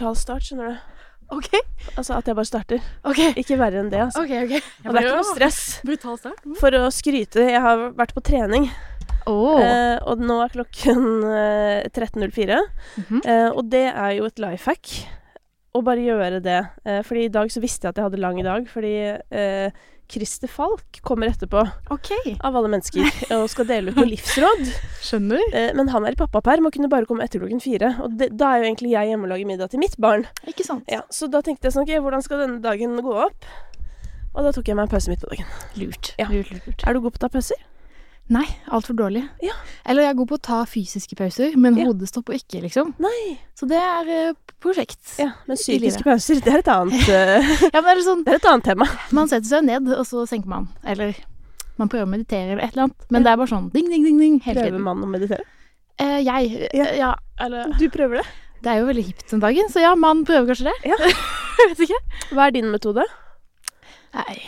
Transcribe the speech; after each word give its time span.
brutal 0.00 0.16
start, 0.16 0.42
skjønner 0.48 0.70
du. 0.72 0.76
OK. 1.30 1.50
Altså 1.96 2.16
at 2.16 2.26
jeg 2.26 2.34
bare 2.34 2.48
starter. 2.48 2.80
ok, 3.06 3.18
Ikke 3.38 3.58
verre 3.60 3.82
enn 3.84 3.90
det, 3.92 4.00
altså. 4.02 4.22
ok. 4.24 4.32
ok. 4.48 4.54
Og 4.88 4.94
det 4.96 5.00
er 5.02 5.04
ikke 5.06 5.18
noe 5.20 5.28
stress. 5.28 5.58
Brutal 5.86 6.16
start. 6.18 6.40
For 6.58 6.74
å 6.74 6.88
skryte, 6.90 7.44
jeg 7.52 7.60
har 7.62 7.84
vært 7.98 8.14
på 8.16 8.22
trening, 8.26 8.70
Oh. 9.28 9.60
eh, 9.60 9.98
og 10.08 10.18
nå 10.24 10.38
er 10.42 10.48
klokken 10.54 11.02
eh, 11.28 11.84
13.04. 11.92 12.56
Mhm. 12.96 13.20
Eh, 13.28 13.48
og 13.52 13.68
det 13.70 13.84
er 13.92 14.14
jo 14.16 14.24
et 14.30 14.40
life 14.40 14.64
hack 14.66 14.88
å 15.76 15.82
bare 15.86 16.00
gjøre 16.02 16.40
det. 16.42 16.56
Eh, 16.88 17.02
fordi 17.06 17.26
i 17.28 17.32
dag 17.36 17.52
så 17.52 17.60
visste 17.62 17.84
jeg 17.86 17.92
at 17.92 18.00
jeg 18.00 18.08
hadde 18.08 18.22
lang 18.24 18.40
i 18.40 18.46
dag, 18.48 18.64
fordi 18.72 18.94
eh, 19.30 19.70
Christer 20.10 20.50
Falk 20.50 20.98
kommer 21.06 21.30
etterpå, 21.30 21.60
Okay. 21.94 22.34
av 22.42 22.56
alle 22.58 22.70
mennesker, 22.72 23.06
og 23.36 23.44
skal 23.52 23.68
dele 23.68 23.92
ut 23.92 23.98
noen 24.00 24.10
livsråd. 24.14 24.64
Skjønner. 25.06 25.42
Eh, 25.54 25.70
men 25.78 25.88
han 25.94 26.06
er 26.08 26.16
i 26.16 26.20
pappaperm 26.20 26.66
og 26.66 26.74
kunne 26.74 26.90
bare 26.90 27.06
komme 27.06 27.22
etter 27.26 27.38
klokken 27.42 27.62
fire. 27.62 27.92
Og 28.02 28.16
det, 28.18 28.32
da 28.40 28.52
er 28.56 28.64
jo 28.64 28.68
egentlig 28.72 28.90
jeg 28.96 29.12
hjemme 29.12 29.28
og 29.28 29.34
lager 29.36 29.46
middag 29.52 29.70
til 29.70 29.82
mitt 29.82 29.94
barn. 30.02 30.26
Ikke 30.50 30.66
sant? 30.66 30.84
Ja, 30.90 31.04
så 31.14 31.30
da 31.30 31.40
tenkte 31.46 31.70
jeg 31.70 31.76
sånn, 31.78 31.86
ok, 31.86 31.94
hvordan 32.02 32.26
skal 32.26 32.42
denne 32.44 32.58
dagen 32.64 32.98
gå 33.06 33.14
opp? 33.28 33.46
Og 34.34 34.44
da 34.46 34.52
tok 34.54 34.68
jeg 34.70 34.76
meg 34.78 34.86
en 34.86 34.92
pause 34.92 35.10
midt 35.10 35.22
på 35.24 35.30
dagen. 35.32 35.46
Lurt. 35.78 36.12
Ja. 36.20 36.28
lurt, 36.30 36.50
lurt, 36.54 36.66
lurt. 36.70 36.84
Er 36.86 36.94
du 36.94 37.00
god 37.06 37.14
på 37.16 37.22
å 37.22 37.24
ta 37.26 37.30
pauser? 37.34 37.58
Nei, 38.30 38.44
altfor 38.70 38.94
dårlig. 38.94 39.24
Ja. 39.42 39.54
Eller 39.90 40.04
jeg 40.04 40.12
er 40.12 40.18
god 40.20 40.28
på 40.30 40.36
å 40.38 40.42
ta 40.46 40.58
fysiske 40.70 41.16
pauser, 41.18 41.56
men 41.58 41.74
Ja. 41.76 41.88
hodet 41.88 42.08
stopper 42.12 42.36
ikke, 42.38 42.60
liksom. 42.62 42.92
Nei. 43.02 43.38
Så 43.58 43.66
det 43.66 43.80
er 43.82 44.10
uh, 44.30 44.34
prosjekt. 44.62 45.00
Ja, 45.18 45.32
men 45.48 45.58
psykiske 45.58 46.04
pauser, 46.06 46.38
det 46.44 46.52
er 46.54 46.62
et 46.62 46.70
annet, 46.70 47.08
uh, 47.10 47.50
Ja, 47.74 47.80
men 47.82 47.88
det 47.90 47.96
er 47.96 48.04
sånn, 48.06 48.22
det 48.24 48.36
er 48.36 48.38
et 48.38 48.46
annet 48.52 48.68
tema. 48.70 48.86
Man 49.10 49.26
setter 49.32 49.48
seg 49.50 49.66
ned, 49.66 49.90
og 49.96 50.06
så 50.06 50.22
senker 50.30 50.46
man. 50.52 50.68
Eller 50.86 51.18
man 51.80 51.88
prøver 51.90 52.06
å 52.06 52.12
meditere 52.12 52.52
eller 52.54 52.62
et 52.68 52.76
eller 52.76 52.86
annet. 52.86 53.08
Men 53.10 53.26
det 53.26 53.32
er 53.32 53.40
bare 53.42 53.50
sånn 53.50 53.66
ding, 53.74 53.90
ding, 53.90 54.04
ding, 54.06 54.20
ding 54.22 54.38
hele 54.46 54.60
Prøver 54.60 54.76
tiden. 54.78 54.86
man 54.86 55.02
å 55.02 55.10
meditere? 55.10 55.44
Uh, 56.00 56.20
jeg 56.22 56.68
Ja. 57.00 57.14
eller 57.40 57.74
Du 57.80 57.88
prøver 57.90 58.20
det? 58.22 58.26
Det 58.62 58.70
er 58.70 58.78
jo 58.82 58.86
veldig 58.92 59.06
hipt 59.08 59.30
den 59.32 59.40
dagen, 59.42 59.70
så 59.72 59.80
ja, 59.82 59.94
man 59.96 60.22
prøver 60.28 60.52
kanskje 60.52 60.70
det. 60.70 60.76
Ja. 60.92 60.96
vet 61.72 61.82
ikke. 61.88 61.98
Hva 62.36 62.46
er 62.46 62.54
din 62.54 62.70
metode? 62.70 63.02
Nei, 64.14 64.38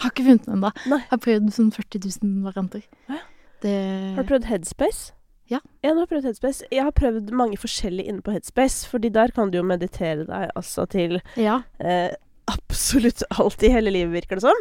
har 0.02 0.10
ikke 0.12 0.24
funnet 0.26 0.44
den 0.48 0.54
ennå. 0.58 0.70
Har 1.10 1.20
prøvd 1.24 1.46
sånn 1.56 1.72
40 1.76 1.98
000 2.22 2.44
varianter. 2.48 2.82
Ja. 3.10 3.18
Det 3.60 3.74
Har 4.16 4.22
du 4.24 4.28
prøvd 4.32 4.46
Headspace? 4.48 5.02
Ja. 5.50 5.58
Jeg 5.84 5.92
har 5.98 6.06
prøvd 6.08 6.24
Headspace. 6.28 6.60
Jeg 6.72 6.84
har 6.86 6.94
prøvd 6.96 7.26
mange 7.36 7.58
forskjellige 7.60 8.08
inne 8.08 8.22
på 8.24 8.32
Headspace, 8.32 8.86
fordi 8.88 9.08
der 9.12 9.28
kan 9.34 9.50
du 9.50 9.58
jo 9.58 9.64
meditere 9.66 10.24
deg 10.28 10.50
altså 10.56 10.86
til 10.88 11.20
Ja. 11.36 11.58
eh, 11.82 12.10
absolutt 12.48 13.22
alt 13.38 13.62
i 13.62 13.68
hele 13.70 13.90
livet, 13.92 14.12
virker 14.14 14.36
det 14.38 14.42
som. 14.46 14.58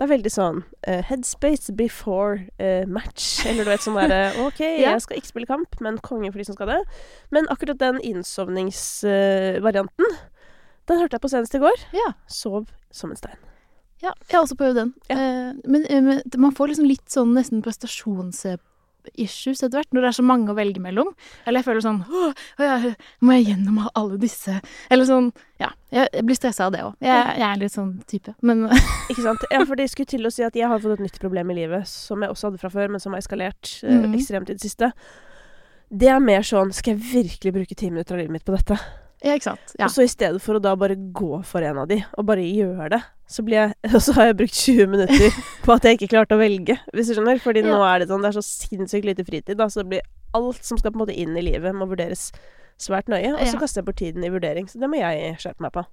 Det 0.00 0.04
er 0.06 0.14
veldig 0.16 0.30
sånn 0.32 0.62
eh, 0.88 1.02
Headspace 1.04 1.72
before 1.76 2.38
eh, 2.58 2.84
match. 2.88 3.44
Eller 3.46 3.64
du 3.64 3.70
vet 3.70 3.80
sånn 3.84 3.98
derre 4.00 4.32
OK, 4.46 4.60
Ja. 4.60 4.92
jeg 4.96 5.00
skal 5.04 5.16
ikke 5.20 5.28
spille 5.32 5.46
kamp, 5.50 5.68
men 5.84 5.98
konge 6.04 6.30
for 6.32 6.38
de 6.40 6.44
som 6.48 6.54
skal 6.58 6.68
det. 6.72 6.80
Men 7.30 7.48
akkurat 7.52 7.78
den 7.80 8.00
innsovningsvarianten, 8.00 10.06
den 10.88 10.98
hørte 11.02 11.14
jeg 11.18 11.22
på 11.24 11.30
senest 11.32 11.54
i 11.54 11.58
går. 11.62 11.78
ja. 11.94 12.08
Sov 12.26 12.64
som 12.90 13.10
en 13.12 13.16
stein. 13.20 13.38
Ja, 14.02 14.14
jeg 14.30 14.36
har 14.38 14.44
også 14.46 14.56
prøvd 14.56 14.74
den. 14.80 14.94
Ja. 15.10 15.16
Eh, 15.16 15.52
men, 15.68 15.84
eh, 15.86 16.00
men 16.02 16.22
man 16.40 16.52
får 16.56 16.68
liksom 16.72 16.86
litt 16.88 17.08
sånn 17.12 17.34
nesten 17.36 17.60
prestasjonsissues 17.62 19.60
etter 19.62 19.76
hvert, 19.80 19.90
når 19.92 20.00
det 20.06 20.08
er 20.10 20.16
så 20.16 20.24
mange 20.24 20.48
å 20.52 20.56
velge 20.56 20.80
mellom. 20.80 21.10
Eller 21.44 21.60
jeg 21.60 21.66
føler 21.68 21.84
sånn 21.84 22.00
Å, 22.08 22.30
jeg, 22.60 22.94
må 23.20 23.32
jeg 23.36 23.46
gjennom 23.50 23.78
alle 23.94 24.16
disse 24.20 24.58
Eller 24.90 25.04
sånn 25.08 25.30
Ja. 25.60 25.70
Jeg, 25.92 26.24
blir 26.24 26.36
stressa 26.38 26.66
av 26.68 26.72
det 26.72 26.82
òg. 26.86 26.94
Jeg, 27.04 27.26
jeg 27.40 27.46
er 27.50 27.60
litt 27.60 27.72
sånn 27.76 27.92
type. 28.08 28.34
Men 28.42 28.68
Ikke 29.10 29.24
sant? 29.24 29.44
Ja, 29.50 29.64
for 29.66 29.76
det 29.76 29.90
skulle 29.92 30.06
til 30.12 30.24
å 30.28 30.32
si 30.32 30.44
at 30.46 30.56
jeg 30.56 30.68
har 30.70 30.78
fått 30.80 30.96
et 30.98 31.04
nytt 31.04 31.20
problem 31.20 31.50
i 31.52 31.58
livet, 31.60 31.88
som 31.90 32.22
jeg 32.24 32.30
også 32.32 32.48
hadde 32.50 32.62
fra 32.62 32.70
før, 32.72 32.88
men 32.94 33.00
som 33.02 33.12
har 33.12 33.20
eskalert 33.24 33.80
Mhm. 33.84 34.14
ekstremt 34.16 34.48
i 34.50 34.54
det 34.56 34.62
siste. 34.64 34.92
Det 35.90 36.08
er 36.08 36.20
mer 36.22 36.40
sånn 36.46 36.72
Skal 36.72 36.94
jeg 36.96 37.02
virkelig 37.12 37.52
bruke 37.52 37.74
ti 37.76 37.90
minutter 37.90 38.14
av 38.14 38.20
livet 38.20 38.32
mitt 38.32 38.44
på 38.46 38.54
dette? 38.56 38.78
Ja, 39.22 39.34
ikke 39.36 39.50
sant. 39.50 39.72
Ja. 39.78 39.84
Og 39.84 39.90
så 39.92 40.02
i 40.06 40.08
stedet 40.08 40.40
for 40.40 40.56
å 40.56 40.62
da 40.64 40.72
bare 40.80 40.94
gå 40.96 41.42
for 41.44 41.60
en 41.66 41.76
av 41.82 41.88
de, 41.90 41.98
og 42.16 42.24
bare 42.26 42.40
gjøre 42.40 42.88
det, 42.94 43.00
så 43.28 43.42
blir 43.44 43.58
jeg 43.58 43.74
Og 43.94 44.00
så 44.02 44.14
har 44.16 44.30
jeg 44.30 44.38
brukt 44.40 44.54
20 44.56 44.86
minutter 44.88 45.36
på 45.66 45.74
at 45.74 45.84
jeg 45.84 45.98
ikke 45.98 46.08
klarte 46.14 46.34
å 46.38 46.40
velge, 46.40 46.78
hvis 46.94 47.10
du 47.10 47.14
skjønner. 47.18 47.38
Fordi 47.42 47.60
Ja. 47.64 47.74
nå 47.74 47.82
er 47.84 47.98
det 48.00 48.08
sånn 48.08 48.22
Det 48.24 48.30
er 48.32 48.38
så 48.40 48.46
sinnssykt 48.46 49.04
lite 49.04 49.24
fritid, 49.28 49.56
da, 49.60 49.66
så 49.68 49.82
det 49.84 49.88
blir 49.92 50.02
alt 50.34 50.64
som 50.64 50.78
skal 50.78 50.92
på 50.94 51.00
en 51.00 51.04
måte 51.06 51.16
inn 51.18 51.36
i 51.36 51.42
livet, 51.42 51.74
må 51.74 51.86
vurderes 51.90 52.30
svært 52.80 53.08
nøye. 53.12 53.34
Og 53.34 53.44
så 53.44 53.54
Ja. 53.54 53.60
kaster 53.60 53.80
jeg 53.82 53.84
bort 53.90 53.96
tiden 54.00 54.24
i 54.24 54.30
vurdering. 54.32 54.66
Så 54.70 54.80
det 54.80 54.88
må 54.88 54.96
jeg 54.98 55.36
skjerpe 55.42 55.60
meg 55.60 55.72
på. 55.72 55.84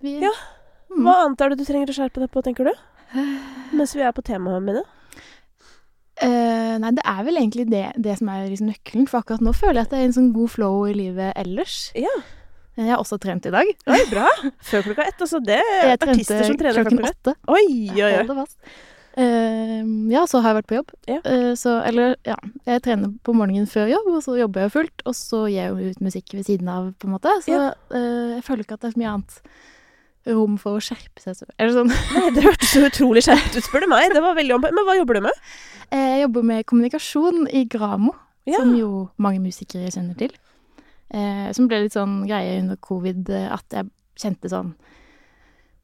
Vi, 0.00 0.14
Ja. 0.20 0.30
Mm. 0.90 1.04
Hva 1.04 1.14
annet 1.24 1.40
er 1.44 1.48
det 1.50 1.58
du 1.60 1.64
trenger 1.64 1.90
å 1.92 1.94
skjerpe 1.94 2.20
deg 2.20 2.30
på, 2.32 2.42
tenker 2.42 2.64
du? 2.64 2.72
Mens 3.76 3.92
vi 3.94 4.00
er 4.02 4.12
på 4.16 4.22
temaet 4.24 4.62
mine. 4.64 4.82
Eh, 6.20 6.74
nei, 6.82 6.90
det 6.96 7.04
er 7.08 7.22
vel 7.24 7.40
egentlig 7.40 7.64
det, 7.70 7.86
det 7.96 8.18
som 8.20 8.28
er 8.32 8.50
liksom 8.50 8.68
nøkkelen. 8.70 9.08
For 9.08 9.22
akkurat 9.22 9.44
nå 9.44 9.54
føler 9.56 9.80
jeg 9.80 9.88
at 9.88 9.94
det 9.94 10.02
er 10.02 10.10
en 10.10 10.18
sånn 10.18 10.30
god 10.36 10.52
flow 10.52 10.84
i 10.90 10.94
livet 10.96 11.32
ellers. 11.40 11.78
Ja. 11.98 12.12
Jeg 12.78 12.92
har 12.92 13.00
også 13.02 13.18
trent 13.20 13.44
i 13.48 13.52
dag. 13.52 13.68
Oi, 13.90 13.98
bra. 14.08 14.28
Før 14.64 14.86
klokka 14.86 15.08
ett. 15.10 15.18
Altså, 15.20 15.40
det 15.44 15.58
er 15.60 15.96
artister 15.96 16.46
som 16.46 16.56
trener 16.60 16.86
klokken 16.86 17.10
åtte. 17.10 17.34
Oi, 17.50 17.66
oi, 17.96 18.12
oi. 18.20 18.24
Det. 18.28 18.46
Eh, 19.20 19.80
ja, 20.12 20.22
så 20.30 20.40
har 20.40 20.52
jeg 20.52 20.60
vært 20.60 20.70
på 20.70 20.78
jobb. 20.78 20.94
Ja. 21.10 21.18
Uh, 21.26 21.50
så, 21.58 21.80
eller, 21.88 22.14
ja. 22.28 22.36
Jeg 22.68 22.84
trener 22.86 23.10
på 23.26 23.34
morgenen 23.36 23.68
før 23.68 23.90
jobb, 23.90 24.12
og 24.14 24.22
så 24.24 24.36
jobber 24.38 24.64
jeg 24.66 24.74
fullt. 24.76 25.04
Og 25.08 25.16
så 25.18 25.42
gir 25.50 25.58
jeg 25.58 25.72
jo 25.74 25.90
ut 25.90 26.06
musikk 26.06 26.36
ved 26.38 26.46
siden 26.46 26.70
av, 26.72 26.92
på 27.00 27.10
en 27.10 27.16
måte. 27.16 27.34
Så 27.44 27.56
Ja. 27.56 27.66
uh, 27.92 28.36
jeg 28.36 28.46
føler 28.46 28.64
ikke 28.64 28.78
at 28.78 28.86
det 28.86 28.92
er 28.92 28.96
så 28.96 29.02
mye 29.02 29.16
annet 29.16 29.42
rom 30.30 30.56
for 30.60 30.78
å 30.78 30.84
skjerpe 30.84 31.20
seg. 31.22 31.36
Så. 31.40 31.48
Eller 31.58 31.74
sånn. 31.74 31.92
Nei, 32.14 32.26
det 32.36 32.44
hørtes 32.44 32.74
så 32.76 32.86
utrolig 32.86 33.24
skjerpet 33.26 33.56
ut, 33.56 33.66
spør 33.66 33.86
du 33.86 33.90
meg. 33.92 34.12
Det 34.14 34.22
var 34.24 34.36
veldig 34.38 34.56
om... 34.56 34.66
Men 34.68 34.88
hva 34.88 34.96
jobber 35.00 35.18
du 35.18 35.26
med? 35.26 35.44
Eh, 35.90 36.10
Jeg 36.20 36.22
jobber 36.26 36.42
med 36.46 36.66
kommunikasjon 36.66 37.48
i 37.50 37.64
Gramo, 37.68 38.14
Ja. 38.46 38.58
som 38.58 38.74
jo 38.76 39.08
mange 39.18 39.40
musikere 39.40 39.90
kjenner 39.90 40.16
til. 40.16 40.30
Eh, 41.12 41.52
som 41.52 41.66
ble 41.68 41.82
litt 41.82 41.92
sånn 41.92 42.26
greie 42.28 42.60
under 42.60 42.76
covid, 42.76 43.28
eh, 43.30 43.52
at 43.52 43.64
jeg 43.70 43.90
kjente 44.16 44.48
sånn 44.48 44.74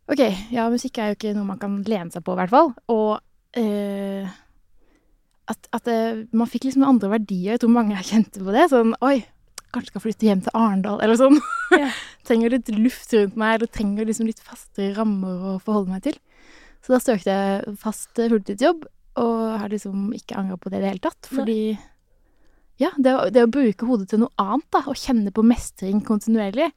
OK, 0.09 0.21
ja, 0.53 0.69
musikk 0.71 0.99
er 0.99 1.09
jo 1.09 1.15
ikke 1.17 1.35
noe 1.35 1.45
man 1.45 1.59
kan 1.59 1.83
lene 1.83 2.13
seg 2.13 2.23
på, 2.23 2.33
i 2.33 2.37
hvert 2.37 2.51
fall. 2.51 2.69
Og 2.89 3.19
eh, 3.59 4.29
at, 5.49 5.67
at 5.73 5.89
man 6.33 6.47
fikk 6.47 6.63
liksom 6.69 6.85
andre 6.87 7.09
verdier. 7.11 7.57
Jeg 7.57 7.61
tror 7.65 7.71
mange 7.75 7.97
kjente 8.07 8.39
på 8.39 8.53
det. 8.55 8.69
Sånn 8.71 8.95
Oi, 9.03 9.25
kanskje 9.75 9.91
skal 9.91 10.01
flytte 10.05 10.29
hjem 10.29 10.43
til 10.45 10.55
Arendal, 10.55 11.01
eller 11.03 11.19
sånn. 11.19 11.41
Ja. 11.75 11.91
trenger 12.27 12.51
litt 12.55 12.71
luft 12.71 13.13
rundt 13.19 13.35
meg, 13.37 13.57
eller 13.59 13.67
trenger 13.67 14.07
liksom 14.07 14.27
litt 14.31 14.39
fastere 14.39 14.95
rammer 14.95 15.57
å 15.57 15.57
forholde 15.59 15.91
meg 15.91 16.03
til. 16.07 16.15
Så 16.87 16.95
da 16.95 17.01
søkte 17.03 17.35
jeg 17.35 17.77
fast 17.83 18.15
fulltidsjobb, 18.15 18.87
og 19.17 19.59
har 19.63 19.71
liksom 19.73 20.11
ikke 20.17 20.37
angra 20.37 20.57
på 20.61 20.71
det 20.73 20.79
i 20.79 20.85
det 20.85 20.91
hele 20.95 21.05
tatt. 21.07 21.29
Fordi 21.33 21.59
ja, 22.83 22.91
det, 23.01 23.15
å- 23.17 23.31
det 23.33 23.43
å 23.47 23.51
bruke 23.51 23.87
hodet 23.89 24.11
til 24.11 24.21
noe 24.21 24.35
annet, 24.43 24.67
da, 24.75 24.83
og 24.91 24.99
kjenne 25.01 25.33
på 25.33 25.45
mestring 25.47 26.03
kontinuerlig, 26.05 26.71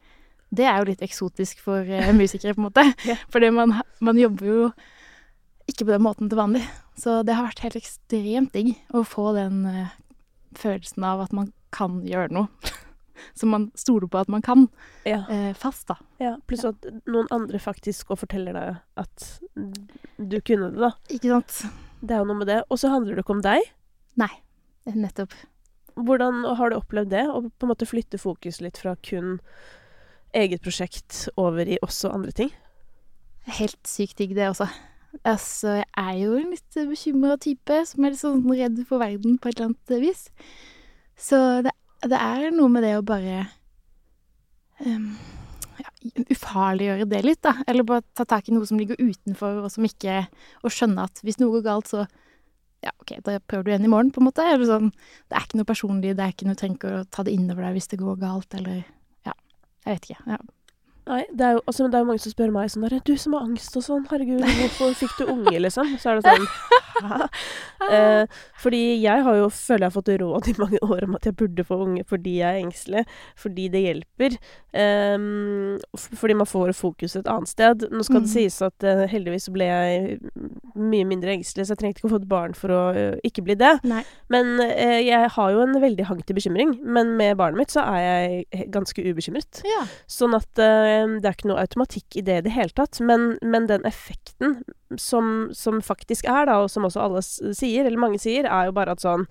det 0.56 0.66
er 0.66 0.80
jo 0.80 0.88
litt 0.90 1.04
eksotisk 1.06 1.60
for 1.62 1.84
uh, 1.84 2.12
musikere, 2.22 2.56
på 2.56 2.64
en 2.64 2.70
måte. 2.70 2.86
Ja. 3.06 3.18
Fordi 3.30 3.50
man, 3.54 3.76
man 4.02 4.18
jobber 4.18 4.48
jo 4.48 4.70
ikke 5.70 5.86
på 5.86 5.92
den 5.94 6.02
måten 6.08 6.30
til 6.32 6.40
vanlig. 6.40 6.64
Så 6.98 7.20
det 7.28 7.36
har 7.38 7.46
vært 7.46 7.62
helt 7.68 7.78
ekstremt 7.78 8.56
digg 8.56 8.72
å 8.96 9.04
få 9.06 9.34
den 9.38 9.60
uh, 9.68 9.92
følelsen 10.58 11.04
av 11.06 11.22
at 11.28 11.36
man 11.36 11.52
kan 11.76 12.00
gjøre 12.08 12.32
noe. 12.34 12.48
Som 13.36 13.52
man 13.52 13.68
stoler 13.76 14.08
på 14.08 14.18
at 14.22 14.30
man 14.32 14.42
kan, 14.42 14.70
Ja. 15.04 15.26
eh, 15.28 15.52
fast, 15.60 15.90
da. 15.92 15.98
ja. 16.24 16.38
Pluss 16.48 16.64
at 16.64 16.86
noen 17.04 17.28
andre 17.36 17.60
faktisk 17.60 18.14
og 18.16 18.22
forteller 18.22 18.56
deg 18.56 18.78
at 19.04 19.26
du 20.18 20.38
kunne 20.40 20.70
det, 20.72 20.80
da. 20.80 20.94
Ikke 21.12 21.34
sant? 21.36 21.58
Det 22.00 22.16
er 22.16 22.22
jo 22.22 22.30
noe 22.30 22.42
med 22.42 22.50
det. 22.52 22.62
Og 22.70 22.80
så 22.82 22.92
handler 22.94 23.18
det 23.18 23.26
ikke 23.26 23.38
om 23.38 23.46
deg. 23.46 23.66
Nei, 24.20 24.32
nettopp. 24.90 25.36
Hvordan 26.00 26.46
har 26.56 26.72
du 26.72 26.78
opplevd 26.80 27.12
det? 27.12 27.26
Å 27.28 27.42
på 27.44 27.68
en 27.68 27.72
måte 27.72 27.88
flytte 27.90 28.20
fokus 28.22 28.62
litt 28.64 28.80
fra 28.80 28.96
kun 29.04 29.38
eget 30.38 30.62
prosjekt 30.64 31.26
over 31.40 31.68
i 31.68 31.80
også 31.84 32.12
andre 32.14 32.36
ting? 32.36 32.54
Helt 33.50 33.82
sykt 33.88 34.20
digg, 34.22 34.36
det 34.38 34.52
også. 34.52 34.70
Altså, 35.26 35.80
jeg 35.80 35.88
er 35.98 36.18
jo 36.22 36.36
en 36.38 36.52
litt 36.54 36.80
bekymra 36.92 37.38
type 37.42 37.80
som 37.90 38.06
er 38.06 38.14
litt 38.14 38.22
sånn 38.22 38.44
redd 38.46 38.78
for 38.88 39.02
verden 39.02 39.40
på 39.42 39.50
et 39.50 39.58
eller 39.58 39.72
annet 39.72 39.96
vis. 40.04 40.28
Så 41.20 41.40
det, 41.66 41.74
det 42.06 42.20
er 42.20 42.54
noe 42.56 42.70
med 42.72 42.86
det 42.86 42.94
å 43.00 43.06
bare 43.06 43.48
um, 44.86 45.16
ja, 45.80 45.92
ufarliggjøre 46.34 47.08
det 47.10 47.22
litt, 47.26 47.42
da. 47.46 47.56
Eller 47.68 47.88
bare 47.88 48.06
ta 48.18 48.26
tak 48.28 48.50
i 48.50 48.56
noe 48.56 48.68
som 48.68 48.80
ligger 48.80 49.00
utenfor, 49.00 49.62
og 49.64 49.72
som 49.74 49.86
ikke 49.88 50.22
Og 50.64 50.74
skjønne 50.74 51.06
at 51.08 51.22
hvis 51.24 51.40
noe 51.42 51.54
går 51.58 51.66
galt, 51.70 51.92
så 51.92 52.06
ja, 52.84 52.94
OK, 53.02 53.18
da 53.26 53.40
prøver 53.44 53.66
du 53.66 53.72
igjen 53.74 53.88
i 53.90 53.92
morgen, 53.92 54.12
på 54.16 54.22
en 54.22 54.30
måte. 54.30 54.46
Eller 54.46 54.68
sånn 54.68 54.92
Det 54.94 55.36
er 55.36 55.48
ikke 55.48 55.60
noe 55.60 55.68
personlig, 55.68 56.16
det 56.16 56.24
er 56.24 56.36
ikke 56.36 56.48
noe 56.48 56.56
Du 56.56 56.62
trenger 56.64 57.00
å 57.02 57.04
ta 57.12 57.26
det 57.28 57.36
innover 57.36 57.68
deg 57.68 57.80
hvis 57.80 57.92
det 57.92 58.00
går 58.04 58.22
galt, 58.22 58.56
eller 58.60 58.86
Ja. 59.28 59.36
Jeg 59.86 59.96
vet 59.98 60.10
ikke. 60.10 60.24
Ja. 60.36 60.40
Nei, 61.10 61.24
det 61.34 61.42
er 61.48 61.56
jo 61.58 61.62
altså, 61.66 61.88
det 61.90 61.98
er 62.00 62.06
mange 62.06 62.22
som 62.22 62.32
spør 62.36 62.52
meg 62.54 62.70
sånn 62.70 62.84
der 62.86 63.00
'Du 63.02 63.16
som 63.18 63.34
har 63.34 63.42
angst 63.48 63.76
og 63.80 63.84
sånn, 63.84 64.06
herregud, 64.12 64.44
hvorfor 64.46 64.94
fikk 64.94 65.18
du 65.18 65.26
unge?' 65.34 65.60
liksom. 65.66 65.98
Så 65.98 66.12
er 66.12 66.20
det 66.22 66.30
sånn 66.30 66.48
Eh, 67.90 68.26
fordi 68.60 69.00
jeg 69.02 69.24
har 69.24 69.36
jo, 69.40 69.46
føler 69.50 69.86
jeg 69.86 69.88
har 69.88 69.96
fått 69.96 70.10
råd 70.20 70.48
i 70.52 70.54
mange 70.60 70.80
år 70.84 71.06
om 71.08 71.16
at 71.16 71.24
jeg 71.26 71.36
burde 71.40 71.64
få 71.64 71.78
unge 71.86 72.04
fordi 72.06 72.34
jeg 72.42 72.50
er 72.52 72.60
engstelig. 72.60 73.04
Fordi 73.40 73.70
det 73.72 73.82
hjelper. 73.86 74.36
Eh, 74.76 75.18
fordi 76.20 76.36
man 76.38 76.46
får 76.50 76.74
fokus 76.78 77.16
et 77.16 77.26
annet 77.32 77.48
sted. 77.50 77.88
Nå 77.90 78.04
skal 78.04 78.20
det 78.22 78.30
Mm. 78.30 78.34
sies 78.34 78.62
at 78.62 78.84
eh, 78.84 79.08
heldigvis 79.08 79.48
ble 79.50 79.66
jeg 79.66 80.20
mye 80.76 81.06
mindre 81.08 81.32
engstelig, 81.34 81.66
så 81.66 81.74
jeg 81.74 81.80
trengte 81.82 82.02
ikke 82.04 82.10
å 82.12 82.14
få 82.18 82.22
et 82.22 82.28
barn 82.30 82.54
for 82.54 82.70
å 82.70 82.82
ikke 83.24 83.44
bli 83.48 83.56
det. 83.56 83.80
Nei. 83.84 84.04
Men 84.30 84.60
eh, 84.60 85.00
jeg 85.08 85.30
har 85.30 85.52
jo 85.56 85.62
en 85.62 85.80
veldig 85.82 86.06
hang 86.12 86.22
til 86.26 86.36
bekymring. 86.36 86.76
Men 86.84 87.16
med 87.18 87.38
barnet 87.40 87.58
mitt 87.58 87.72
så 87.72 87.82
er 87.88 88.04
jeg 88.52 88.70
ganske 88.76 89.00
ubekymret. 89.08 89.64
Ja. 89.66 89.86
Sånn 90.06 90.36
at 90.36 90.60
eh, 90.60 90.99
det 91.20 91.30
er 91.30 91.38
ikke 91.38 91.52
noe 91.52 91.62
automatikk 91.64 92.20
i 92.20 92.24
det 92.26 92.40
i 92.40 92.46
det 92.48 92.56
hele 92.56 92.74
tatt. 92.76 93.00
Men, 93.06 93.32
men 93.42 93.70
den 93.70 93.86
effekten 93.88 94.60
som, 94.98 95.50
som 95.56 95.80
faktisk 95.86 96.28
er, 96.30 96.50
da, 96.50 96.60
og 96.64 96.72
som 96.74 96.88
også 96.88 97.06
alle 97.06 97.24
sier, 97.24 97.86
eller 97.86 98.02
mange 98.02 98.22
sier, 98.22 98.48
er 98.50 98.70
jo 98.70 98.76
bare 98.76 98.96
at 98.96 99.04
sånn 99.06 99.28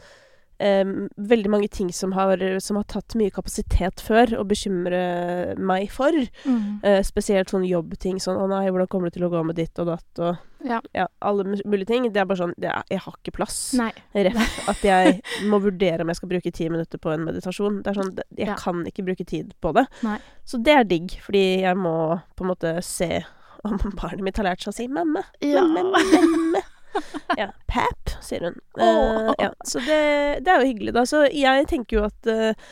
veldig 0.59 1.51
mange 1.51 1.69
ting 1.71 1.93
som 1.95 2.13
har, 2.13 2.37
som 2.61 2.77
har 2.77 2.85
tatt 2.91 3.15
mye 3.15 3.31
kapasitet 3.31 4.01
før, 4.03 4.27
å 4.41 4.45
bekymre 4.49 5.57
meg 5.59 5.91
for. 5.95 6.11
Mm. 6.45 6.81
eh, 6.83 7.03
spesielt 7.07 7.49
sånn 7.53 7.67
jobbting. 7.69 8.19
Sånn 8.19 8.37
'Å 8.39 8.49
nei, 8.49 8.69
hvordan 8.71 8.89
kommer 8.89 9.07
det 9.11 9.15
til 9.21 9.29
å 9.29 9.31
gå 9.31 9.45
med 9.47 9.57
ditt 9.57 9.79
og 9.79 9.87
datt?' 9.87 10.19
og 10.19 10.37
Ja. 10.65 11.07
alle 11.23 11.45
mulige 11.45 11.87
ting. 11.87 12.11
Det 12.13 12.17
er 12.21 12.25
bare 12.25 12.39
sånn 12.39 12.55
det 12.59 12.69
er, 12.69 12.83
Jeg 12.91 12.99
har 13.01 13.13
ikke 13.23 13.33
plass. 13.37 13.75
Nei. 13.75 13.93
Rett 14.15 14.69
at 14.69 14.83
jeg 14.83 15.23
må 15.45 15.61
vurdere 15.63 16.01
om 16.01 16.09
jeg 16.09 16.17
skal 16.17 16.29
bruke 16.29 16.53
ti 16.53 16.69
minutter 16.69 16.99
på 16.99 17.13
en 17.15 17.25
meditasjon. 17.25 17.83
Det 17.85 17.97
er 17.97 18.03
sånn, 18.03 18.19
Jeg 18.37 18.49
Ja. 18.49 18.55
kan 18.57 18.85
ikke 18.85 19.05
bruke 19.05 19.25
tid 19.27 19.55
på 19.63 19.73
det. 19.73 19.87
Nei. 20.03 20.19
Så 20.45 20.63
det 20.63 20.75
er 20.75 20.85
digg, 20.85 21.11
fordi 21.23 21.61
jeg 21.63 21.77
må 21.77 22.21
på 22.37 22.43
en 22.45 22.49
måte 22.57 22.83
se 22.83 23.25
om 23.65 23.79
barnet 23.97 24.21
mitt 24.23 24.37
har 24.37 24.45
lært 24.45 24.61
seg 24.63 24.73
å 24.73 24.75
si 24.75 24.89
'mamma'. 24.89 25.25
Ja. 25.41 25.63
Mamma, 25.63 25.99
mamma. 25.99 26.61
Ja. 27.41 27.51
Pap, 27.71 28.13
sier 28.25 28.49
hun. 28.49 28.59
Eh, 28.81 29.33
ja. 29.39 29.53
Så 29.67 29.81
det, 29.85 29.99
det 30.45 30.53
er 30.53 30.63
jo 30.63 30.69
hyggelig, 30.73 30.95
da. 30.97 31.05
Så 31.07 31.25
jeg 31.31 31.67
tenker 31.71 31.99
jo 31.99 32.05
at 32.09 32.31
uh, 32.31 32.69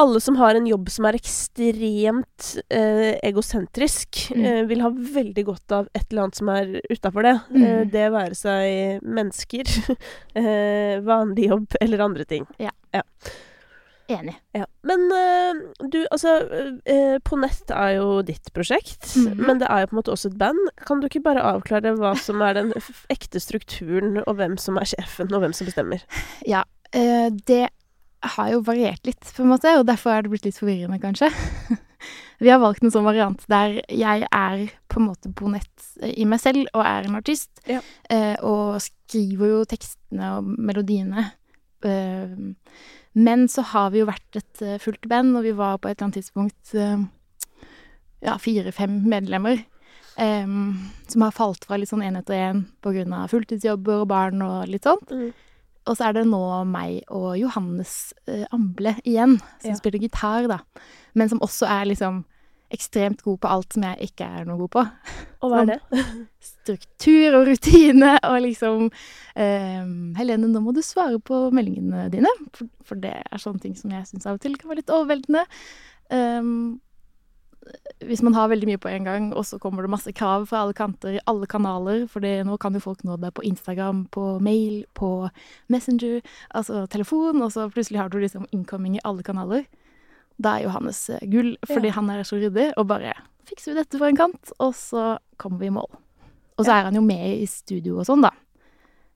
alle 0.00 0.20
som 0.22 0.36
har 0.38 0.54
en 0.54 0.68
jobb 0.68 0.90
som 0.92 1.08
er 1.08 1.18
ekstremt 1.18 2.50
uh, 2.70 3.12
egosentrisk, 3.26 4.26
Mm. 4.30 4.68
vil 4.70 4.84
ha 4.84 4.90
veldig 4.94 5.44
godt 5.48 5.72
av 5.74 5.88
et 5.96 6.04
eller 6.10 6.28
annet 6.28 6.38
som 6.38 6.50
er 6.54 6.68
utafor 6.92 7.26
det. 7.26 7.34
Mm. 7.50 7.90
Det 7.90 8.06
være 8.14 8.36
seg 8.38 9.02
mennesker, 9.02 9.72
vanlig 11.10 11.48
jobb 11.50 11.80
eller 11.80 12.04
andre 12.06 12.28
ting. 12.30 12.46
Enig. 14.10 14.34
Ja. 14.56 14.64
Men 14.86 15.04
uh, 15.12 15.60
du, 15.92 15.98
altså 16.10 16.32
uh, 16.50 17.16
Ponett 17.26 17.70
er 17.74 17.96
jo 17.98 18.20
ditt 18.26 18.50
prosjekt, 18.56 19.10
Mhm. 19.16 19.40
men 19.46 19.60
det 19.62 19.68
er 19.70 19.82
jo 19.84 19.90
på 19.90 19.96
en 19.96 20.00
måte 20.02 20.12
også 20.14 20.30
et 20.32 20.38
band. 20.40 20.60
Kan 20.86 21.00
du 21.02 21.06
ikke 21.08 21.22
bare 21.24 21.44
avklare 21.54 21.92
hva 21.98 22.14
som 22.18 22.42
er 22.42 22.54
den 22.58 22.72
ekte 23.12 23.40
strukturen, 23.42 24.18
og 24.26 24.36
hvem 24.40 24.56
som 24.58 24.78
er 24.80 24.88
sjefen, 24.90 25.30
og 25.34 25.40
hvem 25.44 25.52
som 25.56 25.68
bestemmer? 25.70 26.02
Ja. 26.46 26.64
uh, 26.96 27.28
det 27.46 27.68
har 28.36 28.50
jo 28.52 28.60
variert 28.66 29.06
litt, 29.06 29.22
på 29.36 29.42
en 29.46 29.48
måte, 29.54 29.70
og 29.80 29.86
derfor 29.88 30.12
er 30.18 30.22
det 30.26 30.30
blitt 30.34 30.44
litt 30.44 30.58
forvirrende, 30.60 30.98
kanskje. 31.00 31.30
Vi 32.40 32.48
har 32.48 32.60
valgt 32.62 32.82
en 32.84 32.90
sånn 32.92 33.04
variant 33.04 33.42
der 33.52 33.82
jeg 33.92 34.24
er 34.32 34.60
på 34.88 35.00
en 35.00 35.06
måte 35.10 35.28
bonett 35.36 35.90
i 36.00 36.24
meg 36.24 36.40
selv 36.40 36.70
og 36.72 36.80
er 36.88 37.04
en 37.04 37.18
artist. 37.18 37.50
Ja. 37.68 37.82
og 38.40 38.78
skriver 38.80 39.50
jo 39.50 39.58
tekstene 39.68 40.30
og 40.38 40.48
melodiene. 40.56 41.26
Eh, 41.84 42.32
men 43.14 43.48
så 43.48 43.62
har 43.72 43.90
vi 43.90 43.98
jo 44.02 44.06
vært 44.06 44.36
et 44.38 44.62
eh, 44.62 44.78
fullt 44.78 45.08
band, 45.10 45.36
og 45.36 45.42
vi 45.44 45.52
var 45.58 45.78
på 45.78 45.88
et 45.90 45.96
eller 45.98 46.06
annet 46.08 46.20
tidspunkt 46.20 46.74
eh, 46.74 47.02
ja, 48.22 48.36
fire-fem 48.38 49.00
medlemmer. 49.10 49.64
eh, 50.20 50.46
som 51.08 51.22
har 51.24 51.30
falt 51.32 51.64
fra 51.64 51.76
litt 51.80 51.88
sånn 51.90 52.02
én 52.04 52.18
etter 52.18 52.34
én 52.36 52.64
på 52.82 52.92
grunn 52.94 53.12
av 53.16 53.30
fulltidsjobber 53.32 54.02
og 54.04 54.08
barn 54.08 54.42
og 54.42 54.68
litt 54.68 54.84
sånt. 54.84 55.10
Mm. 55.10 55.30
Og 55.88 55.96
så 55.96 56.08
er 56.10 56.12
det 56.18 56.26
nå 56.28 56.40
meg 56.68 57.00
og 57.08 57.38
Johannes 57.40 58.12
Amble 58.52 58.92
igjen, 59.04 59.38
som 59.62 59.70
Ja. 59.72 59.76
spiller 59.78 59.98
gitar, 59.98 60.46
da. 60.46 60.58
Men 61.14 61.28
som 61.28 61.40
også 61.40 61.66
er 61.66 61.86
liksom 61.86 62.24
ekstremt 62.74 63.22
god 63.26 63.40
på 63.42 63.50
alt 63.50 63.76
som 63.76 63.86
jeg 63.88 64.10
ikke 64.10 64.26
er 64.26 64.46
noe 64.48 64.60
god 64.62 64.72
på. 64.76 64.84
Og 65.42 65.52
hva 65.52 65.62
er 65.64 65.72
det? 65.72 66.04
Struktur 66.50 67.38
og 67.40 67.48
rutine 67.48 68.12
og 68.28 68.36
liksom 68.44 68.90
eh, 69.34 69.88
Helene, 70.18 70.50
nå 70.50 70.62
må 70.64 70.74
du 70.76 70.82
svare 70.84 71.18
på 71.22 71.48
meldingene 71.54 72.08
dine. 72.12 72.30
For, 72.56 72.70
for 72.86 73.02
det 73.02 73.16
er 73.22 73.42
sånne 73.42 73.64
ting 73.64 73.74
som 73.78 73.92
jeg 73.94 74.06
syns 74.08 74.28
av 74.28 74.38
og 74.38 74.44
til 74.44 74.56
kan 74.60 74.72
være 74.72 74.82
litt 74.82 74.94
overveldende. 74.94 75.44
Um, 76.10 76.80
hvis 78.08 78.22
man 78.24 78.34
har 78.34 78.48
veldig 78.48 78.66
mye 78.70 78.80
på 78.80 78.88
en 78.88 79.04
gang, 79.06 79.26
og 79.36 79.44
så 79.46 79.58
kommer 79.60 79.84
det 79.84 79.92
masse 79.92 80.12
krav 80.16 80.46
fra 80.48 80.62
alle 80.64 80.74
kanter, 80.74 81.18
i 81.18 81.24
alle 81.30 81.46
kanaler, 81.50 82.06
for 82.10 82.24
nå 82.24 82.56
kan 82.60 82.74
jo 82.74 82.82
folk 82.82 83.04
nå 83.04 83.18
deg 83.20 83.34
på 83.36 83.44
Instagram, 83.46 84.06
på 84.14 84.38
mail, 84.42 84.84
på 84.96 85.28
Messenger, 85.68 86.20
altså 86.56 86.86
telefon, 86.90 87.42
og 87.44 87.52
så 87.52 87.68
plutselig 87.70 88.00
har 88.00 88.10
du 88.10 88.18
liksom 88.18 88.48
incoming 88.56 88.96
i 88.96 89.04
alle 89.04 89.22
kanaler. 89.26 89.68
Da 90.40 90.56
er 90.56 90.64
Johannes 90.68 91.02
eh, 91.12 91.20
gull, 91.28 91.54
fordi 91.68 91.90
Ja. 91.90 91.96
han 91.98 92.10
er 92.10 92.22
så 92.24 92.38
ryddig, 92.40 92.70
og 92.80 92.86
bare 92.88 93.12
fikser 93.50 93.72
vi 93.74 93.80
dette 93.80 93.98
for 93.98 94.06
en 94.08 94.16
kant, 94.16 94.52
og 94.62 94.74
så 94.78 95.18
kommer 95.40 95.58
vi 95.60 95.68
i 95.68 95.74
mål. 95.74 95.88
Og 96.58 96.64
så 96.66 96.72
er 96.76 96.86
han 96.88 96.94
jo 96.96 97.02
med 97.04 97.40
i 97.42 97.46
studio 97.50 97.98
og 98.00 98.06
sånn, 98.08 98.22
da. 98.24 98.30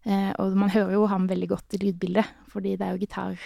Eh, 0.04 0.32
og 0.38 0.56
man 0.56 0.72
hører 0.72 0.92
jo 0.92 1.06
ham 1.08 1.26
veldig 1.30 1.48
godt 1.48 1.76
i 1.76 1.80
lydbildet, 1.80 2.26
fordi 2.52 2.74
det 2.76 2.84
er 2.86 2.92
jo 2.96 3.00
gitar 3.06 3.38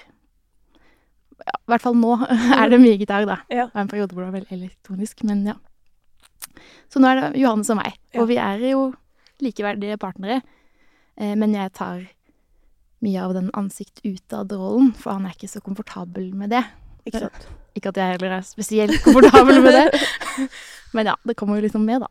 ja, 1.39 1.55
I 1.55 1.71
hvert 1.71 1.85
fall 1.85 1.95
nå 1.95 2.17
er 2.59 2.71
det 2.73 2.81
mye 2.83 2.99
gitar, 2.99 3.27
da. 3.29 3.37
Ja. 3.49 3.69
Det 3.69 3.75
var 3.77 3.85
en 3.85 3.91
periode 3.93 4.15
hvor 4.15 4.25
det 4.25 4.31
var 4.33 4.41
veldig 4.41 4.57
elektronisk, 4.59 5.23
men 5.29 5.45
ja. 5.47 5.55
Så 6.91 6.99
nå 6.99 7.07
er 7.13 7.21
det 7.21 7.41
Johannes 7.43 7.71
og 7.71 7.79
meg, 7.79 7.95
og 8.19 8.27
vi 8.31 8.39
er 8.43 8.59
jo 8.73 8.89
likeverdige 9.45 9.99
partnere. 10.03 10.41
Eh, 11.19 11.37
men 11.39 11.55
jeg 11.55 11.71
tar 11.79 12.03
mye 13.07 13.23
av 13.23 13.37
den 13.37 13.53
ansikt 13.55 14.01
utad-rollen, 14.03 14.91
for 14.99 15.15
han 15.15 15.29
er 15.29 15.37
ikke 15.37 15.51
så 15.53 15.63
komfortabel 15.63 16.33
med 16.35 16.51
det. 16.51 16.65
Ikke 17.07 17.23
sant? 17.29 17.47
Ikke 17.79 17.93
at 17.93 18.01
jeg 18.01 18.17
heller 18.17 18.39
er 18.41 18.47
spesielt 18.47 18.99
komfortabel 19.05 19.61
med 19.63 19.77
det. 19.77 20.03
Men 20.97 21.13
ja, 21.13 21.15
det 21.29 21.37
kommer 21.39 21.59
jo 21.59 21.67
liksom 21.67 21.85
med, 21.87 22.03
da. 22.03 22.11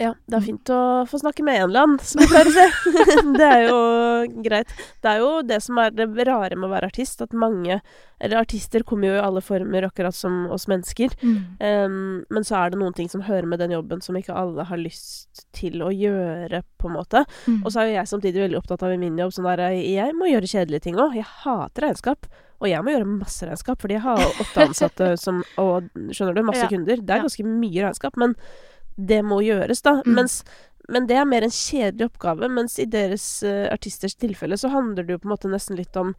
Ja, 0.00 0.14
det 0.26 0.36
er 0.38 0.44
fint 0.44 0.70
å 0.72 0.78
få 1.06 1.18
snakke 1.20 1.44
med 1.44 1.60
én 1.60 1.72
land, 1.74 2.00
som 2.00 2.22
jeg 2.22 2.30
pleier 2.30 2.48
å 2.48 2.52
si. 2.54 2.92
det 3.38 3.48
er 3.48 3.64
jo 3.66 3.80
greit. 4.44 4.70
Det 5.04 5.10
er 5.10 5.20
jo 5.20 5.30
det 5.44 5.58
som 5.64 5.78
er 5.82 5.92
det 5.92 6.06
rare 6.28 6.56
med 6.56 6.68
å 6.68 6.72
være 6.72 6.88
artist, 6.88 7.20
at 7.24 7.34
mange 7.36 7.80
Eller 8.22 8.38
artister 8.38 8.84
kommer 8.86 9.08
jo 9.10 9.14
i 9.18 9.22
alle 9.24 9.40
former, 9.42 9.82
akkurat 9.88 10.14
som 10.14 10.46
oss 10.54 10.68
mennesker. 10.70 11.10
Em, 11.58 12.22
men 12.30 12.44
så 12.46 12.54
er 12.60 12.70
det 12.70 12.78
noen 12.78 12.94
ting 12.94 13.08
som 13.10 13.24
hører 13.26 13.48
med 13.50 13.58
den 13.58 13.74
jobben 13.74 14.00
som 14.04 14.14
ikke 14.16 14.36
alle 14.38 14.62
har 14.68 14.78
lyst 14.78 15.42
til 15.58 15.82
å 15.82 15.90
gjøre, 15.90 16.62
på 16.78 16.86
en 16.88 16.94
måte. 17.00 17.24
Mm. 17.48 17.64
Og 17.64 17.72
så 17.74 17.82
er 17.82 17.90
jo 17.90 17.96
jeg 17.98 18.10
samtidig 18.12 18.44
veldig 18.44 18.60
opptatt 18.62 18.84
av 18.86 18.94
i 18.94 19.00
min 19.02 19.18
jobb 19.18 19.34
sånn 19.34 19.48
der 19.50 19.64
Jeg 19.74 20.14
må 20.14 20.30
gjøre 20.30 20.46
kjedelige 20.54 20.86
ting 20.86 21.00
òg. 21.02 21.16
Jeg 21.18 21.26
hater 21.42 21.88
regnskap. 21.88 22.30
Og 22.62 22.68
jeg 22.70 22.84
må 22.86 22.92
gjøre 22.94 23.10
masse 23.10 23.42
regnskap, 23.48 23.80
fordi 23.82 23.96
jeg 23.98 24.04
har 24.06 24.22
åtte 24.22 24.68
ansatte 24.68 25.08
som 25.24 25.42
Og 25.58 25.90
skjønner 26.14 26.38
du, 26.38 26.44
masse 26.46 26.62
Ja. 26.62 26.70
kunder. 26.70 27.02
Det 27.02 27.10
er 27.16 27.24
ganske 27.26 27.42
mye 27.44 27.88
regnskap. 27.88 28.14
Men 28.22 28.36
det 29.08 29.22
må 29.26 29.40
gjøres, 29.44 29.82
da. 29.84 29.98
Mm. 30.06 30.14
Mens 30.20 30.42
men 30.90 31.06
det 31.06 31.14
er 31.14 31.28
mer 31.30 31.44
en 31.46 31.52
kjedelig 31.54 32.08
oppgave, 32.10 32.48
mens 32.50 32.74
i 32.82 32.88
deres 32.90 33.24
uh, 33.46 33.68
artisters 33.70 34.16
tilfelle 34.18 34.56
så 34.58 34.68
handler 34.72 35.06
det 35.06 35.14
jo 35.14 35.20
på 35.22 35.28
en 35.28 35.32
måte 35.36 35.50
nesten 35.52 35.78
litt 35.78 35.94
om 35.96 36.10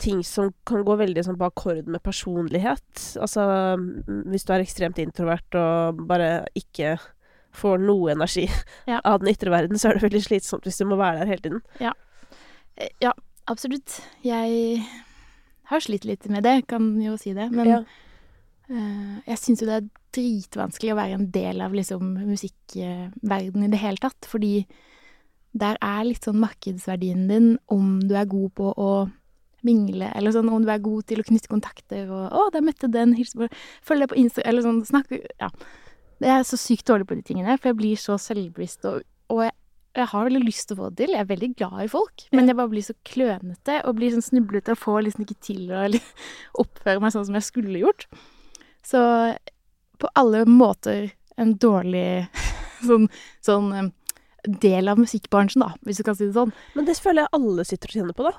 ting 0.00 0.22
som 0.24 0.48
kan 0.66 0.80
gå 0.86 0.94
veldig 0.96 1.24
sånn 1.26 1.36
på 1.38 1.44
akkord 1.50 1.90
med 1.92 2.00
personlighet. 2.06 2.88
Altså 3.20 3.44
mm, 3.76 4.30
hvis 4.32 4.46
du 4.48 4.52
er 4.54 4.64
ekstremt 4.64 4.98
introvert 5.02 5.58
og 5.60 6.00
bare 6.08 6.46
ikke 6.58 6.94
får 7.58 7.80
noe 7.84 8.12
energi 8.14 8.46
Ja. 8.88 9.00
av 9.10 9.20
den 9.20 9.32
ytre 9.34 9.52
verden, 9.52 9.78
så 9.78 9.90
er 9.90 9.98
det 9.98 10.06
veldig 10.08 10.24
slitsomt 10.24 10.64
hvis 10.68 10.78
du 10.80 10.86
må 10.88 10.96
være 11.00 11.20
der 11.22 11.32
hele 11.34 11.44
tiden. 11.44 11.62
Ja, 11.82 11.92
Ja, 13.02 13.12
absolutt. 13.50 14.00
Jeg 14.22 14.84
har 15.68 15.80
slitt 15.84 16.04
litt 16.08 16.28
med 16.30 16.46
det, 16.46 16.62
kan 16.70 16.94
jo 17.02 17.16
si 17.20 17.34
det. 17.36 17.50
Men 17.52 17.66
Ja. 17.74 17.78
uh, 18.70 19.16
jeg 19.26 19.38
syns 19.42 19.60
jo 19.62 19.68
det 19.68 19.80
er 19.82 19.88
dritvanskelig 20.18 20.92
å 20.92 20.98
være 20.98 21.18
en 21.18 21.30
del 21.34 21.62
av 21.64 21.74
liksom 21.76 22.12
musikkverdenen 22.26 23.68
i 23.68 23.72
det 23.72 23.82
hele 23.82 24.02
tatt. 24.02 24.28
Fordi 24.28 24.66
der 25.58 25.78
er 25.84 26.04
litt 26.06 26.26
sånn 26.26 26.40
markedsverdien 26.42 27.26
din 27.30 27.54
om 27.72 27.98
du 28.04 28.14
er 28.18 28.28
god 28.28 28.52
på 28.58 28.74
å 28.74 28.92
mingle, 29.66 30.10
eller 30.14 30.34
sånn 30.34 30.50
om 30.52 30.62
du 30.62 30.70
er 30.70 30.82
god 30.82 31.08
til 31.10 31.20
å 31.22 31.26
knytte 31.26 31.50
kontakter 31.50 32.10
og 32.14 32.30
'Å, 32.30 32.50
der 32.54 32.62
møtte 32.62 32.90
den, 32.90 33.14
hils 33.18 33.34
på 33.34 33.48
Følg 33.82 34.04
deg 34.04 34.10
på 34.12 34.18
Insta', 34.20 34.44
eller 34.46 34.62
sånn 34.62 34.84
snakke 34.86 35.24
Ja. 35.40 35.50
Jeg 36.20 36.34
er 36.34 36.42
så 36.42 36.58
sykt 36.58 36.86
dårlig 36.86 37.06
på 37.06 37.14
de 37.14 37.22
tingene, 37.22 37.58
for 37.58 37.70
jeg 37.70 37.76
blir 37.78 37.96
så 37.96 38.18
selvbevisst, 38.18 38.84
og, 38.84 39.02
og 39.30 39.42
jeg, 39.44 39.52
jeg 39.94 40.06
har 40.06 40.24
veldig 40.24 40.42
lyst 40.42 40.66
til 40.66 40.74
å 40.74 40.80
få 40.80 40.88
det 40.90 40.96
til. 40.96 41.14
Jeg 41.14 41.20
er 41.20 41.30
veldig 41.30 41.50
glad 41.54 41.84
i 41.84 41.90
folk, 41.92 42.24
men 42.32 42.50
jeg 42.50 42.56
bare 42.58 42.72
blir 42.72 42.82
så 42.82 42.94
klønete 43.06 43.76
og 43.84 43.94
blir 43.94 44.10
sånn 44.10 44.26
snublete 44.26 44.74
og 44.74 44.82
får 44.82 45.04
liksom 45.06 45.22
ikke 45.22 45.38
til 45.46 45.70
å 45.70 45.84
oppføre 46.62 46.98
meg 46.98 47.14
sånn 47.14 47.28
som 47.28 47.38
jeg 47.38 47.46
skulle 47.46 47.78
gjort. 47.78 48.08
Så 48.82 48.98
på 49.98 50.10
alle 50.18 50.44
måter 50.48 51.10
en 51.38 51.54
dårlig 51.60 52.28
sånn, 52.88 53.08
sånn 53.44 53.92
del 54.46 54.88
av 54.88 54.98
musikkbransjen, 55.00 55.64
da, 55.64 55.72
hvis 55.86 55.98
du 56.00 56.04
kan 56.06 56.16
si 56.16 56.28
det 56.28 56.36
sånn. 56.36 56.52
Men 56.78 56.86
det 56.88 56.96
føler 57.02 57.24
jeg 57.26 57.34
alle 57.40 57.64
sitter 57.66 57.90
og 57.90 57.98
kjenner 57.98 58.16
på, 58.18 58.28
da. 58.30 58.32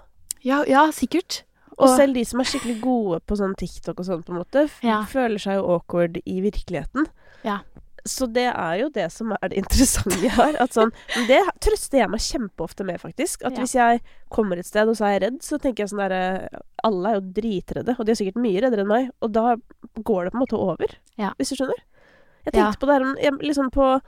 Ja, 0.45 0.63
ja 0.67 0.85
sikkert. 0.95 1.43
Og 1.79 1.93
selv 1.95 2.17
de 2.17 2.25
som 2.27 2.41
er 2.41 2.47
skikkelig 2.49 2.79
gode 2.83 3.21
på 3.23 3.37
sånn 3.39 3.53
TikTok 3.55 4.01
og 4.01 4.07
sånn, 4.07 4.23
på 4.25 4.33
en 4.33 4.39
måte, 4.41 4.65
Ja. 4.83 5.03
føler 5.07 5.39
seg 5.39 5.59
jo 5.59 5.67
awkward 5.75 6.17
i 6.25 6.41
virkeligheten. 6.43 7.07
Ja. 7.45 7.59
Så 8.09 8.27
det 8.33 8.47
er 8.49 8.79
jo 8.81 8.89
det 8.93 9.05
som 9.13 9.31
er 9.37 9.51
det 9.51 9.59
interessante 9.63 10.29
her. 10.35 10.57
At 10.63 10.73
sånn, 10.75 10.91
det 11.29 11.39
trøster 11.63 12.01
jeg 12.01 12.09
meg 12.13 12.23
kjempeofte 12.25 12.85
med, 12.87 12.99
faktisk. 13.01 13.43
At 13.45 13.53
Ja. 13.57 13.63
hvis 13.63 13.75
jeg 13.77 14.01
kommer 14.33 14.57
et 14.59 14.65
sted, 14.69 14.89
og 14.89 14.97
så 14.97 15.05
er 15.07 15.15
jeg 15.17 15.23
redd, 15.27 15.39
så 15.45 15.59
tenker 15.61 15.83
jeg 15.85 15.93
sånn 15.93 16.01
derre 16.03 16.49
Alle 16.83 17.09
er 17.11 17.19
jo 17.19 17.25
dritredde, 17.41 17.95
og 17.99 18.05
de 18.07 18.11
er 18.13 18.19
sikkert 18.19 18.41
mye 18.41 18.61
reddere 18.63 18.85
enn 18.85 18.91
meg. 18.91 19.09
Og 19.21 19.31
da 19.35 19.55
går 19.99 20.25
det 20.25 20.31
på 20.33 20.39
en 20.39 20.43
måte 20.45 20.57
over, 20.59 20.97
Ja. 21.19 21.33
hvis 21.37 21.49
du 21.53 21.55
skjønner. 21.59 21.79
Jeg 22.45 22.53
Ja. 22.55 22.71
tenkte 22.71 22.79
på 22.79 22.87
det 22.87 22.95
her 23.23 23.31
liksom 23.43 23.69
på 23.71 24.01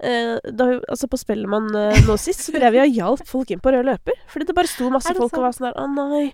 eh, 0.00 0.38
da, 0.54 0.64
altså 0.88 1.08
på 1.10 1.18
Spellemann 1.18 1.74
eh, 1.74 1.96
nå 2.06 2.14
sist, 2.20 2.44
så 2.46 2.52
drev 2.54 2.72
jeg 2.76 2.86
og 2.86 2.94
hjalp 2.94 3.26
folk 3.26 3.50
inn 3.50 3.58
på 3.64 3.72
rød 3.74 3.84
løper. 3.88 4.14
Fordi 4.30 4.46
det 4.46 4.54
bare 4.54 4.68
sto 4.70 4.90
masse 4.94 5.10
folk 5.16 5.32
og 5.34 5.42
var 5.42 5.50
sånn 5.56 5.72
der 5.72 5.80
Å 5.82 5.88
nei. 5.90 6.32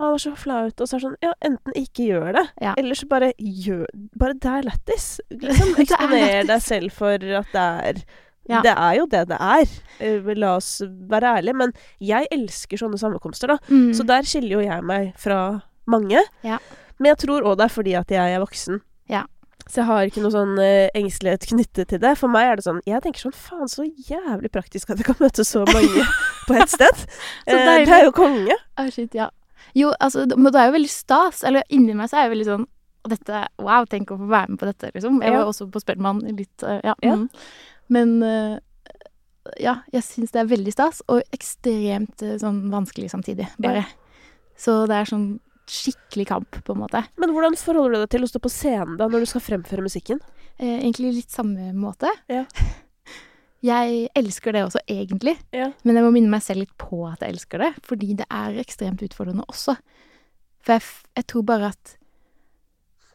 Å, 0.00 0.06
det 0.08 0.16
er 0.16 0.22
så 0.24 0.32
flaut. 0.40 0.80
Og 0.80 0.88
så 0.88 0.96
er 0.96 1.02
det 1.02 1.04
sånn 1.04 1.18
Ja, 1.22 1.32
enten 1.44 1.76
ikke 1.76 2.06
gjør 2.08 2.32
det, 2.38 2.44
Ja. 2.64 2.72
eller 2.80 2.96
så 2.96 3.06
bare 3.10 3.32
gjør 3.36 3.84
Bare 4.16 4.34
det 4.40 4.50
er 4.56 4.66
lættis. 4.70 5.06
Liksom, 5.30 5.74
er 5.76 5.82
eksponer 5.84 6.46
deg 6.48 6.62
selv 6.64 6.92
for 6.96 7.12
at 7.40 7.52
det 7.54 7.64
er 7.84 8.02
Ja. 8.50 8.62
Det 8.64 8.72
er 8.74 8.94
jo 8.96 9.06
det 9.06 9.24
det 9.30 9.36
er. 9.38 9.72
Eh, 10.00 10.30
La 10.40 10.56
oss 10.56 10.80
være 10.82 11.36
ærlige. 11.38 11.54
Men 11.60 11.74
jeg 12.00 12.26
elsker 12.32 12.80
sånne 12.80 12.98
sammenkomster, 12.98 13.52
da. 13.52 13.58
Mm. 13.68 13.92
Så 13.94 14.06
der 14.08 14.26
skiller 14.26 14.56
jo 14.56 14.62
jeg 14.64 14.82
meg 14.82 15.12
fra 15.20 15.60
mange. 15.86 16.18
Ja. 16.42 16.56
Men 16.98 17.12
jeg 17.12 17.18
tror 17.28 17.44
òg 17.46 17.58
det 17.60 17.68
er 17.68 17.74
fordi 17.76 17.94
at 18.00 18.10
jeg 18.10 18.34
er 18.34 18.42
voksen. 18.42 18.80
Ja. 19.08 19.22
Så 19.70 19.82
jeg 19.84 19.86
har 19.86 20.08
ikke 20.08 20.22
noe 20.24 20.32
sånn 20.34 20.56
uh, 20.58 20.88
engstelighet 20.98 21.46
knyttet 21.52 21.92
til 21.92 22.00
det. 22.02 22.16
For 22.18 22.32
meg 22.32 22.48
er 22.48 22.56
det 22.58 22.64
sånn 22.66 22.80
Jeg 22.88 23.04
tenker 23.04 23.22
sånn 23.22 23.36
Faen, 23.36 23.68
så 23.70 23.84
jævlig 23.86 24.50
praktisk 24.50 24.90
at 24.90 24.98
jeg 24.98 25.06
kan 25.06 25.20
møte 25.20 25.44
så 25.46 25.62
mange 25.68 26.06
på 26.48 26.56
ett 26.58 26.72
sted. 26.72 27.04
Eh, 27.46 27.84
det 27.86 27.92
er 28.00 28.08
jo 28.08 28.14
konge. 28.16 28.56
Oh, 28.80 28.88
shit, 28.90 29.14
ja. 29.14 29.28
Jo, 29.78 29.92
altså, 30.00 30.26
men 30.36 30.52
det 30.52 30.60
er 30.60 30.70
jo 30.70 30.76
veldig 30.78 30.92
stas. 30.92 31.44
Eller 31.46 31.66
inni 31.68 31.96
meg 31.96 32.10
så 32.10 32.20
er 32.20 32.28
jeg 32.28 32.34
veldig 32.36 32.48
sånn 32.50 32.66
«Å, 33.00 33.08
dette, 33.08 33.44
Wow, 33.64 33.86
tenk 33.88 34.10
å 34.12 34.18
få 34.20 34.26
være 34.28 34.52
med 34.52 34.60
på 34.60 34.68
dette, 34.68 34.90
liksom. 34.92 35.22
Jeg 35.24 35.32
var 35.32 35.46
også 35.48 35.70
på 35.72 35.80
Spellemann 35.80 36.20
litt 36.36 36.64
eh, 36.68 36.82
Ja. 36.84 36.96
Ja. 37.00 37.14
Mm. 37.16 37.28
Men 37.90 38.10
eh, 38.22 38.58
ja, 39.58 39.78
jeg 39.94 40.04
syns 40.04 40.34
det 40.34 40.42
er 40.42 40.50
veldig 40.50 40.74
stas, 40.74 41.00
og 41.10 41.22
ekstremt 41.34 42.22
eh, 42.22 42.36
sånn 42.42 42.66
vanskelig 42.72 43.08
samtidig, 43.12 43.48
bare. 43.62 43.86
Så 44.60 44.82
det 44.90 44.98
er 44.98 45.08
sånn 45.08 45.30
skikkelig 45.70 46.26
kamp, 46.28 46.60
på 46.66 46.74
en 46.74 46.82
måte. 46.82 47.02
Men 47.20 47.32
hvordan 47.32 47.56
forholder 47.58 47.96
du 47.96 48.04
deg 48.04 48.12
til 48.16 48.26
å 48.26 48.30
stå 48.30 48.42
på 48.42 48.52
scenen 48.52 48.98
da, 49.00 49.08
når 49.08 49.24
du 49.24 49.30
skal 49.30 49.44
fremføre 49.44 49.84
musikken? 49.86 50.20
Eh, 50.58 50.80
egentlig 50.82 51.14
litt 51.22 51.32
samme 51.32 51.72
måte. 51.76 52.12
Ja. 52.30 52.44
Jeg 53.60 54.08
elsker 54.16 54.56
det 54.56 54.62
også, 54.64 54.80
egentlig. 54.88 55.34
Ja. 55.52 55.70
Men 55.84 55.98
jeg 55.98 56.04
må 56.06 56.12
minne 56.14 56.32
meg 56.32 56.44
selv 56.44 56.64
litt 56.64 56.72
på 56.80 57.02
at 57.10 57.20
jeg 57.20 57.34
elsker 57.34 57.60
det, 57.60 57.72
fordi 57.84 58.14
det 58.16 58.26
er 58.32 58.56
ekstremt 58.62 59.02
utfordrende 59.04 59.44
også. 59.52 59.76
For 60.64 60.76
jeg, 60.76 60.86
jeg 61.16 61.26
tror 61.32 61.44
bare 61.48 61.72
at 61.72 61.96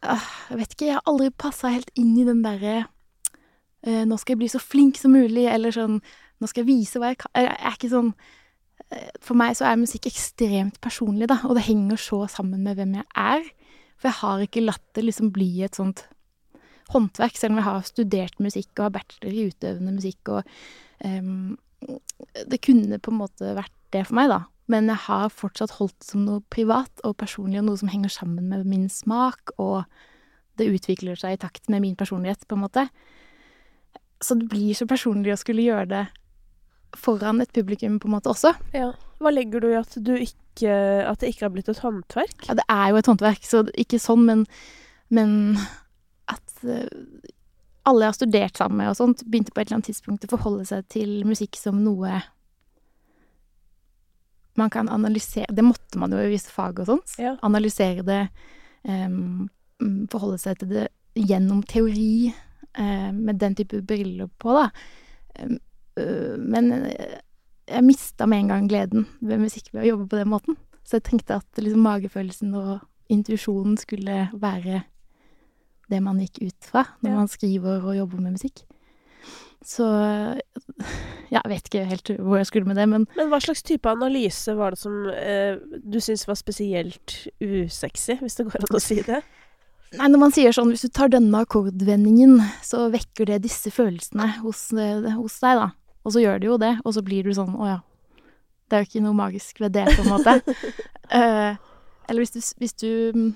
øh, 0.04 0.28
Jeg 0.50 0.58
vet 0.58 0.72
ikke, 0.72 0.86
jeg 0.86 0.98
har 0.98 1.06
aldri 1.06 1.30
passa 1.30 1.70
helt 1.70 1.90
inn 1.98 2.16
i 2.18 2.26
den 2.26 2.42
derre 2.42 2.88
øh, 3.86 4.02
Nå 4.06 4.18
skal 4.18 4.34
jeg 4.34 4.40
bli 4.40 4.48
så 4.50 4.62
flink 4.62 4.98
som 4.98 5.14
mulig, 5.14 5.46
eller 5.50 5.74
sånn 5.74 6.00
Nå 6.00 6.50
skal 6.50 6.64
jeg 6.64 6.70
vise 6.72 6.98
hva 6.98 7.12
jeg 7.12 7.20
kan 7.22 7.38
Jeg 7.38 7.52
er 7.54 7.78
ikke 7.78 7.92
sånn 7.92 8.10
eh, 8.90 9.12
For 9.22 9.38
meg 9.38 9.54
så 9.58 9.68
er 9.70 9.78
musikk 9.78 10.10
ekstremt 10.10 10.80
personlig, 10.82 11.30
da, 11.30 11.38
og 11.46 11.54
det 11.58 11.68
henger 11.68 12.02
så 12.02 12.24
sammen 12.30 12.66
med 12.66 12.80
hvem 12.80 12.98
jeg 12.98 13.06
er. 13.14 13.46
For 13.96 14.10
jeg 14.10 14.20
har 14.24 14.44
ikke 14.44 14.66
latt 14.66 14.86
det 14.98 15.06
liksom 15.06 15.30
bli 15.34 15.50
et 15.64 15.78
sånt 15.78 16.02
håndverk, 16.92 17.38
selv 17.38 17.54
om 17.54 17.60
jeg 17.60 17.68
har 17.68 17.86
studert 17.88 18.42
musikk 18.42 18.70
og 18.76 18.84
har 18.86 18.96
bachelor 18.98 19.32
i 19.32 19.46
utøvende 19.50 19.94
musikk 19.96 20.34
og 20.34 20.52
um, 21.04 21.56
Det 22.48 22.60
kunne 22.64 22.98
på 22.98 23.12
en 23.12 23.18
måte 23.20 23.56
vært 23.56 23.74
det 23.92 24.06
for 24.08 24.16
meg, 24.18 24.30
da. 24.32 24.38
Men 24.72 24.88
jeg 24.90 24.98
har 25.04 25.30
fortsatt 25.30 25.76
holdt 25.78 25.94
det 26.00 26.08
som 26.08 26.24
noe 26.26 26.42
privat 26.50 27.02
og 27.06 27.18
personlig, 27.20 27.60
og 27.60 27.68
noe 27.68 27.78
som 27.78 27.90
henger 27.92 28.10
sammen 28.10 28.48
med 28.50 28.66
min 28.66 28.88
smak, 28.90 29.52
og 29.62 29.84
det 30.58 30.70
utvikler 30.72 31.18
seg 31.20 31.36
i 31.36 31.40
takt 31.42 31.68
med 31.70 31.84
min 31.84 31.98
personlighet, 31.98 32.46
på 32.48 32.56
en 32.56 32.64
måte. 32.64 32.86
Så 34.24 34.38
det 34.40 34.48
blir 34.50 34.74
så 34.74 34.88
personlig 34.88 35.34
å 35.34 35.38
skulle 35.38 35.66
gjøre 35.66 35.90
det 35.92 36.04
foran 36.96 37.44
et 37.44 37.52
publikum, 37.54 38.00
på 38.00 38.08
en 38.08 38.16
måte, 38.16 38.32
også. 38.32 38.54
Ja. 38.74 38.90
Hva 39.20 39.32
legger 39.32 39.62
du 39.62 39.70
i 39.70 39.78
at 39.78 39.94
du 39.96 40.12
ikke 40.16 40.34
At 41.04 41.20
det 41.20 41.30
ikke 41.32 41.46
har 41.46 41.50
blitt 41.52 41.68
et 41.68 41.80
håndverk? 41.84 42.46
Ja, 42.48 42.54
det 42.56 42.64
er 42.72 42.90
jo 42.90 43.00
et 43.00 43.08
håndverk, 43.10 43.44
så 43.44 43.62
ikke 43.76 44.00
sånn, 44.00 44.24
men, 44.24 44.44
men 45.12 45.34
alle 46.64 48.06
jeg 48.06 48.10
har 48.10 48.16
studert 48.16 48.58
sammen 48.58 48.80
med 48.80 48.90
og 48.90 48.96
sånt, 48.98 49.24
begynte 49.26 49.52
på 49.54 49.60
et 49.60 49.68
eller 49.68 49.78
annet 49.78 49.90
tidspunkt 49.92 50.26
å 50.26 50.32
forholde 50.32 50.66
seg 50.68 50.86
til 50.92 51.20
musikk 51.28 51.58
som 51.60 51.78
noe 51.84 52.22
man 54.56 54.70
kan 54.72 54.88
analysere 54.88 55.52
Det 55.52 55.62
måtte 55.62 55.98
man 56.00 56.12
jo 56.12 56.20
i 56.22 56.30
visse 56.32 56.48
fag 56.48 56.80
og 56.80 56.88
sånt. 56.88 57.12
Ja. 57.20 57.34
Analysere 57.44 58.04
det, 58.06 58.22
mm, 58.88 59.48
forholde 60.12 60.38
seg 60.40 60.60
til 60.60 60.72
det 60.72 60.86
gjennom 61.16 61.62
teori, 61.62 62.32
eh, 62.76 63.12
med 63.12 63.38
den 63.40 63.54
type 63.54 63.82
briller 63.82 64.28
på, 64.38 64.52
da. 64.56 64.70
Um, 65.40 65.58
men 66.40 66.72
eh, 66.72 67.20
jeg 67.68 67.84
mista 67.84 68.26
med 68.26 68.44
en 68.44 68.48
gang 68.52 68.68
gleden 68.68 69.06
ved 69.20 69.40
musikk 69.40 69.72
ved 69.72 69.82
å 69.84 69.88
jobbe 69.90 70.08
på 70.08 70.20
den 70.20 70.32
måten. 70.32 70.56
Så 70.84 70.98
jeg 70.98 71.06
tenkte 71.08 71.40
at 71.40 71.60
liksom 71.60 71.82
magefølelsen 71.84 72.52
og 72.54 72.84
intuisjonen 73.12 73.76
skulle 73.80 74.28
være 74.32 74.84
det 75.92 76.00
man 76.02 76.18
gikk 76.22 76.40
ut 76.48 76.66
fra 76.70 76.82
når 77.02 77.10
Ja. 77.10 77.16
man 77.20 77.28
skriver 77.30 77.84
og 77.84 77.96
jobber 77.96 78.20
med 78.24 78.32
musikk. 78.38 78.64
Så 79.66 79.82
ja, 81.32 81.40
jeg 81.40 81.50
vet 81.50 81.68
ikke 81.70 81.84
helt 81.88 82.10
hvor 82.20 82.36
jeg 82.38 82.46
skulle 82.50 82.68
med 82.68 82.76
det, 82.78 82.88
men 82.88 83.06
Men 83.16 83.30
hva 83.32 83.40
slags 83.42 83.62
type 83.66 83.88
analyse 83.90 84.54
var 84.58 84.74
det 84.74 84.78
som 84.82 85.08
eh, 85.10 85.56
du 85.82 85.98
syntes 86.00 86.26
var 86.28 86.38
spesielt 86.38 87.16
usexy, 87.42 88.18
hvis 88.20 88.36
det 88.38 88.46
går 88.46 88.60
an 88.62 88.76
å 88.78 88.82
si 88.82 89.00
det? 89.06 89.22
Nei, 89.96 90.08
når 90.10 90.18
man 90.20 90.32
sier 90.34 90.52
sånn, 90.52 90.70
hvis 90.74 90.82
du 90.82 90.90
tar 90.90 91.08
denne 91.08 91.40
akkordvendingen, 91.46 92.40
så 92.66 92.88
vekker 92.92 93.28
det 93.30 93.40
disse 93.46 93.70
følelsene 93.70 94.26
hos, 94.42 94.68
eh, 94.74 95.06
hos 95.14 95.38
deg, 95.40 95.60
da. 95.62 95.68
Og 96.04 96.12
så 96.14 96.22
gjør 96.22 96.40
det 96.42 96.48
jo 96.50 96.56
det, 96.58 96.72
og 96.84 96.94
så 96.94 97.02
blir 97.06 97.22
du 97.26 97.32
sånn, 97.34 97.54
å 97.54 97.68
ja. 97.70 97.78
Det 98.66 98.76
er 98.76 98.82
jo 98.82 98.88
ikke 98.90 99.02
noe 99.04 99.14
magisk 99.14 99.60
ved 99.62 99.72
det, 99.78 99.86
på 99.94 100.02
en 100.04 100.12
måte. 100.16 100.36
Eh, 101.06 101.54
eller 102.10 102.18
hvis 102.24 102.32
du, 102.34 102.40
hvis 102.58 102.72
du 102.82 102.88
mm, 103.14 103.28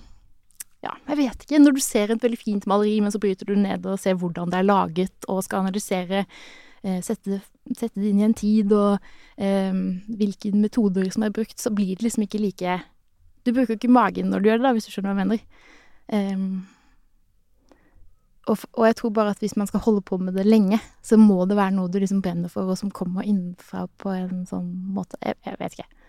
Ja, 0.80 0.94
jeg 1.10 1.18
vet 1.18 1.44
ikke. 1.44 1.60
Når 1.60 1.76
du 1.76 1.82
ser 1.84 2.12
et 2.12 2.22
veldig 2.22 2.40
fint 2.40 2.66
maleri, 2.70 2.96
men 3.04 3.12
så 3.12 3.20
bryter 3.20 3.48
du 3.48 3.56
ned 3.58 3.84
og 3.88 4.00
ser 4.00 4.16
hvordan 4.20 4.52
det 4.52 4.60
er 4.60 4.68
laget, 4.68 5.28
og 5.28 5.42
skal 5.44 5.66
analysere 5.66 6.24
eh, 6.24 7.00
Sette, 7.04 7.42
sette 7.76 8.00
det 8.00 8.12
inn 8.12 8.22
i 8.22 8.26
en 8.28 8.36
tid, 8.36 8.72
og 8.72 8.96
eh, 9.36 9.76
hvilke 10.20 10.54
metoder 10.56 11.10
som 11.12 11.26
er 11.26 11.34
brukt, 11.36 11.58
så 11.60 11.72
blir 11.74 11.92
det 11.96 12.08
liksom 12.08 12.24
ikke 12.24 12.40
like 12.40 12.80
Du 13.44 13.52
bruker 13.52 13.76
ikke 13.76 13.92
magen 13.92 14.32
når 14.32 14.40
du 14.40 14.50
gjør 14.50 14.60
det, 14.60 14.68
da, 14.68 14.74
hvis 14.76 14.88
du 14.88 14.92
skjønner 14.94 15.12
hva 15.12 15.24
jeg 15.24 15.28
mener. 15.30 15.68
Ehm, 16.12 16.48
og, 18.50 18.64
og 18.74 18.84
jeg 18.88 18.96
tror 18.98 19.12
bare 19.16 19.32
at 19.34 19.40
hvis 19.40 19.56
man 19.56 19.68
skal 19.68 19.84
holde 19.84 20.02
på 20.04 20.18
med 20.20 20.34
det 20.36 20.44
lenge, 20.48 20.80
så 21.02 21.16
må 21.20 21.44
det 21.48 21.56
være 21.56 21.76
noe 21.76 21.88
du 21.92 22.00
liksom 22.00 22.20
brenner 22.24 22.52
for, 22.52 22.68
og 22.68 22.78
som 22.80 22.92
kommer 22.92 23.24
innenfra 23.24 23.86
på 24.00 24.12
en 24.12 24.44
sånn 24.48 24.68
måte. 24.96 25.20
Jeg, 25.24 25.38
jeg 25.46 25.60
vet 25.60 25.78
ikke. 25.78 25.99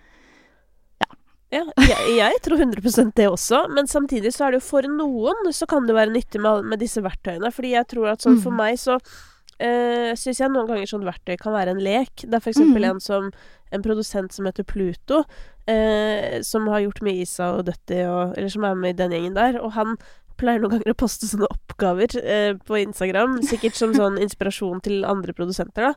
Ja, 1.51 1.65
jeg, 1.83 2.13
jeg 2.15 2.37
tror 2.45 2.61
100% 2.63 3.11
det 3.19 3.25
også, 3.27 3.65
men 3.75 3.87
samtidig 3.91 4.31
så 4.31 4.45
er 4.47 4.53
det 4.55 4.61
jo 4.61 4.67
for 4.69 4.87
noen 4.87 5.49
så 5.51 5.67
kan 5.67 5.83
det 5.89 5.95
være 5.97 6.13
nyttig 6.13 6.39
med, 6.39 6.63
med 6.71 6.79
disse 6.79 7.03
verktøyene. 7.03 7.51
Fordi 7.51 7.73
jeg 7.73 7.87
tror 7.91 8.13
at 8.13 8.23
sånn 8.23 8.39
for 8.39 8.51
Mm. 8.55 8.61
meg 8.61 8.79
så 8.79 8.95
uh, 8.97 10.11
syns 10.15 10.39
jeg 10.39 10.49
noen 10.49 10.69
ganger 10.69 10.87
sånn 10.89 11.03
verktøy 11.05 11.35
kan 11.41 11.53
være 11.53 11.75
en 11.75 11.83
lek. 11.83 12.23
Det 12.23 12.33
er 12.39 12.47
eksempel 12.53 12.81
Mm. 12.85 12.89
en 12.95 12.99
som 13.03 13.31
en 13.71 13.83
produsent 13.83 14.31
som 14.33 14.45
heter 14.47 14.63
Pluto, 14.67 15.23
eh, 15.67 16.41
som 16.41 16.65
har 16.67 16.81
gjort 16.81 17.01
med 17.05 17.15
Isa 17.21 17.51
og 17.57 17.65
Dutty 17.67 18.01
og 18.03 18.33
Eller 18.37 18.49
som 18.49 18.63
er 18.67 18.75
med 18.75 18.95
i 18.95 19.03
den 19.03 19.11
gjengen 19.11 19.35
der. 19.35 19.59
Og 19.61 19.71
han 19.73 19.97
pleier 20.37 20.59
noen 20.59 20.71
ganger 20.79 20.91
å 20.91 20.97
poste 20.97 21.27
sånne 21.29 21.47
oppgaver 21.51 22.15
eh, 22.23 22.53
på 22.65 22.79
Instagram. 22.81 23.41
Sikkert 23.43 23.75
som 23.75 23.93
sånn 23.99 24.17
inspirasjon 24.19 24.81
til 24.81 25.05
andre 25.05 25.31
produsenter, 25.33 25.91
da. 25.91 25.93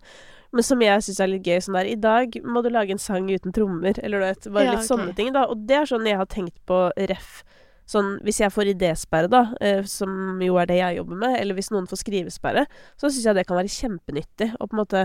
Men 0.54 0.62
som 0.62 0.82
jeg 0.84 1.02
syns 1.02 1.18
er 1.20 1.30
litt 1.32 1.48
gøy. 1.48 1.58
Sånn 1.64 1.74
der 1.74 1.90
I 1.90 1.96
dag 1.98 2.36
må 2.46 2.62
du 2.62 2.70
lage 2.70 2.94
en 2.94 3.02
sang 3.02 3.26
uten 3.26 3.54
trommer. 3.54 3.98
Eller 3.98 4.22
du 4.22 4.26
vet, 4.28 4.48
bare 4.54 4.64
Ja, 4.68 4.76
litt 4.76 4.84
okay. 4.84 4.90
sånne 4.92 5.14
ting, 5.18 5.32
da. 5.34 5.48
Og 5.50 5.66
det 5.66 5.80
er 5.80 5.90
sånn 5.90 6.06
jeg 6.06 6.20
har 6.20 6.30
tenkt 6.30 6.54
på 6.70 6.86
ref. 7.10 7.42
Sånn 7.88 8.14
hvis 8.24 8.40
jeg 8.40 8.52
får 8.54 8.72
idésperre, 8.72 9.28
da, 9.32 9.46
eh, 9.60 9.82
som 9.88 10.40
jo 10.42 10.56
er 10.60 10.68
det 10.70 10.80
jeg 10.80 11.00
jobber 11.00 11.20
med, 11.20 11.38
eller 11.40 11.58
hvis 11.58 11.72
noen 11.74 11.88
får 11.90 12.00
skrivesperre, 12.00 12.66
så 12.96 13.10
syns 13.10 13.26
jeg 13.28 13.36
det 13.36 13.46
kan 13.48 13.60
være 13.60 13.72
kjempenyttig 13.72 14.54
å 14.56 14.68
på 14.68 14.72
en 14.72 14.80
måte 14.80 15.02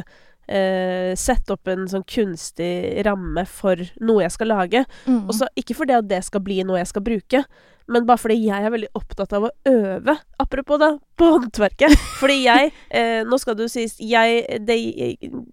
eh, 0.49 1.15
sette 1.19 1.55
opp 1.55 1.67
en 1.71 1.89
sånn 1.91 2.05
kunstig 2.07 2.71
ramme 3.07 3.43
for 3.49 3.83
noe 4.03 4.23
jeg 4.23 4.35
skal 4.35 4.53
lage. 4.53 4.85
Mm. 5.05 5.25
Og 5.27 5.35
så 5.41 5.49
ikke 5.59 5.77
fordi 5.81 5.97
at 5.99 6.07
det 6.09 6.23
skal 6.27 6.43
bli 6.45 6.61
noe 6.63 6.79
jeg 6.81 6.91
skal 6.93 7.05
bruke, 7.05 7.43
men 7.89 8.05
bare 8.05 8.21
fordi 8.21 8.37
jeg 8.43 8.65
er 8.65 8.73
veldig 8.73 8.91
opptatt 8.97 9.33
av 9.33 9.47
å 9.47 9.51
øve. 9.69 10.13
Apropos 10.41 10.77
da, 10.81 10.91
på 11.17 11.29
håndverket. 11.33 11.95
Fordi 12.21 12.35
jeg 12.43 12.69
eh, 12.93 13.23
Nå 13.25 13.39
skal 13.41 13.57
jo 13.57 13.65
sies 13.71 13.95
jeg, 13.97 14.43
det, 14.61 14.77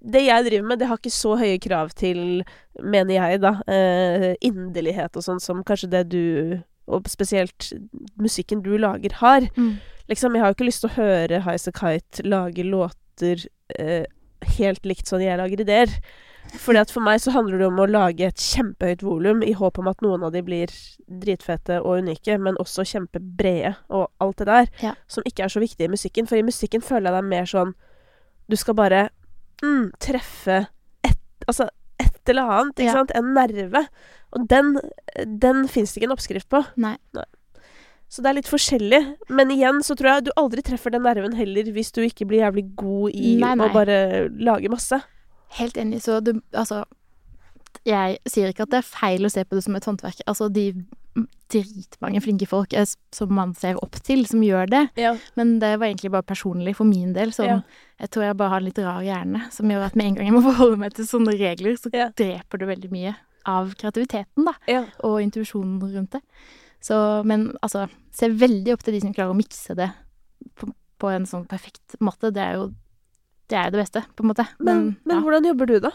det 0.04 0.24
jeg 0.26 0.44
driver 0.44 0.68
med, 0.68 0.82
det 0.82 0.90
har 0.90 1.00
ikke 1.00 1.14
så 1.16 1.32
høye 1.40 1.56
krav 1.62 1.94
til, 1.96 2.42
mener 2.82 3.16
jeg, 3.16 3.40
da, 3.40 3.56
eh, 3.72 4.34
inderlighet 4.44 5.16
og 5.16 5.24
sånn 5.24 5.40
som 5.40 5.64
kanskje 5.64 5.92
det 5.96 6.04
du 6.12 6.26
og 6.88 7.08
spesielt 7.10 7.72
musikken 8.20 8.62
du 8.62 8.76
lager, 8.78 9.12
har. 9.20 9.48
Mm. 9.56 9.76
Liksom, 10.08 10.34
jeg 10.36 10.42
har 10.42 10.52
jo 10.52 10.54
ikke 10.58 10.68
lyst 10.68 10.84
til 10.84 10.90
å 10.92 10.96
høre 11.00 11.40
Highas 11.42 11.68
Kite 11.74 12.22
lage 12.26 12.62
låter 12.64 13.46
eh, 13.78 14.04
helt 14.58 14.84
likt 14.86 15.08
sånn 15.10 15.24
jeg 15.24 15.38
lager 15.40 15.60
ideer. 15.64 15.90
Fordi 16.62 16.78
at 16.78 16.92
for 16.94 17.02
meg 17.02 17.18
så 17.18 17.32
handler 17.34 17.58
det 17.58 17.66
om 17.66 17.80
å 17.82 17.88
lage 17.90 18.28
et 18.28 18.38
kjempehøyt 18.38 19.02
volum 19.02 19.40
i 19.42 19.50
håp 19.58 19.80
om 19.82 19.88
at 19.90 19.98
noen 20.04 20.22
av 20.22 20.30
de 20.30 20.44
blir 20.46 20.70
dritfete 21.10 21.80
og 21.82 22.04
unike, 22.04 22.36
men 22.38 22.54
også 22.62 22.84
kjempebrede 22.86 23.72
og 23.90 24.06
alt 24.22 24.38
det 24.38 24.46
der, 24.46 24.68
Ja. 24.84 24.92
som 25.10 25.26
ikke 25.26 25.42
er 25.42 25.48
så 25.50 25.58
viktig 25.60 25.88
i 25.88 25.90
musikken. 25.90 26.28
For 26.30 26.36
i 26.38 26.46
musikken 26.46 26.80
føler 26.86 27.10
jeg 27.10 27.16
det 27.16 27.24
er 27.24 27.32
mer 27.34 27.50
sånn 27.50 27.74
Du 28.48 28.54
skal 28.54 28.74
bare 28.78 29.08
mm, 29.64 29.90
treffe 29.98 30.68
et, 31.02 31.18
altså 31.48 31.66
et 31.98 32.28
eller 32.30 32.42
annet, 32.60 32.74
ikke 32.78 32.92
Ja. 32.92 32.92
sant? 32.92 33.10
En 33.16 33.34
nerve. 33.34 33.88
Og 34.36 34.44
den, 34.50 34.74
den 35.40 35.64
fins 35.72 35.94
det 35.94 36.02
ikke 36.02 36.10
en 36.10 36.16
oppskrift 36.16 36.48
på. 36.52 36.60
Nei. 36.82 36.94
Så 38.12 38.22
det 38.22 38.30
er 38.30 38.36
litt 38.38 38.50
forskjellig. 38.50 39.00
Men 39.34 39.50
igjen 39.50 39.80
så 39.82 39.96
tror 39.98 40.12
jeg 40.12 40.26
du 40.28 40.32
aldri 40.38 40.62
treffer 40.66 40.94
den 40.94 41.02
nerven 41.08 41.34
heller 41.38 41.66
hvis 41.74 41.90
du 41.96 42.02
ikke 42.06 42.28
blir 42.30 42.44
jævlig 42.44 42.68
god 42.78 43.16
i 43.16 43.32
Nei, 43.42 43.54
nei. 43.58 43.66
å 43.66 43.72
bare 43.74 43.96
lage 44.38 44.70
masse. 44.70 45.00
Helt 45.58 45.76
enig. 45.80 46.02
Så 46.04 46.20
du 46.22 46.36
Altså, 46.52 46.84
jeg 47.86 48.18
sier 48.30 48.52
ikke 48.52 48.64
at 48.66 48.70
det 48.76 48.78
er 48.82 48.86
feil 48.88 49.26
å 49.26 49.32
se 49.32 49.42
på 49.46 49.58
det 49.58 49.64
som 49.66 49.74
et 49.78 49.84
håndverk. 49.90 50.22
Altså, 50.30 50.48
de 50.52 50.68
dritmange 51.50 52.20
flinke 52.20 52.46
folk 52.50 52.74
som 53.14 53.30
man 53.34 53.52
ser 53.56 53.78
opp 53.82 53.96
til, 54.04 54.24
som 54.28 54.42
gjør 54.44 54.68
det. 54.72 54.82
Ja. 55.00 55.14
Men 55.38 55.56
det 55.62 55.74
var 55.80 55.88
egentlig 55.88 56.10
bare 56.14 56.26
personlig 56.26 56.74
for 56.78 56.88
min 56.88 57.12
del. 57.16 57.32
Sånn, 57.34 57.46
Ja. 57.46 57.60
Jeg 58.00 58.10
tror 58.12 58.24
jeg 58.26 58.36
bare 58.36 58.52
har 58.52 58.60
en 58.60 58.66
litt 58.68 58.78
rar 58.84 59.00
hjerne, 59.06 59.46
som 59.52 59.70
gjør 59.70 59.86
at 59.86 59.96
med 59.96 60.06
en 60.10 60.14
gang 60.18 60.26
jeg 60.28 60.34
må 60.36 60.42
forholde 60.50 60.76
meg 60.82 60.94
til 60.94 61.06
sånne 61.08 61.32
regler, 61.38 61.78
så 61.80 61.90
Ja. 61.94 62.10
dreper 62.10 62.58
det 62.58 62.68
veldig 62.68 62.90
mye 62.92 63.14
av 63.48 63.74
kreativiteten, 63.78 64.46
da. 64.48 64.56
Ja. 64.70 64.84
Og 65.06 65.20
intuisjonen 65.24 65.78
rundt 65.82 66.16
det. 66.16 66.22
Så, 66.82 66.96
men 67.26 67.48
altså, 67.64 67.86
ser 68.14 68.36
veldig 68.38 68.74
opp 68.74 68.84
til 68.84 68.96
de 68.96 69.02
som 69.02 69.14
klarer 69.14 69.34
å 69.34 69.38
mikse 69.38 69.74
det 69.78 69.88
på, 70.58 70.68
på 71.00 71.12
en 71.12 71.26
sånn 71.28 71.46
perfekt 71.48 71.96
måte. 72.04 72.32
Det 72.34 72.42
er 72.42 72.58
jo 72.60 72.68
det, 73.50 73.58
er 73.58 73.72
det 73.72 73.80
beste, 73.80 74.02
på 74.16 74.24
en 74.24 74.32
måte. 74.32 74.46
Men, 74.58 74.92
men 75.06 75.18
ja. 75.18 75.22
hvordan 75.24 75.48
jobber 75.50 75.70
du, 75.70 75.78
da? 75.86 75.92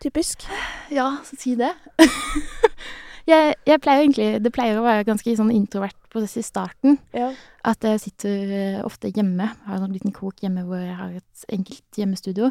Typisk. 0.00 0.46
Ja, 0.92 1.10
så 1.24 1.36
si 1.36 1.54
det. 1.60 1.72
jeg, 3.30 3.54
jeg 3.68 3.80
pleier 3.84 4.00
egentlig 4.00 4.28
Det 4.40 4.52
pleier 4.54 4.78
å 4.80 4.84
være 4.86 5.04
ganske 5.08 5.34
sånn 5.36 5.52
introvert 5.52 5.96
prosess 6.12 6.38
i 6.40 6.46
starten. 6.46 6.96
Ja. 7.16 7.30
At 7.68 7.84
jeg 7.84 8.00
sitter 8.06 8.54
eh, 8.56 8.80
ofte 8.86 9.12
hjemme. 9.12 9.50
Har 9.66 9.76
en 9.76 9.84
sånn 9.84 9.96
liten 9.96 10.16
krok 10.16 10.40
hjemme 10.44 10.64
hvor 10.68 10.80
jeg 10.80 10.96
har 10.96 11.12
et 11.20 11.44
enkelt 11.52 12.00
hjemmestudio. 12.00 12.50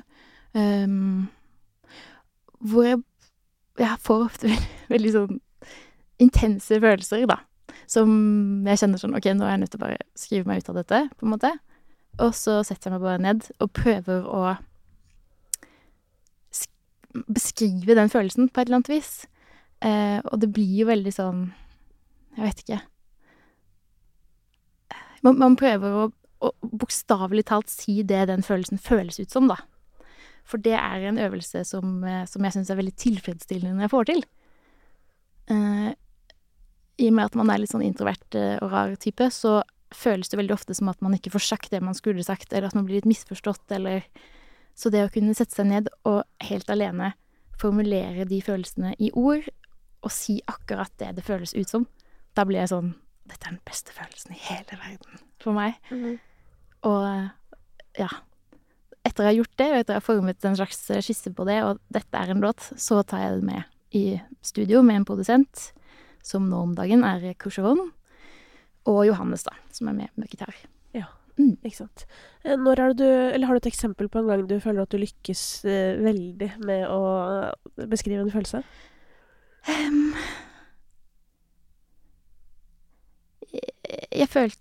Um, 0.53 1.27
hvor 2.69 2.85
jeg, 2.85 3.01
jeg 3.79 4.01
får 4.05 4.25
ofte 4.25 4.51
veldig, 4.93 5.13
sånn 5.15 5.39
intense 6.19 6.79
følelser, 6.81 7.25
da. 7.29 7.39
Som 7.89 8.11
jeg 8.67 8.81
kjenner 8.81 9.01
sånn 9.01 9.15
OK, 9.17 9.29
nå 9.33 9.47
er 9.47 9.55
jeg 9.55 9.63
nødt 9.63 9.73
til 9.73 9.79
å 9.79 9.85
bare 9.85 9.99
skrive 10.19 10.49
meg 10.49 10.61
ut 10.61 10.71
av 10.71 10.79
dette, 10.81 11.01
på 11.17 11.25
en 11.25 11.33
måte. 11.33 11.53
Og 12.19 12.33
så 12.35 12.59
setter 12.67 12.89
jeg 12.89 12.97
meg 12.97 13.05
bare 13.05 13.23
ned 13.23 13.47
og 13.63 13.71
prøver 13.77 14.27
å 14.27 14.43
beskrive 17.29 17.95
den 17.97 18.11
følelsen 18.11 18.49
på 18.49 18.61
et 18.61 18.67
eller 18.67 18.81
annet 18.81 18.91
vis. 18.91 19.13
Eh, 19.81 20.19
og 20.27 20.41
det 20.41 20.51
blir 20.53 20.81
jo 20.81 20.89
veldig 20.89 21.11
sånn 21.15 21.37
Jeg 22.35 22.43
vet 22.43 22.61
ikke. 22.65 22.79
Man, 25.23 25.37
man 25.39 25.55
prøver 25.59 25.95
å, 25.95 26.03
å 26.45 26.51
bokstavelig 26.61 27.45
talt 27.49 27.71
si 27.71 28.01
det 28.07 28.25
den 28.29 28.43
følelsen 28.45 28.79
føles 28.79 29.19
ut 29.19 29.31
som, 29.33 29.49
da. 29.49 29.57
For 30.49 30.61
det 30.65 30.75
er 30.77 31.05
en 31.05 31.19
øvelse 31.21 31.63
som, 31.67 32.03
eh, 32.03 32.25
som 32.25 32.45
jeg 32.45 32.55
syns 32.55 32.71
er 32.71 32.79
veldig 32.79 32.95
tilfredsstillende 32.97 33.77
når 33.77 33.85
jeg 33.85 33.93
får 33.93 34.07
til. 34.09 34.23
Eh, 35.53 35.89
I 36.99 37.09
og 37.09 37.13
med 37.15 37.29
at 37.29 37.37
man 37.37 37.51
er 37.53 37.61
litt 37.61 37.73
sånn 37.73 37.85
introvert 37.85 38.37
eh, 38.37 38.57
og 38.63 38.73
rar 38.73 38.95
type, 39.01 39.29
så 39.33 39.59
føles 39.93 40.29
det 40.29 40.37
veldig 40.37 40.53
ofte 40.53 40.75
som 40.77 40.89
at 40.91 41.01
man 41.01 41.15
ikke 41.17 41.33
får 41.33 41.45
sagt 41.47 41.71
det 41.73 41.81
man 41.81 41.97
skulle 41.97 42.25
sagt, 42.25 42.51
eller 42.53 42.69
at 42.69 42.77
man 42.77 42.85
blir 42.85 42.99
litt 42.99 43.09
misforstått, 43.09 43.65
eller 43.77 44.05
Så 44.79 44.87
det 44.89 45.01
å 45.03 45.09
kunne 45.11 45.33
sette 45.35 45.57
seg 45.57 45.65
ned 45.67 45.89
og 46.07 46.23
helt 46.39 46.69
alene 46.71 47.09
formulere 47.59 48.23
de 48.23 48.37
følelsene 48.39 48.93
i 48.95 49.09
ord, 49.11 49.43
og 49.99 50.11
si 50.15 50.37
akkurat 50.47 50.93
det 51.01 51.17
det 51.17 51.25
føles 51.25 51.51
ut 51.51 51.67
som, 51.67 51.87
da 52.33 52.45
blir 52.47 52.61
jeg 52.61 52.71
sånn 52.71 52.93
Dette 53.27 53.45
er 53.45 53.51
den 53.57 53.65
beste 53.67 53.91
følelsen 53.91 54.31
i 54.33 54.39
hele 54.39 54.77
verden 54.79 55.19
for 55.37 55.53
meg. 55.53 55.75
Og 56.81 57.03
ja. 57.99 58.07
Etter 59.07 59.25
jeg 59.25 59.29
har 59.29 59.37
gjort 59.39 59.57
det, 59.61 59.67
og 59.71 59.77
etter 59.79 59.93
jeg 59.95 60.01
har 60.01 60.05
formet 60.05 60.45
en 60.45 60.57
slags 60.59 60.81
skisse 61.05 61.31
på 61.35 61.45
det, 61.47 61.59
og 61.65 61.79
dette 61.93 62.19
er 62.19 62.33
en 62.33 62.43
låt, 62.43 62.65
så 62.77 62.99
tar 63.07 63.23
jeg 63.23 63.37
det 63.39 63.47
med 63.47 63.95
i 63.95 64.03
studio 64.45 64.81
med 64.85 64.99
en 64.99 65.05
produsent, 65.07 65.69
som 66.25 66.49
nå 66.49 66.59
om 66.67 66.75
dagen 66.77 67.05
er 67.07 67.23
Coucheron, 67.39 67.87
og 68.89 68.99
Johannes, 69.07 69.45
da, 69.47 69.55
som 69.75 69.89
er 69.89 69.97
med 69.97 70.19
med 70.19 70.29
gitar. 70.29 70.55
Ja, 70.95 71.07
Ikke 71.39 71.77
sant. 71.77 72.05
Eh, 72.43 72.57
Når 72.59 72.79
er 72.79 72.93
det 72.93 72.97
du 72.99 73.07
Eller 73.07 73.47
har 73.47 73.55
du 73.55 73.61
et 73.63 73.71
eksempel 73.71 74.09
på 74.09 74.19
en 74.19 74.27
gang 74.27 74.47
du 74.47 74.59
føler 74.59 74.81
at 74.83 74.91
du 74.91 74.97
lykkes 74.99 75.65
eh, 75.65 75.95
veldig 76.03 76.51
med 76.67 76.87
å 76.89 76.99
beskrive 77.87 78.25
en 78.25 78.31
følelse? 78.33 78.63
Um, 79.69 80.13
jeg, 84.11 84.27
føl, 84.29 84.51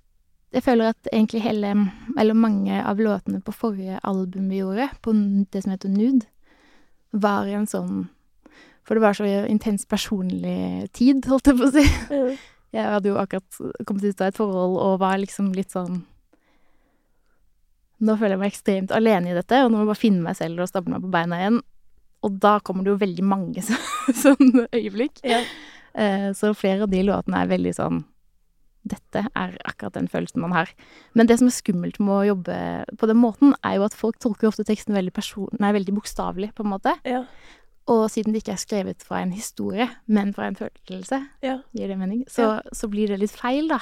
jeg 0.53 0.63
føler 0.65 0.89
at 0.95 1.09
egentlig 1.13 1.43
hele 1.45 1.71
Eller 2.19 2.35
mange 2.35 2.79
av 2.81 2.97
låtene 2.99 3.41
på 3.45 3.53
forrige 3.53 3.99
album 4.03 4.49
vi 4.49 4.63
gjorde, 4.63 4.87
på 5.05 5.13
n- 5.13 5.47
det 5.53 5.63
som 5.65 5.73
heter 5.75 5.89
Nude, 5.93 6.25
var 7.13 7.47
en 7.53 7.67
sånn 7.69 8.07
For 8.85 8.95
det 8.97 9.03
var 9.05 9.13
så 9.19 9.25
intens 9.49 9.85
personlig 9.87 10.89
tid, 10.97 11.25
holdt 11.29 11.47
jeg 11.51 11.59
på 11.59 11.67
å 11.69 11.73
si. 11.75 11.85
Jeg 12.73 12.85
hadde 12.85 13.09
jo 13.09 13.17
akkurat 13.21 13.61
kommet 13.89 14.05
ut 14.05 14.21
av 14.21 14.29
et 14.29 14.37
forhold 14.37 14.79
og 14.81 14.99
var 15.01 15.19
liksom 15.21 15.53
litt 15.57 15.71
sånn 15.73 16.03
Nå 18.05 18.15
føler 18.15 18.37
jeg 18.37 18.41
meg 18.43 18.53
ekstremt 18.53 18.93
alene 18.95 19.33
i 19.33 19.35
dette, 19.37 19.59
og 19.65 19.73
nå 19.73 19.79
må 19.81 19.83
jeg 19.83 19.91
bare 19.91 20.01
finne 20.05 20.23
meg 20.23 20.37
selv 20.39 20.63
og 20.63 20.69
stable 20.71 20.93
meg 20.95 21.03
på 21.03 21.11
beina 21.11 21.41
igjen. 21.41 21.57
Og 22.23 22.37
da 22.45 22.53
kommer 22.63 22.87
det 22.87 22.93
jo 22.93 23.01
veldig 23.01 23.25
mange 23.27 23.65
så, 23.67 23.75
sånne 24.25 24.69
øyeblikk. 24.71 25.19
Ja. 25.27 25.41
Eh, 25.99 26.29
så 26.39 26.53
flere 26.55 26.87
av 26.87 26.93
de 26.93 27.01
låtene 27.09 27.41
er 27.43 27.51
veldig 27.51 27.73
sånn 27.75 28.05
Dette 28.89 29.25
er 29.27 29.57
akkurat 29.69 29.97
den 29.97 30.09
følelsen 30.09 30.43
man 30.45 30.55
har. 30.55 30.71
Men 31.19 31.29
det 31.29 31.39
som 31.41 31.49
er 31.51 31.57
skummelt 31.57 31.99
med 32.01 32.15
å 32.15 32.27
jobbe 32.31 32.59
på 33.01 33.09
den 33.11 33.21
måten, 33.21 33.55
er 33.67 33.79
jo 33.79 33.87
at 33.89 33.97
folk 33.97 34.21
tolker 34.23 34.51
ofte 34.51 34.67
teksten 34.69 34.97
veldig, 34.97 35.15
person 35.17 35.61
nei, 35.61 35.73
veldig 35.77 35.97
bokstavelig, 35.99 36.53
på 36.57 36.65
en 36.65 36.73
måte. 36.73 36.95
Ja. 37.09 37.25
Og 37.89 38.07
siden 38.13 38.35
det 38.35 38.43
ikke 38.43 38.55
er 38.55 38.63
skrevet 38.63 39.05
fra 39.05 39.23
en 39.25 39.33
historie, 39.33 39.89
men 40.07 40.35
fra 40.37 40.49
en 40.51 40.59
følelse, 40.59 41.23
ja. 41.45 41.59
gir 41.73 41.89
det 41.91 41.99
mening, 42.01 42.25
så, 42.31 42.59
så 42.77 42.91
blir 42.93 43.13
det 43.13 43.21
litt 43.23 43.35
feil, 43.35 43.71
da. 43.73 43.81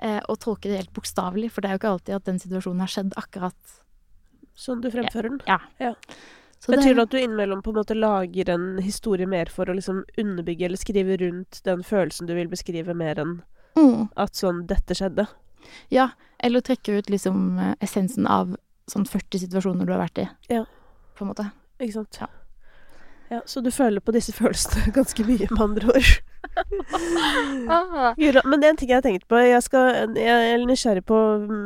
Eh, 0.00 0.20
å 0.32 0.36
tolke 0.40 0.70
det 0.70 0.80
helt 0.80 0.94
bokstavelig, 0.96 1.52
for 1.52 1.62
det 1.62 1.70
er 1.70 1.76
jo 1.76 1.82
ikke 1.82 1.92
alltid 1.96 2.16
at 2.16 2.28
den 2.30 2.40
situasjonen 2.42 2.84
har 2.84 2.92
skjedd 2.92 3.16
akkurat 3.20 3.78
Sånn 4.58 4.82
du 4.84 4.90
fremfører 4.92 5.32
den. 5.32 5.38
så 6.60 6.74
Betyr 6.74 6.92
det 6.96 7.04
at 7.06 7.14
du 7.14 7.16
innimellom 7.16 7.62
på 7.64 7.72
en 7.72 7.78
måte 7.80 7.96
lager 7.96 8.50
en 8.52 8.66
historie 8.84 9.24
mer 9.26 9.48
for 9.48 9.70
å 9.70 9.76
liksom 9.78 10.02
underbygge 10.20 10.66
eller 10.68 10.80
skrive 10.80 11.16
rundt 11.22 11.62
den 11.64 11.80
følelsen 11.86 12.28
du 12.28 12.34
vil 12.36 12.50
beskrive, 12.52 12.92
mer 12.92 13.20
enn 13.22 13.38
mm, 13.78 14.10
at 14.16 14.38
sånn 14.38 14.66
'dette 14.66 14.96
skjedde'? 14.98 15.28
Ja, 15.94 16.10
eller 16.42 16.60
trekker 16.60 17.00
ut 17.00 17.10
liksom 17.10 17.58
eh, 17.58 17.74
essensen 17.80 18.26
av 18.26 18.56
sånn 18.90 19.06
40 19.06 19.46
situasjoner 19.46 19.86
du 19.86 19.94
har 19.94 20.02
vært 20.02 20.24
i. 20.24 20.28
Ja. 20.52 20.64
På 21.16 21.24
en 21.24 21.32
måte. 21.32 21.50
Ikke 21.78 22.00
sant? 22.00 22.18
Ja. 22.20 22.28
Ja, 23.32 23.40
Så 23.46 23.62
du 23.64 23.70
føler 23.72 24.02
på 24.04 24.12
disse 24.12 24.32
følelsene 24.36 24.92
ganske 24.98 25.24
mye, 25.24 25.46
med 25.50 25.64
andre 25.64 25.94
ord. 25.94 26.10
Men 28.44 28.60
det 28.60 28.66
er 28.66 28.72
en 28.72 28.76
ting 28.76 28.90
jeg 28.90 28.98
har 28.98 29.06
tenkt 29.06 29.24
på. 29.30 29.38
Jeg, 29.40 29.62
skal, 29.64 30.12
jeg 30.18 30.50
er 30.52 30.64
nysgjerrig 30.68 31.04
på 31.08 31.16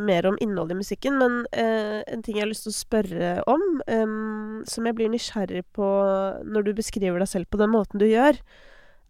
mer 0.07 0.29
om 0.31 0.37
innholdet 0.43 0.77
i 0.77 0.83
musikken, 0.85 1.17
men 1.19 1.41
eh, 1.51 2.05
en 2.07 2.23
ting 2.23 2.37
jeg 2.37 2.45
har 2.45 2.53
lyst 2.53 2.69
til 2.69 2.75
å 2.75 2.77
spørre 2.77 3.33
om, 3.51 3.65
em, 3.91 4.63
som 4.69 4.87
jeg 4.87 4.95
blir 4.99 5.11
nysgjerrig 5.11 5.65
på 5.75 5.89
når 6.47 6.69
du 6.69 6.73
beskriver 6.79 7.19
deg 7.19 7.33
selv 7.33 7.51
på 7.51 7.59
den 7.59 7.73
måten 7.75 8.03
du 8.03 8.07
gjør, 8.07 8.39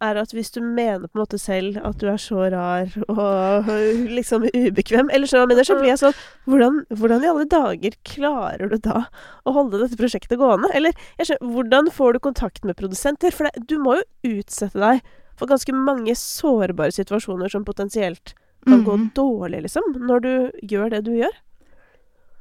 er 0.04 0.18
at 0.20 0.32
hvis 0.37 0.50
du 0.52 0.61
mener 0.61 1.06
på 1.09 1.16
en 1.16 1.22
måte 1.22 1.38
selv 1.40 1.78
at 1.85 1.96
du 1.98 2.06
er 2.11 2.18
så 2.20 2.46
rar 2.52 2.90
og 3.09 3.68
liksom 4.12 4.44
ubekvem, 4.52 5.09
eller 5.11 5.26
så, 5.30 5.46
mener, 5.48 5.64
så 5.64 5.76
blir 5.78 5.92
jeg 5.94 6.00
sånn 6.02 6.16
hvordan, 6.46 6.82
hvordan 6.92 7.24
i 7.24 7.30
alle 7.30 7.46
dager 7.48 7.96
klarer 8.04 8.68
du 8.72 8.76
da 8.85 9.06
å 9.48 9.54
holde 9.56 9.80
dette 9.80 9.96
prosjektet 9.96 10.37
gående? 10.38 10.68
Eller 10.76 10.92
skjønner, 11.20 11.52
hvordan 11.54 11.88
får 11.96 12.12
du 12.12 12.18
kontakt 12.28 12.64
med 12.68 12.76
produsenter? 12.76 13.32
For 13.32 13.48
det, 13.48 13.64
du 13.70 13.78
må 13.80 13.96
jo 14.00 14.37
utsette 14.40 14.76
deg 14.82 15.00
for 15.37 15.48
ganske 15.48 15.72
mange 15.76 16.14
sårbare 16.16 16.92
situasjoner 16.96 17.50
som 17.52 17.64
potensielt 17.64 18.35
kan 18.66 18.80
gå 18.85 18.94
Mhm. 18.96 19.11
dårlig, 19.14 19.62
liksom, 19.62 19.92
når 20.09 20.20
du 20.24 20.32
gjør 20.66 20.90
det 20.90 21.04
du 21.04 21.12
gjør. 21.16 21.35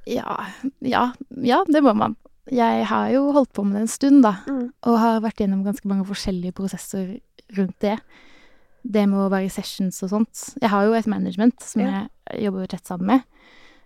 Ja, 0.08 0.38
ja, 0.82 1.14
ja, 1.42 1.64
det 1.68 1.82
må 1.84 1.94
man. 1.98 2.16
Jeg 2.52 2.86
har 2.86 3.10
jo 3.10 3.32
holdt 3.34 3.54
på 3.58 3.64
med 3.66 3.74
det 3.80 3.82
en 3.82 3.88
stund, 3.90 4.22
da. 4.24 4.36
Og 4.86 5.00
har 5.02 5.22
vært 5.24 5.42
gjennom 5.42 5.64
ganske 5.66 5.86
mange 5.90 6.06
forskjellige 6.06 6.54
prosesser 6.54 7.16
rundt 7.58 7.78
det. 7.80 8.00
Det 8.86 9.06
med 9.10 9.18
å 9.26 9.30
være 9.34 9.46
i 9.48 9.54
sessions 9.54 10.02
og 10.06 10.10
sånt. 10.12 10.42
Jeg 10.62 10.70
har 10.70 10.86
jo 10.86 10.94
et 10.94 11.08
management 11.10 11.60
som 11.62 11.82
Ja. 11.82 12.08
jeg 12.32 12.44
jobber 12.46 12.68
tett 12.68 12.86
sammen 12.86 13.06
med. 13.08 13.24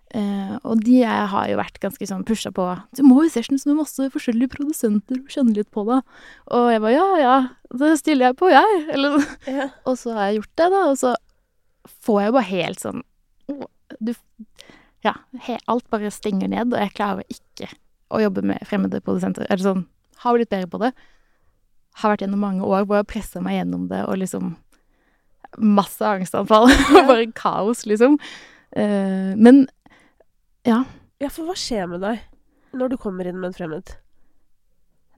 Uh, 0.10 0.58
og 0.65 0.80
de 0.84 1.04
har 1.06 1.48
jo 1.52 1.58
vært 1.60 1.80
ganske 1.80 2.02
sånn 2.10 2.24
pusha 2.26 2.50
på. 2.52 2.63
Du 2.98 3.04
må 3.06 3.22
i 3.24 3.30
sessions 3.30 3.65
med 3.69 3.78
masse 3.78 4.08
forskjellige 4.10 4.50
produsenter 4.56 5.19
og 5.22 5.30
kjenne 5.30 5.54
litt 5.56 5.69
på 5.69 5.84
det. 5.86 6.00
Og 6.50 6.72
jeg 6.74 6.82
bare 6.82 6.95
ja, 6.95 7.10
ja, 7.22 7.36
det 7.78 7.91
stiller 8.00 8.32
jeg 8.32 8.38
på, 8.39 8.50
jeg. 8.50 8.88
Eller, 8.95 9.19
Ja. 9.45 9.69
og 9.86 9.98
så 10.02 10.13
har 10.15 10.32
jeg 10.32 10.41
gjort 10.41 10.56
det, 10.58 10.69
da. 10.74 10.82
Og 10.89 10.98
så 10.98 11.13
får 12.08 12.22
jeg 12.24 12.34
bare 12.34 12.50
helt 12.50 12.80
sånn 12.80 13.04
Du 14.02 14.13
Ja, 15.06 15.13
alt 15.67 15.88
bare 15.89 16.10
stenger 16.12 16.50
ned, 16.50 16.74
og 16.74 16.80
jeg 16.80 16.93
klarer 16.98 17.24
ikke 17.30 17.69
å 18.12 18.19
jobbe 18.19 18.41
med 18.43 18.60
fremmede 18.67 19.00
produsenter. 19.02 19.45
Eller 19.50 19.63
sånn 19.63 19.86
har 20.26 20.34
blitt 20.36 20.50
bedre 20.50 20.67
på 20.67 20.80
det. 20.82 20.91
Har 21.99 22.13
vært 22.13 22.23
gjennom 22.25 22.43
mange 22.43 22.65
år 22.65 22.85
hvor 22.85 22.99
jeg 22.99 23.05
har 23.05 23.12
pressa 23.12 23.43
meg 23.43 23.59
gjennom 23.59 23.88
det 23.91 24.03
og 24.07 24.19
liksom 24.21 24.55
Masse 25.57 26.05
angstanfall. 26.05 26.69
Ja. 26.93 27.07
Bare 27.07 27.25
kaos, 27.33 27.85
liksom. 27.89 28.19
Uh, 28.69 29.33
men 29.33 29.63
ja. 30.67 30.83
Ja, 31.19 31.31
for 31.33 31.49
hva 31.49 31.55
skjer 31.57 31.88
med 31.89 32.03
deg 32.05 32.21
når 32.77 32.91
du 32.91 32.99
kommer 33.01 33.25
inn 33.25 33.39
med 33.41 33.49
en 33.49 33.55
fremmed? 33.57 33.95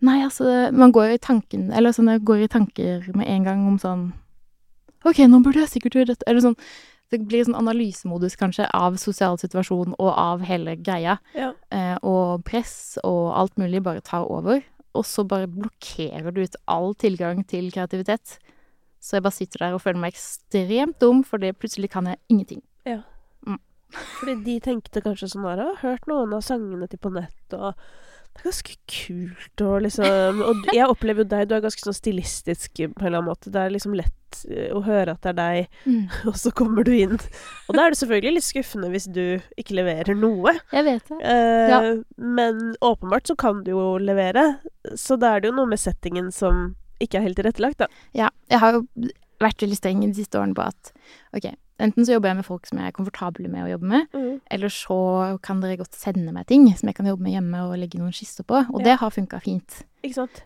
Nei, 0.01 0.21
altså, 0.23 0.45
man 0.71 0.93
går 0.95 1.15
i 1.15 1.21
tanken 1.21 1.67
Eller 1.75 1.93
sånn, 1.93 2.09
jeg 2.09 2.23
går 2.25 2.45
i 2.45 2.49
tanker 2.49 3.03
med 3.13 3.27
en 3.29 3.43
gang 3.45 3.65
om 3.69 3.75
sånn 3.81 4.07
OK, 5.03 5.19
nå 5.25 5.41
burde 5.41 5.63
jeg 5.63 5.71
sikkert 5.71 5.95
gjøre 5.97 6.11
dette. 6.13 6.25
Eller 6.29 6.43
sånn 6.45 6.57
Det 7.11 7.19
blir 7.25 7.41
sånn 7.43 7.57
analysemodus, 7.57 8.37
kanskje, 8.39 8.67
av 8.71 8.99
sosial 9.01 9.39
situasjon 9.41 9.95
og 9.97 10.11
av 10.13 10.43
hele 10.47 10.77
greia. 10.79 11.17
Ja. 11.35 11.49
Eh, 11.73 11.97
og 12.07 12.45
press 12.47 12.95
og 13.03 13.33
alt 13.35 13.57
mulig 13.59 13.81
bare 13.83 14.03
tar 14.05 14.29
over. 14.31 14.61
Og 14.97 15.05
så 15.07 15.23
bare 15.27 15.47
blokkerer 15.47 16.33
du 16.35 16.41
ut 16.43 16.55
all 16.67 16.93
tilgang 16.99 17.45
til 17.47 17.69
kreativitet. 17.71 18.37
Så 19.01 19.17
jeg 19.17 19.23
bare 19.25 19.33
sitter 19.37 19.63
der 19.65 19.73
og 19.77 19.81
føler 19.81 20.01
meg 20.03 20.13
ekstremt 20.13 20.99
dum, 21.01 21.23
for 21.25 21.41
plutselig 21.57 21.89
kan 21.93 22.09
jeg 22.11 22.19
ingenting. 22.29 22.61
Fordi 24.21 24.37
de 24.45 24.53
tenkte 24.63 25.01
kanskje 25.03 25.27
sånn 25.33 25.47
her, 25.49 25.59
har 25.65 25.81
hørt 25.83 26.07
noen 26.07 26.31
av 26.37 26.43
sangene 26.45 26.87
til 26.87 26.99
på 27.03 27.11
nett, 27.11 27.55
og 27.57 27.73
det 28.31 28.39
er 28.39 28.45
ganske 28.47 28.75
kult 28.87 29.61
og 29.67 29.81
liksom 29.83 30.37
Og 30.47 30.69
jeg 30.71 30.85
opplever 30.87 31.25
jo 31.25 31.31
deg, 31.33 31.49
du 31.49 31.55
er 31.57 31.63
ganske 31.65 31.83
sånn 31.83 31.97
stilistisk 31.97 32.79
på 32.79 32.85
en 32.87 33.09
eller 33.09 33.17
annen 33.19 33.27
måte. 33.27 33.51
Det 33.51 33.59
er 33.59 33.73
liksom 33.75 33.97
lett 33.99 34.39
eh, 34.47 34.69
å 34.71 34.79
høre 34.85 35.17
at 35.17 35.25
det 35.25 35.33
er 35.33 35.39
deg, 35.41 35.81
og 36.31 36.37
så 36.39 36.53
kommer 36.55 36.87
du 36.87 36.93
inn. 36.95 37.17
Og 37.67 37.75
da 37.75 37.83
er 37.83 37.91
det 37.91 37.99
selvfølgelig 37.99 38.37
litt 38.37 38.47
skuffende 38.47 38.93
hvis 38.93 39.09
du 39.11 39.23
ikke 39.59 39.75
leverer 39.81 40.15
noe. 40.15 40.55
Jeg 40.71 40.87
vet 40.87 41.11
det. 41.11 41.19
Eh, 41.19 41.67
Ja. 41.73 41.81
Men 42.15 42.63
åpenbart 42.79 43.27
så 43.27 43.35
kan 43.35 43.59
du 43.67 43.73
jo 43.75 43.83
levere, 43.99 44.53
så 44.95 45.17
da 45.19 45.35
er 45.35 45.41
det 45.43 45.51
jo 45.51 45.55
noe 45.57 45.69
med 45.71 45.79
settingen 45.81 46.31
som 46.33 46.75
ikke 47.01 47.17
er 47.19 47.25
helt 47.27 47.37
tilrettelagt, 47.39 47.77
da. 47.81 47.87
Ja, 48.13 48.29
jeg 48.49 48.59
har 48.61 48.73
jo 48.77 48.85
vært 49.41 49.63
veldig 49.63 49.77
streng 49.77 50.01
de 50.05 50.13
siste 50.13 50.37
årene 50.37 50.53
på 50.53 50.61
at 50.67 50.91
OK, 51.33 51.47
enten 51.81 52.05
så 52.05 52.13
jobber 52.13 52.29
jeg 52.29 52.37
med 52.37 52.45
folk 52.45 52.67
som 52.69 52.77
jeg 52.77 52.91
er 52.91 52.93
komfortabel 52.93 53.47
med 53.49 53.63
å 53.65 53.71
jobbe 53.71 53.87
med, 53.89 54.11
eller 54.53 54.69
så 54.69 55.39
kan 55.41 55.61
dere 55.63 55.79
godt 55.79 55.97
sende 55.97 56.29
meg 56.35 56.45
ting 56.45 56.67
som 56.77 56.87
jeg 56.91 56.95
kan 56.99 57.09
jobbe 57.09 57.25
med 57.25 57.33
hjemme 57.33 57.63
og 57.65 57.73
legge 57.81 57.97
noen 57.97 58.13
skisser 58.13 58.45
på. 58.45 58.59
Og 58.69 58.79
Ja. 58.81 58.85
det 58.91 58.99
har 58.99 59.09
funka 59.09 59.41
fint. 59.41 59.83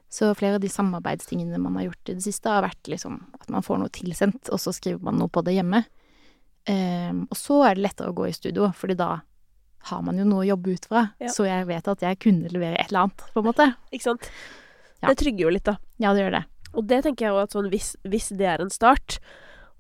Så 0.10 0.32
flere 0.36 0.56
av 0.56 0.62
de 0.62 0.68
samarbeidstingene 0.72 1.60
man 1.60 1.76
har 1.76 1.90
gjort 1.90 2.10
i 2.10 2.14
det 2.16 2.24
siste, 2.24 2.48
har 2.48 2.64
vært 2.64 2.88
liksom 2.88 3.20
at 3.36 3.50
man 3.50 3.62
får 3.62 3.80
noe 3.80 3.90
tilsendt, 3.92 4.50
og 4.50 4.60
så 4.60 4.72
skriver 4.72 5.04
man 5.04 5.20
noe 5.20 5.28
på 5.28 5.44
det 5.44 5.56
hjemme. 5.60 5.84
Um, 6.68 7.28
og 7.30 7.38
så 7.38 7.60
er 7.70 7.76
det 7.76 7.84
lettere 7.84 8.10
å 8.10 8.16
gå 8.16 8.28
i 8.30 8.34
studio, 8.34 8.72
fordi 8.74 8.96
da 8.98 9.20
har 9.92 10.02
man 10.06 10.18
jo 10.18 10.26
noe 10.26 10.44
å 10.44 10.48
jobbe 10.50 10.74
ut 10.76 10.86
fra. 10.90 11.02
Ja. 11.22 11.28
Så 11.34 11.46
jeg 11.48 11.68
vet 11.70 11.88
at 11.88 12.02
jeg 12.02 12.20
kunne 12.20 12.50
levere 12.52 12.78
et 12.80 12.90
eller 12.92 13.06
annet, 13.08 13.26
på 13.34 13.42
en 13.42 13.48
måte. 13.50 13.68
Ikke 13.94 14.08
sant? 14.10 14.30
Ja. 15.02 15.10
Det 15.12 15.18
trygger 15.22 15.46
jo 15.48 15.54
litt, 15.54 15.66
da. 15.68 15.78
Ja, 16.02 16.14
det 16.14 16.24
gjør 16.26 16.38
det. 16.40 16.46
Og 16.76 16.88
det 16.90 17.04
tenker 17.06 17.26
jeg 17.28 17.34
jo 17.36 17.42
at 17.44 17.52
sånn 17.56 17.70
hvis, 17.72 17.92
hvis 18.04 18.30
det 18.36 18.48
er 18.50 18.62
en 18.64 18.70
start, 18.74 19.20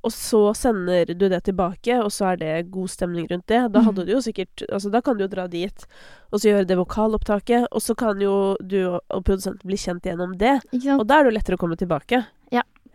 og 0.05 0.11
så 0.13 0.51
sender 0.53 1.09
du 1.17 1.25
det 1.31 1.39
tilbake, 1.47 1.95
og 1.97 2.11
så 2.13 2.27
er 2.33 2.37
det 2.37 2.51
god 2.69 2.91
stemning 2.93 3.25
rundt 3.31 3.47
det, 3.49 3.63
da 3.73 3.81
hadde 3.81 4.03
Mhm. 4.03 4.05
du 4.05 4.11
jo 4.13 4.21
sikkert 4.21 4.61
Altså, 4.71 4.91
da 4.93 5.01
kan 5.01 5.17
du 5.17 5.23
jo 5.23 5.27
dra 5.27 5.47
dit, 5.47 5.85
og 6.31 6.39
så 6.39 6.51
gjøre 6.53 6.67
det 6.67 6.77
vokalopptaket, 6.77 7.65
og 7.71 7.81
så 7.81 7.95
kan 7.97 8.19
jo 8.21 8.55
du 8.61 8.99
og- 8.99 9.23
produsenten 9.25 9.65
bli 9.65 9.75
kjent 9.75 10.03
gjennom 10.05 10.37
det, 10.37 10.61
og 10.93 11.07
da 11.07 11.19
er 11.19 11.23
det 11.23 11.33
jo 11.33 11.37
lettere 11.39 11.57
å 11.57 11.59
komme 11.59 11.75
tilbake. 11.77 12.25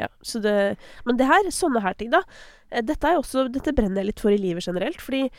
Ja. 0.00 0.08
så 0.24 0.40
det, 0.40 0.78
men 1.04 1.18
det 1.18 1.26
her, 1.26 1.42
sånne 1.52 1.82
her 1.82 1.92
ting, 1.92 2.08
da, 2.08 2.22
eh, 2.72 2.80
dette 2.80 3.04
er 3.04 3.18
også 3.18 3.52
Dette 3.52 3.74
brenner 3.74 3.96
jeg 4.00 4.06
litt 4.06 4.20
for 4.20 4.30
i 4.30 4.38
livet 4.38 4.64
generelt, 4.64 4.96
fordi 4.96 5.30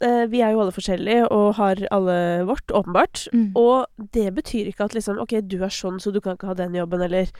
vi 0.00 0.40
er 0.42 0.52
jo 0.52 0.60
alle 0.64 0.74
forskjellige 0.74 1.28
og 1.32 1.54
har 1.58 1.80
alle 1.94 2.16
vårt, 2.48 2.66
åpenbart. 2.74 3.26
Mm. 3.32 3.52
Og 3.56 3.86
det 4.12 4.28
betyr 4.36 4.68
ikke 4.72 4.88
at 4.88 4.94
liksom 4.96 5.20
OK, 5.22 5.36
du 5.46 5.60
er 5.62 5.72
sånn, 5.72 6.00
så 6.02 6.12
du 6.12 6.20
kan 6.20 6.34
ikke 6.38 6.50
ha 6.50 6.56
den 6.58 6.74
jobben, 6.76 7.00
eller 7.06 7.30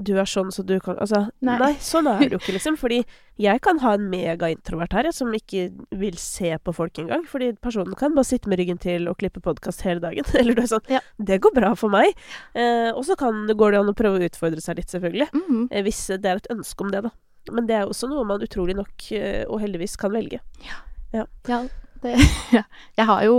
du 0.00 0.14
er 0.16 0.28
sånn, 0.28 0.48
så 0.54 0.62
du 0.64 0.76
kan 0.80 0.96
Altså, 1.02 1.26
nei, 1.44 1.56
Nei. 1.60 1.70
sånn 1.82 2.06
er 2.08 2.22
det 2.22 2.32
jo 2.36 2.38
ikke, 2.40 2.54
liksom. 2.56 2.76
Fordi 2.80 3.00
jeg 3.42 3.60
kan 3.64 3.80
ha 3.82 3.94
en 3.96 4.06
megaintrovert 4.12 4.94
her, 4.96 5.08
jeg, 5.10 5.16
som 5.16 5.32
ikke 5.36 5.64
vil 6.00 6.16
se 6.20 6.52
på 6.64 6.74
folk 6.76 7.00
engang. 7.02 7.26
Fordi 7.28 7.50
personen 7.60 7.96
kan 7.98 8.14
bare 8.16 8.28
sitte 8.28 8.48
med 8.48 8.60
ryggen 8.62 8.80
til 8.80 9.08
og 9.10 9.18
klippe 9.20 9.42
podkast 9.44 9.82
hele 9.86 10.00
dagen. 10.00 10.24
Eller 10.40 10.56
du 10.56 10.62
er 10.64 10.70
sånn. 10.70 10.86
Ja. 10.92 11.02
Det 11.18 11.40
går 11.44 11.52
bra 11.56 11.74
for 11.78 11.92
meg. 11.92 12.14
Eh, 12.54 12.90
og 12.94 13.02
så 13.08 13.16
kan, 13.20 13.44
går 13.50 13.74
det 13.76 13.82
an 13.82 13.92
å 13.92 13.96
prøve 13.98 14.20
å 14.22 14.30
utfordre 14.30 14.62
seg 14.64 14.80
litt, 14.80 14.92
selvfølgelig. 14.94 15.28
Mhm. 15.36 15.66
Eh, 15.70 15.84
hvis 15.86 16.06
det 16.16 16.32
er 16.32 16.40
et 16.40 16.50
ønske 16.54 16.86
om 16.86 16.94
det, 16.94 17.04
da. 17.08 17.12
Men 17.50 17.66
det 17.68 17.76
er 17.80 17.90
også 17.90 18.08
noe 18.08 18.24
man 18.28 18.42
utrolig 18.44 18.76
nok, 18.78 18.94
eh, 19.16 19.42
og 19.48 19.60
heldigvis, 19.64 19.98
kan 20.00 20.12
velge. 20.16 20.40
Ja, 20.64 20.80
Ja, 21.12 21.24
det 22.04 22.14
ja. 22.58 22.64
Jeg 22.96 23.06
har 23.10 23.24
jo 23.26 23.36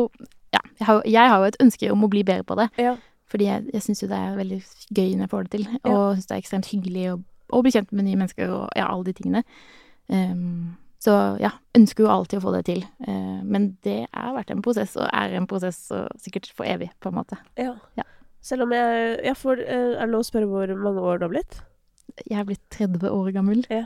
ja, 0.51 0.59
jeg 0.79 0.85
har, 0.87 1.01
jeg 1.07 1.31
har 1.31 1.39
jo 1.39 1.47
et 1.47 1.61
ønske 1.63 1.91
om 1.93 2.03
å 2.03 2.11
bli 2.11 2.25
bedre 2.27 2.43
på 2.43 2.57
det. 2.59 2.67
Ja. 2.81 2.97
Fordi 3.31 3.47
jeg, 3.47 3.67
jeg 3.71 3.83
syns 3.85 4.03
jo 4.03 4.09
det 4.11 4.19
er 4.19 4.35
veldig 4.35 4.59
gøy 4.91 5.13
når 5.15 5.23
jeg 5.23 5.31
får 5.31 5.47
det 5.47 5.51
til. 5.53 5.67
Ja. 5.71 5.81
Og 5.93 6.17
syns 6.17 6.27
det 6.27 6.35
er 6.35 6.43
ekstremt 6.43 6.71
hyggelig 6.73 7.05
å, 7.13 7.17
å 7.55 7.61
bli 7.63 7.71
kjent 7.71 7.93
med 7.95 8.07
nye 8.07 8.19
mennesker 8.19 8.51
og 8.51 8.65
ja, 8.75 8.89
alle 8.89 9.07
de 9.07 9.15
tingene. 9.15 9.43
Um, 10.11 10.73
så 11.01 11.15
ja, 11.41 11.53
ønsker 11.77 12.03
jo 12.05 12.11
alltid 12.11 12.41
å 12.41 12.43
få 12.43 12.53
det 12.57 12.65
til. 12.67 12.83
Uh, 13.07 13.39
men 13.47 13.71
det 13.87 14.01
har 14.11 14.35
vært 14.35 14.51
en 14.51 14.63
prosess, 14.65 14.97
og 14.99 15.07
er 15.07 15.37
en 15.39 15.47
prosess 15.49 15.85
og 15.95 16.11
sikkert 16.19 16.51
for 16.51 16.67
evig, 16.67 16.91
på 16.99 17.09
en 17.09 17.21
måte. 17.21 17.39
Ja. 17.55 17.77
Ja. 17.99 18.05
Selv 18.43 18.65
om 18.65 18.73
jeg, 18.73 19.19
jeg 19.21 19.37
får 19.37 19.59
eh, 19.61 19.91
Er 20.01 20.07
det 20.07 20.13
lov 20.15 20.23
å 20.23 20.25
spørre 20.25 20.49
hvor 20.49 20.71
mange 20.81 21.03
år 21.05 21.19
du 21.21 21.27
har 21.27 21.33
blitt? 21.35 21.59
Jeg 22.27 22.39
er 22.39 22.45
blitt 22.47 22.61
30 22.75 23.09
år 23.09 23.31
gammel. 23.35 23.63
Ja, 23.69 23.85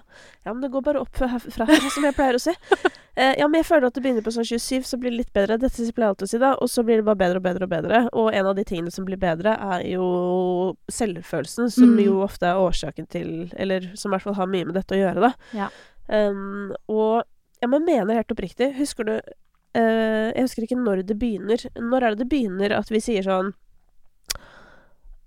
men 0.54 0.62
det 0.62 0.72
går 0.74 0.82
bare 0.86 1.02
opp 1.02 1.16
fra 1.18 1.28
fra 1.40 1.66
herfra, 1.70 1.90
som 1.94 2.04
jeg 2.08 2.16
pleier 2.18 2.40
å 2.40 2.46
si. 2.50 2.56
Eh, 3.16 3.32
ja, 3.40 3.46
men 3.48 3.62
jeg 3.62 3.68
føler 3.70 3.88
at 3.88 3.96
det 3.96 4.02
begynner 4.04 4.24
på 4.26 4.32
sånn 4.36 4.44
27, 4.44 4.84
så 4.84 4.98
blir 5.00 5.08
det 5.14 5.22
litt 5.22 5.30
bedre. 5.32 5.56
Dette 5.56 5.86
pleier 5.96 6.10
jeg 6.10 6.12
alltid 6.12 6.26
å 6.26 6.32
si, 6.34 6.40
da. 6.42 6.50
Og 6.60 6.68
så 6.68 6.84
blir 6.84 7.00
det 7.00 7.06
bare 7.08 7.16
bedre 7.22 7.40
og 7.40 7.46
bedre 7.46 7.64
og 7.64 7.70
bedre. 7.72 8.02
Og 8.12 8.28
en 8.36 8.50
av 8.50 8.58
de 8.58 8.66
tingene 8.68 8.92
som 8.92 9.06
blir 9.08 9.16
bedre, 9.22 9.54
er 9.56 9.86
jo 9.88 10.76
selvfølelsen, 10.92 11.70
som 11.72 11.94
Mm. 11.96 12.02
jo 12.10 12.18
ofte 12.26 12.44
er 12.50 12.60
årsaken 12.60 13.08
til 13.08 13.30
Eller 13.56 13.88
som 13.96 14.12
i 14.12 14.18
hvert 14.18 14.26
fall 14.28 14.36
har 14.36 14.48
mye 14.52 14.66
med 14.68 14.76
dette 14.76 14.96
å 14.96 15.00
gjøre, 15.00 15.30
da. 15.30 15.32
Ja. 15.56 15.70
Um, 16.10 16.76
og 16.92 17.24
ja, 17.62 17.68
men 17.72 17.86
mener 17.88 18.20
helt 18.20 18.30
oppriktig 18.36 18.76
Husker 18.78 19.08
du 19.08 19.14
uh, 19.16 20.32
Jeg 20.36 20.44
husker 20.44 20.68
ikke 20.68 20.78
når 20.84 21.06
det 21.08 21.16
begynner. 21.18 21.58
Når 21.80 22.04
er 22.04 22.10
det 22.18 22.26
det 22.26 22.30
begynner 22.36 22.76
at 22.78 22.92
vi 22.92 23.00
sier 23.00 23.24
sånn 23.24 23.54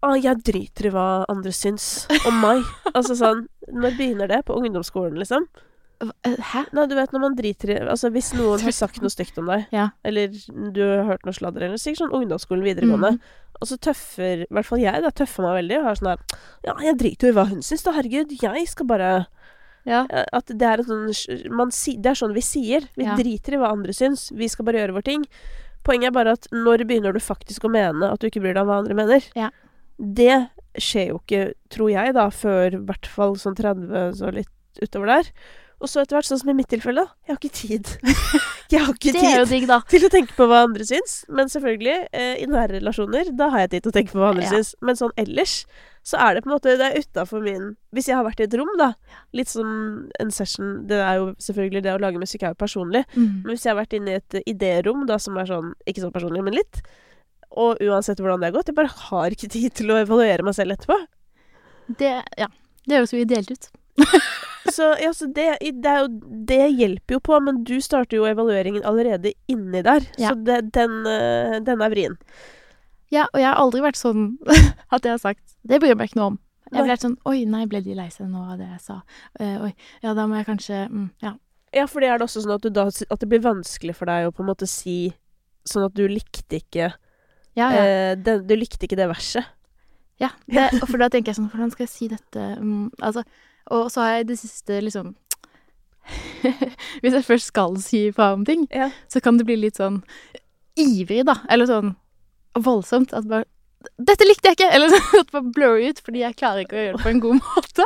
Å, 0.02 0.12
jeg 0.22 0.42
driter 0.46 0.86
i 0.86 0.90
hva 0.94 1.24
andre 1.28 1.50
syns 1.50 2.06
om 2.28 2.36
meg. 2.40 2.62
altså 2.94 3.16
sånn 3.18 3.46
Når 3.72 3.96
begynner 3.98 4.28
det? 4.30 4.44
På 4.46 4.54
ungdomsskolen, 4.60 5.18
liksom? 5.18 5.48
Eh, 6.22 6.36
Hæ? 6.52 6.60
Nei, 6.72 6.84
du 6.86 6.94
vet 6.94 7.10
når 7.10 7.20
man 7.24 7.34
driter 7.34 7.72
i 7.74 7.78
Altså 7.90 8.12
hvis 8.14 8.28
noen 8.38 8.62
har 8.62 8.70
sagt 8.76 9.00
noe 9.02 9.10
stygt 9.10 9.38
om 9.42 9.48
deg, 9.50 9.66
Ja. 9.74 9.88
eller 10.06 10.28
du 10.70 10.78
har 10.86 11.04
hørt 11.08 11.26
noe 11.26 11.34
sladder, 11.34 11.64
eller 11.66 11.80
sikkert 11.82 12.04
sånn 12.04 12.14
ungdomsskolen 12.14 12.62
videregående, 12.62 13.16
Mm. 13.18 13.20
og 13.60 13.66
så 13.66 13.76
tøffer 13.82 14.44
I 14.44 14.46
hvert 14.54 14.68
fall 14.70 14.78
jeg, 14.84 15.02
da, 15.02 15.10
tøffer 15.10 15.42
meg 15.42 15.56
veldig 15.64 15.78
og 15.80 15.84
har 15.88 15.98
sånn 15.98 16.12
her 16.12 16.18
Ja, 16.68 16.76
jeg 16.86 16.98
driter 17.02 17.26
jo 17.26 17.32
i 17.34 17.36
hva 17.40 17.48
hun 17.50 17.62
syns, 17.66 17.82
da, 17.82 17.92
herregud. 17.98 18.30
Jeg 18.40 18.68
skal 18.68 18.86
bare 18.86 19.10
Ja. 19.84 20.06
Ja, 20.10 20.24
At 20.32 20.46
det 20.46 20.62
er 20.62 20.84
sånn 20.84 21.50
man 21.50 21.70
si, 21.72 21.96
Det 21.96 22.06
er 22.12 22.14
sånn 22.14 22.34
vi 22.34 22.40
sier. 22.46 22.86
Vi 22.96 23.02
Ja. 23.04 23.16
driter 23.16 23.54
i 23.54 23.56
hva 23.58 23.72
andre 23.72 23.90
syns. 23.92 24.30
Vi 24.30 24.46
skal 24.46 24.64
bare 24.66 24.76
gjøre 24.78 24.94
vår 24.94 25.02
ting. 25.04 25.24
Poenget 25.82 26.06
er 26.08 26.10
bare 26.12 26.32
at 26.32 26.46
når 26.52 26.84
begynner 26.86 27.12
du 27.12 27.18
faktisk 27.18 27.64
å 27.66 27.70
mene 27.72 28.12
at 28.12 28.20
du 28.20 28.28
ikke 28.30 28.40
bryr 28.42 28.54
deg 28.54 28.62
om 28.62 28.68
hva 28.68 28.78
andre 28.84 28.94
mener? 28.94 29.24
Ja. 29.34 29.50
Det 29.98 30.34
skjer 30.78 31.08
jo 31.12 31.22
ikke, 31.22 31.46
tror 31.74 31.90
jeg, 31.90 32.14
da, 32.14 32.28
før 32.30 32.76
i 32.78 32.82
hvert 32.88 33.08
fall 33.10 33.34
sånn 33.40 33.56
30, 33.58 34.14
så 34.18 34.30
litt 34.34 34.82
utover 34.82 35.10
der. 35.18 35.32
Og 35.78 35.86
så 35.86 36.02
etter 36.02 36.16
hvert, 36.16 36.26
sånn 36.26 36.40
som 36.40 36.50
i 36.50 36.56
mitt 36.58 36.66
tilfelle, 36.72 37.04
da. 37.06 37.14
Jeg 37.28 37.34
har 37.34 37.38
ikke 37.38 37.54
tid. 37.54 37.90
jeg 38.72 38.80
har 38.82 38.96
ikke 38.96 39.12
tid 39.14 39.52
digg, 39.52 39.68
til 39.92 40.06
å 40.08 40.10
tenke 40.10 40.34
på 40.34 40.48
hva 40.50 40.64
andre 40.66 40.86
syns. 40.88 41.20
Men 41.30 41.50
selvfølgelig, 41.52 41.98
eh, 42.10 42.32
i 42.42 42.48
nære 42.50 42.80
relasjoner, 42.80 43.30
da 43.38 43.46
har 43.54 43.62
jeg 43.64 43.76
tid 43.76 43.86
til 43.86 43.92
å 43.92 43.96
tenke 43.98 44.14
på 44.14 44.18
hva 44.22 44.32
andre 44.32 44.48
Ja. 44.48 44.56
syns. 44.56 44.72
Men 44.82 44.98
sånn 44.98 45.14
ellers, 45.22 45.60
så 46.02 46.18
er 46.24 46.34
det 46.34 46.42
på 46.42 46.48
en 46.48 46.54
måte 46.56 46.74
Det 46.78 46.86
er 46.86 47.02
utafor 47.02 47.42
min 47.42 47.76
Hvis 47.92 48.06
jeg 48.08 48.16
har 48.16 48.24
vært 48.24 48.40
i 48.40 48.46
et 48.46 48.54
rom, 48.56 48.70
da, 48.78 48.94
litt 49.34 49.50
som 49.50 50.08
en 50.22 50.30
session 50.32 50.86
Det 50.88 50.96
er 50.96 51.18
jo 51.18 51.34
selvfølgelig 51.42 51.82
det 51.84 51.92
å 51.92 52.00
lage 52.00 52.22
musikk 52.22 52.46
er 52.46 52.54
jo 52.54 52.62
personlig. 52.64 53.04
Mm. 53.14 53.42
Men 53.44 53.52
hvis 53.52 53.66
jeg 53.66 53.74
har 53.74 53.82
vært 53.82 53.96
inne 53.98 54.14
i 54.14 54.18
et 54.22 54.38
idérom, 54.48 55.06
da, 55.06 55.18
som 55.18 55.36
er 55.38 55.50
sånn 55.50 55.74
Ikke 55.86 56.02
sånn 56.02 56.14
personlig, 56.14 56.42
men 56.42 56.58
litt. 56.58 56.82
Og 57.56 57.80
uansett 57.80 58.20
hvordan 58.20 58.42
det 58.42 58.50
har 58.50 58.58
gått, 58.58 58.70
jeg 58.70 58.76
bare 58.76 58.92
har 59.08 59.34
ikke 59.34 59.50
tid 59.52 59.74
til 59.78 59.92
å 59.92 60.00
evaluere 60.02 60.44
meg 60.46 60.56
selv 60.56 60.76
etterpå. 60.76 60.98
Det, 61.98 62.12
ja. 62.36 62.50
det 62.84 62.98
høres 62.98 63.14
jo 63.14 63.22
ideelt 63.22 63.54
ut. 63.54 63.70
Så, 64.72 64.96
ja, 65.00 65.14
så 65.14 65.26
det, 65.26 65.56
det, 65.82 65.94
jo, 65.98 66.08
det 66.46 66.68
hjelper 66.68 67.16
jo 67.16 67.20
på, 67.20 67.40
men 67.40 67.62
du 67.64 67.78
starter 67.80 68.18
jo 68.18 68.26
evalueringen 68.28 68.84
allerede 68.84 69.32
inni 69.48 69.82
der. 69.82 70.04
Ja. 70.20 70.32
Så 70.32 70.34
det, 70.44 70.60
den, 70.76 71.00
eh, 71.06 71.56
den 71.64 71.82
er 71.82 71.92
vrien. 71.92 72.18
Ja, 73.08 73.24
og 73.32 73.40
jeg 73.40 73.48
har 73.48 73.56
aldri 73.56 73.80
vært 73.80 73.96
sånn 73.96 74.34
at 74.94 75.06
jeg 75.06 75.14
har 75.14 75.20
sagt 75.22 75.54
Det 75.64 75.78
bryr 75.80 75.94
jeg 75.94 75.98
meg 76.00 76.10
ikke 76.10 76.20
noe 76.20 76.30
om. 76.34 76.38
Jeg 76.68 76.84
ble 76.84 76.92
helt 76.92 77.04
sånn 77.06 77.16
Oi, 77.30 77.38
nei, 77.48 77.62
ble 77.70 77.80
de 77.80 77.94
lei 77.96 78.10
seg 78.12 78.28
nå 78.28 78.42
av 78.52 78.58
det 78.60 78.66
jeg 78.68 78.82
sa? 78.84 78.98
Uh, 79.40 79.68
oi, 79.68 79.70
ja, 80.04 80.12
da 80.12 80.26
må 80.28 80.36
jeg 80.36 80.48
kanskje 80.50 80.82
mm, 80.92 81.06
Ja. 81.24 81.32
Ja, 81.72 81.86
for 81.88 82.04
det 82.04 82.10
er 82.12 82.20
det 82.20 82.26
også 82.26 82.42
sånn 82.44 82.52
at, 82.58 82.64
du 82.64 82.72
da, 82.72 82.84
at 82.88 83.22
det 83.22 83.28
blir 83.28 83.40
vanskelig 83.44 83.94
for 83.96 84.08
deg 84.08 84.28
å 84.28 84.34
på 84.36 84.44
en 84.44 84.50
måte 84.50 84.68
si 84.68 84.98
Sånn 85.68 85.86
at 85.88 85.96
du 85.96 86.04
likte 86.08 86.60
ikke 86.60 86.90
Ja, 87.56 87.70
ja. 87.72 87.84
eh, 87.84 88.16
det, 88.16 88.46
Du 88.48 88.54
likte 88.56 88.84
ikke 88.86 88.96
det 88.96 89.08
verset. 89.08 89.44
ja 90.20 90.28
det, 90.46 90.68
og 90.82 90.88
for 90.88 90.98
da 90.98 91.08
tenker 91.08 91.30
jeg 91.30 91.36
sånn 91.38 91.50
Hvordan 91.52 91.70
skal 91.70 91.84
jeg 91.86 91.92
si 91.94 92.08
dette? 92.08 92.44
um, 92.60 92.90
altså, 93.00 93.22
og 93.70 93.90
så 93.90 94.00
har 94.02 94.16
jeg 94.18 94.26
det 94.28 94.38
siste 94.38 94.80
liksom 94.82 95.14
Hvis 97.02 97.12
jeg 97.14 97.24
først 97.26 97.46
skal 97.52 97.76
si 97.82 98.10
fra 98.12 98.32
om 98.34 98.44
ting, 98.44 98.66
Ja. 98.72 98.90
så 99.08 99.20
kan 99.20 99.36
det 99.38 99.46
bli 99.46 99.56
litt 99.56 99.76
sånn 99.76 100.02
ivrig, 100.78 101.24
da. 101.26 101.34
Eller 101.50 101.66
sånn 101.68 101.96
voldsomt. 102.56 103.12
At 103.12 103.26
bare 103.28 103.44
Dette 103.98 104.26
likte 104.26 104.50
jeg 104.50 104.56
ikke! 104.58 104.68
Eller 104.74 104.90
sånn 104.90 105.20
at 105.22 105.28
man 105.36 105.52
blur 105.54 105.78
ut, 105.78 106.00
fordi 106.02 106.24
jeg 106.24 106.34
klarer 106.38 106.64
ikke 106.64 106.74
å 106.74 106.80
gjøre 106.82 106.96
det 106.98 107.04
på 107.04 107.10
en 107.12 107.20
god 107.22 107.38
måte. 107.46 107.84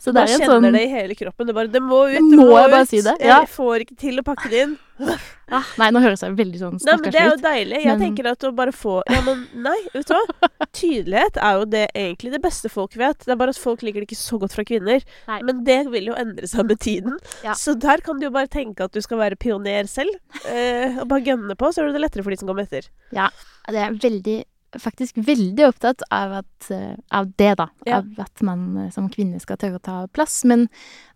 Så 0.00 0.12
det 0.12 0.20
er 0.20 0.28
en 0.34 0.40
kjenner 0.42 0.52
sånn 0.58 0.74
det 0.76 0.82
i 0.84 0.90
hele 0.92 1.16
kroppen. 1.16 1.48
Det, 1.48 1.54
bare, 1.56 1.70
det 1.72 1.80
må 1.84 2.02
ut, 2.10 2.16
det 2.18 2.36
må 2.40 2.46
jeg 2.58 2.70
bare 2.74 2.84
ut. 2.84 2.90
si 2.90 3.00
det? 3.06 3.14
Ja. 3.24 3.38
Jeg 3.40 3.48
får 3.54 3.84
ikke 3.86 3.96
til 4.04 4.20
å 4.20 4.24
pakke 4.26 4.50
det 4.52 4.60
inn. 4.66 4.74
ah, 5.56 5.64
Nei, 5.80 5.86
nå 5.96 6.02
høres 6.04 6.20
jeg 6.20 6.34
veldig 6.36 6.58
sånn 6.60 6.74
Nei, 6.84 6.94
men 7.00 7.06
det 7.14 7.20
er 7.22 7.28
jo 7.30 7.36
deilig. 7.40 7.78
Jeg 7.86 7.88
Men- 7.94 8.02
tenker 8.04 8.26
at 8.34 8.44
å 8.44 8.50
bare 8.52 8.74
få 8.76 8.98
Ja, 9.08 9.22
men 9.24 9.46
nei, 9.64 9.78
vet 9.94 10.10
du 10.10 10.12
hva? 10.12 10.50
Tydelighet 10.80 11.38
er 11.40 11.56
jo 11.56 11.64
det 11.72 11.86
egentlig 11.96 12.34
det 12.34 12.42
beste 12.44 12.68
folk 12.72 12.98
vet. 13.00 13.24
Det 13.24 13.32
er 13.32 13.40
bare 13.40 13.54
at 13.56 13.60
folk 13.62 13.80
liker 13.86 14.04
det 14.04 14.10
ikke 14.10 14.20
så 14.20 14.36
godt 14.42 14.52
fra 14.58 14.64
kvinner. 14.68 15.00
Nei. 15.30 15.40
Men 15.48 15.64
det 15.64 15.78
vil 15.94 16.12
jo 16.12 16.18
endre 16.20 16.50
seg 16.52 16.68
med 16.68 16.82
tiden. 16.84 17.16
Ja. 17.46 17.56
Så 17.56 17.72
der 17.80 18.04
kan 18.04 18.20
du 18.20 18.28
jo 18.28 18.34
bare 18.36 18.50
tenke 18.52 18.84
at 18.84 18.92
du 18.92 19.00
skal 19.04 19.22
være 19.24 19.40
pioner 19.40 19.88
selv. 19.88 20.12
Eh, 20.44 21.00
og 21.00 21.08
bare 21.14 21.24
gønne 21.32 21.56
på, 21.56 21.72
så 21.72 21.80
gjør 21.80 21.94
du 21.94 21.96
det 21.96 22.04
lettere 22.04 22.26
for 22.28 22.36
de 22.36 22.40
som 22.44 22.52
kommer 22.52 22.68
etter. 22.68 22.92
Ja, 23.16 23.30
Det 23.70 23.80
er 23.80 23.96
veldig 24.04 24.38
Faktisk 24.78 25.16
veldig 25.18 25.64
opptatt 25.66 26.02
av, 26.14 26.32
at, 26.44 26.70
eh, 26.70 26.94
av 27.10 27.32
det, 27.36 27.54
da. 27.58 27.66
Ja. 27.86 27.98
Av 27.98 28.20
at 28.22 28.42
man 28.46 28.76
eh, 28.76 28.90
som 28.94 29.08
kvinne 29.10 29.40
skal 29.42 29.58
tørre 29.58 29.80
å 29.80 29.82
ta 29.82 29.96
plass. 30.14 30.44
Men 30.46 30.68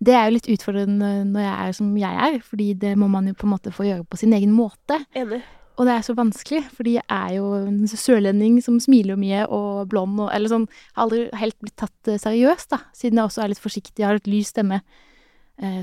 det 0.03 0.17
er 0.17 0.27
jo 0.27 0.37
litt 0.37 0.51
utfordrende 0.57 1.11
når 1.29 1.45
jeg 1.45 1.55
er 1.55 1.77
som 1.79 1.93
jeg 2.01 2.23
er, 2.29 2.41
fordi 2.43 2.73
det 2.83 2.97
må 2.99 3.07
man 3.13 3.29
jo 3.31 3.37
på 3.39 3.47
en 3.47 3.55
måte 3.55 3.75
få 3.75 3.87
gjøre 3.87 4.07
på 4.11 4.19
sin 4.19 4.35
egen 4.35 4.55
måte. 4.57 4.99
Enig. 5.15 5.43
Og 5.79 5.87
det 5.87 5.95
er 5.95 6.05
så 6.07 6.15
vanskelig, 6.15 6.65
fordi 6.75 6.97
jeg 6.97 7.07
er 7.11 7.33
jo 7.37 7.49
en 7.59 7.81
sørlending 7.91 8.61
som 8.63 8.77
smiler 8.83 9.19
mye 9.19 9.43
og 9.47 9.89
blond 9.91 10.21
og 10.23 10.29
Eller 10.31 10.53
sånn 10.53 10.69
Har 10.95 11.09
aldri 11.09 11.25
helt 11.35 11.57
blitt 11.59 11.75
tatt 11.83 12.11
eh, 12.11 12.21
seriøst, 12.23 12.71
da, 12.75 12.83
siden 12.95 13.19
jeg 13.19 13.31
også 13.31 13.43
er 13.43 13.55
litt 13.55 13.63
forsiktig, 13.63 14.07
har 14.07 14.19
litt 14.19 14.31
lys 14.31 14.55
stemme. 14.55 14.83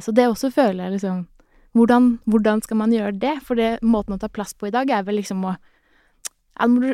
Så 0.03 0.11
det 0.11 0.25
også 0.27 0.49
føler 0.51 0.83
jeg 0.83 0.97
liksom 0.97 1.19
hvordan, 1.71 2.17
hvordan 2.27 2.59
skal 2.59 2.75
man 2.81 2.91
gjøre 2.91 3.15
det? 3.15 3.37
For 3.47 3.55
det, 3.55 3.77
måten 3.79 4.17
å 4.17 4.19
ta 4.19 4.27
plass 4.27 4.51
på 4.51 4.67
i 4.67 4.73
dag 4.73 4.89
er 4.91 5.05
vel 5.07 5.21
liksom 5.21 5.45
å 5.47 5.53
må 6.67 6.91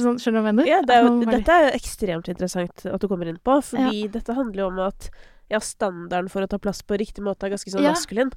sånn, 0.00 0.18
Skjønner 0.20 0.40
du 0.40 0.44
hva 0.44 0.50
jeg 0.50 0.56
mener? 0.58 0.68
Ja, 0.68 0.80
det 0.86 0.94
er 0.96 1.06
jo, 1.06 1.14
dette 1.24 1.54
er 1.54 1.62
jo 1.68 1.70
ekstremt 1.78 2.28
interessant 2.28 2.84
at 2.86 3.00
du 3.00 3.08
kommer 3.10 3.30
inn 3.30 3.38
på, 3.42 3.56
fordi 3.64 4.04
dette 4.12 4.36
handler 4.36 4.64
jo 4.64 4.66
om 4.72 4.82
at 4.86 5.08
ja, 5.52 5.60
standarden 5.60 6.28
for 6.32 6.44
å 6.44 6.48
ta 6.50 6.58
plass 6.62 6.82
på 6.86 6.98
riktig 7.00 7.24
måte 7.24 7.46
er 7.48 7.54
ganske 7.54 7.70
sånn 7.72 7.82
Ja. 7.84 7.92
maskulin. 7.96 8.30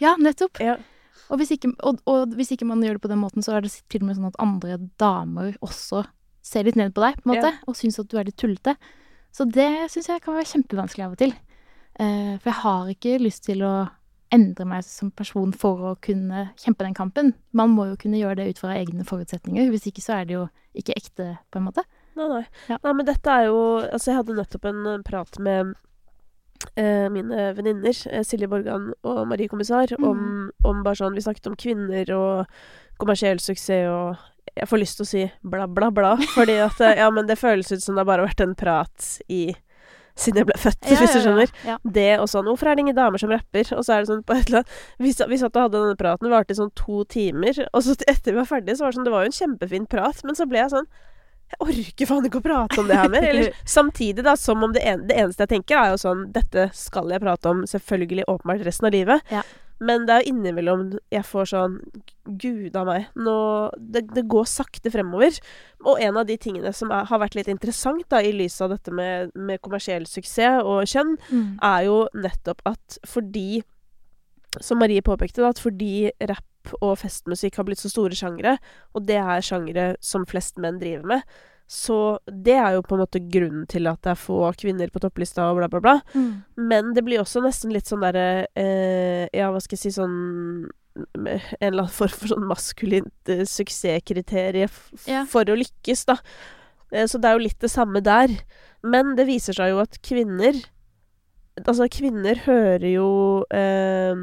Ja, 0.00 0.14
nettopp. 0.20 0.58
Ja. 0.60 0.78
Og 1.30 1.38
hvis, 1.38 1.50
ikke, 1.54 1.70
og, 1.86 2.00
og 2.10 2.32
hvis 2.38 2.50
ikke 2.56 2.66
man 2.66 2.82
gjør 2.82 2.96
det 2.98 3.02
på 3.04 3.10
den 3.12 3.20
måten, 3.22 3.42
så 3.44 3.54
er 3.56 3.60
det 3.66 3.70
til 3.92 4.02
og 4.02 4.08
med 4.08 4.16
sånn 4.18 4.30
at 4.32 4.40
andre 4.42 4.78
damer 4.98 5.56
også 5.62 6.04
ser 6.42 6.64
litt 6.64 6.76
ned 6.80 6.94
på 6.96 7.04
deg, 7.04 7.20
på 7.20 7.28
en 7.28 7.34
måte, 7.36 7.52
og 7.68 7.76
syns 7.76 8.00
at 8.00 8.08
du 8.10 8.16
er 8.18 8.24
litt 8.26 8.38
tullete. 8.40 8.74
Så 9.30 9.44
det 9.46 9.68
syns 9.92 10.08
jeg 10.10 10.22
kan 10.24 10.34
være 10.34 10.48
kjempevanskelig 10.50 11.04
av 11.06 11.12
og 11.14 11.20
til. 11.20 11.34
Eh, 12.00 12.34
for 12.40 12.48
jeg 12.50 12.58
har 12.64 12.88
ikke 12.96 13.18
lyst 13.20 13.44
til 13.46 13.62
å 13.62 13.74
endre 14.32 14.64
meg 14.68 14.84
som 14.86 15.10
person 15.10 15.52
for 15.52 15.80
å 15.90 15.96
kunne 16.02 16.48
kjempe 16.60 16.84
den 16.86 16.94
kampen. 16.94 17.32
Man 17.56 17.72
må 17.74 17.88
jo 17.90 17.96
kunne 18.00 18.20
gjøre 18.20 18.36
det 18.42 18.48
ut 18.52 18.58
fra 18.62 18.76
egne 18.78 19.04
forutsetninger. 19.08 19.70
Hvis 19.72 19.88
ikke 19.90 20.04
så 20.04 20.20
er 20.20 20.28
det 20.28 20.36
jo 20.36 20.44
ikke 20.78 20.94
ekte, 20.96 21.32
på 21.50 21.58
en 21.58 21.66
måte. 21.66 21.82
Nei, 22.18 22.26
nei. 22.30 22.42
Ja. 22.68 22.78
nei, 22.84 22.92
men 22.98 23.06
dette 23.08 23.30
er 23.30 23.46
jo 23.48 23.60
Altså, 23.86 24.10
jeg 24.10 24.18
hadde 24.20 24.34
nettopp 24.36 24.64
en 24.70 24.80
eh, 24.86 24.98
prat 25.06 25.38
med 25.42 25.72
eh, 26.76 27.06
mine 27.12 27.46
venninner, 27.56 27.96
eh, 28.10 28.24
Silje 28.26 28.48
Borgan 28.50 28.90
og 29.06 29.20
Marie 29.30 29.48
Kommissar, 29.48 29.86
Mm. 29.98 30.04
om, 30.04 30.50
om 30.64 30.82
bare 30.84 30.98
sånn 30.98 31.14
Vi 31.14 31.22
snakket 31.24 31.46
om 31.50 31.56
kvinner 31.56 32.10
og 32.16 32.46
kommersiell 33.00 33.40
suksess 33.40 33.88
og 33.88 34.16
Jeg 34.56 34.66
får 34.68 34.80
lyst 34.82 34.96
til 34.98 35.04
å 35.06 35.08
si 35.08 35.24
bla, 35.42 35.66
bla, 35.70 35.90
bla, 35.94 36.16
fordi 36.34 36.58
at 36.60 36.80
eh, 36.80 36.98
Ja, 36.98 37.10
men 37.10 37.26
det 37.30 37.38
føles 37.38 37.70
ut 37.72 37.82
som 37.82 37.94
det 37.94 38.02
har 38.04 38.10
bare 38.10 38.26
vært 38.28 38.40
en 38.44 38.54
prat 38.58 39.10
i 39.30 39.54
siden 40.20 40.42
jeg 40.42 40.48
ble 40.50 40.56
født, 40.60 40.78
hvis 40.86 41.14
du 41.16 41.20
skjønner. 41.24 41.52
Ja. 41.66 41.76
Det 41.98 42.08
og 42.20 42.28
sånn 42.30 42.46
Hvorfor 42.50 42.70
er 42.70 42.76
det 42.78 42.84
ingen 42.86 42.96
damer 42.98 43.18
som 43.22 43.32
rapper? 43.32 43.66
Og 43.78 43.84
så 43.86 43.94
er 43.96 44.04
det 44.04 44.10
sånn 44.12 44.22
på 44.28 44.36
et 44.36 44.48
eller 44.50 44.62
annet 44.62 45.04
Vi, 45.06 45.12
sa- 45.16 45.26
vi 45.30 45.38
satt 45.40 45.56
og 45.56 45.62
hadde 45.68 45.78
denne 45.80 45.96
praten, 46.00 46.28
det 46.28 46.34
varte 46.34 46.52
i 46.54 46.58
sånn 46.60 46.72
to 46.78 47.04
timer. 47.10 47.56
Og 47.72 47.82
så 47.86 47.96
etter 48.06 48.32
vi 48.34 48.38
var 48.40 48.48
ferdige, 48.50 48.76
så 48.78 48.84
var 48.86 48.92
det 48.92 49.00
sånn 49.00 49.08
Det 49.08 49.14
var 49.16 49.24
jo 49.24 49.32
en 49.32 49.38
kjempefin 49.40 49.88
prat, 49.90 50.20
men 50.28 50.36
så 50.38 50.46
ble 50.50 50.60
jeg 50.62 50.74
sånn 50.76 50.90
Jeg 51.50 51.58
orker 51.66 52.06
faen 52.06 52.26
ikke 52.28 52.38
å 52.38 52.44
prate 52.44 52.78
om 52.78 52.86
det 52.86 52.98
her 53.00 53.08
mer. 53.10 53.24
Eller 53.32 53.56
samtidig, 53.66 54.22
da, 54.28 54.36
som 54.38 54.62
om 54.62 54.72
det, 54.76 54.84
en, 54.86 55.06
det 55.08 55.16
eneste 55.18 55.42
jeg 55.48 55.54
tenker, 55.56 55.80
er 55.80 55.94
jo 55.96 56.02
sånn 56.04 56.28
Dette 56.36 56.68
skal 56.78 57.10
jeg 57.10 57.24
prate 57.24 57.50
om 57.50 57.64
selvfølgelig 57.66 58.28
åpenbart 58.30 58.62
resten 58.68 58.86
av 58.86 58.94
livet. 58.94 59.34
Men 59.80 60.04
det 60.04 60.12
er 60.12 60.24
jo 60.26 60.32
innimellom 60.34 60.80
jeg 61.10 61.24
får 61.24 61.46
sånn 61.54 61.78
Gud 62.40 62.74
a 62.76 62.82
meg. 62.84 63.06
Nå 63.16 63.34
det, 63.80 64.02
det 64.12 64.26
går 64.28 64.44
sakte 64.50 64.92
fremover. 64.92 65.38
Og 65.88 66.00
en 66.04 66.18
av 66.20 66.26
de 66.28 66.36
tingene 66.36 66.72
som 66.76 66.92
er, 66.92 67.06
har 67.08 67.22
vært 67.22 67.38
litt 67.38 67.48
interessant 67.48 68.04
da, 68.12 68.20
i 68.20 68.34
lys 68.36 68.58
av 68.60 68.74
dette 68.74 68.92
med, 68.92 69.32
med 69.34 69.62
kommersiell 69.64 70.04
suksess 70.06 70.60
og 70.62 70.84
kjønn, 70.90 71.16
Mm. 71.30 71.58
er 71.64 71.84
jo 71.88 71.96
nettopp 72.14 72.60
at 72.68 72.98
fordi 73.08 73.62
Som 74.60 74.80
Marie 74.82 75.00
påpekte, 75.00 75.40
da, 75.44 75.52
at 75.54 75.60
fordi 75.62 76.10
rapp 76.26 76.72
og 76.82 76.96
festmusikk 76.98 77.54
har 77.60 77.64
blitt 77.68 77.78
så 77.78 77.88
store 77.88 78.16
sjangre, 78.18 78.56
og 78.98 79.04
det 79.06 79.14
er 79.22 79.40
sjangre 79.46 79.84
som 80.02 80.24
flest 80.26 80.58
menn 80.58 80.80
driver 80.80 81.06
med, 81.06 81.22
så 81.70 82.18
det 82.26 82.56
er 82.58 82.74
jo 82.74 82.82
på 82.82 82.96
en 82.96 83.02
måte 83.04 83.20
grunnen 83.30 83.66
til 83.70 83.86
at 83.86 84.00
det 84.02 84.10
er 84.10 84.18
få 84.18 84.40
kvinner 84.58 84.90
på 84.90 84.98
topplista 85.04 85.44
og 85.46 85.60
bla, 85.60 85.68
bla, 85.70 85.78
bla. 85.84 85.92
Mm. 86.18 86.30
Men 86.58 86.88
det 86.96 87.04
blir 87.06 87.22
også 87.22 87.42
nesten 87.44 87.70
litt 87.70 87.86
sånn 87.86 88.02
derre 88.02 88.48
eh, 88.58 89.28
Ja, 89.30 89.52
hva 89.54 89.60
skal 89.62 89.78
jeg 89.78 89.84
si 89.84 89.92
sånn 89.94 90.16
En 90.98 91.28
eller 91.62 91.84
annen 91.84 91.92
form 91.94 92.16
for 92.16 92.32
sånn 92.32 92.48
maskulint 92.50 93.30
eh, 93.30 93.44
suksesskriterium 93.46 94.72
yeah. 95.06 95.28
For 95.30 95.46
å 95.46 95.54
lykkes, 95.60 96.02
da. 96.10 96.18
Eh, 96.90 97.06
så 97.06 97.20
det 97.22 97.30
er 97.30 97.38
jo 97.38 97.44
litt 97.46 97.62
det 97.62 97.70
samme 97.70 98.02
der. 98.02 98.34
Men 98.82 99.14
det 99.14 99.28
viser 99.30 99.54
seg 99.54 99.70
jo 99.70 99.82
at 99.84 100.00
kvinner 100.02 100.58
Altså, 101.60 101.86
kvinner 101.92 102.38
hører 102.46 102.86
jo 102.88 103.08
eh, 103.52 104.16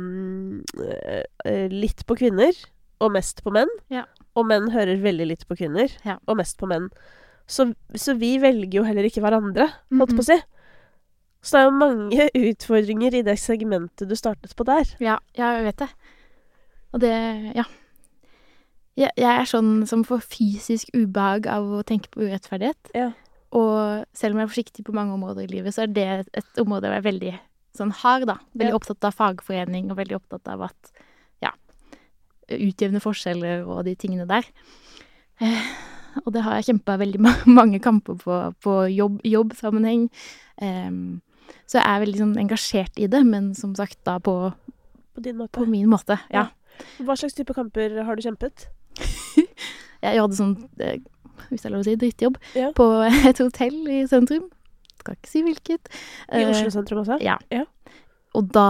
eh, 1.45 1.67
litt 1.69 2.01
på 2.09 2.15
kvinner, 2.17 2.55
og 3.03 3.11
mest 3.13 3.43
på 3.45 3.53
menn. 3.53 3.69
Yeah. 3.93 4.07
Og 4.39 4.47
menn 4.49 4.71
hører 4.73 5.03
veldig 5.03 5.27
litt 5.29 5.43
på 5.45 5.57
kvinner, 5.59 5.91
yeah. 6.01 6.17
og 6.25 6.39
mest 6.39 6.57
på 6.57 6.69
menn. 6.71 6.87
Så, 7.47 7.69
så 7.95 8.13
vi 8.19 8.33
velger 8.43 8.81
jo 8.81 8.83
heller 8.83 9.07
ikke 9.07 9.21
hverandre, 9.23 9.69
holdt 9.91 10.11
Mhm. 10.11 10.17
på 10.19 10.23
å 10.25 10.27
si. 10.27 10.37
Så 11.41 11.51
det 11.55 11.59
er 11.61 11.67
jo 11.69 11.77
mange 11.79 12.29
utfordringer 12.51 13.13
i 13.15 13.21
det 13.23 13.37
segmentet 13.39 14.09
du 14.09 14.15
startet 14.19 14.55
på 14.57 14.65
der. 14.67 14.83
Ja, 14.99 15.17
jeg 15.37 15.63
vet 15.63 15.77
det. 15.85 15.89
Og 16.93 16.99
det 16.99 17.13
Ja. 17.55 17.63
Jeg, 18.97 19.11
jeg 19.15 19.29
er 19.29 19.45
sånn 19.45 19.85
som 19.87 20.01
får 20.03 20.23
fysisk 20.25 20.89
ubehag 20.97 21.45
av 21.47 21.63
å 21.63 21.83
tenke 21.85 22.09
på 22.09 22.23
urettferdighet. 22.25 22.89
Ja. 22.97 23.11
Og 23.53 24.05
selv 24.17 24.33
om 24.33 24.39
jeg 24.41 24.47
er 24.47 24.53
forsiktig 24.55 24.85
på 24.87 24.93
mange 24.97 25.13
områder 25.13 25.43
i 25.45 25.51
livet, 25.53 25.75
så 25.75 25.83
er 25.83 25.91
det 25.93 26.07
et, 26.07 26.29
et 26.41 26.57
område 26.63 26.89
hvor 26.89 26.95
jeg 26.97 27.03
er 27.05 27.11
veldig 27.11 27.33
sånn 27.77 27.91
hard, 27.93 28.25
da. 28.25 28.39
Veldig 28.57 28.73
Ja. 28.73 28.79
opptatt 28.79 29.05
av 29.05 29.13
fagforening, 29.13 29.91
og 29.91 29.97
veldig 30.01 30.17
opptatt 30.17 30.47
av 30.49 30.63
at 30.71 30.91
ja, 31.45 31.51
utjevne 32.49 32.99
forskjeller 33.03 33.67
og 33.69 33.85
de 33.85 33.93
tingene 33.95 34.25
der. 34.27 34.43
Eh, 35.45 35.69
og 36.25 36.33
det 36.33 36.43
har 36.45 36.55
jeg 36.59 36.69
kjempa 36.71 36.97
veldig 37.01 37.19
ma 37.23 37.33
mange 37.59 37.79
kamper 37.83 38.15
på, 38.21 38.37
på 38.63 38.75
jobb, 38.93 39.19
jobbsammenheng. 39.27 40.07
Så 41.67 41.77
jeg 41.79 41.83
er 41.85 42.01
veldig 42.03 42.19
sånn 42.21 42.37
engasjert 42.41 42.99
i 42.99 43.07
det, 43.11 43.21
men 43.27 43.51
som 43.57 43.73
sagt 43.77 43.99
da 44.07 44.17
på, 44.23 44.33
På 45.15 45.23
din 45.23 45.37
måte. 45.39 45.53
på 45.59 45.65
min 45.69 45.87
måte. 45.91 46.17
Ja. 46.33 46.47
Hva 47.03 47.15
slags 47.17 47.35
type 47.37 47.53
kamper 47.57 47.95
har 48.05 48.15
du 48.17 48.21
kjempet? 48.25 48.67
Jeg 50.03 50.19
hadde 50.21 50.37
sånn, 50.37 50.51
eh, 50.83 50.99
hvis 51.49 51.63
det 51.63 51.69
er 51.69 51.73
lov 51.73 51.81
å 51.81 51.87
si, 51.87 51.95
drittjobb 51.97 52.37
Ja. 52.57 52.69
på 52.77 52.85
et 53.31 53.39
hotell 53.41 53.79
i 53.89 54.03
sentrum. 54.09 54.45
Skal 55.01 55.17
ikke 55.17 55.31
si 55.31 55.41
hvilket. 55.45 55.89
I 56.31 56.43
Eh, 56.43 56.51
Oslo 56.51 56.69
sentrum 56.73 57.01
også? 57.03 57.17
Ja. 57.23 57.37
Ja. 57.53 57.63
Og 58.37 58.51
da 58.53 58.67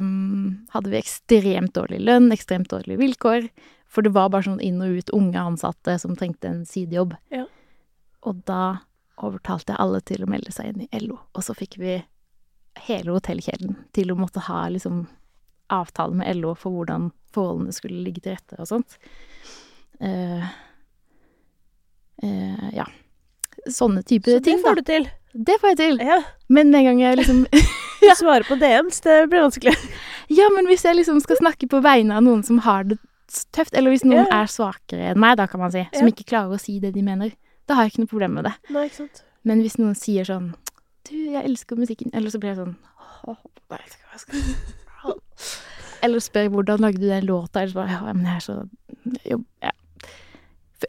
um, 0.00 0.62
hadde 0.72 0.92
vi 0.92 1.00
ekstremt 1.02 1.74
dårlig 1.76 1.98
lønn, 2.06 2.30
ekstremt 2.32 2.70
dårlige 2.72 3.00
vilkår. 3.02 3.50
For 3.90 4.06
det 4.06 4.12
var 4.14 4.30
bare 4.30 4.46
sånn 4.46 4.62
inn 4.62 4.78
og 4.84 5.00
ut 5.00 5.10
unge 5.16 5.40
ansatte 5.40 5.96
som 5.98 6.14
trengte 6.18 6.50
en 6.50 6.62
sidejobb. 6.68 7.16
Ja. 7.34 7.46
Og 8.26 8.42
da 8.46 8.84
overtalte 9.20 9.74
jeg 9.74 9.82
alle 9.82 10.00
til 10.06 10.24
å 10.24 10.30
melde 10.30 10.54
seg 10.54 10.70
inn 10.70 10.86
i 10.86 11.02
LO. 11.02 11.18
Og 11.34 11.44
så 11.44 11.56
fikk 11.58 11.76
vi 11.80 11.98
hele 12.86 13.16
hotellkjeden 13.16 13.74
til 13.96 14.12
å 14.12 14.18
måtte 14.18 14.44
ha 14.46 14.62
liksom 14.70 15.04
avtale 15.70 16.16
med 16.18 16.38
LO 16.38 16.54
for 16.58 16.74
hvordan 16.74 17.10
forholdene 17.34 17.74
skulle 17.74 18.02
ligge 18.04 18.24
til 18.24 18.36
rette 18.36 18.58
og 18.58 18.70
sånt. 18.70 18.96
Uh, 20.00 20.46
uh, 22.24 22.68
ja. 22.74 22.86
Sånne 23.68 24.02
type 24.06 24.30
Så 24.30 24.38
det 24.38 24.46
ting, 24.46 24.62
da. 24.62 24.68
får 24.68 24.80
du 24.80 24.86
til. 24.88 25.10
Det 25.32 25.58
får 25.60 25.74
jeg 25.74 25.80
til. 25.82 26.00
Ja. 26.06 26.22
Men 26.48 26.72
den 26.72 26.80
en 26.80 26.90
gang 26.90 27.04
jeg 27.04 27.20
liksom 27.22 27.44
Du 28.00 28.08
svarer 28.16 28.46
på 28.48 28.56
DMs, 28.56 29.02
det 29.04 29.26
blir 29.28 29.42
vanskelig. 29.44 29.74
Ja, 30.32 30.46
men 30.54 30.64
hvis 30.70 30.86
jeg 30.86 30.96
liksom 30.96 31.18
skal 31.20 31.36
snakke 31.36 31.66
på 31.68 31.82
vegne 31.84 32.16
av 32.16 32.24
noen 32.24 32.40
som 32.46 32.62
har 32.64 32.86
det 32.88 32.96
tøft, 33.54 33.76
eller 33.78 33.94
hvis 33.94 34.04
noen 34.06 34.24
yeah. 34.24 34.42
er 34.42 34.50
svakere 34.50 35.10
enn 35.12 35.20
meg, 35.22 35.36
da 35.40 35.46
kan 35.50 35.62
man 35.62 35.72
si, 35.74 35.84
som 35.94 36.06
yeah. 36.06 36.14
ikke 36.14 36.28
klarer 36.32 36.56
å 36.56 36.60
si 36.60 36.78
det 36.82 36.92
de 36.96 37.04
mener, 37.06 37.34
da 37.68 37.76
har 37.78 37.86
jeg 37.86 37.94
ikke 37.94 38.04
noe 38.04 38.12
problem 38.12 38.38
med 38.38 38.48
det. 38.48 38.54
Nei, 38.74 38.86
ikke 38.88 39.02
sant. 39.04 39.22
Men 39.46 39.62
hvis 39.64 39.78
noen 39.80 39.96
sier 39.96 40.26
sånn 40.28 40.50
Du, 41.08 41.14
jeg 41.16 41.40
elsker 41.40 41.78
musikken, 41.80 42.12
eller 42.16 42.32
så 42.32 42.40
blir 42.40 42.52
jeg 42.52 42.60
sånn 42.60 42.74
«Åh, 43.30 43.38
jeg 43.40 43.62
vet 43.72 43.94
ikke 43.94 44.08
hva 44.10 44.18
jeg 44.18 44.24
skal 44.24 45.14
Eller 46.04 46.24
spør 46.24 46.50
hvordan 46.54 46.84
lagde 46.84 47.00
du 47.00 47.08
den 47.08 47.28
låta, 47.28 47.62
eller 47.62 47.72
så 47.72 47.80
bare 47.80 47.94
Ja, 47.94 48.12
men 48.12 48.26
jeg 48.28 48.36
er 48.36 48.44
så 48.44 48.56
jo, 49.30 49.40
ja. 49.64 49.72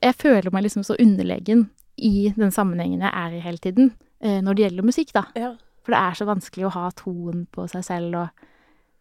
Jeg 0.01 0.15
føler 0.19 0.51
meg 0.54 0.65
liksom 0.65 0.84
så 0.88 0.95
underlegen 0.99 1.65
i 1.99 2.32
den 2.36 2.51
sammenhengen 2.54 3.04
jeg 3.04 3.12
er 3.12 3.34
i 3.36 3.41
hele 3.43 3.60
tiden, 3.62 3.91
eh, 4.23 4.39
når 4.43 4.56
det 4.56 4.63
gjelder 4.65 4.88
musikk, 4.88 5.12
da. 5.15 5.23
Ja. 5.36 5.49
For 5.84 5.95
det 5.95 5.99
er 5.99 6.17
så 6.17 6.27
vanskelig 6.30 6.67
å 6.67 6.73
ha 6.75 6.86
troen 6.95 7.43
på 7.51 7.65
seg 7.71 7.84
selv 7.88 8.19
og 8.21 8.45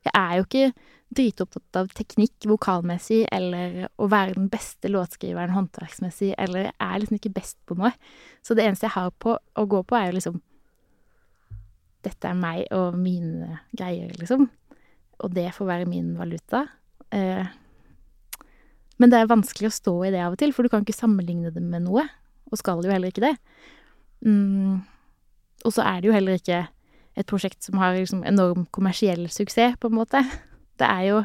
Jeg 0.06 0.12
er 0.16 0.36
jo 0.38 0.46
ikke 0.46 0.66
dritopptatt 1.10 1.78
av 1.80 1.88
teknikk 1.96 2.46
vokalmessig 2.46 3.24
eller 3.34 3.88
å 3.98 4.06
være 4.10 4.36
den 4.36 4.46
beste 4.52 4.90
låtskriveren 4.90 5.54
håndverksmessig, 5.56 6.32
eller 6.38 6.68
jeg 6.68 6.76
er 6.86 7.00
liksom 7.02 7.18
ikke 7.18 7.34
best 7.34 7.58
på 7.66 7.76
noe. 7.78 7.90
Så 8.46 8.54
det 8.54 8.66
eneste 8.66 8.86
jeg 8.86 8.94
har 8.94 9.10
på 9.18 9.34
å 9.34 9.66
gå 9.66 9.82
på, 9.82 9.98
er 9.98 10.10
jo 10.10 10.20
liksom 10.20 10.40
Dette 12.00 12.30
er 12.30 12.36
meg 12.38 12.62
og 12.72 12.94
mine 12.96 13.58
greier, 13.76 14.08
liksom. 14.16 14.46
Og 15.20 15.34
det 15.36 15.50
får 15.52 15.66
være 15.68 15.88
min 15.90 16.14
valuta. 16.16 16.62
Eh, 17.12 17.50
men 18.96 19.12
det 19.12 19.18
er 19.20 19.28
vanskelig 19.28 19.68
å 19.68 19.74
stå 19.74 19.92
i 20.06 20.12
det 20.14 20.22
av 20.24 20.32
og 20.32 20.40
til, 20.40 20.54
for 20.56 20.64
du 20.64 20.72
kan 20.72 20.80
ikke 20.80 20.96
sammenligne 20.96 21.52
det 21.52 21.60
med 21.60 21.84
noe. 21.84 22.06
Og 22.48 22.56
skal 22.56 22.80
jo 22.80 22.88
heller 22.88 23.12
ikke 23.12 23.26
det. 23.26 23.34
Mm. 24.24 24.80
Og 25.64 25.74
så 25.76 25.84
er 25.84 26.00
det 26.00 26.08
jo 26.08 26.16
heller 26.16 26.40
ikke 26.40 26.62
et 27.16 27.26
prosjekt 27.26 27.62
som 27.66 27.78
har 27.82 27.94
liksom 27.98 28.22
enorm 28.24 28.66
kommersiell 28.72 29.26
suksess, 29.28 29.76
på 29.80 29.88
en 29.90 29.98
måte. 29.98 30.22
Det 30.78 30.86
er 30.88 31.02
jo 31.10 31.20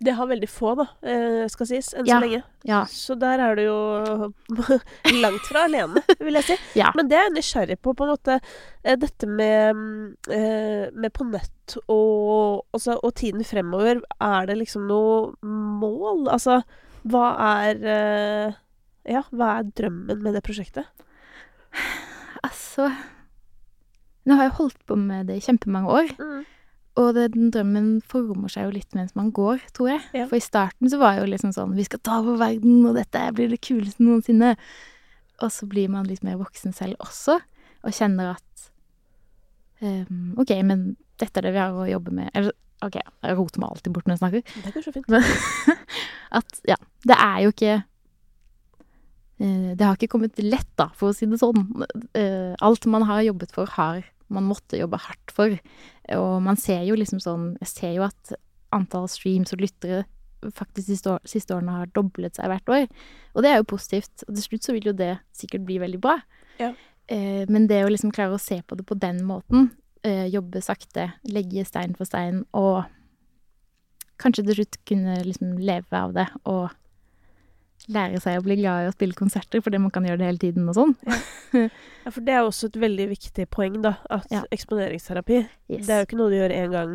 Det 0.00 0.12
har 0.14 0.28
veldig 0.30 0.46
få, 0.48 0.76
da, 0.78 0.84
eh, 1.02 1.48
skal 1.50 1.66
sies, 1.66 1.88
enn 1.98 2.06
Ja. 2.06 2.20
så 2.20 2.22
lenge. 2.22 2.42
Ja. 2.64 2.84
Så 2.86 3.16
der 3.18 3.40
er 3.42 3.56
du 3.56 3.62
jo 3.64 4.32
langt 5.24 5.42
fra 5.48 5.64
alene, 5.66 6.02
vil 6.20 6.34
jeg 6.38 6.44
si. 6.44 6.56
Ja. 6.78 6.92
Men 6.94 7.08
det 7.08 7.16
er 7.18 7.24
jeg 7.26 7.32
nysgjerrig 7.34 7.78
på, 7.82 7.96
på 7.98 8.04
en 8.06 8.12
måte. 8.14 8.36
eh, 8.84 8.94
Dette 8.94 9.26
med, 9.26 9.74
eh, 10.30 10.90
med 10.94 11.10
på 11.12 11.26
nett 11.26 11.74
og, 11.88 12.62
også, 12.72 13.00
og 13.02 13.14
tiden 13.18 13.42
fremover. 13.42 14.00
Er 14.22 14.46
det 14.46 14.58
liksom 14.60 14.86
noe 14.86 15.32
mål? 15.42 16.28
Altså, 16.30 16.62
hva 17.04 17.26
er 17.64 18.54
Ja, 19.08 19.22
hva 19.32 19.58
er 19.58 19.62
drømmen 19.74 20.22
med 20.22 20.34
det 20.34 20.44
prosjektet? 20.46 20.86
Altså 22.44 22.92
Nå 24.28 24.36
har 24.36 24.48
jeg 24.48 24.56
holdt 24.58 24.80
på 24.88 24.96
med 25.00 25.30
det 25.30 25.38
i 25.38 25.44
kjempemange 25.44 25.94
år, 25.94 26.14
og 26.98 27.14
det, 27.14 27.28
den 27.34 27.52
drømmen 27.54 27.88
former 28.10 28.50
seg 28.50 28.66
jo 28.66 28.74
litt 28.74 28.96
mens 28.98 29.14
man 29.16 29.30
går, 29.34 29.62
tror 29.76 29.92
jeg. 29.92 30.04
Ja. 30.18 30.26
For 30.30 30.38
i 30.38 30.44
starten 30.44 30.90
så 30.90 30.98
var 31.00 31.14
jeg 31.14 31.24
jo 31.24 31.32
liksom 31.32 31.52
sånn 31.54 31.76
Vi 31.78 31.86
skal 31.86 32.02
ta 32.02 32.18
over 32.22 32.40
verden, 32.40 32.80
og 32.88 32.98
dette 32.98 33.22
blir 33.36 33.52
det 33.52 33.60
kuleste 33.62 34.02
noensinne. 34.02 34.56
Og 35.38 35.52
så 35.54 35.68
blir 35.70 35.90
man 35.92 36.08
litt 36.08 36.24
mer 36.26 36.40
voksen 36.40 36.74
selv 36.74 36.98
også, 37.04 37.38
og 37.86 37.94
kjenner 37.94 38.32
at 38.34 38.70
um, 39.78 40.34
OK, 40.42 40.50
men 40.66 40.96
dette 41.22 41.38
er 41.38 41.46
det 41.46 41.54
vi 41.54 41.62
har 41.62 41.76
å 41.76 41.86
jobbe 41.86 42.14
med. 42.18 42.32
Eller 42.34 42.56
OK, 42.82 42.98
jeg 42.98 43.38
roter 43.38 43.62
meg 43.62 43.70
alltid 43.72 43.94
bort 43.94 44.08
når 44.08 44.16
jeg 44.16 44.22
snakker. 44.24 44.42
Det 44.64 44.72
er 44.72 44.84
så 44.84 44.94
fint. 44.94 45.08
Men 45.14 45.78
at 46.40 46.60
ja, 46.66 46.78
det 47.06 47.16
er 47.16 47.38
jo 47.42 47.54
ikke 47.54 47.72
eh, 49.38 49.70
Det 49.78 49.86
har 49.86 49.96
ikke 49.96 50.10
kommet 50.12 50.38
lett, 50.42 50.70
da, 50.78 50.90
for 50.98 51.10
å 51.10 51.16
si 51.16 51.26
det 51.30 51.40
sånn. 51.40 51.66
Eh, 52.18 52.54
alt 52.58 52.90
man 52.90 53.06
har 53.08 53.24
jobbet 53.26 53.54
for, 53.54 53.70
har 53.78 54.02
man 54.32 54.46
måtte 54.48 54.80
jobbe 54.80 55.00
hardt 55.00 55.32
for. 55.34 55.56
Og 56.16 56.34
man 56.44 56.58
ser 56.60 56.84
jo 56.88 56.96
liksom 56.98 57.20
sånn 57.20 57.50
Jeg 57.62 57.70
ser 57.72 57.92
jo 57.96 58.06
at 58.06 58.32
antall 58.74 59.08
streams 59.08 59.54
og 59.56 59.62
lyttere 59.64 60.04
faktisk 60.54 60.86
de 60.86 60.94
siste, 60.94 61.10
år, 61.10 61.22
siste 61.26 61.54
årene 61.56 61.74
har 61.80 61.90
doblet 61.96 62.36
seg 62.38 62.50
hvert 62.50 62.70
år. 62.70 62.84
Og 63.34 63.42
det 63.42 63.50
er 63.50 63.58
jo 63.60 63.70
positivt. 63.72 64.24
Og 64.28 64.36
til 64.36 64.44
slutt 64.44 64.68
så 64.68 64.74
vil 64.76 64.90
jo 64.90 64.96
det 64.96 65.16
sikkert 65.34 65.64
bli 65.66 65.80
veldig 65.82 66.00
bra. 66.02 66.18
Ja. 66.60 66.72
Eh, 67.08 67.44
men 67.48 67.66
det 67.70 67.82
å 67.84 67.90
liksom 67.90 68.12
klare 68.14 68.36
å 68.36 68.42
se 68.42 68.60
på 68.62 68.78
det 68.78 68.86
på 68.86 68.98
den 69.00 69.22
måten, 69.26 69.70
eh, 70.04 70.26
jobbe 70.30 70.62
sakte, 70.62 71.12
legge 71.24 71.64
stein 71.66 71.96
for 71.96 72.08
stein, 72.08 72.44
og 72.52 72.84
kanskje 74.18 74.44
til 74.46 74.60
slutt 74.60 74.78
kunne 74.88 75.16
liksom 75.24 75.56
leve 75.62 75.94
av 75.94 76.14
det 76.16 76.26
og 76.44 76.70
lære 77.88 78.20
seg 78.20 78.38
å 78.38 78.44
bli 78.44 78.56
glad 78.60 78.84
i 78.84 78.88
å 78.90 78.94
spille 78.94 79.16
konserter, 79.16 79.62
fordi 79.64 79.78
man 79.80 79.90
kan 79.94 80.04
gjøre 80.04 80.18
det 80.20 80.26
hele 80.28 80.38
tiden 80.42 80.68
og 80.68 80.74
sånn. 80.76 80.96
Ja, 82.04 82.10
for 82.12 82.20
det 82.24 82.32
er 82.36 82.42
også 82.44 82.68
et 82.68 82.76
veldig 82.80 83.06
viktig 83.10 83.46
poeng, 83.52 83.78
da. 83.84 83.94
At 84.10 84.26
Ja. 84.32 84.42
eksponeringsterapi 84.52 85.38
Yes. 85.68 85.86
Det 85.86 85.90
er 85.94 86.02
jo 86.02 86.06
ikke 86.06 86.18
noe 86.20 86.30
du 86.32 86.36
gjør 86.36 86.54
én 86.56 86.70
gang, 86.72 86.92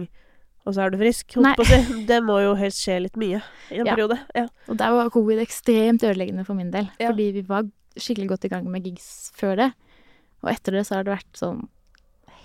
og 0.66 0.74
så 0.74 0.86
er 0.86 0.90
du 0.94 0.98
frisk. 1.02 1.34
Holdt 1.36 1.58
på 1.58 1.66
å 1.66 1.70
si. 1.70 2.06
Det 2.10 2.20
må 2.24 2.40
jo 2.44 2.54
helst 2.56 2.82
skje 2.86 3.00
litt 3.02 3.18
mye 3.18 3.42
i 3.72 3.80
en 3.80 3.86
Ja. 3.86 3.96
periode. 3.96 4.20
Ja. 4.36 4.48
Og 4.70 4.78
der 4.78 4.92
var 4.92 5.10
covid 5.10 5.40
ekstremt 5.42 6.02
ødeleggende 6.06 6.46
for 6.46 6.54
min 6.56 6.72
del, 6.72 6.90
fordi 7.02 7.32
vi 7.34 7.42
var 7.42 7.64
skikkelig 7.98 8.28
godt 8.30 8.46
i 8.46 8.50
gang 8.50 8.70
med 8.72 8.84
gigs 8.86 9.32
før 9.38 9.56
det. 9.58 9.74
Og 10.44 10.50
etter 10.52 10.72
det 10.78 10.86
så 10.88 10.96
har 10.98 11.04
det 11.04 11.14
vært 11.18 11.34
sånn 11.38 11.68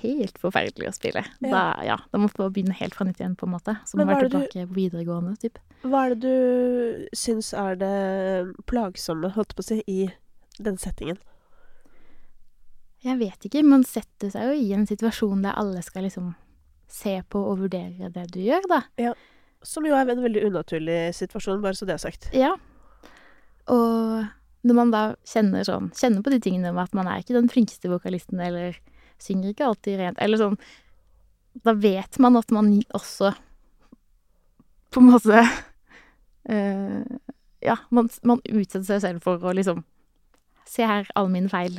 helt 0.03 0.39
forferdelig 0.41 0.89
å 0.91 0.95
spille. 0.97 1.23
Ja. 1.45 1.51
Da, 1.53 1.63
ja, 1.87 1.97
da 2.13 2.19
må 2.21 2.29
man 2.39 2.53
begynne 2.55 2.77
helt 2.79 2.95
fra 2.95 3.07
nytt 3.09 3.21
igjen, 3.21 3.37
på 3.39 3.47
en 3.49 3.55
måte. 3.57 3.77
Så 3.89 3.99
må 3.99 4.07
være 4.09 4.29
du- 4.29 4.37
tilbake 4.37 4.67
på 4.69 4.75
videregående, 4.79 5.37
typ. 5.43 5.59
Hva 5.85 6.07
er 6.07 6.15
det 6.15 6.21
du 6.27 7.09
syns 7.15 7.53
er 7.55 7.77
det 7.79 8.65
plagsomme, 8.67 9.31
holdt 9.35 9.55
på 9.55 9.63
å 9.63 9.69
si, 9.71 9.83
i 9.87 10.11
den 10.59 10.77
settingen? 10.77 11.19
Jeg 13.05 13.19
vet 13.21 13.47
ikke, 13.47 13.63
man 13.63 13.85
setter 13.87 14.31
seg 14.35 14.49
jo 14.49 14.57
i 14.59 14.73
en 14.75 14.87
situasjon 14.89 15.43
der 15.45 15.55
alle 15.61 15.83
skal 15.87 16.03
liksom 16.09 16.33
se 16.91 17.21
på 17.31 17.39
og 17.53 17.61
vurdere 17.61 18.11
det 18.11 18.25
du 18.35 18.41
gjør, 18.43 18.65
da. 18.71 18.81
Som 19.63 19.87
jo 19.87 19.95
er 19.95 20.09
en 20.09 20.23
veldig 20.25 20.43
unaturlig 20.49 21.15
situasjon, 21.15 21.63
bare 21.63 21.75
så 21.79 21.87
det 21.87 21.95
er 21.95 22.03
sagt. 22.03 22.29
Ja. 22.35 22.57
Og 23.69 24.27
når 24.67 24.75
man 24.75 24.91
da 24.91 25.03
kjenner 25.29 25.63
sånn 25.67 25.91
Kjenner 25.95 26.25
på 26.25 26.33
de 26.33 26.41
tingene 26.43 26.73
med 26.75 26.89
at 26.89 26.95
man 26.97 27.07
er 27.07 27.21
ikke 27.23 27.37
den 27.37 27.51
flinkeste 27.53 27.91
vokalisten, 27.93 28.41
eller 28.43 28.79
synger 29.23 29.53
ikke 29.53 29.67
alltid 29.69 29.99
rent, 30.01 30.21
eller 30.23 30.41
sånn 30.41 30.59
Da 31.65 31.75
vet 31.75 32.19
man 32.23 32.39
at 32.39 32.53
man 32.55 32.71
også 32.95 33.33
på 34.95 35.03
en 35.03 35.11
måte 35.13 35.41
eh, 36.49 37.03
Ja, 37.65 37.77
man, 37.91 38.11
man 38.23 38.43
utsetter 38.45 38.87
seg 38.87 39.03
selv 39.05 39.27
for 39.27 39.43
å 39.43 39.55
liksom 39.57 39.85
Se 40.69 40.85
her, 40.85 41.07
alle 41.17 41.33
mine 41.33 41.49
feil. 41.49 41.79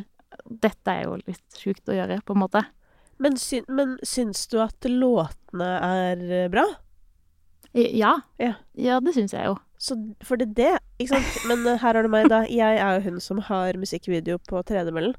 Dette 0.50 0.90
er 0.90 1.04
jo 1.06 1.20
litt 1.22 1.58
sjukt 1.62 1.92
å 1.92 1.94
gjøre, 1.94 2.16
på 2.26 2.34
en 2.34 2.40
måte. 2.42 2.64
Men, 3.22 3.36
sy 3.38 3.60
men 3.70 4.00
syns 4.02 4.48
du 4.50 4.56
at 4.64 4.88
låtene 4.90 5.68
er 5.86 6.24
eh, 6.26 6.48
bra? 6.50 6.64
Ja. 7.78 8.16
Ja. 8.42 8.56
Ja, 8.74 8.98
det 9.04 9.14
syns 9.14 9.36
jeg 9.36 9.46
jo. 9.46 9.60
Så 9.78 9.96
for 10.26 10.42
det 10.42 10.50
er 10.50 10.56
det, 10.58 10.72
ikke 10.98 11.20
sant? 11.20 11.36
Men 11.52 11.68
eh, 11.68 11.78
her 11.84 12.00
har 12.00 12.02
du 12.02 12.12
meg, 12.12 12.32
da. 12.32 12.42
Jeg 12.50 12.80
er 12.82 12.98
jo 12.98 13.12
hun 13.12 13.22
som 13.24 13.44
har 13.46 13.78
musikkvideo 13.80 14.40
på 14.50 14.64
tredemøllen. 14.68 15.14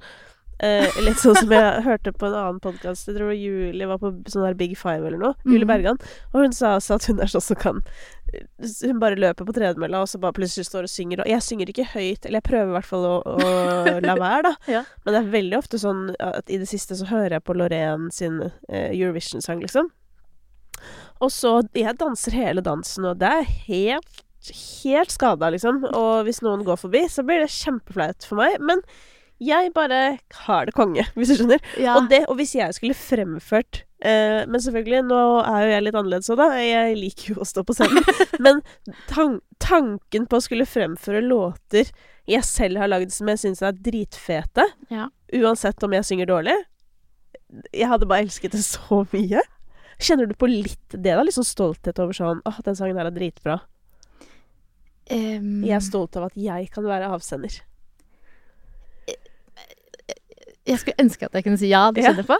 Eh, 0.61 0.99
litt 1.01 1.17
sånn 1.17 1.39
som 1.39 1.53
jeg 1.55 1.83
hørte 1.87 2.13
på 2.13 2.27
en 2.29 2.35
annen 2.37 2.59
podkast. 2.61 3.07
Jeg 3.09 3.17
tror 3.17 3.31
Julie 3.33 3.87
var 3.89 3.97
på 4.03 4.11
sånn 4.29 4.45
der 4.45 4.57
Big 4.59 4.75
Five 4.77 5.07
eller 5.09 5.17
noe. 5.17 5.35
Julie 5.47 5.65
Mhm. 5.65 5.71
Bergan. 5.71 6.01
Og 6.35 6.43
hun 6.43 6.53
sa 6.53 6.75
også 6.77 6.97
at 6.99 7.07
hun 7.09 7.21
er 7.21 7.31
sånn 7.33 7.41
som 7.43 7.57
kan 7.57 7.83
Hun 8.85 9.01
bare 9.01 9.17
løper 9.19 9.43
på 9.45 9.53
tredemølla, 9.57 10.03
og 10.03 10.07
så 10.07 10.21
bare 10.21 10.33
plutselig 10.37 10.69
står 10.69 10.85
og 10.87 10.91
synger. 10.93 11.21
Og 11.25 11.27
jeg 11.27 11.41
synger 11.43 11.67
ikke 11.73 11.87
høyt, 11.97 12.27
eller 12.27 12.39
jeg 12.39 12.47
prøver 12.47 12.69
i 12.69 12.75
hvert 12.77 12.87
fall 12.87 13.07
å, 13.09 13.15
å 13.27 14.01
la 14.05 14.15
være, 14.15 14.43
da. 14.43 14.53
Ja. 14.71 14.83
Men 15.05 15.15
det 15.17 15.23
er 15.25 15.33
veldig 15.33 15.57
ofte 15.59 15.81
sånn 15.83 16.15
at 16.21 16.49
i 16.49 16.59
det 16.61 16.69
siste 16.71 16.95
så 16.95 17.09
hører 17.11 17.31
jeg 17.41 17.43
på 17.49 17.57
Loreen 17.59 18.11
sin 18.13 18.39
eh, 18.69 18.93
Eurovision-sang, 18.93 19.61
liksom. 19.65 19.91
Og 21.21 21.31
så 21.35 21.57
Jeg 21.75 21.99
danser 21.99 22.33
hele 22.33 22.63
dansen, 22.63 23.05
og 23.11 23.19
det 23.19 23.33
er 23.41 23.43
helt 23.67 24.23
Helt 24.85 25.11
skada, 25.13 25.51
liksom. 25.53 25.83
Og 25.93 26.25
hvis 26.25 26.39
noen 26.41 26.63
går 26.65 26.79
forbi, 26.81 27.03
så 27.13 27.21
blir 27.27 27.43
det 27.43 27.51
kjempeflaut 27.53 28.25
for 28.25 28.37
meg. 28.41 28.55
Men 28.65 28.81
jeg 29.41 29.73
bare 29.77 30.01
har 30.45 30.69
det 30.69 30.75
konge, 30.77 31.07
hvis 31.17 31.33
du 31.33 31.39
skjønner. 31.41 31.63
Ja. 31.81 31.97
Og, 31.99 32.11
det, 32.13 32.25
og 32.29 32.37
hvis 32.41 32.55
jeg 32.59 32.77
skulle 32.77 32.97
fremført 32.97 33.83
eh, 34.05 34.45
Men 34.51 34.61
selvfølgelig, 34.61 35.03
nå 35.09 35.21
er 35.41 35.65
jo 35.65 35.73
jeg 35.75 35.87
litt 35.87 35.99
annerledes 35.99 36.33
òg, 36.33 36.41
da. 36.43 36.49
Jeg 36.61 36.99
liker 37.01 37.35
jo 37.35 37.41
å 37.41 37.49
stå 37.49 37.65
på 37.67 37.77
scenen. 37.79 38.05
men 38.45 38.61
tan 39.11 39.39
tanken 39.61 40.27
på 40.29 40.39
å 40.39 40.45
skulle 40.45 40.69
fremføre 40.69 41.21
låter 41.25 41.91
jeg 42.31 42.47
selv 42.47 42.81
har 42.81 42.91
lagd 42.91 43.13
som 43.15 43.29
jeg 43.33 43.41
syns 43.43 43.63
er 43.65 43.77
dritfete, 43.77 44.67
ja. 44.93 45.09
uansett 45.41 45.83
om 45.83 45.97
jeg 45.97 46.07
synger 46.07 46.29
dårlig 46.31 46.55
Jeg 47.75 47.89
hadde 47.91 48.07
bare 48.07 48.27
elsket 48.27 48.55
det 48.55 48.63
så 48.67 49.03
mye. 49.15 49.43
Kjenner 50.01 50.29
du 50.29 50.37
på 50.39 50.49
litt 50.51 50.95
det, 50.95 51.13
da? 51.13 51.25
Litt 51.25 51.37
sånn 51.37 51.49
stolthet 51.49 51.99
over 52.03 52.17
sånn 52.17 52.45
Åh, 52.49 52.61
den 52.67 52.79
sangen 52.79 53.01
her 53.01 53.11
er 53.11 53.17
dritbra. 53.17 53.61
Um... 55.11 55.65
Jeg 55.67 55.75
er 55.81 55.85
stolt 55.85 56.17
av 56.21 56.29
at 56.29 56.39
jeg 56.39 56.71
kan 56.73 56.87
være 56.87 57.11
avsender. 57.11 57.59
Jeg 60.71 60.83
skulle 60.83 61.03
ønske 61.03 61.27
at 61.27 61.37
jeg 61.37 61.47
kunne 61.47 61.61
si 61.61 61.73
ja, 61.73 61.89
det 61.95 62.05
kjenner 62.07 62.23
jeg 62.23 62.31
på. 62.31 62.39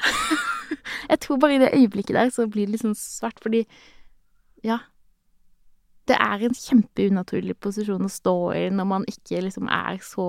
jeg 1.13 1.21
tror 1.25 1.41
bare 1.43 1.57
i 1.57 1.61
det 1.63 1.75
øyeblikket 1.75 2.17
der 2.17 2.33
så 2.35 2.47
blir 2.47 2.69
det 2.69 2.77
litt 2.77 2.85
sånn 2.85 2.97
svart, 2.99 3.41
fordi 3.43 3.65
ja. 4.67 4.81
Det 6.09 6.17
er 6.19 6.43
en 6.47 6.57
kjempeunaturlig 6.57 7.57
posisjon 7.63 8.07
å 8.07 8.11
stå 8.13 8.35
i 8.57 8.65
når 8.75 8.89
man 8.89 9.07
ikke 9.11 9.43
liksom 9.47 9.69
er 9.71 10.01
så 10.05 10.27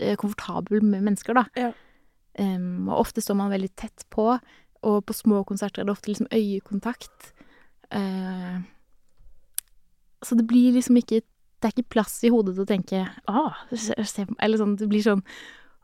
eh, 0.00 0.16
komfortabel 0.18 0.82
med 0.82 1.06
mennesker, 1.06 1.36
da. 1.38 1.46
Ja. 1.58 1.70
Um, 2.38 2.88
og 2.88 3.02
ofte 3.04 3.22
står 3.22 3.36
man 3.40 3.50
veldig 3.52 3.72
tett 3.78 4.06
på, 4.14 4.32
og 4.86 4.98
på 5.04 5.14
små 5.16 5.42
konserter 5.44 5.82
er 5.82 5.88
det 5.88 5.94
ofte 5.94 6.12
liksom 6.12 6.30
øyekontakt. 6.32 7.32
Uh, 7.90 8.62
så 10.22 10.38
det 10.38 10.46
blir 10.46 10.76
liksom 10.76 10.98
ikke 11.00 11.22
Det 11.60 11.68
er 11.68 11.72
ikke 11.74 11.92
plass 11.92 12.20
i 12.24 12.30
hodet 12.32 12.54
til 12.54 12.62
å 12.62 12.68
tenke 12.68 13.00
ah, 13.28 13.56
Eller 13.74 14.60
sånn, 14.60 14.76
det 14.78 14.86
blir 14.88 15.02
sånn 15.04 15.24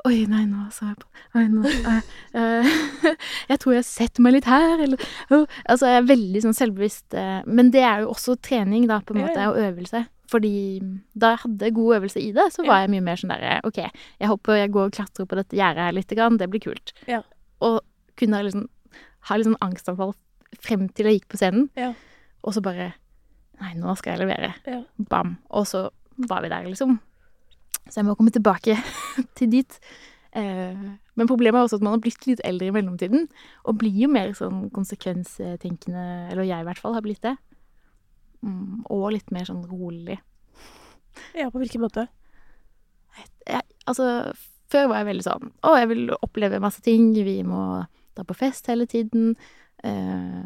Oi, 0.06 0.20
nei, 0.30 0.44
nå 0.46 0.66
så 0.74 0.90
jeg 0.92 0.98
på 1.02 1.08
Oi, 1.38 1.46
nå 1.50 1.62
eh, 1.66 2.10
eh, 2.38 2.66
Jeg 3.50 3.60
tror 3.62 3.74
jeg 3.74 3.86
setter 3.88 4.22
meg 4.22 4.36
litt 4.36 4.48
her, 4.48 4.82
eller 4.84 5.02
«Åh», 5.34 5.46
Altså, 5.64 5.88
jeg 5.90 6.02
er 6.02 6.10
veldig 6.10 6.42
sånn 6.44 6.56
selvbevisst. 6.56 7.16
eh, 7.18 7.40
men 7.46 7.72
det 7.74 7.82
er 7.82 8.04
jo 8.04 8.12
også 8.12 8.36
trening, 8.38 8.86
da, 8.90 9.00
på 9.02 9.16
en 9.16 9.24
måte, 9.24 9.48
og 9.50 9.58
øvelse. 9.62 10.04
Fordi 10.30 10.52
da 11.14 11.32
jeg 11.34 11.42
hadde 11.44 11.72
god 11.74 11.96
øvelse 12.00 12.22
i 12.22 12.30
det, 12.34 12.46
så 12.54 12.64
var 12.66 12.82
jeg 12.82 12.92
mye 12.94 13.04
mer 13.08 13.18
sånn 13.20 13.30
derre 13.30 13.58
OK, 13.66 13.78
jeg 13.78 14.30
hopper, 14.30 14.58
jeg 14.58 14.72
går 14.74 14.88
og 14.90 14.94
klatrer 14.96 15.28
på 15.30 15.38
dette 15.38 15.58
gjerdet 15.58 15.86
her 15.86 15.94
lite 15.94 16.18
grann, 16.18 16.38
det 16.40 16.48
blir 16.50 16.62
kult. 16.64 16.94
Ja. 17.10 17.20
Og 17.66 17.80
kunne 18.18 18.42
liksom 18.46 18.66
ha 19.28 19.36
litt 19.36 19.48
sånn 19.48 19.60
angstanfall 19.62 20.14
frem 20.62 20.88
til 20.94 21.10
jeg 21.10 21.20
gikk 21.20 21.28
på 21.34 21.40
scenen. 21.40 21.68
Ja. 21.78 21.92
Og 22.46 22.54
så 22.56 22.62
bare 22.64 22.92
Nei, 23.56 23.70
nå 23.80 23.94
skal 23.96 24.12
jeg 24.12 24.26
levere. 24.26 24.50
Ja. 24.68 24.82
Bam. 25.08 25.38
Og 25.48 25.64
så 25.64 25.86
var 26.28 26.42
vi 26.44 26.50
der, 26.52 26.66
liksom. 26.68 26.98
Så 27.86 28.00
jeg 28.00 28.08
må 28.08 28.16
komme 28.18 28.34
tilbake 28.34 28.76
til 29.38 29.50
dit. 29.52 29.78
Eh, 30.36 30.86
men 31.16 31.30
problemet 31.30 31.58
er 31.58 31.66
også 31.66 31.78
at 31.78 31.84
man 31.86 31.96
har 31.96 32.02
blitt 32.04 32.26
litt 32.28 32.42
eldre 32.44 32.68
i 32.70 32.74
mellomtiden. 32.74 33.28
Og 33.64 33.78
blir 33.80 33.94
jo 34.04 34.10
mer 34.12 34.34
sånn 34.36 34.66
konsekvenstenkende, 34.74 36.06
eller 36.32 36.48
jeg 36.48 36.64
i 36.64 36.68
hvert 36.68 36.82
fall 36.82 36.96
har 36.96 37.04
blitt 37.06 37.22
det. 37.24 37.36
Mm, 38.44 38.84
og 38.92 39.10
litt 39.14 39.32
mer 39.34 39.46
sånn 39.48 39.64
rolig. 39.70 40.18
Ja, 41.36 41.48
på 41.48 41.62
hvilken 41.62 41.84
måte? 41.86 42.08
Jeg, 43.46 43.62
altså, 43.88 44.34
før 44.68 44.90
var 44.90 45.00
jeg 45.00 45.06
veldig 45.08 45.24
sånn 45.24 45.46
Å, 45.64 45.70
jeg 45.80 45.88
vil 45.88 46.10
oppleve 46.18 46.60
masse 46.60 46.82
ting. 46.84 47.14
Vi 47.14 47.38
må 47.46 47.62
dra 48.16 48.26
på 48.26 48.36
fest 48.36 48.68
hele 48.68 48.84
tiden. 48.90 49.32
Uh, 49.84 50.44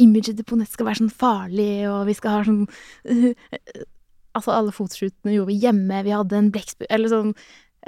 imaget 0.00 0.42
på 0.48 0.58
nett 0.58 0.72
skal 0.72 0.88
være 0.88 1.02
sånn 1.02 1.12
farlig, 1.12 1.86
og 1.88 2.04
vi 2.08 2.16
skal 2.16 2.36
ha 2.36 2.44
sånn 2.48 2.64
Altså, 4.36 4.54
alle 4.54 4.74
fotoshootene 4.74 5.34
gjorde 5.34 5.50
vi 5.50 5.58
hjemme. 5.64 6.04
Vi 6.06 6.14
hadde 6.14 6.38
en 6.38 6.52
blekksprut 6.54 6.86
Eller 6.92 7.10
sånn 7.12 7.34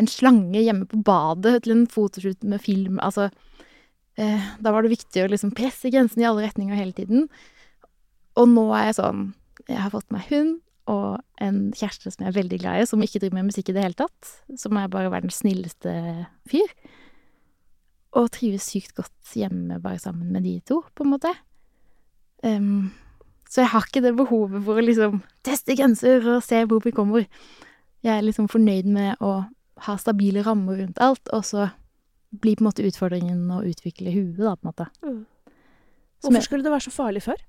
en 0.00 0.08
slange 0.08 0.62
hjemme 0.62 0.86
på 0.88 1.02
badet 1.04 1.62
til 1.64 1.74
en 1.74 1.86
fotoshoot 1.90 2.44
med 2.48 2.62
film. 2.64 2.98
Altså 3.04 3.28
eh, 4.16 4.50
Da 4.62 4.72
var 4.72 4.84
det 4.84 4.94
viktig 4.94 5.24
å 5.24 5.30
liksom 5.30 5.52
presse 5.56 5.92
grensene 5.92 6.24
i 6.24 6.28
alle 6.30 6.46
retninger 6.46 6.78
hele 6.78 6.96
tiden. 6.96 7.28
Og 8.40 8.48
nå 8.48 8.66
er 8.72 8.88
jeg 8.88 9.00
sånn 9.02 9.26
Jeg 9.68 9.80
har 9.84 9.92
fått 9.92 10.12
meg 10.14 10.28
hund 10.32 10.60
og 10.90 11.20
en 11.38 11.68
kjæreste 11.76 12.10
som 12.10 12.24
jeg 12.24 12.32
er 12.32 12.38
veldig 12.40 12.58
glad 12.58 12.80
i, 12.80 12.86
som 12.90 13.02
ikke 13.04 13.20
driver 13.22 13.36
med 13.38 13.52
musikk 13.52 13.68
i 13.70 13.74
det 13.76 13.84
hele 13.84 13.98
tatt. 14.00 14.32
Som 14.58 14.80
er 14.80 14.90
bare 14.90 15.12
verdens 15.12 15.38
snilleste 15.38 15.92
fyr. 16.50 16.72
Og 18.18 18.26
trives 18.34 18.66
sykt 18.66 18.96
godt 18.98 19.36
hjemme 19.38 19.78
bare 19.84 20.00
sammen 20.02 20.32
med 20.34 20.42
de 20.42 20.56
to, 20.66 20.80
på 20.96 21.06
en 21.06 21.12
måte. 21.14 21.30
Em, 22.42 22.90
så 23.52 23.60
jeg 23.60 23.68
har 23.74 23.84
ikke 23.84 24.00
det 24.00 24.14
behovet 24.16 24.62
for 24.64 24.80
å 24.80 24.84
liksom 24.84 25.18
teste 25.44 25.74
grenser 25.76 26.24
og 26.38 26.44
se 26.44 26.62
hvor 26.64 26.80
vi 26.80 26.92
kommer. 26.96 27.26
Jeg 28.00 28.14
er 28.16 28.24
liksom 28.24 28.46
fornøyd 28.48 28.88
med 28.88 29.20
å 29.20 29.32
ha 29.84 29.96
stabile 30.00 30.44
rammer 30.46 30.78
rundt 30.80 31.00
alt, 31.04 31.28
og 31.36 31.44
så 31.44 31.66
blir 32.32 32.56
på 32.56 32.64
en 32.64 32.70
måte 32.70 32.86
utfordringen 32.88 33.42
å 33.52 33.60
utvikle 33.68 34.14
huet, 34.14 34.38
da, 34.40 34.54
på 34.56 34.64
en 34.64 34.70
måte. 34.70 34.86
Mm. 35.04 35.18
Hvorfor 36.22 36.38
jeg- 36.38 36.46
skulle 36.46 36.64
det 36.64 36.72
være 36.72 36.86
så 36.86 36.94
farlig 36.94 37.22
før? 37.26 37.44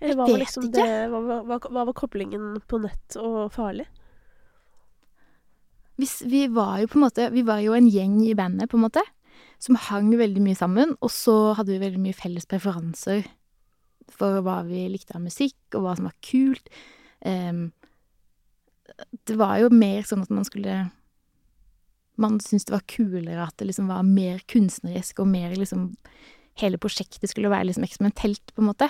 Eller 0.00 0.16
hva 0.16 0.26
var 0.28 0.38
liksom 0.40 0.70
det 0.72 0.88
hva, 1.10 1.20
hva, 1.44 1.58
hva 1.60 1.84
var 1.86 1.92
koblingen 1.92 2.60
på 2.66 2.80
nett 2.80 3.16
og 3.20 3.52
farlig? 3.52 3.86
Hvis 6.00 6.22
vi 6.26 6.46
var 6.48 6.80
jo 6.80 6.88
på 6.90 6.98
en 6.98 7.04
måte 7.04 7.30
Vi 7.30 7.44
var 7.46 7.60
jo 7.62 7.74
en 7.76 7.86
gjeng 7.86 8.16
i 8.26 8.34
bandet, 8.34 8.70
på 8.70 8.78
en 8.78 8.82
måte, 8.88 9.02
som 9.62 9.76
hang 9.76 10.10
veldig 10.18 10.42
mye 10.42 10.56
sammen, 10.58 10.96
og 11.00 11.10
så 11.10 11.54
hadde 11.54 11.72
vi 11.76 11.78
veldig 11.84 12.00
mye 12.00 12.16
felles 12.16 12.46
preferanser 12.46 13.24
for 14.12 14.42
hva 14.44 14.60
vi 14.66 14.86
likte 14.92 15.16
av 15.16 15.24
musikk, 15.24 15.56
og 15.74 15.84
hva 15.84 15.94
som 15.98 16.08
var 16.08 16.16
kult. 16.24 16.68
Det 19.24 19.36
var 19.40 19.58
jo 19.62 19.70
mer 19.72 20.04
sånn 20.06 20.24
at 20.26 20.32
man 20.34 20.44
skulle 20.44 20.84
Man 22.20 22.36
syntes 22.38 22.68
det 22.68 22.74
var 22.76 22.84
kulere 22.86 23.46
at 23.46 23.56
det 23.58 23.66
liksom 23.70 23.88
var 23.90 24.04
mer 24.06 24.42
kunstnerisk, 24.50 25.18
og 25.24 25.32
mer 25.32 25.56
liksom 25.56 25.94
Hele 26.60 26.78
prosjektet 26.78 27.32
skulle 27.32 27.50
være 27.50 27.66
liksom 27.66 27.82
eksperimentelt, 27.82 28.52
på 28.54 28.62
en 28.62 28.68
måte. 28.68 28.86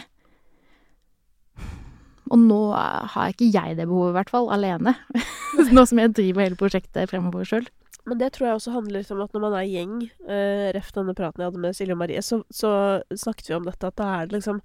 Og 2.29 2.41
nå 2.43 2.59
har 2.75 3.33
ikke 3.33 3.49
jeg 3.49 3.79
det 3.79 3.87
behovet, 3.89 4.11
i 4.13 4.17
hvert 4.19 4.33
fall, 4.35 4.51
alene. 4.53 4.93
nå 5.77 5.85
som 5.89 6.01
jeg 6.03 6.13
driver 6.17 6.45
hele 6.45 6.59
prosjektet 6.61 7.09
fremover 7.09 7.49
sjøl. 7.49 7.65
Men 8.05 8.21
det 8.21 8.35
tror 8.35 8.49
jeg 8.49 8.59
også 8.59 8.75
handler 8.75 9.13
om 9.15 9.23
at 9.25 9.33
når 9.33 9.45
man 9.47 9.57
er 9.57 9.69
gjeng, 9.69 9.95
uh, 10.29 10.67
ref 10.77 10.91
denne 10.93 11.15
praten 11.17 11.41
jeg 11.41 11.51
hadde 11.51 11.63
med 11.63 11.77
Silje 11.77 11.97
og 11.97 12.01
Marie, 12.03 12.25
så, 12.25 12.43
så 12.53 12.73
snakket 13.09 13.49
vi 13.49 13.57
om 13.57 13.69
dette, 13.69 13.89
at 13.89 13.97
da 14.01 14.11
er 14.19 14.29
det 14.29 14.39
liksom 14.39 14.61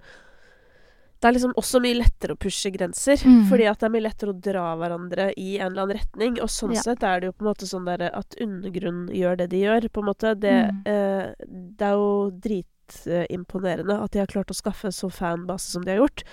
Det 1.20 1.28
er 1.28 1.34
liksom 1.36 1.52
også 1.60 1.80
mye 1.84 1.98
lettere 1.98 2.32
å 2.32 2.38
pushe 2.40 2.70
grenser. 2.72 3.20
Mm. 3.28 3.42
Fordi 3.50 3.66
at 3.68 3.78
det 3.82 3.86
er 3.90 3.92
mye 3.92 4.06
lettere 4.06 4.32
å 4.32 4.40
dra 4.40 4.62
hverandre 4.80 5.26
i 5.36 5.58
en 5.58 5.72
eller 5.72 5.82
annen 5.84 5.98
retning. 5.98 6.38
Og 6.40 6.48
sånn 6.48 6.72
Ja. 6.74 6.80
sett 6.80 7.02
er 7.04 7.20
det 7.20 7.26
jo 7.28 7.32
på 7.36 7.44
en 7.44 7.50
måte 7.52 7.66
sånn 7.68 7.84
der 7.84 8.10
at 8.16 8.34
undergrunnen 8.40 9.08
gjør 9.12 9.36
det 9.36 9.50
de 9.50 9.60
gjør, 9.66 9.88
på 9.92 10.00
en 10.00 10.08
måte. 10.08 10.34
Det, 10.40 10.70
Mm. 10.72 10.82
eh, 10.86 11.34
det 11.76 11.82
er 11.86 11.92
jo 11.92 12.30
dritimponerende 12.40 14.02
at 14.02 14.10
de 14.12 14.18
har 14.22 14.26
klart 14.30 14.50
å 14.50 14.56
skaffe 14.56 14.90
så 14.92 15.10
fanbase 15.12 15.70
som 15.70 15.82
de 15.84 15.92
har 15.92 16.00
gjort. 16.06 16.24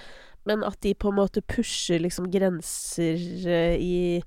Men 0.46 0.64
at 0.64 0.80
de 0.82 0.94
på 0.96 1.10
en 1.12 1.18
måte 1.20 1.42
pusher 1.46 2.00
liksom 2.00 2.30
grenser 2.32 3.20
eh, 3.46 3.76
i 3.78 4.24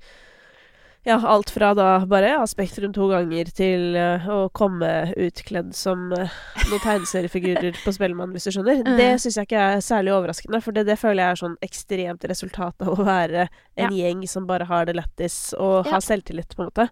ja, 1.06 1.16
alt 1.16 1.50
fra 1.50 1.70
da 1.74 1.86
bare 2.08 2.34
ja, 2.34 2.40
Spektrum 2.48 2.92
to 2.92 3.06
ganger 3.08 3.48
til 3.56 3.96
uh, 3.96 4.26
å 4.28 4.38
komme 4.52 4.90
utkledd 5.16 5.72
som 5.76 6.10
uh, 6.12 6.34
noen 6.66 6.82
tegneseriefigurer 6.84 7.78
på 7.80 7.94
Spellemann, 7.96 8.34
hvis 8.36 8.50
du 8.50 8.52
skjønner. 8.56 8.82
Mm. 8.84 8.98
Det 9.00 9.08
syns 9.22 9.38
jeg 9.40 9.48
ikke 9.48 9.64
er 9.70 9.80
særlig 9.84 10.12
overraskende, 10.16 10.60
for 10.64 10.76
det, 10.76 10.84
det 10.90 10.98
føler 11.00 11.22
jeg 11.24 11.36
er 11.36 11.40
sånn 11.40 11.56
ekstremt 11.64 12.28
resultat 12.28 12.84
av 12.84 12.92
å 13.00 13.08
være 13.08 13.48
en 13.80 13.96
gjeng 13.96 14.26
som 14.28 14.46
bare 14.50 14.68
har 14.68 14.90
det 14.90 14.98
lættis 14.98 15.40
og 15.56 15.88
Ja. 15.88 15.96
har 15.96 16.04
selvtillit, 16.04 16.52
på 16.56 16.66
en 16.66 16.70
måte. 16.70 16.88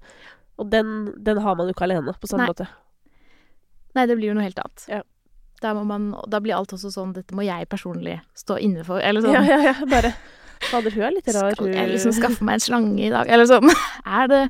Og 0.59 0.73
den, 0.73 1.13
den 1.23 1.45
har 1.45 1.55
man 1.61 1.69
jo 1.69 1.77
ikke 1.77 1.87
alene, 1.87 2.17
på 2.17 2.31
samme 2.31 2.49
Nei. 2.49 2.55
måte. 2.55 2.69
Nei, 3.95 4.07
det 4.09 4.17
blir 4.17 4.33
jo 4.33 4.39
noe 4.39 4.49
helt 4.49 4.59
annet. 4.63 4.89
Ja. 4.89 5.05
Da, 5.61 5.75
man, 5.75 6.13
da 6.31 6.39
blir 6.41 6.55
alt 6.55 6.71
også 6.71 6.91
sånn 6.95 7.13
Dette 7.17 7.35
må 7.35 7.43
jeg 7.43 7.67
personlig 7.67 8.21
stå 8.39 8.61
inne 8.63 8.85
for. 8.87 9.03
Eller 9.03 9.25
sånn 9.25 9.35
Ja, 9.35 9.43
ja, 9.43 9.73
ja. 9.73 9.73
Bare 9.91 10.13
Fader, 10.69 10.95
hun 10.97 11.07
er 11.07 11.15
litt 11.15 11.31
rar. 11.35 11.55
Skal 11.55 11.71
jeg 11.75 11.93
liksom 11.93 12.13
skaffe 12.17 12.45
meg 12.47 12.59
en 12.59 12.65
slange 12.67 13.07
i 13.07 13.13
dag? 13.13 13.31
Eller 13.31 13.49
sånn. 13.49 13.71
Er 14.19 14.29
det 14.33 14.43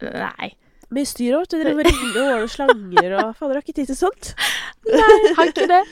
Nei. 0.00 0.50
Mye 0.90 1.06
styr 1.06 1.36
òg. 1.38 1.46
Du 1.52 1.58
driver 1.60 1.84
og 1.84 1.86
ringer 1.86 2.16
og 2.16 2.32
ordner 2.34 2.50
slanger 2.50 3.12
og 3.20 3.34
Fader, 3.38 3.58
har 3.58 3.62
ikke 3.62 3.76
tid 3.76 3.90
til 3.92 3.98
sånt. 4.00 4.32
Nei, 4.88 5.34
har 5.36 5.52
ikke 5.52 5.68
det. 5.70 5.82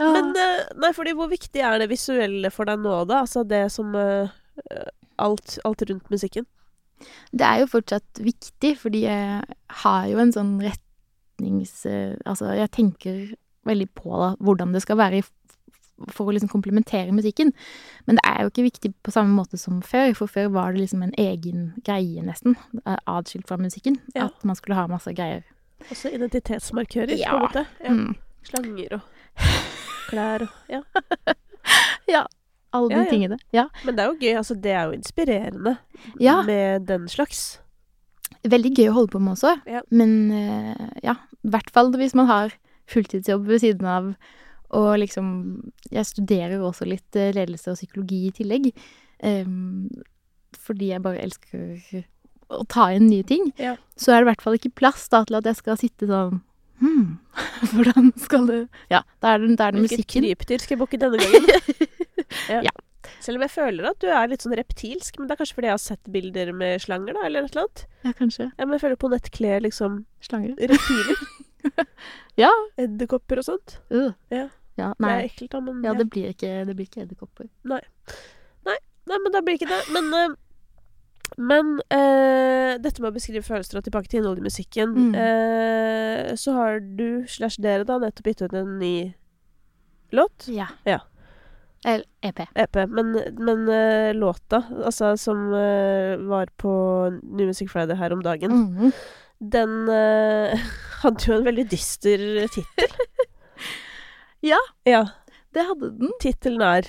Ja. 0.00 0.08
Men 0.12 0.32
eh, 0.36 0.64
nei, 0.76 0.90
fordi 0.92 1.14
hvor 1.16 1.28
viktig 1.30 1.62
er 1.64 1.78
det 1.80 1.86
visuelle 1.88 2.50
for 2.52 2.68
deg 2.68 2.82
nå, 2.82 2.96
da? 3.08 3.22
Altså 3.24 3.44
det 3.48 3.62
som 3.72 3.94
eh, 3.96 4.28
alt, 5.22 5.56
alt 5.64 5.84
rundt 5.88 6.10
musikken. 6.12 6.44
Det 7.32 7.44
er 7.46 7.62
jo 7.62 7.70
fortsatt 7.70 8.20
viktig, 8.24 8.74
fordi 8.80 9.04
jeg 9.06 9.40
har 9.84 10.10
jo 10.10 10.20
en 10.20 10.34
sånn 10.34 10.52
retnings... 10.64 11.72
eh, 11.88 12.12
Altså, 12.28 12.50
jeg 12.56 12.72
tenker 12.76 13.22
veldig 13.66 13.88
på 13.96 14.12
da, 14.20 14.34
hvordan 14.40 14.72
det 14.76 14.82
skal 14.84 15.00
være 15.00 15.22
i, 15.22 15.24
for 16.12 16.28
å 16.28 16.34
liksom 16.36 16.50
komplementere 16.52 17.14
musikken. 17.14 17.52
Men 18.06 18.18
det 18.18 18.24
er 18.28 18.42
jo 18.44 18.52
ikke 18.52 18.66
viktig 18.66 18.92
på 19.06 19.14
samme 19.14 19.32
måte 19.36 19.58
som 19.60 19.80
før, 19.82 20.12
for 20.18 20.30
før 20.30 20.50
var 20.54 20.72
det 20.72 20.84
liksom 20.84 21.02
en 21.06 21.14
egen 21.20 21.70
greie, 21.86 22.22
nesten, 22.24 22.56
eh, 22.84 22.98
atskilt 23.06 23.48
fra 23.48 23.58
musikken. 23.60 23.98
Ja. 24.14 24.28
At 24.28 24.44
man 24.44 24.58
skulle 24.58 24.78
ha 24.78 24.86
masse 24.90 25.12
greier. 25.16 25.44
Også 25.90 26.12
identitetsmarkører, 26.12 27.16
på 27.16 27.36
en 27.36 27.44
måte. 27.46 27.66
Ja. 27.84 27.92
Mm. 27.92 28.16
Slanger 28.46 28.98
og 28.98 29.00
klær 30.10 30.46
og 30.46 30.84
Ja. 32.08 32.26
Alle 32.74 32.88
de 32.88 32.94
Ja, 32.94 33.04
ja. 33.04 33.10
tingene. 33.10 33.38
Ja. 33.54 33.68
Men 33.84 33.96
det 33.96 34.02
er 34.04 34.10
jo 34.10 34.18
gøy. 34.20 34.34
Altså, 34.36 34.54
det 34.54 34.72
er 34.72 34.82
jo 34.84 34.96
inspirerende 34.96 35.76
ja. 36.20 36.42
med 36.42 36.86
den 36.86 37.08
slags. 37.08 37.60
Veldig 38.44 38.72
gøy 38.76 38.90
å 38.90 38.96
holde 38.98 39.14
på 39.14 39.20
med 39.22 39.32
også. 39.36 39.54
Ja. 39.66 39.80
Men 39.90 40.30
eh, 40.34 40.88
ja, 41.06 41.16
i 41.42 41.52
hvert 41.54 41.70
fall 41.72 41.92
hvis 41.96 42.14
man 42.14 42.28
har 42.30 42.54
fulltidsjobb 42.90 43.46
ved 43.48 43.62
siden 43.64 43.88
av. 43.90 44.12
Og 44.74 44.98
liksom 44.98 45.26
Jeg 45.92 46.06
studerer 46.06 46.58
også 46.60 46.86
litt 46.88 47.16
eh, 47.16 47.32
ledelse 47.36 47.70
og 47.70 47.76
psykologi 47.78 48.26
i 48.28 48.34
tillegg. 48.34 48.70
Um, 49.22 49.88
fordi 50.58 50.90
jeg 50.90 51.02
bare 51.04 51.22
elsker 51.22 52.02
å 52.52 52.64
ta 52.70 52.90
inn 52.94 53.08
nye 53.10 53.22
ting. 53.26 53.52
Ja. 53.58 53.76
Så 53.96 54.12
er 54.12 54.20
det 54.20 54.26
i 54.26 54.30
hvert 54.32 54.42
fall 54.44 54.58
ikke 54.58 54.74
plass 54.74 55.06
da 55.12 55.22
til 55.26 55.38
at 55.38 55.46
jeg 55.46 55.56
skal 55.62 55.78
sitte 55.80 56.10
sånn 56.10 56.42
Hm, 56.76 57.16
hvordan 57.72 58.10
skal 58.20 58.44
det 58.50 58.58
Ja, 58.92 58.98
da 59.24 59.30
er 59.32 59.40
det, 59.40 59.54
da 59.56 59.70
er 59.70 59.72
det 59.72 59.86
Hvilket 59.86 60.02
musikken. 60.02 60.26
krypdyr 60.26 60.60
skal 60.60 60.74
jeg 60.76 60.82
bukke 60.82 60.98
denne 61.00 61.22
gangen? 61.22 61.46
Ja. 62.66 62.74
Selv 63.22 63.38
om 63.38 63.44
jeg 63.46 63.52
føler 63.54 63.86
at 63.88 64.00
du 64.02 64.08
er 64.10 64.28
litt 64.28 64.42
sånn 64.44 64.54
reptilsk, 64.58 65.16
men 65.18 65.28
det 65.28 65.34
er 65.36 65.40
kanskje 65.40 65.56
fordi 65.56 65.68
jeg 65.70 65.76
har 65.76 65.82
sett 65.82 66.10
bilder 66.12 66.50
med 66.52 66.82
slanger, 66.82 67.16
da, 67.16 67.22
eller 67.26 67.46
et 67.46 67.54
eller 67.54 67.64
annet. 67.64 67.82
Ja, 68.04 68.12
kanskje. 68.18 68.48
Ja, 68.50 68.66
men 68.66 68.74
jeg 68.76 68.82
føler 68.82 68.98
på 69.00 69.10
nett 69.12 69.30
kler 69.34 69.62
liksom 69.64 70.00
Slanger. 70.26 70.52
reptiler. 70.58 71.22
Ja. 72.36 72.50
Edderkopper 72.76 73.38
og 73.40 73.44
sånt. 73.48 73.78
Uh. 73.90 74.10
Ja. 74.30 74.48
ja. 74.76 74.90
Det 74.98 75.08
er 75.12 75.28
ekkelt, 75.30 75.50
da, 75.54 75.60
men 75.64 75.82
Ja, 75.84 75.92
ja. 75.92 75.98
det 75.98 76.08
blir 76.12 76.32
ikke, 76.34 76.50
det 76.68 76.74
blir 76.76 76.86
ikke 76.90 77.04
edderkopper. 77.06 77.48
Nei, 77.64 79.18
men 79.22 79.30
da 79.32 79.40
blir 79.46 79.54
ikke 79.56 79.68
det. 79.70 79.80
Men, 79.94 80.08
uh, 80.12 80.34
men 81.38 81.74
uh, 81.94 82.72
dette 82.82 83.00
med 83.02 83.10
å 83.12 83.14
beskrive 83.16 83.44
følelser 83.46 83.78
og 83.80 83.84
tilbake 83.86 84.10
til 84.10 84.20
innholdet 84.20 84.42
i 84.42 84.48
musikken 84.48 84.94
Mm. 84.96 85.14
eh, 85.14 86.34
Så 86.36 86.52
har 86.56 86.80
du, 86.80 87.24
slash 87.28 87.56
dere, 87.62 87.84
da 87.86 87.98
nettopp 88.02 88.26
gitt 88.32 88.42
ut 88.42 88.52
en 88.54 88.78
ny 88.80 89.14
låt. 90.12 90.48
Ja. 90.48 90.66
Ja. 90.84 91.00
Eller 91.86 92.04
EP. 92.22 92.40
EP. 92.54 92.76
Men, 92.90 93.12
men 93.38 93.68
uh, 93.68 94.12
låta, 94.14 94.64
altså 94.84 95.14
som 95.16 95.52
uh, 95.54 96.16
var 96.26 96.46
på 96.58 96.72
New 97.22 97.46
Music 97.46 97.70
Friday 97.70 97.96
her 97.96 98.12
om 98.12 98.22
dagen, 98.22 98.50
Mhm. 98.50 98.92
Den 99.40 99.88
eh, 99.92 100.58
hadde 101.02 101.26
jo 101.26 101.34
en 101.38 101.44
veldig 101.44 101.66
dyster 101.70 102.18
tittel. 102.48 102.96
Ja. 104.44 104.58
Ja. 104.84 105.00
Det 105.56 105.64
hadde 105.66 105.88
den. 105.98 106.10
Tittelen 106.20 106.60
er 106.62 106.86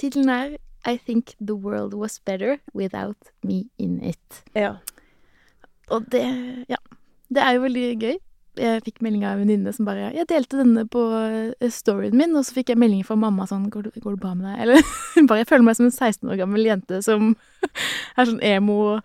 Tittelen 0.00 0.30
er 0.32 0.54
I 0.88 0.96
think 0.96 1.34
the 1.40 1.54
world 1.54 1.94
was 1.94 2.18
better 2.18 2.56
without 2.74 3.28
me 3.44 3.64
in 3.78 4.00
it. 4.02 4.42
Ja. 4.56 4.76
Og 5.90 6.08
det 6.10 6.24
Ja. 6.68 6.80
Det 7.28 7.42
er 7.42 7.52
jo 7.56 7.60
veldig 7.66 7.84
gøy. 8.00 8.16
jeg 8.56 8.82
fikk 8.86 9.02
melding 9.04 9.24
av 9.28 9.34
en 9.36 9.42
venninne 9.44 9.72
som 9.74 9.84
bare 9.84 10.12
'Jeg 10.14 10.26
delte 10.28 10.56
denne 10.56 10.86
på 10.88 11.00
eh, 11.60 11.68
storyen 11.68 12.16
min', 12.16 12.34
og 12.36 12.44
så 12.46 12.54
fikk 12.54 12.70
jeg 12.72 12.78
melding 12.78 13.04
fra 13.04 13.14
mamma 13.14 13.44
sånn 13.46 13.68
'Går 13.70 13.82
du- 13.82 14.00
går 14.00 14.12
det 14.16 14.20
bra 14.20 14.34
med 14.34 14.46
deg?' 14.46 14.60
Eller 14.62 14.82
bare 15.28 15.38
'Jeg 15.44 15.46
føler 15.48 15.62
meg 15.64 15.76
som 15.76 15.86
en 15.86 15.92
16 15.92 16.30
år 16.30 16.36
gammel 16.38 16.64
jente 16.64 17.02
som 17.04 17.36
er 18.16 18.24
sånn 18.24 18.40
emo 18.42 18.96
og 18.96 19.04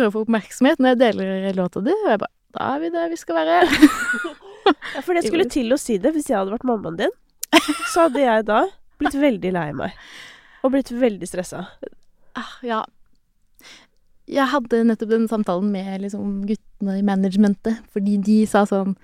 prøver 0.00 0.12
å 0.12 0.16
få 0.16 0.24
oppmerksomhet 0.26 0.80
når 0.80 0.94
jeg 0.94 1.00
deler 1.04 1.58
låta 1.58 1.82
di', 1.84 1.96
og 2.04 2.10
jeg 2.10 2.22
bare 2.24 2.36
'Da 2.50 2.74
er 2.74 2.78
vi 2.80 2.88
der 2.90 3.08
vi 3.08 3.16
skal 3.16 3.36
være'. 3.36 3.66
Ja, 4.94 5.00
for 5.00 5.14
det 5.14 5.24
skulle 5.24 5.48
til 5.48 5.72
å 5.72 5.78
si 5.80 5.96
det. 5.98 6.12
Hvis 6.14 6.28
jeg 6.30 6.36
hadde 6.36 6.52
vært 6.52 6.66
mammaen 6.68 6.96
din, 6.98 7.14
så 7.90 8.06
hadde 8.06 8.20
jeg 8.20 8.44
da 8.46 8.66
blitt 9.00 9.16
veldig 9.18 9.52
lei 9.56 9.72
meg. 9.72 9.96
Og 10.62 10.74
blitt 10.74 10.92
veldig 10.92 11.26
stressa. 11.26 11.64
Ah, 12.38 12.52
ja. 12.62 12.84
Jeg 14.30 14.46
hadde 14.52 14.84
nettopp 14.86 15.10
den 15.10 15.26
samtalen 15.30 15.72
med 15.72 16.04
liksom, 16.04 16.44
guttene 16.46 16.98
i 17.00 17.02
managementet, 17.02 17.80
fordi 17.90 18.18
de 18.22 18.46
sa 18.46 18.66
sånn 18.68 18.94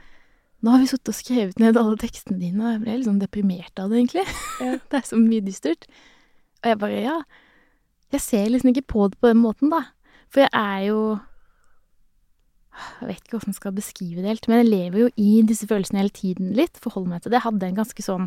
Nå 0.64 0.72
har 0.72 0.80
vi 0.80 0.88
sittet 0.88 1.10
og 1.12 1.18
skrevet 1.18 1.58
ned 1.60 1.76
alle 1.76 1.98
tekstene 2.00 2.38
dine, 2.40 2.62
og 2.62 2.70
jeg 2.72 2.80
ble 2.84 2.94
sånn 3.04 3.18
deprimert 3.20 3.76
av 3.78 3.90
det, 3.90 3.98
egentlig. 4.00 4.24
Ja. 4.60 4.78
det 4.90 5.00
er 5.00 5.04
så 5.08 5.18
mye 5.20 5.44
dystert. 5.44 5.84
Og 6.62 6.70
jeg 6.72 6.80
bare 6.84 7.02
Ja. 7.02 7.18
Jeg 8.14 8.22
ser 8.22 8.46
liksom 8.48 8.70
ikke 8.70 8.86
på 8.86 9.08
det 9.10 9.18
på 9.18 9.28
den 9.32 9.42
måten, 9.42 9.70
da. 9.72 9.82
For 10.36 10.44
jeg 10.44 10.52
er 10.52 10.82
jo 10.90 11.00
Jeg 12.76 13.08
vet 13.08 13.20
ikke 13.22 13.38
hvordan 13.38 13.54
jeg 13.54 13.56
skal 13.56 13.72
beskrive 13.72 14.20
det 14.20 14.28
helt, 14.28 14.46
men 14.52 14.58
jeg 14.60 14.68
lever 14.68 14.98
jo 15.00 15.06
i 15.16 15.30
disse 15.48 15.64
følelsene 15.64 16.02
hele 16.02 16.12
tiden 16.12 16.50
litt. 16.52 16.76
Forholder 16.84 17.08
meg 17.08 17.22
til 17.24 17.32
det. 17.32 17.38
Jeg 17.38 17.46
hadde 17.46 17.68
en 17.70 17.78
ganske 17.78 18.04
sånn 18.04 18.26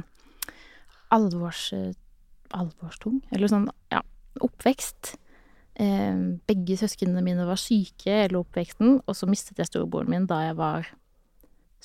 alvors... 1.13 1.67
Alvorstung, 2.49 3.19
eller 3.29 3.45
sånn, 3.51 3.67
ja, 3.93 3.99
oppvekst. 4.41 5.11
Eh, 5.77 6.21
begge 6.49 6.79
søsknene 6.81 7.21
mine 7.21 7.45
var 7.45 7.61
syke 7.61 8.15
hele 8.23 8.39
oppveksten, 8.39 9.03
og 9.05 9.13
så 9.13 9.29
mistet 9.29 9.61
jeg 9.61 9.69
storebroren 9.69 10.09
min 10.09 10.25
da 10.25 10.39
jeg 10.47 10.57
var 10.57 10.89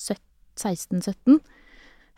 16-17. 0.00 1.12
Til 1.20 1.44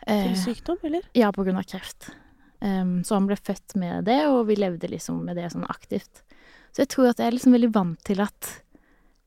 Eh, 0.07 0.31
sykdom, 0.39 0.79
eller? 0.87 1.03
ja, 1.17 1.33
på 1.35 1.43
grunn 1.43 1.59
av 1.59 1.67
kreft. 1.67 2.13
Så 2.61 3.17
han 3.17 3.27
ble 3.27 3.35
født 3.35 3.75
med 3.75 4.07
det, 4.07 4.21
og 4.31 4.47
vi 4.47 4.55
levde 4.55 4.87
liksom 4.89 5.19
med 5.27 5.35
det 5.35 5.51
sånn 5.51 5.67
aktivt. 5.67 6.23
Så 6.77 6.83
jeg 6.83 6.91
tror 6.93 7.07
at 7.09 7.17
jeg 7.17 7.25
er 7.25 7.33
liksom 7.33 7.55
veldig 7.55 7.71
vant 7.73 8.01
til 8.05 8.19
at 8.21 8.47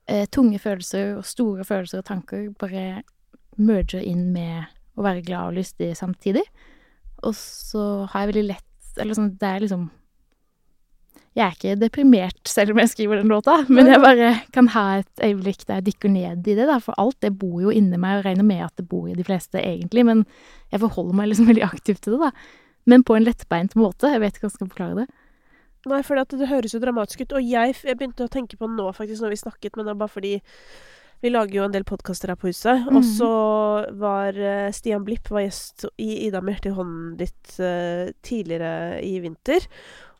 eh, 0.06 0.22
tunge 0.30 0.60
følelser 0.62 1.16
og 1.18 1.24
store 1.26 1.64
følelser 1.66 1.98
og 1.98 2.06
tanker 2.06 2.44
bare 2.62 3.00
merger 3.58 4.04
inn 4.06 4.28
med 4.30 4.68
å 4.94 5.02
være 5.02 5.24
glad 5.26 5.48
og 5.48 5.56
lystig 5.58 5.88
samtidig. 5.98 6.44
Og 7.26 7.34
så 7.34 8.04
har 8.12 8.22
jeg 8.22 8.30
veldig 8.30 8.44
lett 8.52 8.94
Eller 9.02 9.18
sånn, 9.18 9.32
det 9.38 9.48
er 9.48 9.60
liksom 9.62 9.82
Jeg 11.34 11.42
er 11.44 11.56
ikke 11.56 11.74
deprimert 11.78 12.48
selv 12.48 12.72
om 12.72 12.80
jeg 12.82 12.92
skriver 12.92 13.18
den 13.18 13.34
låta, 13.34 13.58
men 13.68 13.90
jeg 13.90 14.02
bare 14.02 14.30
kan 14.54 14.70
ha 14.76 14.84
et 15.00 15.24
øyeblikk 15.26 15.66
der 15.66 15.80
jeg 15.80 15.88
dykker 15.90 16.14
ned 16.14 16.46
i 16.46 16.54
det, 16.54 16.68
da, 16.70 16.78
for 16.78 16.94
alt 17.02 17.18
det 17.22 17.32
bor 17.38 17.58
jo 17.66 17.74
inni 17.74 17.98
meg, 17.98 18.20
og 18.20 18.28
regner 18.28 18.46
med 18.46 18.62
at 18.68 18.78
det 18.78 18.86
bor 18.90 19.10
i 19.10 19.18
de 19.18 19.26
fleste 19.26 19.58
egentlig, 19.58 20.06
men 20.06 20.22
jeg 20.70 20.82
forholder 20.86 21.18
meg 21.18 21.32
liksom 21.32 21.50
veldig 21.50 21.66
aktivt 21.66 22.02
til 22.06 22.14
det, 22.14 22.30
da. 22.30 22.32
Men 22.86 23.02
på 23.06 23.18
en 23.18 23.26
lettbeint 23.26 23.74
måte. 23.78 24.10
Jeg 24.10 24.22
vet 24.22 24.38
ikke 24.38 24.46
hvordan 24.46 24.54
jeg 24.54 24.58
skal 24.58 24.72
forklare 24.72 25.02
det. 25.02 25.19
Nei, 25.88 26.02
for 26.04 26.14
det 26.20 26.48
høres 26.50 26.74
jo 26.74 26.80
dramatisk 26.82 27.22
ut. 27.24 27.32
Og 27.38 27.44
jeg, 27.46 27.74
jeg 27.86 27.96
begynte 27.96 28.26
å 28.26 28.32
tenke 28.32 28.58
på 28.60 28.68
nå, 28.68 28.90
faktisk, 28.92 29.22
når 29.22 29.32
vi 29.32 29.38
snakket, 29.40 29.76
men 29.76 29.86
det 29.86 29.94
er 29.94 30.00
bare 30.02 30.12
fordi 30.12 30.34
vi 31.22 31.28
lager 31.28 31.54
jo 31.58 31.64
en 31.66 31.72
del 31.72 31.84
podkaster 31.84 32.32
her 32.32 32.36
på 32.40 32.48
huset. 32.48 32.86
Og 32.88 33.00
Mhm. 33.00 33.08
så 33.16 33.30
var 34.00 34.36
eh, 34.36 34.70
Stian 34.72 35.04
Blipp 35.04 35.28
var 35.30 35.42
gjest 35.44 35.84
i 36.00 36.26
Ida 36.26 36.40
med 36.40 36.54
hjertet 36.56 36.72
i 36.72 36.76
hånden 36.76 37.16
ditt 37.20 37.56
uh, 37.60 38.08
tidligere 38.24 39.00
i 39.04 39.18
vinter. 39.20 39.66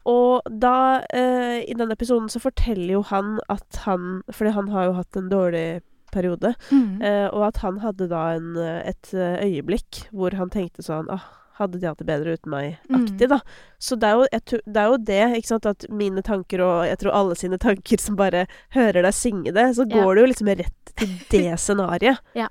Og 0.09 0.43
da, 0.49 1.01
uh, 1.13 1.59
i 1.61 1.73
den 1.77 1.93
episoden, 1.93 2.29
så 2.33 2.41
forteller 2.41 2.93
jo 2.99 3.03
han 3.03 3.39
at 3.53 3.83
han 3.85 4.23
Fordi 4.33 4.53
han 4.57 4.69
har 4.69 4.85
jo 4.89 4.93
hatt 4.97 5.17
en 5.17 5.29
dårlig 5.33 5.83
periode. 6.13 6.55
Mm. 6.73 7.01
Uh, 7.01 7.29
og 7.33 7.47
at 7.49 7.57
han 7.65 7.79
hadde 7.81 8.09
da 8.09 8.23
en, 8.37 8.57
et 8.61 9.13
øyeblikk 9.15 10.09
hvor 10.13 10.35
han 10.37 10.51
tenkte 10.51 10.83
sånn 10.83 11.09
ah, 11.09 11.25
Hadde 11.61 11.77
de 11.81 11.87
hatt 11.91 11.99
det 12.01 12.07
bedre 12.09 12.33
uten 12.39 12.51
meg? 12.55 12.79
Aktig, 12.97 13.27
da. 13.29 13.37
Så 13.79 13.99
det 14.01 14.09
er, 14.09 14.17
jo, 14.17 14.61
det 14.65 14.81
er 14.81 14.87
jo 14.89 14.97
det, 15.11 15.19
ikke 15.37 15.51
sant, 15.53 15.67
at 15.69 15.85
mine 15.93 16.23
tanker 16.25 16.63
og 16.65 16.87
jeg 16.89 16.99
tror 17.03 17.13
alle 17.19 17.37
sine 17.37 17.59
tanker 17.67 18.01
som 18.01 18.17
bare 18.17 18.47
hører 18.73 19.05
deg 19.05 19.13
synge 19.17 19.53
det, 19.53 19.67
så 19.77 19.85
Ja. 19.85 20.01
går 20.01 20.15
det 20.17 20.23
jo 20.25 20.31
liksom 20.33 20.51
rett 20.63 20.95
til 20.97 21.15
det 21.37 21.59
scenarioet. 21.61 22.19
Ja. 22.35 22.49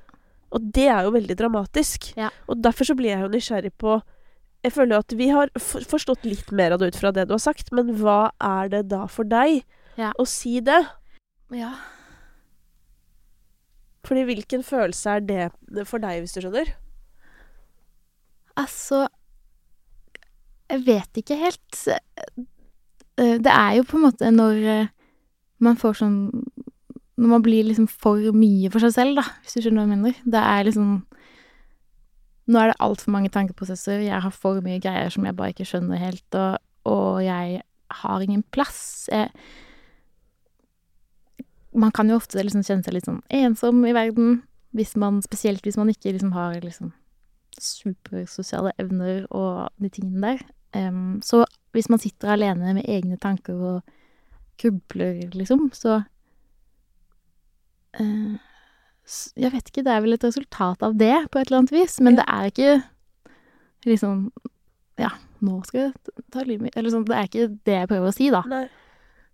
Og 0.54 0.70
det 0.74 0.88
er 0.90 1.04
jo 1.06 1.12
veldig 1.18 1.36
dramatisk. 1.38 2.12
Ja. 2.18 2.30
Og 2.50 2.62
derfor 2.62 2.86
så 2.90 2.96
blir 2.98 3.12
jeg 3.16 3.22
jo 3.26 3.34
nysgjerrig 3.34 3.74
på 3.82 4.00
Jeg 4.66 4.74
føler 4.76 4.96
jo 4.98 5.00
at 5.06 5.14
vi 5.16 5.28
har 5.32 5.50
forstått 5.56 6.26
litt 6.28 6.50
mer 6.52 6.74
av 6.76 6.80
det 6.82 6.90
ut 6.92 6.98
fra 7.00 7.12
det 7.16 7.28
du 7.30 7.34
har 7.38 7.40
sagt, 7.40 7.70
men 7.72 7.94
hva 8.02 8.32
er 8.44 8.68
det 8.74 8.82
da 8.92 9.06
for 9.08 9.24
deg 9.24 9.62
Ja. 9.96 10.10
å 10.20 10.26
si 10.28 10.60
det? 10.60 10.82
Ja. 11.56 11.74
Fordi 14.04 14.24
hvilken 14.28 14.64
følelse 14.66 15.16
er 15.16 15.22
det 15.30 15.88
for 15.88 16.00
deg, 16.04 16.22
hvis 16.24 16.34
du 16.36 16.42
skjønner? 16.44 16.74
Altså 18.60 19.06
Jeg 20.70 20.84
vet 20.86 21.20
ikke 21.22 21.38
helt. 21.40 21.78
Eh, 23.18 23.38
Det 23.40 23.52
er 23.54 23.78
jo 23.80 23.86
på 23.88 23.98
en 23.98 24.06
måte 24.08 24.32
når 24.32 24.60
eh, 24.74 24.92
man 25.60 25.78
får 25.80 25.98
sånn 26.02 26.18
Når 27.20 27.28
man 27.34 27.44
blir 27.44 27.66
liksom 27.68 27.88
for 27.92 28.20
mye 28.36 28.70
for 28.72 28.80
seg 28.84 28.94
selv, 28.96 29.18
da, 29.20 29.26
hvis 29.44 29.58
du 29.58 29.64
skjønner 29.66 29.84
hva 29.84 29.88
jeg 29.88 29.96
mener. 29.98 30.20
Det 30.24 30.44
er 30.44 30.68
liksom 30.70 30.92
Nå 32.50 32.58
er 32.58 32.72
det 32.72 32.80
altfor 32.82 33.12
mange 33.14 33.30
tankeprosesser. 33.30 34.00
Jeg 34.02 34.24
har 34.24 34.32
for 34.34 34.58
mye 34.66 34.80
greier 34.82 35.12
som 35.14 35.26
jeg 35.28 35.36
bare 35.38 35.52
ikke 35.54 35.68
skjønner 35.70 36.00
helt, 36.02 36.26
og, 36.34 36.56
og 36.90 37.20
jeg 37.22 37.60
har 38.02 38.24
ingen 38.26 38.42
plass. 38.50 39.06
Jeg, 39.12 39.30
man 41.78 41.92
kan 41.94 42.10
jo 42.10 42.18
ofte 42.18 42.42
liksom 42.42 42.64
kjenne 42.66 42.82
seg 42.88 42.96
litt 42.96 43.06
sånn 43.06 43.22
ensom 43.30 43.84
i 43.86 43.94
verden, 43.94 44.40
hvis 44.74 44.96
man, 44.98 45.22
spesielt 45.22 45.62
hvis 45.62 45.78
man 45.78 45.92
ikke 45.94 46.16
liksom 46.16 46.34
har 46.34 46.58
liksom 46.64 46.90
supersosiale 47.64 48.72
evner 48.80 49.26
og 49.32 49.70
de 49.82 49.90
tingene 49.90 50.22
der. 50.38 51.20
Så 51.26 51.44
hvis 51.74 51.90
man 51.90 52.00
sitter 52.00 52.32
alene 52.36 52.74
med 52.78 52.86
egne 52.90 53.18
tanker 53.18 53.54
og 53.56 53.82
grubler, 54.62 55.30
liksom, 55.34 55.70
så 55.74 56.04
eh, 58.00 58.36
s- 59.08 59.34
Jeg 59.38 59.52
vet 59.52 59.70
ikke, 59.72 59.84
det 59.84 59.94
er 59.94 60.02
vel 60.02 60.14
et 60.14 60.24
resultat 60.24 60.84
av 60.84 60.98
det, 60.98 61.16
på 61.32 61.40
et 61.40 61.48
eller 61.50 61.60
annet 61.64 61.72
vis, 61.72 62.00
men 62.00 62.16
Ja. 62.16 62.22
det 62.24 62.26
er 62.28 62.44
ikke 62.52 62.84
liksom 63.86 64.32
Ja, 65.00 65.10
nå 65.42 65.66
skal 65.66 65.80
jeg 65.80 65.94
ta 66.32 66.44
livet 66.44 66.62
mitt 66.62 66.76
Eller 66.78 66.90
sånn, 66.92 67.06
det 67.06 67.16
er 67.16 67.24
ikke 67.30 67.60
det 67.66 67.74
jeg 67.80 67.88
prøver 67.88 68.08
å 68.10 68.14
si, 68.14 68.30
da. 68.30 68.42
Nei. 68.46 68.68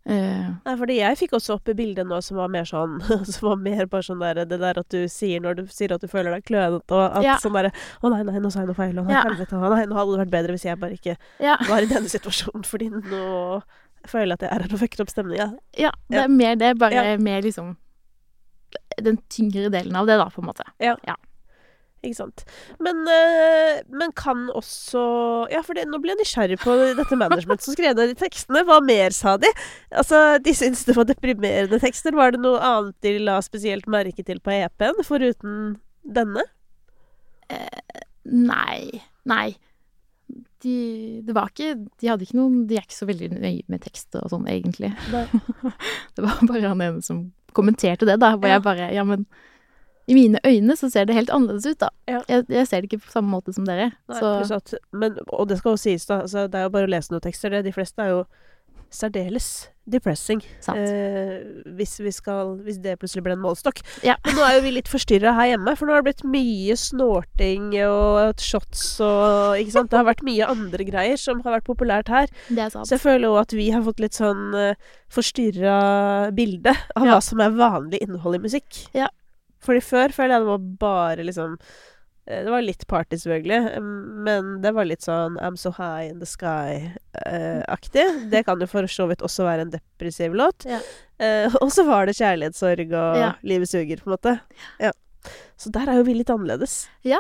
Eh, 0.06 0.50
Nei, 0.66 0.74
fordi 0.78 1.00
jeg 1.00 1.18
fikk 1.18 1.32
også 1.34 1.56
opp 1.56 1.70
i 1.70 1.74
bildet 1.74 2.06
nå 2.06 2.20
som 2.22 2.38
var 2.38 2.48
mer 2.54 2.62
sånn 2.70 3.00
Som 3.26 3.48
var 3.50 3.56
mer 3.58 3.88
bare 3.90 4.06
sånn 4.06 4.20
der 4.22 4.44
Det 4.46 4.60
der 4.62 4.78
at 4.78 4.90
du 4.94 5.08
sier 5.10 5.42
når 5.42 5.56
du 5.58 5.64
sier 5.74 5.96
at 5.96 6.04
du 6.04 6.06
føler 6.08 6.30
deg 6.36 6.44
klønete, 6.46 6.94
og 6.94 7.16
at 7.18 7.24
Ja. 7.26 7.38
sånn 7.42 7.56
derre 7.58 7.72
Å 8.04 8.12
nei, 8.14 8.20
nei, 8.28 8.38
nå 8.44 8.52
sa 8.54 8.60
jeg 8.62 8.68
noe 8.70 8.78
feil. 8.78 8.94
og 9.02 9.08
nei, 9.10 9.16
Ja. 9.18 9.24
helvete. 9.26 9.58
Å 9.58 9.72
nei, 9.74 9.86
nå 9.90 9.98
hadde 9.98 10.14
det 10.14 10.22
vært 10.28 10.36
bedre 10.38 10.54
hvis 10.54 10.66
jeg 10.70 10.78
bare 10.80 10.94
ikke 11.00 11.18
ja. 11.42 11.58
var 11.68 11.82
i 11.82 11.90
denne 11.90 12.12
situasjonen, 12.14 12.64
fordi 12.72 12.92
nå 12.94 13.64
føler 14.06 14.36
jeg 14.36 14.38
at 14.38 14.46
jeg 14.46 14.52
er 14.54 14.62
her 14.68 14.74
og 14.78 14.80
fucker 14.84 15.02
opp 15.02 15.10
stemninga. 15.10 15.48
ja, 15.76 15.90
det 16.08 16.20
Ja. 16.22 16.24
er 16.24 16.28
mer 16.30 16.56
det, 16.56 16.78
bare 16.78 16.94
Ja. 16.94 17.18
mer 17.18 17.42
liksom 17.42 17.76
Den 19.02 19.18
tyngre 19.30 19.72
delen 19.72 19.96
av 19.96 20.06
det, 20.06 20.18
da, 20.22 20.30
på 20.30 20.40
en 20.44 20.48
måte. 20.54 20.64
Ikke 22.06 22.18
sant. 22.20 22.44
Men, 22.80 23.00
eh, 23.10 23.82
men 23.90 24.12
kan 24.16 24.46
også 24.54 25.04
Ja, 25.52 25.62
for 25.66 25.74
det, 25.78 25.88
nå 25.90 25.98
ble 26.04 26.14
jeg 26.14 26.22
nysgjerrig 26.22 26.60
på 26.62 26.76
dette 27.00 27.18
management 27.18 27.62
som 27.66 27.74
skrev 27.76 27.96
ned 27.98 28.14
de 28.14 28.18
tekstene. 28.22 28.62
Hva 28.68 28.78
mer 28.86 29.10
sa 29.16 29.36
de? 29.42 29.50
Altså, 29.92 30.38
De 30.46 30.54
syntes 30.54 30.86
det 30.86 30.96
var 30.98 31.10
deprimerende 31.10 31.80
tekster. 31.82 32.14
Var 32.16 32.36
det 32.38 32.44
noe 32.46 32.62
annet 32.62 32.96
de 33.06 33.18
la 33.26 33.40
spesielt 33.46 33.88
merke 33.92 34.24
til 34.26 34.40
på 34.40 34.54
EP-en, 34.54 35.02
foruten 35.08 35.80
denne? 36.06 36.46
Nei. 38.26 39.02
Nei. 39.30 39.56
De, 40.66 41.22
det 41.22 41.34
var 41.38 41.52
ikke 41.52 41.76
De 42.02 42.08
hadde 42.10 42.26
ikke 42.26 42.38
noen 42.40 42.64
De 42.66 42.80
er 42.80 42.86
ikke 42.88 42.96
så 42.98 43.06
veldig 43.06 43.28
nøye 43.36 43.62
med 43.70 43.84
tekst 43.86 44.16
og 44.18 44.32
sånn, 44.32 44.48
egentlig. 44.50 44.90
Det 46.16 46.24
var 46.26 46.40
bare 46.50 46.64
han 46.72 46.82
ene 46.82 47.04
som 47.06 47.28
kommenterte 47.56 48.08
det, 48.10 48.18
da. 48.24 48.34
Hvor 48.36 48.50
Ja. 48.50 48.58
jeg 48.58 48.64
bare 48.66 48.88
Ja, 48.96 49.04
men 49.08 49.28
i 50.08 50.14
mine 50.14 50.40
øyne 50.46 50.76
så 50.78 50.90
ser 50.94 51.08
det 51.10 51.16
helt 51.18 51.32
annerledes 51.34 51.66
ut, 51.66 51.80
da. 51.82 51.90
Ja. 52.10 52.22
Jeg, 52.30 52.46
jeg 52.54 52.68
ser 52.70 52.82
det 52.84 52.92
ikke 52.92 53.06
på 53.08 53.14
samme 53.16 53.32
måte 53.34 53.54
som 53.56 53.66
dere. 53.66 53.92
Nei, 54.12 54.20
at, 54.58 54.74
men, 54.94 55.18
og 55.34 55.48
det 55.50 55.58
skal 55.62 55.74
jo 55.74 55.82
sies, 55.82 56.06
da. 56.06 56.22
Altså, 56.26 56.46
det 56.48 56.60
er 56.60 56.68
jo 56.68 56.74
bare 56.76 56.90
å 56.90 56.94
lese 56.94 57.14
noen 57.14 57.24
tekster. 57.26 57.50
Det. 57.56 57.64
De 57.66 57.74
fleste 57.74 58.04
er 58.04 58.12
jo 58.14 58.26
særdeles 58.96 59.48
depressing. 59.86 60.40
Eh, 60.72 61.42
hvis, 61.78 61.98
vi 62.02 62.12
skal, 62.14 62.56
hvis 62.66 62.78
det 62.82 62.96
plutselig 63.02 63.24
ble 63.26 63.36
en 63.36 63.42
målestokk. 63.44 63.82
Ja. 64.06 64.16
Men 64.26 64.38
nå 64.38 64.46
er 64.46 64.56
jo 64.58 64.64
vi 64.66 64.72
litt 64.78 64.90
forstyrra 64.90 65.34
her 65.38 65.52
hjemme, 65.52 65.76
for 65.78 65.90
nå 65.90 65.94
har 65.94 66.02
det 66.02 66.08
blitt 66.10 66.24
mye 66.32 66.78
snorting 66.80 67.68
og 67.86 68.42
shots 68.42 68.86
og 69.06 69.60
Ikke 69.62 69.76
sant. 69.76 69.92
Det 69.92 70.00
har 70.00 70.08
vært 70.08 70.24
mye 70.26 70.48
andre 70.50 70.88
greier 70.88 71.22
som 71.22 71.44
har 71.46 71.58
vært 71.60 71.68
populært 71.70 72.10
her. 72.14 72.32
det 72.50 72.66
er 72.66 72.74
sant. 72.74 72.90
Så 72.90 72.98
jeg 72.98 73.04
føler 73.04 73.30
jo 73.30 73.36
at 73.42 73.54
vi 73.58 73.68
har 73.76 73.86
fått 73.86 74.02
litt 74.02 74.18
sånn 74.18 74.48
uh, 74.58 74.96
forstyrra 75.14 75.78
bilde 76.36 76.74
av 76.96 77.06
Ja. 77.06 77.14
hva 77.18 77.22
som 77.26 77.44
er 77.46 77.54
vanlig 77.54 78.02
innhold 78.06 78.40
i 78.40 78.44
musikk. 78.48 78.86
Ja. 78.98 79.12
Fordi 79.66 79.82
før 79.84 80.14
føler 80.16 80.36
jeg 80.38 80.44
det 80.46 80.50
var 80.52 80.64
bare 80.82 81.26
liksom 81.26 81.58
eh, 82.28 82.44
Det 82.46 82.52
var 82.54 82.62
litt 82.66 82.86
party, 82.88 83.18
selvfølgelig, 83.22 83.82
men 84.26 84.62
det 84.64 84.72
var 84.74 84.86
litt 84.90 85.02
sånn 85.06 85.38
I'm 85.42 85.58
so 85.58 85.72
high 85.78 86.08
in 86.10 86.20
the 86.20 86.26
sky-aktig. 86.30 88.06
det 88.32 88.44
kan 88.46 88.60
jo 88.62 88.68
for 88.70 88.88
så 88.90 89.08
vidt 89.10 89.22
også 89.26 89.46
være 89.46 89.66
en 89.68 89.74
depressiv 89.74 90.34
låt. 90.38 90.66
Ja. 90.70 90.80
Eh, 91.20 91.54
og 91.62 91.72
så 91.74 91.86
var 91.88 92.06
det 92.10 92.18
kjærlighetssorg 92.18 92.92
og 92.94 93.18
Ja. 93.22 93.32
livet 93.44 93.70
suger, 93.70 93.98
på 94.02 94.10
en 94.12 94.18
måte. 94.18 94.40
Så 95.58 95.72
der 95.74 95.90
er 95.90 95.98
jo 95.98 96.04
vi 96.06 96.14
litt 96.14 96.30
annerledes. 96.30 96.88
Ja, 97.08 97.18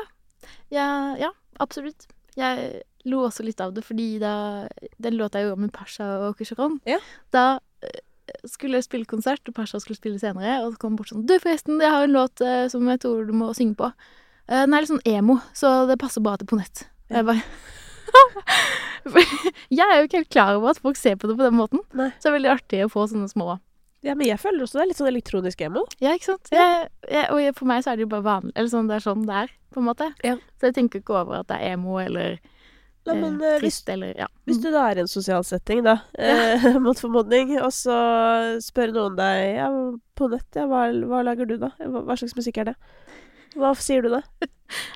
ja, 0.69 1.29
absolutt. 1.59 2.05
Jeg 2.37 2.83
lo 3.05 3.23
også 3.25 3.45
litt 3.45 3.61
av 3.63 3.71
det, 3.73 3.83
fordi 3.85 4.19
da 4.19 4.67
Den 5.01 5.15
låta 5.17 5.39
jeg 5.39 5.47
gjorde 5.47 5.61
med 5.63 5.71
Pasha 5.73 6.07
og 6.27 6.37
Kusharon, 6.37 6.79
Ja. 6.85 6.97
da 7.31 7.59
eh, 7.81 7.99
skulle 8.49 8.81
spille 8.83 9.05
konsert, 9.09 9.41
og 9.47 9.55
Pasha 9.57 9.79
skulle 9.81 9.99
spille 9.99 10.19
senere, 10.21 10.59
og 10.63 10.73
så 10.73 10.81
kom 10.81 10.93
han 10.93 10.99
bort 10.99 11.11
sånn 11.13 11.25
'Du, 11.25 11.37
forresten, 11.39 11.81
jeg 11.81 11.91
har 11.91 12.03
en 12.03 12.15
låt 12.15 12.41
eh, 12.41 12.67
som 12.71 12.87
jeg 12.87 13.01
tror 13.03 13.25
du 13.27 13.33
må 13.33 13.53
synge 13.53 13.75
på.' 13.79 13.91
Eh, 14.47 14.61
den 14.65 14.73
er 14.73 14.83
litt 14.83 14.91
sånn 14.91 15.07
emo, 15.09 15.39
så 15.57 15.87
det 15.89 15.97
passer 16.01 16.21
bra 16.21 16.35
til 16.37 16.45
Ponett. 16.49 16.85
Ja. 17.09 17.21
jeg 17.21 17.25
bare 17.25 17.41
Jeg 19.69 19.85
er 19.85 19.99
jo 19.99 20.07
ikke 20.07 20.21
helt 20.21 20.33
klar 20.33 20.55
over 20.57 20.73
at 20.73 20.81
folk 20.81 20.97
ser 20.97 21.17
på 21.17 21.27
det 21.29 21.37
på 21.37 21.45
den 21.45 21.57
måten. 21.57 21.81
Nei. 21.93 22.11
Så 22.17 22.27
det 22.27 22.31
er 22.31 22.37
veldig 22.37 22.51
artig 22.53 22.81
å 22.85 22.91
få 22.91 23.05
sånne 23.09 23.29
små 23.29 23.59
Ja, 24.05 24.13
men 24.13 24.27
jeg 24.27 24.37
føler 24.41 24.65
også 24.65 24.77
det 24.77 24.83
er 24.83 24.89
litt 24.91 24.99
sånn 25.01 25.09
elektronisk 25.09 25.61
emo. 25.65 25.85
Ja, 26.01 26.13
ikke 26.13 26.35
sant? 26.35 26.49
Jeg, 26.53 26.89
jeg, 27.09 27.25
og 27.33 27.41
jeg, 27.41 27.55
for 27.57 27.69
meg 27.69 27.85
så 27.85 27.91
er 27.91 27.97
det 27.97 28.05
jo 28.05 28.11
bare 28.13 28.25
vanlig 28.25 28.53
Eller 28.55 28.69
sånn, 28.69 28.89
det 28.89 28.99
er 28.99 29.05
sånn 29.05 29.25
det 29.25 29.39
er, 29.45 29.53
på 29.73 29.81
en 29.81 29.87
måte. 29.89 30.11
Ja. 30.25 30.35
Så 30.59 30.69
jeg 30.69 30.77
tenker 30.77 31.01
ikke 31.01 31.17
over 31.17 31.41
at 31.41 31.49
det 31.49 31.57
er 31.57 31.73
emo 31.73 31.97
eller 32.01 32.37
Nei, 33.05 33.15
eh, 33.15 33.21
men 33.21 33.35
eh, 33.41 33.57
hvis, 33.61 33.79
trist 33.81 33.89
eller 33.93 34.17
Ja. 34.17 34.27
hvis 34.49 34.59
du 34.63 34.69
da 34.73 34.83
er 34.89 34.97
i 34.97 35.03
en 35.05 35.09
sosial 35.11 35.43
setting, 35.45 35.83
da, 35.85 35.97
eh, 36.17 36.65
mot 36.85 36.99
formodning, 36.99 37.55
og 37.61 37.71
så 37.75 37.95
spør 38.65 38.93
noen 38.95 39.15
deg 39.19 39.55
ja, 39.59 39.69
på 40.17 40.29
nett, 40.31 40.47
ja, 40.57 40.65
hva, 40.71 40.87
hva 41.11 41.23
lager 41.27 41.49
du 41.49 41.57
da? 41.61 41.71
Hva, 41.79 42.01
hva 42.07 42.17
slags 42.17 42.35
musikk 42.37 42.57
er 42.63 42.71
det? 42.71 42.75
Hva 43.55 43.71
sier 43.79 44.01
du 44.05 44.09
da? 44.17 44.21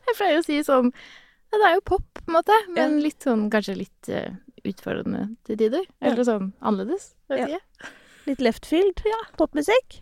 Jeg 0.10 0.18
pleier 0.18 0.42
å 0.42 0.46
si 0.46 0.58
sånn 0.66 0.90
ja, 0.90 1.58
Det 1.58 1.66
er 1.68 1.76
jo 1.78 1.86
pop, 1.94 2.06
på 2.18 2.26
en 2.28 2.36
måte, 2.40 2.58
men 2.74 2.98
Ja. 2.98 3.04
litt 3.06 3.26
sånn 3.26 3.48
kanskje 3.54 3.78
litt 3.80 4.10
uh, 4.14 4.34
utfordrende 4.68 5.24
til 5.48 5.58
tider. 5.62 5.86
Ja. 6.02 6.12
Eller 6.12 6.26
sånn 6.28 6.52
annerledes. 6.62 7.12
Ja. 7.34 7.58
Litt 8.28 8.42
left 8.44 8.68
field? 8.70 9.02
Ja. 9.08 9.18
Popmusikk? 9.40 10.02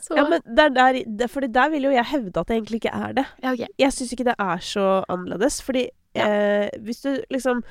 Så 0.00 0.14
Ja, 0.16 0.24
men 0.30 0.40
der, 0.46 0.70
der, 0.70 1.00
der, 1.18 1.28
fordi 1.28 1.48
der 1.52 1.68
vil 1.72 1.88
jo 1.88 1.90
jeg 1.92 2.06
hevde 2.12 2.40
at 2.40 2.48
det 2.48 2.56
egentlig 2.56 2.78
ikke 2.84 2.94
er 2.94 3.12
det. 3.18 3.24
ja, 3.42 3.52
okay. 3.52 3.68
Jeg 3.80 3.92
syns 3.96 4.12
ikke 4.14 4.28
det 4.28 4.36
er 4.38 4.62
så 4.64 4.86
annerledes, 5.12 5.58
fordi 5.66 5.88
Ja. 6.16 6.26
eh, 6.28 6.80
hvis 6.82 7.02
du 7.04 7.12
liksom 7.30 7.62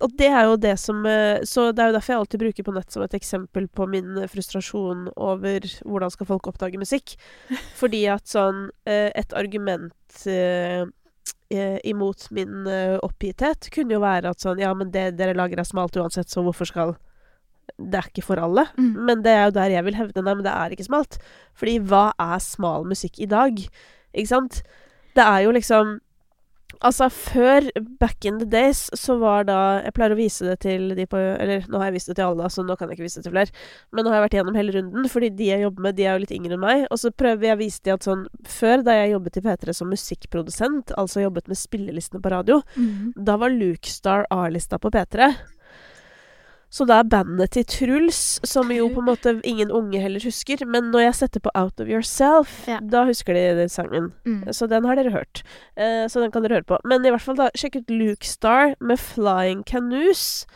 Og 0.00 0.12
det 0.16 0.28
er 0.32 0.46
jo 0.48 0.56
det 0.56 0.78
som 0.80 1.04
eh, 1.06 1.42
Så 1.44 1.72
det 1.72 1.82
er 1.82 1.90
jo 1.90 1.96
derfor 1.98 2.12
jeg 2.14 2.20
alltid 2.22 2.40
bruker 2.40 2.64
på 2.64 2.72
nett 2.76 2.92
som 2.92 3.02
et 3.04 3.16
eksempel 3.18 3.66
på 3.68 3.86
min 3.90 4.16
eh, 4.18 4.28
frustrasjon 4.30 5.10
over 5.16 5.66
hvordan 5.84 6.10
skal 6.14 6.26
folk 6.26 6.46
oppdage 6.48 6.80
musikk. 6.80 7.16
Fordi 7.80 8.06
at 8.08 8.26
sånn 8.30 8.70
eh, 8.86 9.10
Et 9.14 9.36
argument 9.36 10.24
eh, 10.26 10.86
imot 11.84 12.28
min 12.30 12.66
oppgitthet 13.02 13.72
kunne 13.74 13.96
jo 13.96 14.00
være 14.04 14.30
at 14.30 14.40
sånn 14.40 14.60
Ja, 14.62 14.70
men 14.74 14.92
det 14.94 15.16
dere 15.18 15.34
lager 15.34 15.58
er 15.58 15.66
smalt 15.66 15.96
uansett, 15.98 16.30
så 16.30 16.44
hvorfor 16.46 16.68
skal 16.70 16.92
Det 17.74 17.98
er 17.98 18.06
ikke 18.06 18.22
for 18.22 18.38
alle. 18.38 18.68
Mm. 18.78 18.92
Men 19.08 19.22
det 19.24 19.32
er 19.34 19.44
jo 19.48 19.56
der 19.58 19.74
jeg 19.74 19.84
vil 19.84 19.98
hevde 19.98 20.22
Nei, 20.22 20.34
men 20.38 20.46
det 20.46 20.52
er 20.54 20.70
ikke 20.70 20.86
smalt. 20.86 21.18
Fordi 21.58 21.78
hva 21.90 22.12
er 22.22 22.38
smal 22.38 22.86
musikk 22.86 23.18
i 23.18 23.26
dag? 23.26 23.58
Ikke 24.14 24.30
sant? 24.30 24.62
Det 25.14 25.26
er 25.26 25.42
jo 25.42 25.50
liksom 25.58 25.98
Altså, 26.80 27.08
før, 27.12 27.66
back 28.00 28.24
in 28.24 28.38
the 28.38 28.46
days, 28.48 28.88
så 28.96 29.18
var 29.20 29.44
da 29.44 29.56
Jeg 29.84 29.92
pleier 29.92 30.14
å 30.14 30.16
vise 30.16 30.46
det 30.48 30.60
til 30.60 30.94
de 30.96 31.04
på 31.10 31.18
Eller 31.18 31.66
nå 31.68 31.76
har 31.78 31.90
jeg 31.90 31.96
vist 31.98 32.08
det 32.08 32.16
til 32.16 32.24
alle, 32.30 32.48
så 32.48 32.64
nå 32.64 32.76
kan 32.78 32.88
jeg 32.88 32.96
ikke 32.96 33.04
vise 33.08 33.20
det 33.20 33.26
til 33.28 33.34
flere. 33.34 33.50
Men 33.92 34.04
nå 34.06 34.10
har 34.10 34.20
jeg 34.20 34.26
vært 34.28 34.36
gjennom 34.38 34.56
hele 34.56 34.72
runden, 34.78 35.08
fordi 35.12 35.30
de 35.36 35.50
jeg 35.50 35.60
jobber 35.66 35.82
med, 35.82 35.96
de 35.98 36.06
er 36.06 36.14
jo 36.16 36.22
litt 36.24 36.34
yngre 36.38 36.56
enn 36.56 36.64
meg. 36.64 36.86
Og 36.90 36.98
så 37.02 37.10
prøver 37.12 37.50
jeg 37.50 37.56
å 37.56 37.60
vise 37.60 37.80
dem 37.84 37.94
at 37.98 38.06
sånn 38.08 38.26
Før, 38.46 38.82
da 38.86 38.92
jeg 39.00 39.12
jobbet 39.12 39.36
i 39.36 39.44
P3 39.44 39.74
som 39.76 39.90
musikkprodusent, 39.92 40.92
altså 40.96 41.24
jobbet 41.26 41.48
med 41.48 41.56
spillelistene 41.60 42.22
på 42.22 42.30
radio, 42.32 42.62
Mhm. 42.76 43.12
da 43.24 43.36
var 43.36 43.50
Luke 43.50 43.86
Star 43.88 44.26
A-lista 44.30 44.78
på 44.78 44.90
P3. 44.90 45.34
Så 46.70 46.84
da 46.86 47.00
er 47.02 47.08
bandet 47.10 47.50
til 47.56 47.64
Truls, 47.66 48.38
som 48.46 48.68
jo 48.70 48.84
på 48.94 49.02
en 49.02 49.08
måte 49.08 49.32
ingen 49.42 49.72
unge 49.74 49.98
heller 49.98 50.22
husker. 50.22 50.62
Men 50.70 50.92
når 50.92 51.02
jeg 51.08 51.16
setter 51.18 51.42
på 51.42 51.50
Out 51.58 51.80
of 51.82 51.88
Yourself, 51.90 52.52
Ja. 52.70 52.78
da 52.80 53.04
husker 53.08 53.34
de 53.34 53.42
den 53.58 53.68
sangen. 53.68 54.12
Mm. 54.24 54.44
Så 54.54 54.68
den 54.70 54.84
har 54.86 54.94
dere 54.94 55.10
hørt. 55.10 55.42
Eh, 55.76 56.06
så 56.06 56.22
den 56.22 56.30
kan 56.30 56.42
dere 56.46 56.60
høre 56.60 56.68
på. 56.70 56.78
Men 56.84 57.02
i 57.04 57.10
hvert 57.10 57.24
fall, 57.26 57.34
da, 57.40 57.50
sjekk 57.58 57.80
ut 57.82 57.90
Luke 57.90 58.24
Star 58.24 58.76
med 58.80 59.00
Flying 59.02 59.64
Canoes. 59.66 60.46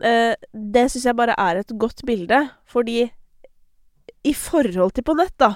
Eh, 0.00 0.34
det 0.54 0.86
syns 0.90 1.04
jeg 1.04 1.16
bare 1.20 1.36
er 1.36 1.60
et 1.60 1.76
godt 1.76 2.00
bilde, 2.06 2.48
fordi 2.64 3.10
i 4.24 4.32
forhold 4.34 4.94
til 4.96 5.04
på 5.04 5.14
nett, 5.16 5.36
da 5.38 5.54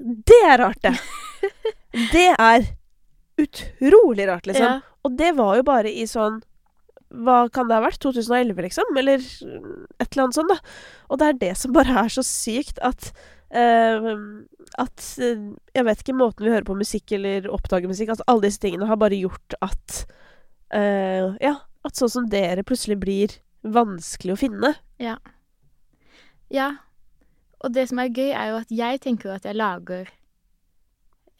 Det 0.00 0.40
er 0.48 0.56
rart, 0.58 0.80
det! 0.82 0.96
det 2.14 2.34
er 2.38 2.64
utrolig 3.40 4.26
rart, 4.28 4.46
liksom. 4.46 4.64
Ja. 4.64 4.80
Og 5.04 5.16
det 5.18 5.34
var 5.36 5.56
jo 5.58 5.62
bare 5.66 5.92
i 5.92 6.06
sånn 6.08 6.40
Hva 7.10 7.42
kan 7.50 7.66
det 7.68 7.74
ha 7.74 7.82
vært? 7.82 8.00
2011, 8.04 8.62
liksom? 8.68 8.96
Eller 9.00 9.18
et 9.18 10.06
eller 10.06 10.24
annet 10.24 10.38
sånt, 10.38 10.52
da. 10.52 10.58
Og 11.10 11.20
det 11.20 11.28
er 11.28 11.38
det 11.40 11.52
som 11.58 11.74
bare 11.74 11.96
er 12.04 12.12
så 12.12 12.24
sykt 12.26 12.78
at 12.86 13.10
uh, 13.54 14.12
At 14.78 15.06
eh, 15.18 15.40
Jeg 15.74 15.86
vet 15.88 16.04
ikke 16.04 16.14
måten 16.14 16.46
vi 16.46 16.52
hører 16.52 16.68
på 16.68 16.78
musikk 16.78 17.16
eller 17.16 17.48
oppdager 17.50 17.90
musikk 17.90 18.12
Altså 18.14 18.26
alle 18.30 18.46
disse 18.46 18.62
tingene 18.62 18.86
har 18.86 19.00
bare 19.00 19.18
gjort 19.18 19.56
at 19.66 20.04
uh, 20.70 21.34
Ja, 21.42 21.56
at 21.82 21.98
sånn 21.98 22.12
som 22.12 22.30
dere 22.30 22.62
plutselig 22.66 23.00
blir 23.02 23.40
vanskelig 23.60 24.36
å 24.36 24.40
finne. 24.40 24.74
Ja. 25.02 25.18
Ja. 26.52 26.70
Og 27.60 27.74
det 27.74 27.88
som 27.90 28.00
er 28.00 28.12
gøy, 28.12 28.30
er 28.30 28.52
jo 28.52 28.60
at 28.62 28.72
jeg 28.72 29.00
tenker 29.04 29.30
jo 29.30 29.36
at 29.36 29.46
jeg 29.48 29.58
lager 29.58 30.08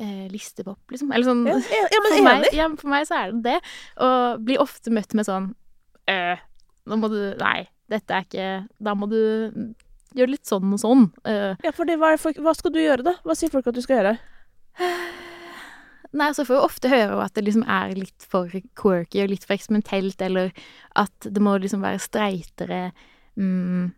eh, 0.01 0.27
listepop, 0.33 0.81
liksom. 0.93 1.13
Eller 1.13 1.29
sånn 1.29 1.47
Ja, 1.49 1.57
ja, 1.73 1.87
ja 1.95 2.03
men 2.05 2.13
for, 2.17 2.27
meg, 2.27 2.49
ja, 2.57 2.69
for 2.83 2.93
meg 2.93 3.09
så 3.09 3.23
er 3.23 3.33
det 3.33 3.43
det. 3.47 3.57
Og 4.07 4.45
blir 4.49 4.63
ofte 4.63 4.93
møtt 4.95 5.17
med 5.17 5.29
sånn 5.29 5.53
øh, 6.11 6.43
Nå 6.91 6.99
må 7.01 7.11
du 7.13 7.19
Nei, 7.41 7.69
dette 7.91 8.17
er 8.17 8.27
ikke 8.27 8.51
Da 8.83 8.95
må 8.99 9.09
du 9.11 9.21
gjøre 10.17 10.33
litt 10.33 10.49
sånn 10.49 10.73
og 10.75 10.81
sånn. 10.83 11.05
Øh, 11.29 11.55
Ja, 11.63 11.71
for 11.75 11.87
hva, 11.87 12.15
hva 12.19 12.55
skal 12.59 12.73
du 12.75 12.81
gjøre, 12.83 13.05
da? 13.07 13.15
Hva 13.23 13.37
sier 13.39 13.53
folk 13.53 13.69
at 13.71 13.77
du 13.77 13.83
skal 13.85 14.01
gjøre? 14.01 14.17
Nei, 16.11 16.33
så 16.35 16.43
får 16.43 16.57
jeg 16.57 16.67
ofte 16.67 16.91
høre 16.91 17.23
at 17.23 17.37
det 17.39 17.45
liksom 17.47 17.63
er 17.71 17.93
litt 17.95 18.27
for 18.27 18.51
quirky 18.79 19.23
og 19.23 19.31
litt 19.31 19.45
for 19.47 19.55
eksperimentelt, 19.55 20.19
eller 20.27 20.51
at 20.99 21.29
det 21.29 21.43
må 21.43 21.55
liksom 21.63 21.85
være 21.87 22.03
streitere. 22.03 22.85
Mm, 23.39 23.93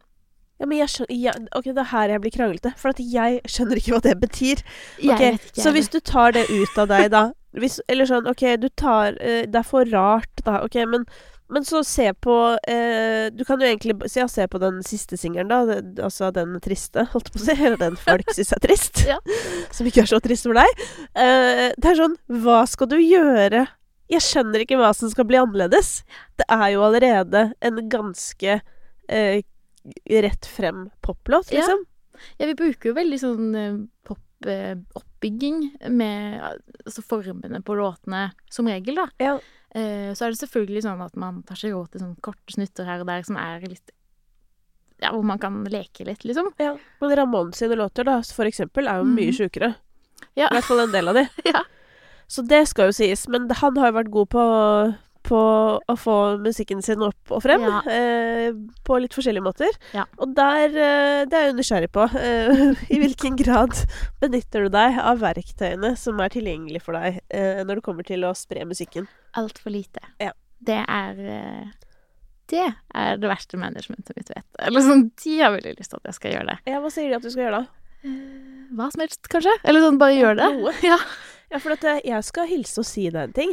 Ja, 0.60 0.66
men 0.68 0.78
jeg 0.78 0.92
skjønner 0.92 1.16
ja, 1.18 1.32
Ok, 1.56 1.64
det 1.72 1.80
er 1.80 1.88
her 1.90 2.12
jeg 2.12 2.22
blir 2.22 2.34
kranglete. 2.36 2.74
For 2.78 2.92
at 2.92 3.00
jeg 3.00 3.40
skjønner 3.48 3.80
ikke 3.80 3.94
hva 3.96 4.02
det 4.04 4.12
betyr. 4.20 4.60
vet 5.00 5.24
ikke. 5.40 5.62
Så 5.64 5.72
hvis 5.74 5.88
du 5.90 5.98
tar 6.04 6.36
det 6.36 6.44
ut 6.52 6.76
av 6.78 6.92
deg, 6.92 7.08
da 7.10 7.22
hvis, 7.56 7.80
Eller 7.88 8.06
sånn, 8.08 8.28
OK, 8.30 8.44
du 8.60 8.68
tar 8.80 9.16
eh, 9.20 9.42
Det 9.48 9.58
er 9.58 9.66
for 9.66 9.88
rart, 9.90 10.44
da. 10.44 10.60
OK, 10.64 10.76
men, 10.88 11.08
men 11.52 11.66
så 11.68 11.82
se 11.84 12.08
på 12.24 12.36
eh, 12.68 13.28
Du 13.34 13.44
kan 13.48 13.60
jo 13.60 13.68
egentlig 13.68 13.94
ja, 14.16 14.26
se 14.30 14.46
på 14.48 14.60
den 14.62 14.80
siste 14.86 15.18
singelen, 15.20 15.50
da. 15.52 15.80
Altså 16.04 16.30
den 16.34 16.56
triste, 16.64 17.06
holdt 17.12 17.32
på 17.32 17.40
å 17.40 17.44
si. 17.44 17.56
Eller 17.58 17.78
den 17.80 17.98
folk 18.00 18.32
syns 18.34 18.54
er 18.56 18.64
trist. 18.64 19.04
Ja. 19.12 19.18
Som 19.76 19.88
ikke 19.88 20.04
er 20.04 20.10
så 20.10 20.20
trist 20.22 20.46
for 20.48 20.56
deg. 20.56 20.82
Eh, 21.18 21.68
det 21.76 21.92
er 21.92 21.98
sånn 21.98 22.16
Hva 22.42 22.62
skal 22.70 22.88
du 22.92 22.98
gjøre? 23.00 23.66
Jeg 24.12 24.24
skjønner 24.24 24.64
ikke 24.64 24.76
hva 24.76 24.90
som 24.96 25.08
skal 25.08 25.24
bli 25.24 25.38
annerledes. 25.40 26.02
Det 26.36 26.44
er 26.52 26.66
jo 26.74 26.82
allerede 26.84 27.46
en 27.64 27.78
ganske 27.92 28.58
eh, 29.08 29.44
rett 30.26 30.48
frem 30.48 30.90
poplåt, 31.00 31.52
liksom. 31.54 31.86
Ja, 32.36 32.46
vi 32.46 32.56
bruker 32.58 32.90
jo 32.90 32.96
veldig 32.98 33.18
sånn 33.22 33.48
eh, 33.56 33.78
med 35.88 36.36
eh, 36.36 36.52
altså 36.84 37.02
formene 37.06 37.62
på 37.64 37.76
låtene 37.78 38.30
som 38.50 38.68
regel, 38.68 39.00
da. 39.00 39.08
Ja. 39.22 39.38
Eh, 39.74 40.12
så 40.12 40.26
er 40.26 40.30
det 40.34 40.40
selvfølgelig 40.42 40.82
sånn 40.84 41.00
at 41.00 41.14
man 41.16 41.42
tar 41.48 41.56
seg 41.56 41.72
råd 41.72 41.90
til 41.94 42.02
sånne 42.02 42.20
korte 42.20 42.52
snutter 42.52 42.84
her 42.84 43.00
og 43.00 43.06
der 43.08 43.22
som 43.24 43.38
er 43.40 43.60
litt 43.64 43.90
Ja, 45.02 45.10
hvor 45.10 45.24
man 45.26 45.38
kan 45.42 45.64
leke 45.66 46.04
litt, 46.06 46.22
liksom. 46.28 46.52
Ja. 46.62 46.76
Men 47.00 47.10
Ramón 47.18 47.54
sine 47.56 47.74
låter, 47.74 48.04
da, 48.06 48.20
for 48.22 48.44
eksempel, 48.46 48.86
er 48.86 49.00
jo 49.00 49.04
mye 49.08 49.32
Mhm. 49.32 49.38
sjukere. 49.38 49.74
Ja. 50.36 50.46
I 50.46 50.54
hvert 50.60 50.64
fall 50.68 50.80
en 50.84 50.92
del 50.92 51.08
av 51.08 51.14
de. 51.14 51.24
Ja. 51.44 51.64
Så 52.28 52.46
det 52.46 52.68
skal 52.68 52.86
jo 52.86 52.92
sies. 52.92 53.26
Men 53.28 53.48
han 53.50 53.76
har 53.76 53.90
jo 53.90 53.96
vært 53.98 54.10
god 54.12 54.28
på, 54.30 54.44
på 55.32 55.40
å 55.88 55.94
få 55.98 56.16
musikken 56.42 56.82
sin 56.84 57.02
opp 57.06 57.32
og 57.32 57.40
frem. 57.44 57.64
Ja. 57.64 57.80
Eh, 57.88 58.52
på 58.84 58.98
litt 59.00 59.16
forskjellige 59.16 59.44
måter. 59.46 59.78
Ja. 59.96 60.04
Og 60.20 60.34
der 60.36 60.68
eh, 60.70 61.22
Det 61.30 61.38
er 61.38 61.48
jeg 61.48 61.56
nysgjerrig 61.58 61.90
på. 61.94 62.04
Eh, 62.20 62.64
I 62.94 63.00
hvilken 63.00 63.38
grad 63.40 63.76
benytter 64.22 64.66
du 64.66 64.72
deg 64.76 64.98
av 65.00 65.22
verktøyene 65.24 65.94
som 66.00 66.20
er 66.22 66.32
tilgjengelige 66.34 66.84
for 66.84 66.98
deg 66.98 67.22
eh, 67.32 67.62
når 67.64 67.80
det 67.80 67.86
kommer 67.88 68.08
til 68.08 68.28
å 68.28 68.34
spre 68.36 68.66
musikken? 68.68 69.08
Altfor 69.40 69.72
lite. 69.72 70.04
Ja. 70.22 70.34
Det 70.62 70.78
er 70.84 71.16
Det 72.52 72.66
er 72.94 73.16
det 73.18 73.30
verste 73.30 73.58
managementet 73.58 74.14
mitt 74.18 74.28
vet. 74.30 74.46
Eller 74.62 74.84
sånn, 74.84 75.08
de 75.24 75.38
har 75.40 75.54
veldig 75.56 75.72
lyst 75.78 75.94
til 75.94 76.02
at 76.02 76.10
jeg 76.12 76.18
skal 76.20 76.36
gjøre 76.36 76.50
det. 76.52 76.58
Ja, 76.70 76.82
hva 76.84 76.90
sier 76.92 77.08
de 77.08 77.16
at 77.18 77.24
du 77.24 77.32
skal 77.32 77.46
gjøre 77.48 77.62
da? 77.62 77.78
Hva 78.76 78.88
som 78.92 79.02
helst, 79.04 79.26
kanskje? 79.32 79.52
Eller 79.64 79.84
sånn, 79.84 79.98
bare 80.00 80.16
gjør 80.18 80.38
det. 80.38 80.50
Ja. 80.92 80.98
Ja, 81.52 81.58
for 81.60 81.74
at 81.74 81.82
jeg 81.84 82.24
skal 82.24 82.46
hilse 82.48 82.80
og 82.80 82.86
si 82.88 83.10
deg 83.12 83.26
en 83.26 83.34
ting. 83.36 83.50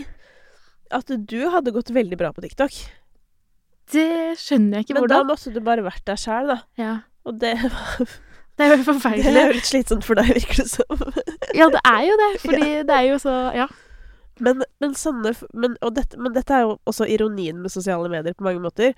At 0.89 1.11
du 1.29 1.39
hadde 1.53 1.73
gått 1.75 1.91
veldig 1.93 2.17
bra 2.17 2.31
på 2.33 2.41
TikTok. 2.45 2.77
Det 3.93 4.37
skjønner 4.37 4.79
jeg 4.79 4.87
ikke 4.87 4.97
Men 4.99 5.09
da 5.09 5.19
måtte 5.25 5.53
du 5.53 5.61
bare 5.65 5.85
vært 5.85 6.05
deg 6.09 6.21
sjæl, 6.21 6.49
da. 6.51 6.57
Ja. 6.79 6.95
Og 7.27 7.37
det, 7.41 7.55
var 7.65 8.15
Det 8.57 8.65
er 8.65 8.73
jo 8.75 8.85
forferdelig. 8.87 9.33
det 9.33 9.41
er 9.41 9.51
jo 9.51 9.57
litt 9.57 9.69
slitsomt 9.69 10.07
for 10.07 10.19
deg, 10.19 10.31
virker 10.37 10.63
det 10.63 10.69
som. 10.71 11.05
Ja, 11.59 11.69
det 11.73 11.81
er 11.81 12.01
jo 12.05 12.17
det, 12.21 12.31
fordi 12.45 12.71
det 12.89 12.97
er 12.97 13.05
jo 13.09 13.21
så 13.21 13.35
Ja. 13.57 13.69
Men, 14.39 14.63
men 14.79 14.93
sånne 14.95 15.33
men, 15.51 15.73
dette, 15.97 16.15
men 16.15 16.31
dette 16.31 16.53
er 16.55 16.61
jo 16.63 16.77
også 16.87 17.03
ironien 17.11 17.57
med 17.59 17.73
sosiale 17.73 18.07
medier 18.11 18.37
på 18.37 18.45
mange 18.45 18.61
måter. 18.63 18.93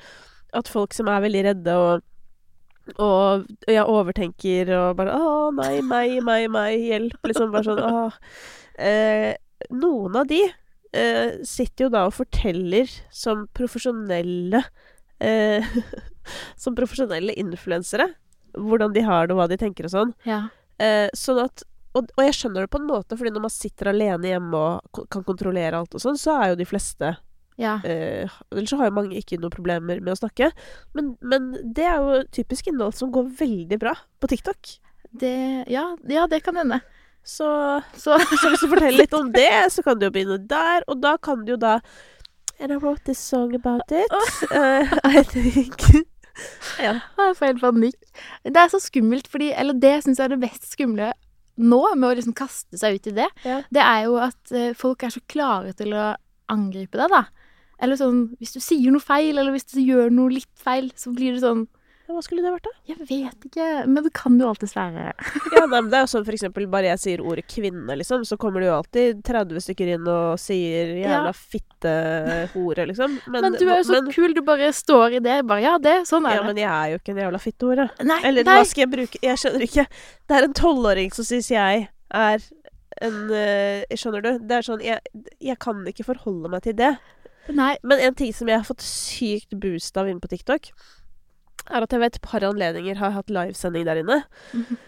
At 0.53 0.69
folk 0.69 0.93
som 0.93 1.09
er 1.09 1.23
veldig 1.23 1.43
redde 1.49 1.75
og 1.81 2.07
Og 2.99 3.45
jeg 3.69 3.85
overtenker 3.87 4.69
og 4.75 4.97
bare 4.99 5.15
Å, 5.15 5.49
nei, 5.55 5.79
meg, 5.85 6.17
meg, 6.25 6.47
meg, 6.51 6.75
hjelp. 6.91 7.17
Liksom 7.29 7.53
bare 7.53 7.63
sånn. 7.63 8.17
Eh, 8.81 9.31
noen 9.71 10.17
av 10.17 10.27
de 10.29 10.41
eh, 10.93 11.39
sitter 11.47 11.87
jo 11.87 11.91
da 11.93 12.05
og 12.09 12.15
forteller 12.17 12.89
som 13.13 13.47
profesjonelle 13.57 14.63
eh, 15.19 15.65
Som 16.61 16.75
profesjonelle 16.77 17.33
influensere 17.41 18.11
hvordan 18.51 18.91
de 18.93 19.01
har 19.07 19.25
det, 19.27 19.33
og 19.33 19.39
hva 19.39 19.47
de 19.47 19.55
tenker 19.57 19.87
og 19.87 19.93
sånn. 19.93 20.09
Ja. 20.27 20.41
Eh, 20.81 21.07
sånn 21.15 21.39
at 21.39 21.63
og, 21.95 22.07
og 22.15 22.21
jeg 22.23 22.35
skjønner 22.35 22.65
det 22.65 22.71
på 22.71 22.79
en 22.79 22.87
måte, 22.87 23.15
fordi 23.19 23.31
når 23.35 23.43
man 23.45 23.51
sitter 23.51 23.89
alene 23.91 24.29
hjemme 24.29 24.59
og 24.59 25.01
kan 25.11 25.23
kontrollere 25.27 25.79
alt 25.79 25.95
og 25.97 26.03
sånn, 26.03 26.19
så 26.19 26.35
er 26.39 26.51
jo 26.51 26.59
de 26.61 26.67
fleste 26.67 27.09
Ja. 27.59 27.77
eh, 27.83 28.31
Ellers 28.51 28.71
så 28.71 28.79
har 28.79 28.87
jo 28.89 28.95
mange 28.95 29.17
ikke 29.19 29.39
noen 29.41 29.51
problemer 29.55 29.99
med 30.03 30.13
å 30.13 30.19
snakke. 30.19 30.51
Men, 30.95 31.13
men 31.19 31.49
det 31.75 31.83
er 31.89 31.99
jo 31.99 32.21
typisk 32.31 32.67
innhold 32.71 32.95
som 32.99 33.11
går 33.11 33.27
veldig 33.41 33.79
bra 33.81 33.95
på 34.23 34.29
TikTok. 34.31 34.73
Det, 35.11 35.33
ja, 35.71 35.89
ja, 36.07 36.27
det 36.31 36.43
kan 36.45 36.59
hende. 36.59 36.79
Så, 37.23 37.47
Så 37.93 38.17
så 38.41 38.49
hvis 38.51 38.63
du 38.63 38.67
forteller 38.71 38.97
litt 39.03 39.13
om 39.13 39.31
det, 39.33 39.49
så 39.75 39.83
kan 39.85 39.99
du 39.99 40.07
jo 40.07 40.13
begynne 40.15 40.39
der. 40.49 40.85
Og 40.87 41.01
da 41.03 41.15
kan 41.21 41.45
du 41.45 41.53
jo 41.55 41.59
da 41.61 41.79
And 42.61 42.71
I 42.71 42.75
wrote 42.77 43.01
this 43.05 43.17
song 43.17 43.55
about 43.55 43.89
it. 43.89 44.11
Uh, 44.51 44.85
I 45.03 45.23
think 45.25 45.81
Ja. 46.79 46.93
jeg 47.17 47.35
får 47.37 47.45
helt 47.45 47.61
panikk. 47.61 47.97
Det 48.45 48.55
er 48.57 48.69
så 48.71 48.79
skummelt, 48.79 49.27
fordi 49.27 49.49
Eller 49.57 49.73
det 49.73 50.03
syns 50.03 50.19
jeg 50.21 50.25
er 50.29 50.35
det 50.35 50.43
mest 50.45 50.69
skumle 50.71 51.11
nå, 51.61 51.79
med 51.99 52.07
å 52.07 52.13
liksom 52.15 52.33
kaste 52.37 52.77
seg 52.79 52.95
ut 52.95 53.07
i 53.11 53.15
det. 53.17 53.27
Ja. 53.45 53.57
Det 53.73 53.81
er 53.83 54.05
jo 54.07 54.15
at 54.23 54.53
eh, 54.55 54.71
folk 54.77 55.03
er 55.03 55.11
så 55.13 55.19
klare 55.29 55.73
til 55.77 55.91
å 55.93 56.13
angripe 56.49 56.97
deg, 56.97 57.11
da. 57.11 57.25
Eller 57.81 57.97
sånn 57.99 58.21
Hvis 58.39 58.53
du 58.55 58.61
sier 58.63 58.93
noe 58.93 59.03
feil, 59.03 59.35
eller 59.37 59.51
hvis 59.53 59.67
du 59.73 59.81
gjør 59.81 60.09
noe 60.13 60.31
litt 60.37 60.49
feil, 60.61 60.91
så 60.97 61.11
blir 61.13 61.35
det 61.35 61.43
sånn 61.43 61.65
Hva 62.15 62.23
skulle 62.25 62.43
det 62.43 62.51
vært, 62.53 62.67
da? 62.67 62.73
Jeg 62.91 63.07
vet 63.09 63.47
ikke, 63.47 63.67
men 63.87 64.05
det 64.05 64.11
kan 64.17 64.35
jo 64.39 64.49
alltid 64.51 64.73
være 64.75 65.07
Ja, 65.55 65.63
nei, 65.65 65.79
men 65.79 65.89
det 65.91 65.99
er 65.99 66.05
jo 66.05 66.11
sånn 66.13 66.25
for 66.27 66.37
eksempel 66.37 66.67
bare 66.71 66.91
jeg 66.91 67.01
sier 67.03 67.23
ordet 67.25 67.45
kvinne, 67.51 67.97
liksom, 67.99 68.25
så 68.27 68.37
kommer 68.41 68.63
det 68.63 68.69
jo 68.69 68.77
alltid 68.77 69.23
30 69.27 69.65
stykker 69.65 69.93
inn 69.95 70.09
og 70.11 70.39
sier 70.41 70.93
jævla 71.01 71.33
fittehore, 71.37 72.87
liksom. 72.91 73.17
Men, 73.33 73.49
du 73.57 73.65
er 73.67 73.81
jo 73.81 73.87
så 73.87 73.99
men, 73.99 74.11
kul, 74.13 74.35
du 74.37 74.41
bare 74.45 74.71
står 74.75 75.17
i 75.17 75.23
det. 75.23 75.41
Bare 75.49 75.63
ja, 75.63 75.75
det, 75.81 76.01
sånn 76.09 76.27
er 76.29 76.39
Ja, 76.39 76.45
men 76.47 76.59
jeg 76.59 76.69
er 76.71 76.93
jo 76.93 76.99
ikke 77.01 77.13
en 77.13 77.21
jævla 77.23 77.41
fittehore. 77.41 77.87
det. 77.97 78.07
Nei, 78.07 78.19
Eller 78.27 78.47
nei. 78.47 78.57
hva 78.59 78.67
skal 78.67 78.85
jeg 78.85 78.91
bruke 78.91 79.21
Jeg 79.23 79.39
skjønner 79.41 79.65
ikke. 79.65 79.85
Det 80.27 80.37
er 80.37 80.47
en 80.47 80.55
tolvåring 80.57 81.13
som 81.15 81.27
syns 81.27 81.51
jeg 81.51 81.87
er 81.87 82.45
en 83.01 83.17
uh, 83.31 83.97
Skjønner 83.97 84.25
du? 84.25 84.31
Det 84.47 84.57
er 84.57 84.67
sånn 84.67 84.83
jeg, 84.85 84.99
jeg 85.41 85.57
kan 85.63 85.81
ikke 85.89 86.07
forholde 86.07 86.51
meg 86.51 86.65
til 86.67 86.77
det. 86.79 86.93
nei. 87.49 87.73
Men 87.83 88.03
en 88.07 88.17
ting 88.17 88.33
som 88.35 88.49
jeg 88.51 88.61
har 88.61 88.67
fått 88.67 88.85
sykt 88.85 89.55
boost 89.61 89.97
av 89.97 90.09
inne 90.09 90.23
på 90.23 90.31
TikTok, 90.31 90.71
er 91.69 91.85
at 91.85 91.93
jeg 91.93 92.01
ved 92.01 92.15
et 92.15 92.23
par 92.25 92.45
anledninger 92.47 92.97
har 93.01 93.15
hatt 93.17 93.31
livesending 93.33 93.85
der 93.87 94.01
inne. 94.01 94.23
Mhm. 94.53 94.79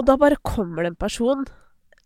Og 0.00 0.06
da 0.08 0.16
bare 0.18 0.40
kommer 0.42 0.82
det 0.82 0.92
en 0.92 1.02
person 1.02 1.44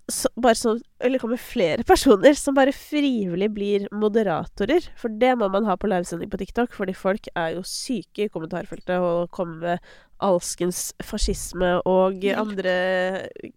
så, 0.07 0.29
bare 0.39 0.55
så, 0.55 0.77
Eller 1.03 1.19
kommer 1.19 1.39
flere 1.41 1.83
personer 1.93 2.37
som 2.39 2.55
bare 2.55 2.75
frivillig 2.75 3.49
blir 3.55 3.87
moderatorer. 3.91 4.87
For 4.99 5.09
det 5.11 5.33
må 5.39 5.49
man 5.51 5.67
ha 5.67 5.77
på 5.77 5.91
livesending 5.91 6.31
på 6.31 6.39
TikTok, 6.39 6.75
fordi 6.75 6.95
folk 6.95 7.27
er 7.35 7.57
jo 7.57 7.65
syke 7.67 8.27
i 8.27 8.31
kommentarfeltet 8.33 9.03
og 9.03 9.31
kommer 9.35 9.57
med 9.63 9.95
alskens 10.23 10.93
fascisme 11.05 11.77
og 11.85 12.23
andre 12.33 12.77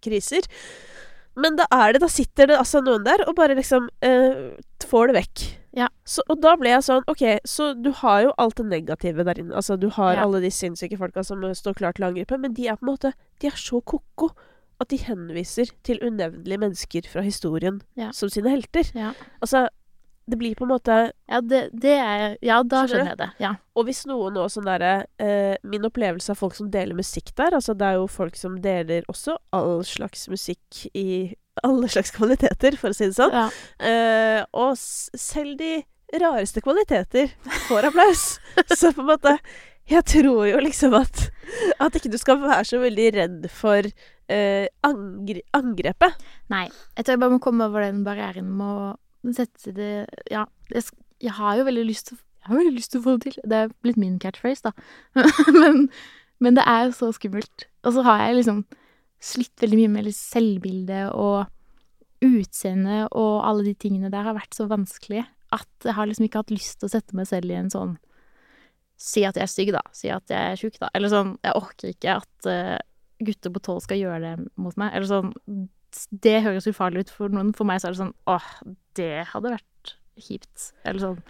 kriser. 0.02 0.44
Men 1.36 1.56
da 1.56 1.66
er 1.72 1.92
det, 1.94 2.00
da 2.02 2.08
sitter 2.10 2.46
det 2.50 2.56
altså 2.58 2.80
noen 2.82 3.04
der 3.06 3.22
og 3.28 3.36
bare 3.38 3.54
liksom 3.54 3.88
eh, 4.02 4.56
får 4.90 5.06
det 5.12 5.14
vekk. 5.20 5.44
Ja. 5.78 5.86
Så, 6.04 6.24
og 6.28 6.40
da 6.42 6.56
ble 6.58 6.72
jeg 6.72 6.82
sånn 6.82 7.04
OK, 7.06 7.22
så 7.46 7.70
du 7.78 7.92
har 8.00 8.24
jo 8.26 8.32
alt 8.42 8.56
det 8.58 8.66
negative 8.66 9.22
der 9.24 9.38
inne. 9.38 9.54
Altså, 9.54 9.76
du 9.78 9.88
har 9.94 10.14
Ja. 10.18 10.24
alle 10.24 10.40
de 10.42 10.50
sinnssyke 10.50 10.98
folka 10.98 11.22
som 11.24 11.42
eh, 11.46 11.54
står 11.54 11.74
klar 11.78 11.92
til 11.94 12.04
å 12.04 12.08
angripe, 12.10 12.36
men 12.38 12.54
de 12.54 12.66
er 12.66 12.76
på 12.76 12.86
en 12.88 12.92
måte 12.96 13.12
De 13.40 13.46
er 13.46 13.56
så 13.56 13.80
ko-ko 13.80 14.32
at 14.80 14.88
de 14.88 14.96
henviser 14.96 15.70
til 15.84 15.98
unevnelige 16.02 16.58
mennesker 16.58 17.06
fra 17.08 17.20
historien 17.22 17.82
Ja. 17.96 18.10
som 18.12 18.28
sine 18.28 18.50
helter. 18.50 18.90
Ja. 18.96 19.12
Altså, 19.40 19.68
det 20.30 20.38
blir 20.40 20.54
på 20.58 20.64
en 20.66 20.72
måte 20.72 20.96
Ja, 21.28 21.40
det, 21.42 21.62
det 21.72 21.96
er 21.98 22.36
Ja, 22.44 22.60
da 22.62 22.84
Skjønner 22.84 22.90
skjønner 22.94 23.12
jeg 23.12 23.18
det. 23.20 23.28
Ja. 23.42 23.52
Og 23.76 23.86
hvis 23.88 24.04
noen 24.08 24.34
nå 24.38 24.46
sånn 24.52 24.68
derre 24.68 24.92
eh, 25.22 25.56
Min 25.66 25.86
opplevelse 25.88 26.32
av 26.34 26.40
folk 26.40 26.54
som 26.58 26.70
deler 26.72 26.96
musikk 26.98 27.32
der 27.38 27.56
Altså, 27.58 27.74
det 27.78 27.86
er 27.88 27.98
jo 28.00 28.06
folk 28.10 28.38
som 28.38 28.58
deler 28.64 29.06
også 29.10 29.36
all 29.56 29.80
slags 29.88 30.28
musikk 30.32 30.84
i 30.94 31.34
alle 31.66 31.90
slags 31.92 32.12
kvaliteter, 32.14 32.76
for 32.80 32.94
å 32.94 32.96
si 32.96 33.10
det 33.10 33.16
sånn. 33.18 33.34
ja. 33.36 33.48
Eh, 33.84 34.38
og 34.56 34.78
selv 34.80 35.58
de 35.60 35.82
rareste 36.22 36.62
kvaliteter 36.64 37.34
får 37.66 37.90
applaus. 37.90 38.22
så 38.80 38.94
på 38.96 39.02
en 39.04 39.10
måte 39.10 39.34
Jeg 39.90 40.06
tror 40.08 40.46
jo 40.48 40.62
liksom 40.62 40.94
at 40.98 41.26
At 41.82 41.98
ikke 41.98 42.12
du 42.14 42.16
skal 42.22 42.40
være 42.40 42.64
så 42.70 42.80
veldig 42.80 43.06
redd 43.18 43.46
for 43.52 43.84
eh, 44.30 44.66
angre 44.86 45.42
angrepet. 45.58 46.16
Nei. 46.54 46.68
Jeg 46.96 47.04
tror 47.04 47.16
jeg 47.16 47.22
bare 47.26 47.34
må 47.36 47.42
komme 47.42 47.66
over 47.68 47.84
den 47.84 48.04
barrieren 48.06 48.50
med 48.56 48.66
å 48.70 48.90
sette 49.36 49.74
det 49.76 49.92
Ja, 50.32 50.46
jeg, 50.72 50.86
jeg 51.20 51.36
har 51.36 51.58
jo 51.58 51.66
veldig 51.68 51.86
lyst 51.88 52.10
til 52.10 52.18
Jeg 52.18 52.48
har 52.48 52.60
veldig 52.60 52.76
lyst 52.78 52.92
til 52.94 53.02
å 53.02 53.04
få 53.04 53.16
det 53.16 53.28
til. 53.28 53.38
Det 53.52 53.56
er 53.56 53.72
blitt 53.84 54.00
min 54.00 54.18
catchphrase, 54.22 54.70
da. 54.70 54.72
men, 55.60 55.88
men 56.40 56.56
det 56.56 56.64
er 56.64 56.86
jo 56.86 56.94
så 56.96 57.10
skummelt. 57.12 57.66
Og 57.84 57.96
så 57.96 58.04
har 58.06 58.22
jeg 58.24 58.38
liksom 58.38 58.62
slitt 59.20 59.60
veldig 59.60 59.76
mye 59.82 59.92
med 59.98 60.12
selvbildet 60.16 61.10
og 61.12 61.50
utseende 62.24 63.02
og 63.16 63.34
alle 63.44 63.66
de 63.68 63.74
tingene 63.80 64.10
der 64.12 64.24
har 64.24 64.36
vært 64.36 64.56
så 64.56 64.66
vanskelig 64.68 65.22
at 65.52 65.86
jeg 65.86 65.96
har 65.96 66.08
liksom 66.08 66.26
ikke 66.26 66.42
hatt 66.42 66.52
lyst 66.52 66.78
til 66.80 66.88
å 66.88 66.92
sette 66.92 67.16
meg 67.16 67.28
selv 67.28 67.52
i 67.52 67.58
en 67.58 67.72
sånn 67.72 67.98
Si 69.00 69.22
at 69.24 69.38
jeg 69.38 69.46
er 69.46 69.48
stygg, 69.48 69.70
da. 69.72 69.80
Si 69.96 70.10
at 70.12 70.28
jeg 70.28 70.36
er 70.36 70.58
tjukk, 70.60 70.74
da. 70.82 70.90
Eller 70.92 71.08
sånn 71.08 71.30
Jeg 71.40 71.56
orker 71.56 71.92
ikke 71.94 72.16
at 72.20 72.48
eh, 72.52 72.76
gutter 73.24 73.52
på 73.54 73.62
tolv 73.64 73.80
skal 73.84 73.96
gjøre 73.96 74.18
det 74.20 74.32
mot 74.60 74.76
meg. 74.76 74.92
Eller 74.92 75.08
sånn 75.08 75.30
Det 76.10 76.42
høres 76.44 76.66
ufarlig 76.70 77.06
ut 77.06 77.10
for 77.10 77.32
noen. 77.32 77.52
For 77.56 77.64
meg 77.68 77.80
så 77.82 77.88
er 77.88 77.96
det 77.96 78.00
sånn 78.02 78.14
Åh, 78.30 78.48
det 78.98 79.26
hadde 79.32 79.54
vært 79.56 79.94
kjipt. 80.20 80.72
Eller 80.84 81.00
sånn 81.00 81.22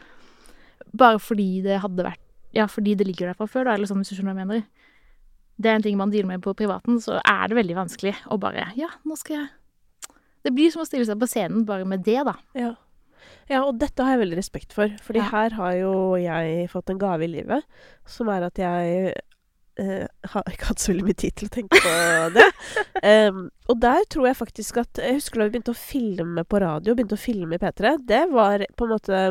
Bare 0.96 1.20
fordi 1.22 1.62
det 1.62 1.80
hadde 1.84 2.04
vært 2.06 2.20
Ja, 2.56 2.66
fordi 2.66 2.96
det 2.98 3.06
ligger 3.06 3.30
der 3.30 3.38
fra 3.38 3.46
før, 3.46 3.64
da. 3.68 3.74
Eller 3.78 3.86
sånn, 3.86 4.00
hvis 4.02 4.10
du 4.10 4.16
skjønner 4.18 4.34
hva 4.34 4.42
jeg 4.42 4.50
mener. 4.50 4.64
Det 5.60 5.70
er 5.70 5.78
en 5.78 5.84
ting 5.84 5.96
man 6.00 6.10
dealer 6.10 6.26
med 6.32 6.42
på 6.42 6.54
privaten, 6.56 6.96
så 7.04 7.18
er 7.20 7.48
det 7.48 7.56
veldig 7.58 7.76
vanskelig 7.76 8.14
å 8.32 8.38
bare 8.40 8.70
Ja, 8.76 8.88
nå 9.04 9.16
skal 9.20 9.36
jeg 9.36 9.48
Det 10.42 10.54
blir 10.56 10.70
som 10.72 10.82
å 10.82 10.86
stille 10.88 11.04
seg 11.04 11.18
på 11.20 11.28
scenen 11.28 11.66
bare 11.68 11.84
med 11.84 12.02
det, 12.06 12.16
da. 12.24 12.34
Ja. 12.56 12.70
ja, 13.50 13.58
og 13.66 13.76
dette 13.78 14.02
har 14.02 14.16
jeg 14.16 14.22
veldig 14.24 14.38
respekt 14.40 14.72
for. 14.72 14.88
Fordi 15.04 15.20
Ja. 15.20 15.28
her 15.30 15.50
har 15.58 15.72
jo 15.76 15.92
jeg 16.16 16.70
fått 16.72 16.88
en 16.90 16.98
gave 16.98 17.22
i 17.24 17.28
livet, 17.28 17.62
som 18.06 18.28
er 18.32 18.46
at 18.48 18.56
jeg 18.56 19.12
eh, 19.80 20.06
har 20.32 20.50
ikke 20.52 20.70
hatt 20.70 20.82
så 20.82 20.92
veldig 20.92 21.06
mye 21.08 21.18
tid 21.22 21.36
til 21.38 21.48
å 21.48 21.54
tenke 21.54 21.80
på 21.80 21.94
det. 22.36 22.48
um, 23.30 23.46
og 23.70 23.80
der 23.82 24.04
tror 24.12 24.28
jeg 24.30 24.38
faktisk 24.38 24.80
at 24.82 25.00
Jeg 25.00 25.18
husker 25.18 25.40
da 25.40 25.48
vi 25.48 25.54
begynte 25.56 25.74
å 25.74 25.80
filme 25.80 26.44
på 26.44 26.60
radio, 26.62 26.96
begynte 26.96 27.18
å 27.18 27.22
filme 27.22 27.56
i 27.56 27.62
P3. 27.62 27.96
Det 28.06 28.26
var 28.34 28.66
på 28.76 28.86
en 28.86 28.94
måte 28.94 29.22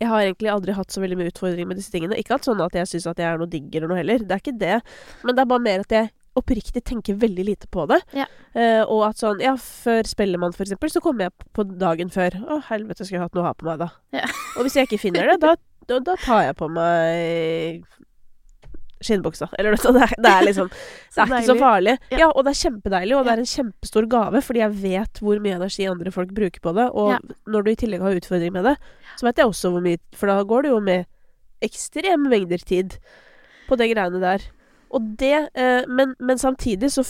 jeg 0.00 0.08
har 0.08 0.22
egentlig 0.22 0.50
aldri 0.52 0.74
hatt 0.76 0.92
så 0.92 1.00
veldig 1.02 1.16
mye 1.18 1.30
utfordringer 1.32 1.68
med 1.68 1.78
disse 1.80 1.92
tingene. 1.92 2.16
Ikke 2.20 2.36
at 2.36 2.46
sånn 2.46 2.60
at 2.62 2.76
jeg 2.76 2.88
syns 2.88 3.08
at 3.10 3.20
jeg 3.20 3.28
er 3.28 3.40
noe 3.40 3.50
digg 3.50 3.72
eller 3.74 3.90
noe 3.90 4.00
heller. 4.00 4.22
Det 4.24 4.36
er 4.36 4.42
ikke 4.42 4.60
det. 4.60 4.80
Men 5.24 5.36
det 5.36 5.42
er 5.42 5.50
bare 5.50 5.64
mer 5.64 5.84
at 5.84 5.94
jeg 5.96 6.10
oppriktig 6.38 6.82
tenker 6.86 7.18
veldig 7.20 7.44
lite 7.48 7.68
på 7.72 7.86
det. 7.90 7.98
Ja. 8.16 8.26
Uh, 8.54 8.82
og 8.84 9.04
at 9.10 9.20
sånn 9.20 9.42
Ja, 9.42 9.56
før 9.60 10.06
Spellemann, 10.08 10.54
for 10.56 10.66
eksempel, 10.66 10.92
så 10.92 11.02
kommer 11.04 11.26
jeg 11.26 11.48
på 11.56 11.64
dagen 11.80 12.12
før. 12.12 12.36
Å, 12.46 12.60
helvete, 12.70 13.04
skulle 13.04 13.20
jeg 13.20 13.26
hatt 13.26 13.38
noe 13.38 13.44
å 13.44 13.50
ha 13.50 13.56
på 13.56 13.68
meg, 13.68 13.82
da. 13.82 13.90
Ja. 14.20 14.28
Og 14.56 14.66
hvis 14.66 14.78
jeg 14.78 14.88
ikke 14.88 15.00
finner 15.02 15.32
det, 15.32 15.40
da, 15.42 15.56
da, 15.90 16.00
da 16.06 16.16
tar 16.22 16.46
jeg 16.48 16.58
på 16.60 16.70
meg 16.72 17.84
skinnbuksa. 19.04 19.48
Eller 19.58 19.74
noe 19.74 19.80
sånt. 19.80 19.96
Det 19.96 20.06
er, 20.06 20.14
det 20.22 20.30
er 20.32 20.46
liksom 20.48 20.68
Det 21.14 21.22
er 21.24 21.32
ikke 21.32 21.46
så 21.48 21.56
farlig. 21.60 21.94
Ja. 22.12 22.28
Og 22.30 22.44
det 22.46 22.52
er 22.54 22.60
kjempedeilig, 22.60 23.16
og 23.16 23.24
det 23.26 23.32
er 23.34 23.42
en 23.44 23.50
kjempestor 23.52 24.08
gave, 24.12 24.42
fordi 24.46 24.62
jeg 24.62 24.76
vet 24.82 25.20
hvor 25.24 25.40
mye 25.44 25.56
energi 25.58 25.86
andre 25.90 26.12
folk 26.14 26.34
bruker 26.36 26.60
på 26.64 26.74
det. 26.76 26.88
Og 26.92 27.14
Ja. 27.14 27.18
når 27.50 27.64
du 27.66 27.70
i 27.72 27.78
tillegg 27.80 28.04
har 28.04 28.18
utfordring 28.20 28.52
med 28.56 28.68
det, 28.70 28.76
så 29.16 29.26
vet 29.28 29.40
jeg 29.42 29.50
også 29.50 29.72
hvor 29.74 29.82
mye 29.84 29.98
For 30.16 30.30
da 30.30 30.42
går 30.44 30.62
det 30.68 30.70
jo 30.74 30.80
med 30.84 31.06
ekstreme 31.62 32.28
mengder 32.30 32.58
tid 32.64 32.96
på 33.68 33.76
de 33.76 33.88
greiene 33.92 34.20
der. 34.22 34.44
Og 34.90 35.04
det 35.20 35.34
eh, 35.54 35.84
men, 35.86 36.14
men 36.18 36.38
samtidig, 36.40 36.88
så 36.90 37.04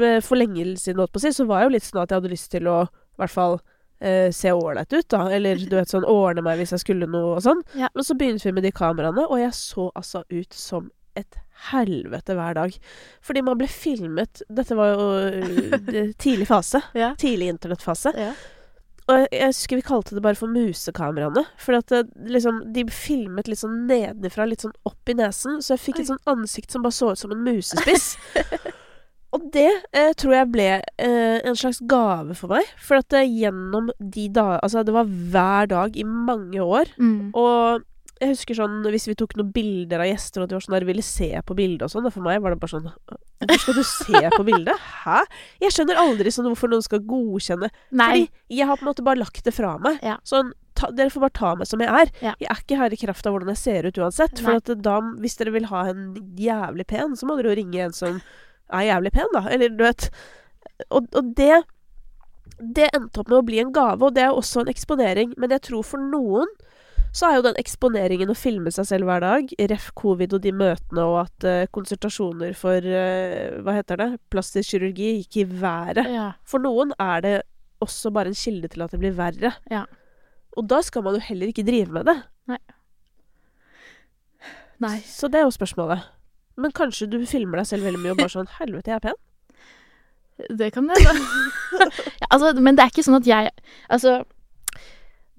med 0.00 0.22
forlengelsen, 0.24 0.96
holdt 0.96 1.12
på 1.12 1.20
å 1.20 1.24
si, 1.26 1.32
så 1.36 1.44
var 1.48 1.60
jeg 1.64 1.68
jo 1.70 1.74
litt 1.74 1.84
sånn 1.88 2.02
at 2.04 2.12
jeg 2.14 2.20
hadde 2.22 2.32
lyst 2.32 2.50
til 2.54 2.68
å 2.70 2.76
i 2.86 3.20
hvert 3.20 3.32
fall 3.34 3.58
eh, 4.00 4.30
se 4.32 4.52
ålreit 4.52 4.92
ut, 4.92 5.08
da. 5.12 5.26
Eller 5.36 5.60
du 5.60 5.74
vet 5.76 5.92
sånn 5.92 6.06
ordne 6.08 6.44
meg 6.46 6.60
hvis 6.62 6.72
jeg 6.76 6.84
skulle 6.84 7.08
noe 7.10 7.34
og 7.36 7.42
sånn. 7.44 7.60
Ja. 7.76 7.90
Men 7.92 8.06
så 8.08 8.16
begynte 8.16 8.48
vi 8.48 8.54
med 8.56 8.64
de 8.64 8.72
kameraene, 8.76 9.26
og 9.28 9.40
jeg 9.42 9.52
så 9.56 9.90
altså 9.96 10.22
ut 10.32 10.56
som 10.56 10.88
et 11.16 11.40
helvete 11.70 12.36
hver 12.36 12.58
dag. 12.58 12.74
Fordi 13.24 13.42
man 13.44 13.56
ble 13.58 13.68
filmet 13.70 14.42
Dette 14.52 14.76
var 14.76 14.92
jo 14.92 15.06
øh, 15.16 16.12
tidlig 16.22 16.48
fase. 16.50 16.82
Ja. 16.96 17.14
Tidlig 17.18 17.48
internettfase. 17.54 18.12
Ja. 18.16 18.34
Og 19.06 19.20
jeg, 19.20 19.28
jeg 19.38 19.52
husker 19.52 19.78
vi 19.78 19.86
kalte 19.86 20.16
det 20.16 20.22
bare 20.24 20.38
for 20.38 20.50
musekameraene. 20.50 21.44
For 21.62 21.78
at 21.78 21.92
det, 21.92 22.08
liksom, 22.32 22.64
de 22.74 22.86
filmet 22.90 23.48
litt 23.50 23.62
sånn 23.62 23.84
nedenfra, 23.88 24.48
litt 24.50 24.66
sånn 24.66 24.74
opp 24.88 25.12
i 25.12 25.14
nesen. 25.18 25.60
Så 25.62 25.76
jeg 25.76 25.84
fikk 25.84 26.00
et 26.00 26.08
Oi. 26.08 26.10
sånn 26.14 26.34
ansikt 26.34 26.74
som 26.74 26.86
bare 26.86 26.96
så 26.96 27.12
ut 27.14 27.22
som 27.22 27.34
en 27.34 27.44
musespiss. 27.46 28.14
Og 29.36 29.50
det 29.52 29.68
eh, 29.92 30.12
tror 30.16 30.32
jeg 30.32 30.50
ble 30.54 30.68
eh, 30.80 31.38
en 31.44 31.58
slags 31.58 31.82
gave 31.90 32.36
for 32.38 32.56
meg. 32.56 32.68
For 32.82 33.02
at 33.02 33.16
eh, 33.16 33.26
gjennom 33.28 33.90
de 33.98 34.28
dager 34.32 34.62
Altså, 34.62 34.84
det 34.86 34.94
var 34.96 35.10
hver 35.10 35.70
dag 35.70 35.98
i 35.98 36.06
mange 36.06 36.62
år. 36.62 36.90
Mm. 36.98 37.34
Og 37.36 37.84
Jeg 38.16 38.32
husker 38.32 38.56
sånn 38.56 38.78
hvis 38.88 39.04
vi 39.10 39.14
tok 39.18 39.34
noen 39.36 39.50
bilder 39.52 40.00
av 40.00 40.08
gjester, 40.08 40.40
og 40.40 40.48
de 40.48 40.56
var 40.56 40.64
sånn 40.64 40.76
der 40.78 40.86
ville 40.88 41.02
se 41.04 41.28
på 41.44 41.56
bildet 41.58 41.84
og 41.84 41.92
sånn. 41.92 42.06
Og 42.08 42.14
for 42.14 42.24
meg 42.24 42.38
var 42.40 42.54
det 42.54 42.60
bare 42.62 42.72
sånn 42.72 42.86
Hvorfor 42.88 43.60
skal 43.60 43.76
du 43.76 43.82
se 43.84 44.22
på 44.32 44.44
bildet? 44.46 44.86
Hæ? 45.02 45.18
Jeg 45.60 45.74
skjønner 45.76 46.00
aldri 46.00 46.32
sånn 46.32 46.48
hvorfor 46.48 46.72
noen 46.72 46.84
skal 46.86 47.02
godkjenne 47.04 47.68
Nei. 47.92 48.06
Fordi 48.06 48.56
jeg 48.56 48.70
har 48.70 48.80
på 48.80 48.86
en 48.86 48.88
måte 48.88 49.04
bare 49.04 49.20
lagt 49.20 49.44
det 49.44 49.52
fra 49.52 49.74
meg. 49.82 49.98
Ja. 50.06 50.16
Sånn 50.24 50.54
ta, 50.76 50.88
Dere 50.96 51.12
får 51.12 51.26
bare 51.26 51.36
ta 51.36 51.52
meg 51.60 51.68
som 51.68 51.84
jeg 51.84 51.92
er. 51.92 52.12
Ja. 52.24 52.32
Jeg 52.40 52.50
er 52.54 52.62
ikke 52.64 52.80
her 52.80 52.96
i 52.96 53.00
kraft 53.04 53.28
av 53.28 53.36
hvordan 53.36 53.52
jeg 53.52 53.60
ser 53.60 53.88
ut 53.90 54.00
uansett. 54.00 54.40
For 54.40 54.62
at 54.62 54.72
da, 54.86 54.96
hvis 55.20 55.36
dere 55.40 55.52
vil 55.52 55.68
ha 55.68 55.84
en 55.92 56.08
jævlig 56.40 56.88
pen, 56.88 57.16
så 57.20 57.28
må 57.28 57.36
dere 57.36 57.52
jo 57.52 57.60
ringe 57.60 57.84
en 57.84 57.96
som 57.96 58.20
er 58.72 58.88
jævlig 58.88 59.12
pen, 59.18 59.32
da. 59.36 59.44
Eller 59.52 59.76
du 59.76 59.84
vet 59.84 60.08
Og, 60.90 61.06
og 61.12 61.28
det 61.38 61.62
Det 62.58 62.88
endte 62.96 63.20
opp 63.20 63.28
med 63.28 63.38
å 63.38 63.44
bli 63.46 63.60
en 63.60 63.72
gave, 63.76 64.00
og 64.00 64.16
det 64.16 64.24
er 64.24 64.32
også 64.32 64.64
en 64.64 64.72
eksponering. 64.72 65.36
Men 65.36 65.52
jeg 65.52 65.68
tror 65.68 65.84
for 65.84 66.00
noen 66.00 66.48
så 67.16 67.28
er 67.28 67.38
jo 67.38 67.44
den 67.46 67.58
eksponeringen 67.60 68.28
å 68.28 68.36
filme 68.36 68.70
seg 68.74 68.88
selv 68.90 69.08
hver 69.08 69.22
dag, 69.24 69.52
ref. 69.72 69.88
covid 69.96 70.36
og 70.36 70.42
de 70.44 70.52
møtene, 70.52 71.04
og 71.04 71.18
at 71.22 71.46
uh, 71.48 71.68
konsultasjoner 71.72 72.52
for 72.58 72.84
uh, 72.84 73.56
Hva 73.64 73.76
heter 73.78 74.02
det? 74.02 74.08
Plastisk 74.32 74.74
kirurgi 74.74 75.14
gikk 75.22 75.40
i 75.40 75.46
været. 75.48 76.10
Ja. 76.12 76.26
For 76.44 76.60
noen 76.60 76.92
er 77.00 77.24
det 77.24 77.36
også 77.84 78.12
bare 78.12 78.32
en 78.32 78.36
kilde 78.36 78.68
til 78.72 78.84
at 78.84 78.92
det 78.92 79.00
blir 79.00 79.16
verre. 79.16 79.54
Ja. 79.72 79.86
Og 80.56 80.68
da 80.68 80.82
skal 80.84 81.04
man 81.04 81.16
jo 81.16 81.24
heller 81.24 81.52
ikke 81.52 81.64
drive 81.66 81.92
med 81.92 82.08
det. 82.08 82.18
Nei. 84.82 84.98
Så 85.08 85.28
det 85.32 85.40
er 85.40 85.46
jo 85.46 85.54
spørsmålet. 85.54 86.04
Men 86.60 86.72
kanskje 86.76 87.08
du 87.08 87.18
filmer 87.28 87.60
deg 87.60 87.68
selv 87.68 87.86
veldig 87.88 88.00
mye 88.02 88.14
og 88.14 88.20
bare 88.20 88.32
sånn 88.32 88.50
Helvete, 88.58 88.92
jeg 88.92 89.00
er 89.00 89.04
pen. 89.04 89.22
Det 90.60 90.68
kan 90.74 90.88
det, 90.88 91.00
ja, 92.20 92.26
altså, 92.28 92.52
men 92.60 92.76
det 92.76 92.84
er 92.84 92.90
ikke 92.92 93.04
sånn 93.06 93.16
at 93.16 93.28
jeg 93.28 93.52
Altså, 93.88 94.18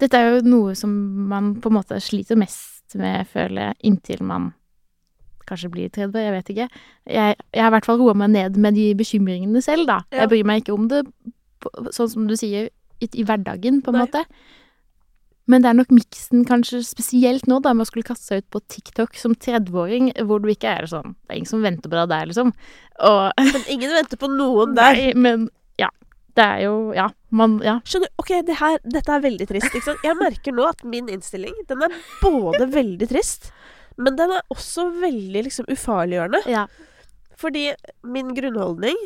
dette 0.02 0.20
er 0.20 0.38
jo 0.38 0.46
noe 0.46 0.76
som 0.78 0.92
man 1.30 1.56
på 1.62 1.72
en 1.72 1.78
måte 1.80 2.00
sliter 2.04 2.40
mest 2.40 2.96
med, 2.98 3.28
føler 3.32 3.70
jeg, 3.70 3.80
inntil 3.90 4.24
man 4.26 4.52
kanskje 5.48 5.72
blir 5.72 5.92
30, 5.94 6.20
jeg 6.20 6.36
vet 6.36 6.52
ikke. 6.54 6.68
Jeg, 7.08 7.36
jeg 7.56 7.64
har 7.64 7.72
i 7.72 7.76
hvert 7.78 7.88
fall 7.88 8.00
roa 8.02 8.16
meg 8.20 8.34
ned 8.34 8.60
med 8.60 8.76
de 8.76 8.90
bekymringene 9.00 9.62
selv, 9.64 9.88
da. 9.88 10.02
Ja. 10.12 10.26
Jeg 10.26 10.34
bryr 10.34 10.48
meg 10.50 10.64
ikke 10.64 10.76
om 10.76 10.90
det 10.92 11.06
sånn 11.96 12.12
som 12.12 12.28
du 12.30 12.36
sier, 12.40 12.70
i, 12.98 13.10
i 13.14 13.26
hverdagen, 13.28 13.82
på 13.86 13.94
en 13.94 14.00
Nei. 14.00 14.06
måte. 14.08 14.24
Men 15.48 15.64
det 15.64 15.70
er 15.70 15.78
nok 15.78 15.94
miksen, 15.96 16.44
kanskje 16.48 16.82
spesielt 16.84 17.46
nå, 17.48 17.62
da, 17.64 17.72
med 17.72 17.86
å 17.86 17.90
skulle 17.90 18.08
kaste 18.08 18.28
seg 18.28 18.44
ut 18.44 18.50
på 18.52 18.62
TikTok 18.74 19.16
som 19.20 19.36
30-åring, 19.38 20.10
hvor 20.28 20.42
du 20.44 20.50
ikke 20.52 20.74
er 20.82 20.90
sånn 20.92 21.14
Det 21.16 21.32
er 21.32 21.40
ingen 21.40 21.52
som 21.54 21.64
venter 21.64 21.88
på 21.88 21.96
deg 21.96 22.10
der, 22.12 22.28
liksom. 22.34 22.52
Og 23.08 23.46
Men 23.54 23.70
ingen 23.72 23.96
venter 23.96 24.20
på 24.20 24.30
noen 24.34 24.76
der. 24.76 25.00
Nei, 25.00 25.14
men. 25.16 25.48
Det 26.38 26.46
er 26.46 26.60
jo 26.68 26.94
Ja, 26.96 27.08
man 27.34 27.58
Ja. 27.66 27.80
Skjønner? 27.88 28.12
Ok, 28.22 28.32
det 28.46 28.60
her, 28.62 28.78
dette 28.86 29.14
er 29.16 29.24
veldig 29.26 29.48
trist. 29.50 29.74
Ikke 29.74 29.88
sant? 29.90 30.04
Jeg 30.06 30.18
merker 30.20 30.54
nå 30.56 30.68
at 30.70 30.84
min 30.86 31.10
innstilling 31.10 31.56
den 31.70 31.82
er 31.88 31.96
både 32.22 32.68
veldig 32.74 33.10
trist, 33.10 33.52
men 33.98 34.16
den 34.20 34.32
er 34.36 34.44
også 34.54 34.88
veldig 35.02 35.44
liksom 35.50 35.66
ufarliggjørende. 35.74 36.44
Ja. 36.48 36.68
Fordi 37.38 37.72
min 38.06 38.34
grunnholdning 38.38 38.98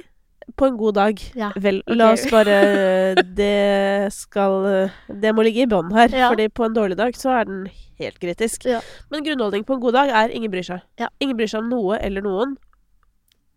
på 0.57 0.67
en 0.67 0.77
god 0.77 0.95
dag 0.97 1.19
Ja. 1.38 1.51
Vel, 1.55 1.82
la 1.88 2.11
oss 2.13 2.25
bare 2.32 3.15
Det 3.23 4.11
skal 4.11 4.89
Det 5.07 5.32
må 5.36 5.43
ligge 5.45 5.63
i 5.63 5.69
bånn 5.69 5.91
her. 5.95 6.09
Ja. 6.11 6.29
Fordi 6.34 6.49
på 6.49 6.65
en 6.65 6.75
dårlig 6.75 6.97
dag 6.97 7.15
så 7.15 7.32
er 7.39 7.45
den 7.45 7.69
helt 7.99 8.19
kritisk. 8.19 8.65
Ja. 8.65 8.82
Men 9.11 9.23
grunnholdning 9.23 9.63
på 9.63 9.75
en 9.77 9.84
god 9.84 9.93
dag 9.93 10.09
er 10.09 10.34
ingen 10.36 10.51
bryr 10.51 10.65
seg. 10.65 10.82
Ja. 10.99 11.07
Ingen 11.21 11.38
bryr 11.38 11.47
seg 11.47 11.63
om 11.63 11.69
noe 11.69 11.99
eller 12.01 12.21
noen. 12.25 12.57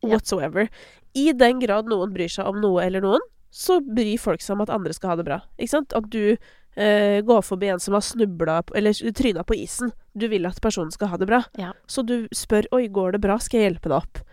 Whatsoever. 0.04 0.68
I 1.16 1.32
den 1.32 1.60
grad 1.62 1.88
noen 1.88 2.12
bryr 2.14 2.28
seg 2.28 2.46
om 2.50 2.60
noe 2.60 2.82
eller 2.84 3.00
noen, 3.00 3.22
så 3.54 3.78
bryr 3.80 4.18
folk 4.18 4.42
seg 4.42 4.56
om 4.56 4.64
at 4.64 4.72
andre 4.74 4.94
skal 4.96 5.12
ha 5.12 5.18
det 5.20 5.26
bra. 5.28 5.38
Ikke 5.58 5.76
sant? 5.76 5.94
At 5.94 6.08
du 6.10 6.34
eh, 6.34 7.20
går 7.22 7.44
forbi 7.46 7.68
en 7.70 7.82
som 7.82 7.94
har 7.94 8.02
snubla 8.02 8.56
eller 8.74 9.12
tryna 9.14 9.44
på 9.46 9.54
isen. 9.62 9.92
Du 10.18 10.26
vil 10.32 10.48
at 10.48 10.58
personen 10.62 10.90
skal 10.90 11.12
ha 11.12 11.20
det 11.20 11.28
bra. 11.30 11.44
Ja. 11.60 11.70
Så 11.86 12.02
du 12.02 12.26
spør 12.34 12.66
'oi, 12.72 12.88
går 12.88 13.14
det 13.14 13.22
bra, 13.22 13.38
skal 13.38 13.60
jeg 13.60 13.70
hjelpe 13.70 13.92
deg 13.92 14.00
opp'? 14.00 14.24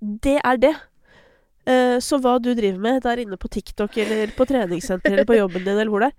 Det 0.00 0.38
er 0.40 0.62
det. 0.62 0.72
Eh, 1.68 1.98
så 2.00 2.18
hva 2.18 2.38
du 2.42 2.54
driver 2.54 2.80
med 2.80 3.04
der 3.04 3.20
inne 3.22 3.36
på 3.36 3.50
TikTok 3.52 3.96
eller 4.06 4.32
på 4.34 4.48
treningssenter 4.48 5.12
eller 5.12 5.28
på 5.28 5.36
jobben 5.36 5.68
din 5.68 5.76
eller 5.76 5.92
hvor 5.92 6.02
det 6.02 6.10
er, 6.10 6.16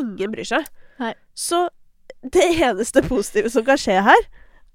ingen 0.00 0.34
bryr 0.34 0.50
seg. 0.50 0.66
Nei. 0.98 1.14
Så 1.32 1.68
det 2.22 2.50
eneste 2.58 3.06
positive 3.06 3.54
som 3.54 3.64
kan 3.64 3.78
skje 3.80 4.02
her, 4.02 4.28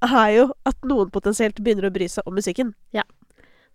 er 0.08 0.32
jo 0.34 0.50
at 0.68 0.88
noen 0.88 1.12
potensielt 1.12 1.60
begynner 1.60 1.90
å 1.90 1.94
bry 1.94 2.08
seg 2.12 2.26
om 2.30 2.36
musikken. 2.38 2.74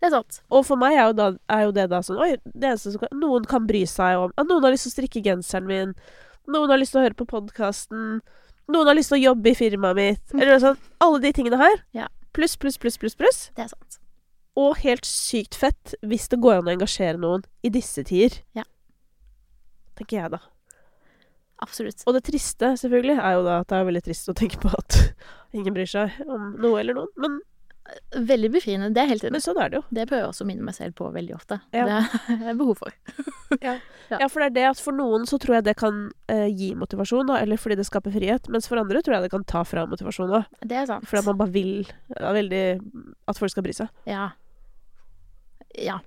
Det 0.03 0.09
er 0.09 0.16
sant. 0.16 0.40
Og 0.50 0.64
for 0.66 0.80
meg 0.80 0.96
er 0.96 1.05
jo, 1.07 1.14
da, 1.14 1.28
er 1.55 1.61
jo 1.68 1.74
det 1.76 1.84
da 1.92 2.00
sånn 2.03 2.18
Oi, 2.18 2.32
det 2.42 2.72
eneste 2.72 2.90
som 2.90 3.05
kan, 3.05 3.12
noen 3.14 3.44
kan 3.46 3.68
bry 3.68 3.84
seg 3.86 4.18
om 4.18 4.32
Noen 4.48 4.66
har 4.66 4.74
lyst 4.74 4.88
til 4.88 4.90
å 4.90 4.96
strikke 4.96 5.22
genseren 5.22 5.68
min. 5.68 5.92
Noen 6.50 6.72
har 6.74 6.80
lyst 6.80 6.96
til 6.96 7.03
å 7.03 7.05
høre 7.05 7.18
på 7.20 7.28
podkasten. 7.30 8.18
Noen 8.72 8.90
har 8.90 8.98
lyst 8.98 9.12
til 9.12 9.20
å 9.20 9.24
jobbe 9.28 9.53
i 9.53 9.59
firmaet 9.59 9.98
mitt. 9.98 10.34
Eller 10.34 10.59
sånn. 10.62 10.80
Alle 11.07 11.22
de 11.22 11.30
tingene 11.36 11.61
her. 11.61 11.84
Ja. 11.94 12.09
Pluss, 12.34 12.57
pluss, 12.59 12.80
pluss, 12.82 12.98
pluss, 12.98 13.14
pluss. 13.18 13.42
Det 13.55 13.68
er 13.68 13.70
sant. 13.70 14.00
Og 14.59 14.74
helt 14.82 15.07
sykt 15.09 15.55
fett 15.57 15.94
hvis 16.03 16.26
det 16.32 16.40
går 16.42 16.59
an 16.59 16.72
å 16.72 16.74
engasjere 16.74 17.20
noen 17.22 17.46
i 17.62 17.70
disse 17.72 18.03
tider. 18.09 18.40
Ja. 18.59 18.66
Tenker 20.00 20.18
jeg, 20.18 20.34
da. 20.34 20.42
Absolutt. 21.62 22.03
Og 22.11 22.16
det 22.16 22.24
triste, 22.26 22.72
selvfølgelig, 22.80 23.20
er 23.22 23.38
jo 23.38 23.46
da 23.46 23.61
at 23.62 23.70
det 23.70 23.78
er 23.78 23.88
veldig 23.88 24.05
trist 24.09 24.30
å 24.32 24.36
tenke 24.36 24.59
på 24.62 24.72
at 24.74 24.98
ingen 25.57 25.74
bryr 25.76 25.88
seg 25.88 26.18
om 26.26 26.57
noe 26.59 26.82
eller 26.82 26.98
noen. 26.98 27.12
Men, 27.22 27.38
Veldig 28.14 28.50
befriende. 28.54 28.90
Det 28.94 29.02
er 29.02 29.08
helt 29.10 29.24
enig. 29.24 29.34
men 29.34 29.42
sånn 29.44 29.58
er 29.60 29.72
det 29.72 29.80
jo. 29.80 29.82
Det 29.90 30.04
prøver 30.08 30.22
jeg 30.22 30.30
også 30.30 30.44
å 30.44 30.48
minne 30.48 30.64
meg 30.64 30.76
selv 30.76 30.94
på 30.98 31.08
veldig 31.12 31.34
ofte. 31.34 31.58
Ja. 31.74 32.02
Det 32.28 32.38
er 32.52 32.58
behov 32.60 32.78
for. 32.78 32.94
Ja. 33.60 33.74
Ja, 34.12 34.28
for 34.28 34.42
det 34.42 34.50
er 34.50 34.54
det 34.56 34.64
at 34.70 34.80
for 34.82 34.96
noen 34.96 35.24
så 35.28 35.38
tror 35.40 35.56
jeg 35.58 35.66
det 35.70 35.74
kan 35.80 36.02
eh, 36.32 36.46
gi 36.52 36.72
motivasjon, 36.78 37.26
da, 37.30 37.40
eller 37.42 37.60
fordi 37.60 37.78
det 37.80 37.86
skaper 37.88 38.14
frihet. 38.14 38.48
Mens 38.52 38.68
for 38.68 38.80
andre 38.80 39.02
tror 39.02 39.16
jeg 39.16 39.26
det 39.26 39.32
kan 39.34 39.44
ta 39.48 39.64
fra 39.68 39.84
motivasjon 39.88 40.32
òg. 40.38 40.48
Det 40.60 40.78
er 40.82 40.88
sant. 40.90 41.08
Fordi 41.08 41.26
man 41.30 41.40
bare 41.40 41.54
vil 41.54 41.74
veldig 42.20 42.64
at 43.32 43.40
folk 43.40 43.54
skal 43.54 43.66
bry 43.66 43.76
seg. 43.76 43.92
Ja. 44.08 44.30
Ja. 45.80 46.00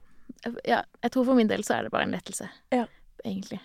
ja. 0.67 0.84
Jeg 1.03 1.15
tror 1.15 1.26
for 1.28 1.38
min 1.38 1.49
del 1.51 1.65
så 1.65 1.80
er 1.80 1.88
det 1.88 1.95
bare 1.95 2.07
en 2.07 2.13
lettelse. 2.15 2.49
Ja. 2.76 2.86
Egentlig. 3.26 3.59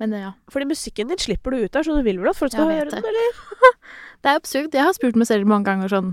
Men 0.00 0.14
ja. 0.16 0.30
Fordi 0.52 0.68
musikken 0.68 1.10
din 1.12 1.20
slipper 1.20 1.52
du 1.52 1.64
ut 1.64 1.72
der, 1.72 1.84
så 1.84 1.96
du 1.96 2.04
vil 2.04 2.20
vel 2.20 2.30
at 2.32 2.38
folk 2.38 2.52
skal 2.52 2.70
høre 2.72 2.88
den, 2.92 3.04
eller? 3.04 3.40
Det 4.20 4.30
er 4.30 4.38
absurd. 4.40 4.74
Jeg 4.76 4.84
har 4.84 4.96
spurt 4.96 5.16
meg 5.16 5.28
selv 5.30 5.48
mange 5.48 5.68
ganger 5.68 5.92
sånn 5.92 6.10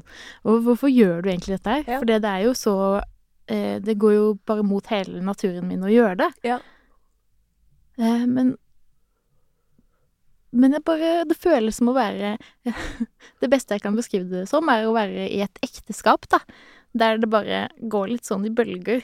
Hvorfor 0.47 0.91
gjør 0.91 1.25
du 1.25 1.31
egentlig 1.31 1.57
dette 1.57 1.73
her? 1.73 1.83
Ja. 1.87 1.99
For 1.99 2.07
det 2.09 2.21
er 2.23 2.45
jo 2.45 2.53
så 2.57 2.75
eh, 3.51 3.77
Det 3.83 3.97
går 3.99 4.15
jo 4.15 4.29
bare 4.47 4.63
mot 4.67 4.87
hele 4.93 5.19
naturen 5.25 5.67
min 5.67 5.83
å 5.83 5.91
gjøre 5.91 6.15
det. 6.23 6.29
Ja. 6.47 6.61
Eh, 7.99 8.23
men 8.29 8.55
Men 10.51 10.71
det 10.77 10.83
bare 10.87 11.25
Det 11.27 11.37
føles 11.37 11.81
som 11.81 11.91
å 11.91 11.97
være 11.97 12.37
Det 13.43 13.51
beste 13.51 13.75
jeg 13.75 13.83
kan 13.83 13.97
beskrive 13.97 14.31
det 14.31 14.47
som, 14.49 14.69
er 14.71 14.87
å 14.87 14.95
være 14.95 15.27
i 15.27 15.43
et 15.45 15.63
ekteskap, 15.65 16.29
da. 16.31 16.41
Der 16.97 17.19
det 17.21 17.29
bare 17.29 17.67
går 17.77 18.13
litt 18.15 18.25
sånn 18.25 18.47
i 18.47 18.53
bølger. 18.53 19.03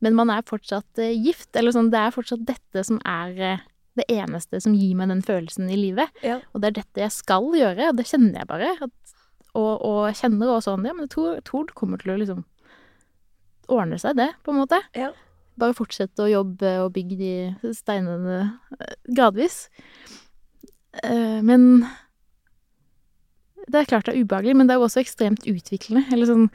Men 0.00 0.16
man 0.16 0.32
er 0.32 0.46
fortsatt 0.48 0.98
eh, 0.98 1.12
gift. 1.12 1.52
Eller 1.54 1.74
sånn, 1.76 1.92
det 1.92 2.00
er 2.00 2.14
fortsatt 2.14 2.42
dette 2.48 2.82
som 2.88 2.98
er 3.06 3.36
eh, 3.36 3.66
det 4.00 4.06
eneste 4.10 4.60
som 4.64 4.74
gir 4.76 4.96
meg 4.98 5.12
den 5.12 5.22
følelsen 5.26 5.70
i 5.70 5.78
livet. 5.78 6.10
Ja. 6.26 6.40
Og 6.54 6.62
det 6.64 6.72
er 6.72 6.78
dette 6.82 7.04
jeg 7.04 7.14
skal 7.14 7.46
gjøre, 7.56 7.92
og 7.92 7.98
det 8.00 8.08
kjenner 8.10 8.42
jeg 8.42 8.50
bare. 8.50 8.72
At, 8.88 9.16
og, 9.54 9.72
og 9.84 10.00
jeg 10.10 10.18
kjenner 10.24 10.54
også 10.56 10.72
sånn 10.74 10.86
Ja, 10.88 10.94
men 10.96 11.06
jeg 11.08 11.14
tror, 11.16 11.40
tror 11.46 11.68
det 11.70 11.76
kommer 11.78 12.00
til 12.02 12.14
å 12.14 12.18
liksom 12.20 12.44
ordne 13.70 13.98
seg, 14.02 14.16
det, 14.18 14.32
på 14.42 14.50
en 14.54 14.60
måte. 14.64 14.80
Ja. 14.98 15.12
Bare 15.60 15.76
fortsette 15.76 16.24
å 16.24 16.30
jobbe 16.30 16.70
og 16.84 16.92
bygge 16.94 17.16
de 17.20 17.72
steinene 17.76 18.38
eh, 18.80 18.94
gradvis. 19.14 19.66
Eh, 21.04 21.38
Men 21.46 21.84
Det 23.70 23.78
er 23.82 23.90
klart 23.90 24.08
det 24.08 24.16
er 24.16 24.24
ubehagelig, 24.24 24.56
men 24.56 24.66
det 24.66 24.74
er 24.74 24.80
jo 24.80 24.86
også 24.88 25.02
ekstremt 25.04 25.46
utviklende. 25.46 26.06
Eller 26.10 26.26
sånn 26.30 26.48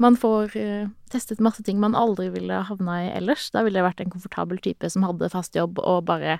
Man 0.00 0.16
får 0.16 0.54
eh, 0.56 0.88
testet 1.12 1.40
masse 1.44 1.60
ting 1.64 1.76
man 1.80 1.92
aldri 1.96 2.30
ville 2.32 2.62
havna 2.64 2.94
i 3.04 3.10
ellers. 3.18 3.50
Da 3.52 3.60
ville 3.66 3.76
jeg 3.80 3.84
vært 3.84 4.00
en 4.00 4.12
komfortabel 4.12 4.60
type 4.64 4.88
som 4.88 5.04
hadde 5.04 5.28
fast 5.32 5.56
jobb 5.56 5.76
og 5.84 6.06
bare 6.08 6.38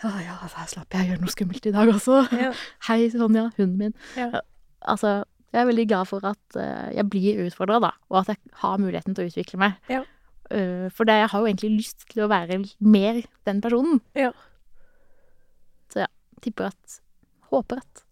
Å 0.00 0.10
ja, 0.26 0.36
her 0.40 0.70
slapp 0.70 0.94
jeg 0.96 1.04
å 1.04 1.10
gjøre 1.12 1.24
noe 1.24 1.32
skummelt 1.32 1.66
i 1.68 1.74
dag 1.74 1.90
også. 1.92 2.22
Ja. 2.36 2.52
Hei, 2.88 3.02
Sonja, 3.12 3.50
hunden 3.58 3.76
min. 3.80 3.96
Ja. 4.16 4.42
Altså, 4.88 5.20
jeg 5.52 5.62
er 5.62 5.68
veldig 5.68 5.86
glad 5.90 6.08
for 6.08 6.24
at 6.28 6.56
uh, 6.56 6.88
jeg 6.94 7.06
blir 7.12 7.42
utfordra, 7.44 7.80
da, 7.84 7.92
og 8.08 8.22
at 8.22 8.32
jeg 8.32 8.54
har 8.62 8.80
muligheten 8.80 9.16
til 9.16 9.26
å 9.26 9.32
utvikle 9.32 9.60
meg. 9.60 9.76
Ja. 9.92 10.04
Uh, 10.50 10.88
for 10.94 11.08
det, 11.08 11.18
jeg 11.20 11.30
har 11.32 11.42
jo 11.42 11.50
egentlig 11.50 11.72
lyst 11.76 12.08
til 12.10 12.24
å 12.24 12.30
være 12.32 12.62
mer 12.80 13.20
den 13.48 13.60
personen. 13.64 14.00
Ja. 14.18 14.32
Så 15.92 16.04
ja, 16.06 16.10
tipper 16.44 16.70
at 16.72 17.00
Håper 17.50 17.80
at 17.82 18.04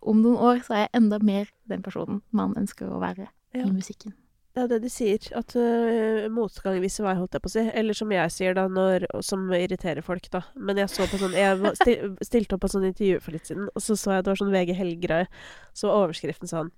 om 0.00 0.22
noen 0.24 0.38
år 0.40 0.62
så 0.64 0.72
er 0.72 0.86
jeg 0.86 0.94
enda 0.96 1.18
mer 1.20 1.50
den 1.68 1.82
personen 1.84 2.22
man 2.32 2.54
ønsker 2.56 2.88
å 2.88 3.00
være 3.02 3.26
i 3.52 3.66
musikken. 3.68 4.14
Det 4.56 4.62
er 4.64 4.68
det 4.70 4.76
de 4.86 4.88
sier. 4.88 5.20
At 5.36 5.52
uh, 5.52 6.26
motgang 6.32 6.78
viser 6.80 7.04
vei, 7.04 7.12
holdt 7.18 7.34
jeg 7.36 7.42
på 7.44 7.50
å 7.50 7.52
si. 7.52 7.64
Eller 7.76 7.96
som 7.98 8.12
jeg 8.14 8.32
sier, 8.32 8.54
da, 8.56 8.62
når, 8.72 9.04
som 9.26 9.42
irriterer 9.52 10.00
folk, 10.04 10.30
da. 10.32 10.40
Men 10.56 10.80
jeg 10.80 10.88
så 10.94 11.04
på 11.10 11.20
sånn 11.20 11.36
Jeg 11.36 11.74
stil, 11.76 12.14
stilte 12.24 12.56
opp 12.56 12.62
på 12.64 12.70
sånn 12.72 12.86
intervju 12.88 13.18
for 13.20 13.36
litt 13.36 13.50
siden, 13.50 13.68
og 13.76 13.84
så 13.84 13.98
så 14.00 14.14
jeg 14.16 14.24
det 14.24 14.32
var 14.32 14.40
sånn 14.40 14.54
VG 14.54 14.72
Helg-greie. 14.78 15.28
Så 15.76 15.90
var 15.90 16.06
overskriften 16.06 16.48
sånn 16.48 16.72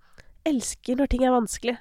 'Elsker 0.48 0.98
når 0.98 1.10
ting 1.12 1.22
er 1.28 1.34
vanskelig'. 1.36 1.78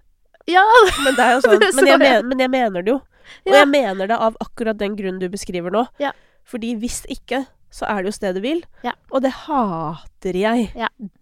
Ja! 0.47 0.63
Men 1.03 1.17
det 1.17 1.25
er 1.25 1.33
jo 1.33 1.41
sånn. 1.49 1.65
Men 1.81 1.89
jeg, 1.89 1.99
men, 2.05 2.29
men 2.29 2.45
jeg 2.45 2.53
mener 2.53 2.85
det 2.85 2.93
jo. 2.93 3.01
Og 3.01 3.51
Ja. 3.55 3.59
jeg 3.63 3.73
mener 3.73 4.07
det 4.13 4.21
av 4.21 4.37
akkurat 4.43 4.77
den 4.77 4.95
grunnen 4.95 5.19
du 5.19 5.27
beskriver 5.33 5.73
nå. 5.73 5.87
Ja. 5.99 6.13
Fordi 6.45 6.75
hvis 6.79 7.01
ikke, 7.11 7.47
så 7.73 7.89
er 7.89 8.03
det 8.05 8.13
jo 8.13 8.17
stedet 8.21 8.41
vil. 8.45 8.61
Ja. 8.85 8.93
Og 9.11 9.25
det 9.25 9.33
hater 9.49 10.37
jeg. 10.37 10.69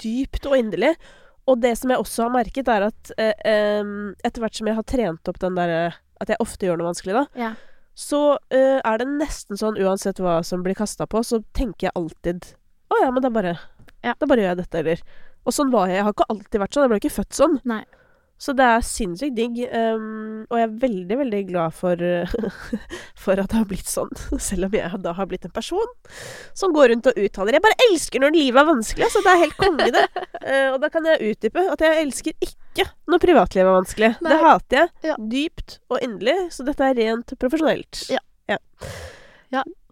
Dypt 0.04 0.46
og 0.46 0.60
inderlig. 0.60 0.92
Og 1.46 1.62
det 1.62 1.76
som 1.78 1.92
jeg 1.94 2.02
også 2.02 2.26
har 2.26 2.34
merket, 2.34 2.70
er 2.72 2.88
at 2.88 3.12
eh, 3.22 3.86
etter 4.26 4.42
hvert 4.42 4.58
som 4.58 4.70
jeg 4.70 4.78
har 4.80 4.88
trent 4.90 5.30
opp 5.30 5.40
den 5.44 5.58
derre 5.58 5.94
At 6.22 6.32
jeg 6.32 6.40
ofte 6.40 6.66
gjør 6.66 6.80
noe 6.80 6.90
vanskelig, 6.90 7.14
da. 7.14 7.26
Ja. 7.38 7.52
Så 7.96 8.22
eh, 8.52 8.80
er 8.82 8.98
det 9.00 9.08
nesten 9.08 9.60
sånn, 9.60 9.78
uansett 9.80 10.20
hva 10.20 10.40
som 10.44 10.64
blir 10.66 10.76
kasta 10.76 11.08
på, 11.08 11.22
så 11.24 11.42
tenker 11.56 11.88
jeg 11.90 11.96
alltid 11.96 12.50
Å 12.92 13.02
ja, 13.04 13.12
men 13.12 13.24
da 13.24 13.32
bare 13.32 13.58
Ja. 14.04 14.16
Da 14.20 14.28
bare 14.28 14.44
gjør 14.44 14.52
jeg 14.54 14.62
dette, 14.64 14.82
eller 14.82 15.04
Og 15.46 15.54
sånn 15.54 15.72
var 15.74 15.88
jeg. 15.92 16.00
Jeg 16.00 16.08
har 16.08 16.16
ikke 16.16 16.32
alltid 16.34 16.62
vært 16.64 16.74
sånn. 16.74 16.86
Jeg 16.86 16.92
ble 16.94 17.00
ikke 17.04 17.16
født 17.20 17.38
sånn. 17.38 17.60
Nei. 17.70 17.84
Så 18.38 18.52
det 18.58 18.66
er 18.68 18.84
sinnssykt 18.84 19.36
digg. 19.38 19.60
Um, 19.72 20.44
og 20.50 20.60
jeg 20.60 20.68
er 20.68 20.74
veldig, 20.82 21.18
veldig 21.22 21.42
glad 21.48 21.76
for, 21.78 22.02
for 23.24 23.40
at 23.40 23.52
det 23.52 23.60
har 23.60 23.70
blitt 23.70 23.90
sånn. 23.90 24.12
Selv 24.48 24.68
om 24.68 24.76
jeg 24.76 25.02
da 25.06 25.16
har 25.16 25.30
blitt 25.32 25.48
en 25.48 25.56
person 25.56 25.96
som 26.58 26.76
går 26.76 26.92
rundt 26.92 27.10
og 27.12 27.20
uttaler 27.22 27.58
Jeg 27.58 27.64
bare 27.64 27.80
elsker 27.88 28.24
når 28.24 28.36
livet 28.36 28.62
er 28.62 28.70
vanskelig. 28.70 29.08
Altså, 29.08 29.24
det 29.26 29.34
er 29.34 29.44
helt 29.46 29.58
konge, 29.62 29.90
det. 29.96 30.06
Uh, 30.42 30.70
og 30.74 30.80
da 30.84 30.92
kan 30.94 31.10
jeg 31.12 31.32
utdype 31.32 31.66
at 31.76 31.86
jeg 31.88 32.04
elsker 32.04 32.50
ikke 32.50 32.90
når 33.08 33.24
privatlivet 33.24 33.72
er 33.72 33.80
vanskelig. 33.80 34.12
Nei. 34.20 34.32
Det 34.34 34.42
hater 34.44 34.82
jeg. 34.82 34.94
Ja. 35.12 35.18
Dypt 35.36 35.80
og 35.94 36.00
inderlig. 36.04 36.38
Så 36.52 36.68
dette 36.68 36.92
er 36.92 37.00
rent 37.00 37.38
profesjonelt. 37.40 38.08
Ja. 38.12 38.22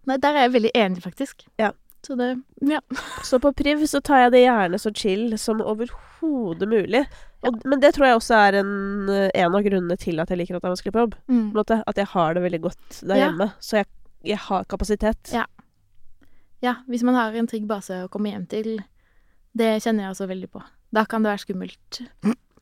Nei, 0.04 0.18
der 0.20 0.36
er 0.36 0.48
jeg 0.48 0.54
veldig 0.58 0.72
enig, 0.76 1.04
faktisk. 1.04 1.46
Ja. 1.60 1.72
Så 2.04 2.16
det 2.20 2.44
Ja. 2.62 2.80
Så 3.24 3.40
på 3.40 3.54
priv 3.56 3.86
så 3.88 4.02
tar 4.02 4.18
jeg 4.18 4.32
det 4.32 4.42
gjerne 4.44 4.80
så 4.80 4.92
chill 4.92 5.38
som 5.40 5.62
overhodet 5.62 6.68
mulig. 6.68 7.06
Og, 7.48 7.58
Men 7.68 7.80
det 7.84 7.94
tror 7.96 8.06
jeg 8.08 8.16
også 8.20 8.36
er 8.40 8.60
en, 8.62 8.70
en 9.10 9.56
av 9.58 9.64
grunnene 9.66 9.98
til 10.00 10.20
at 10.24 10.30
jeg 10.32 10.38
liker 10.40 10.56
at 10.56 10.62
det 10.64 10.70
er 10.70 10.76
vanskelig 10.76 10.94
på 10.96 11.02
jobb. 11.04 11.16
Mm. 11.28 11.50
måte. 11.56 11.82
At 11.88 11.98
jeg 12.00 12.08
har 12.14 12.34
det 12.38 12.44
veldig 12.46 12.62
godt 12.70 13.02
der 13.02 13.16
Ja. 13.20 13.28
hjemme. 13.30 13.50
Så 13.60 13.78
jeg, 13.82 13.88
jeg 14.24 14.38
har 14.46 14.64
kapasitet. 14.72 15.34
Ja. 15.36 15.46
Ja, 16.64 16.76
hvis 16.88 17.04
man 17.04 17.16
har 17.16 17.34
en 17.36 17.48
trygg 17.52 17.66
base 17.68 18.06
å 18.06 18.10
komme 18.12 18.32
hjem 18.32 18.46
til, 18.48 18.78
det 19.58 19.82
kjenner 19.84 20.06
jeg 20.08 20.14
også 20.16 20.28
veldig 20.30 20.50
på. 20.54 20.62
Da 20.96 21.04
kan 21.10 21.24
det 21.26 21.34
være 21.34 21.42
skummelt, 21.44 22.00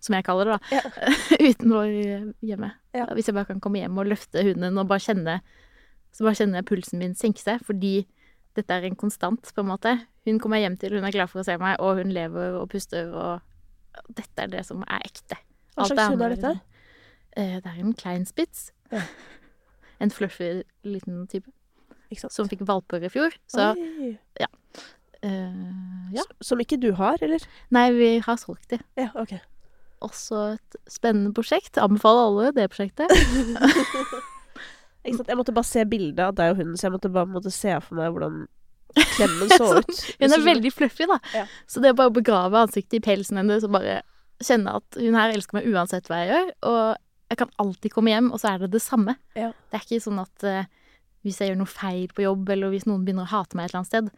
som 0.02 0.16
jeg 0.18 0.26
kaller 0.26 0.50
det, 0.50 0.56
da, 0.58 0.80
Ja. 0.80 1.12
utenfor 1.52 2.34
hjemmet. 2.42 2.80
Ja. 2.98 3.06
Hvis 3.14 3.28
jeg 3.30 3.36
bare 3.38 3.46
kan 3.52 3.60
komme 3.62 3.78
hjem 3.84 4.00
og 4.02 4.10
løfte 4.10 4.42
hunden 4.44 4.78
og 4.82 4.88
bare 4.90 5.00
kjenne 5.04 5.42
Så 6.12 6.26
bare 6.26 6.36
kjenner 6.36 6.60
jeg 6.60 6.66
pulsen 6.68 7.00
min 7.00 7.14
senke 7.16 7.40
seg, 7.40 7.62
fordi 7.64 8.06
dette 8.58 8.74
er 8.76 8.84
en 8.84 8.98
konstant, 9.00 9.40
på 9.56 9.62
en 9.64 9.70
måte. 9.70 9.94
Hun 10.28 10.40
kommer 10.44 10.60
hjem 10.60 10.74
til, 10.82 10.98
hun 10.98 11.06
er 11.08 11.14
glad 11.16 11.30
for 11.32 11.40
å 11.40 11.46
se 11.48 11.54
meg, 11.62 11.78
og 11.80 12.02
hun 12.02 12.10
lever 12.12 12.58
og 12.60 12.66
puster, 12.74 13.08
og 13.16 13.40
dette 14.10 14.46
er 14.46 14.52
det 14.52 14.66
som 14.68 14.84
er 14.88 15.06
ekte. 15.06 15.38
Hva 15.76 15.88
slags 15.90 16.14
hund 16.14 16.26
er 16.26 16.36
dette? 16.36 16.54
Eh, 17.38 17.58
Det 17.62 17.72
er 17.72 17.80
en 17.80 17.96
kleinspitz. 17.98 18.72
Ja. 18.92 19.06
En 20.02 20.10
fluffy 20.10 20.64
liten 20.82 21.28
type 21.30 21.52
som 22.18 22.48
fikk 22.50 22.64
valper 22.66 23.04
i 23.06 23.10
fjor. 23.14 23.36
Så 23.46 23.68
Oi. 23.78 24.16
Uh, 25.22 26.10
ja. 26.10 26.24
Som 26.42 26.58
ikke 26.64 26.80
du 26.82 26.88
har, 26.98 27.22
eller? 27.22 27.44
Nei, 27.70 27.84
vi 27.94 28.08
har 28.26 28.40
solgt 28.42 28.74
de. 28.74 28.80
Ja, 28.98 29.12
ok. 29.14 29.36
Også 30.02 30.56
et 30.56 30.80
spennende 30.90 31.30
prosjekt. 31.38 31.78
Anbefaler 31.78 32.24
alle 32.26 32.50
det 32.58 32.66
prosjektet. 32.74 33.14
Jeg 35.06 35.38
måtte 35.38 35.54
bare 35.54 35.66
se 35.66 35.86
bildet 35.90 36.20
av 36.26 36.36
deg 36.38 36.54
og 36.54 36.60
hunden, 36.62 36.78
så 36.78 36.88
jeg 36.88 36.94
måtte 36.94 37.10
bare 37.14 37.30
måtte 37.30 37.52
se 37.54 37.74
for 37.82 37.98
meg 37.98 38.12
hvordan 38.14 38.44
klemmen 38.96 39.52
så 39.60 39.70
ut. 39.80 40.02
Hun 40.22 40.36
er 40.38 40.44
veldig 40.46 40.72
fluffy, 40.74 41.08
da. 41.10 41.20
Ja. 41.36 41.46
Så 41.70 41.84
det 41.84 41.94
å 41.94 42.00
bare 42.00 42.14
begrave 42.16 42.66
ansiktet 42.66 43.00
i 43.00 43.04
pelsen 43.06 43.40
hennes 43.42 43.66
og 43.68 43.74
bare 43.76 44.02
kjenne 44.42 44.76
at 44.80 45.00
hun 45.00 45.18
her 45.18 45.34
elsker 45.36 45.60
meg 45.60 45.70
uansett 45.70 46.10
hva 46.10 46.24
jeg 46.24 46.32
gjør, 46.32 46.52
og 46.72 46.84
jeg 47.32 47.40
kan 47.40 47.52
alltid 47.64 47.94
komme 47.94 48.12
hjem, 48.12 48.32
og 48.34 48.42
så 48.42 48.52
er 48.52 48.64
det 48.64 48.74
det 48.74 48.82
samme. 48.84 49.16
Ja. 49.38 49.52
Det 49.72 49.78
er 49.78 49.86
ikke 49.86 50.04
sånn 50.04 50.20
at 50.20 50.48
uh, 50.48 50.66
hvis 51.24 51.40
jeg 51.40 51.52
gjør 51.52 51.62
noe 51.62 51.72
feil 51.72 52.10
på 52.12 52.26
jobb, 52.26 52.50
eller 52.52 52.74
hvis 52.74 52.88
noen 52.90 53.06
begynner 53.06 53.28
å 53.28 53.32
hate 53.32 53.58
meg 53.58 53.70
et 53.70 53.72
eller 53.72 53.84
annet 53.84 53.92
sted, 53.92 54.12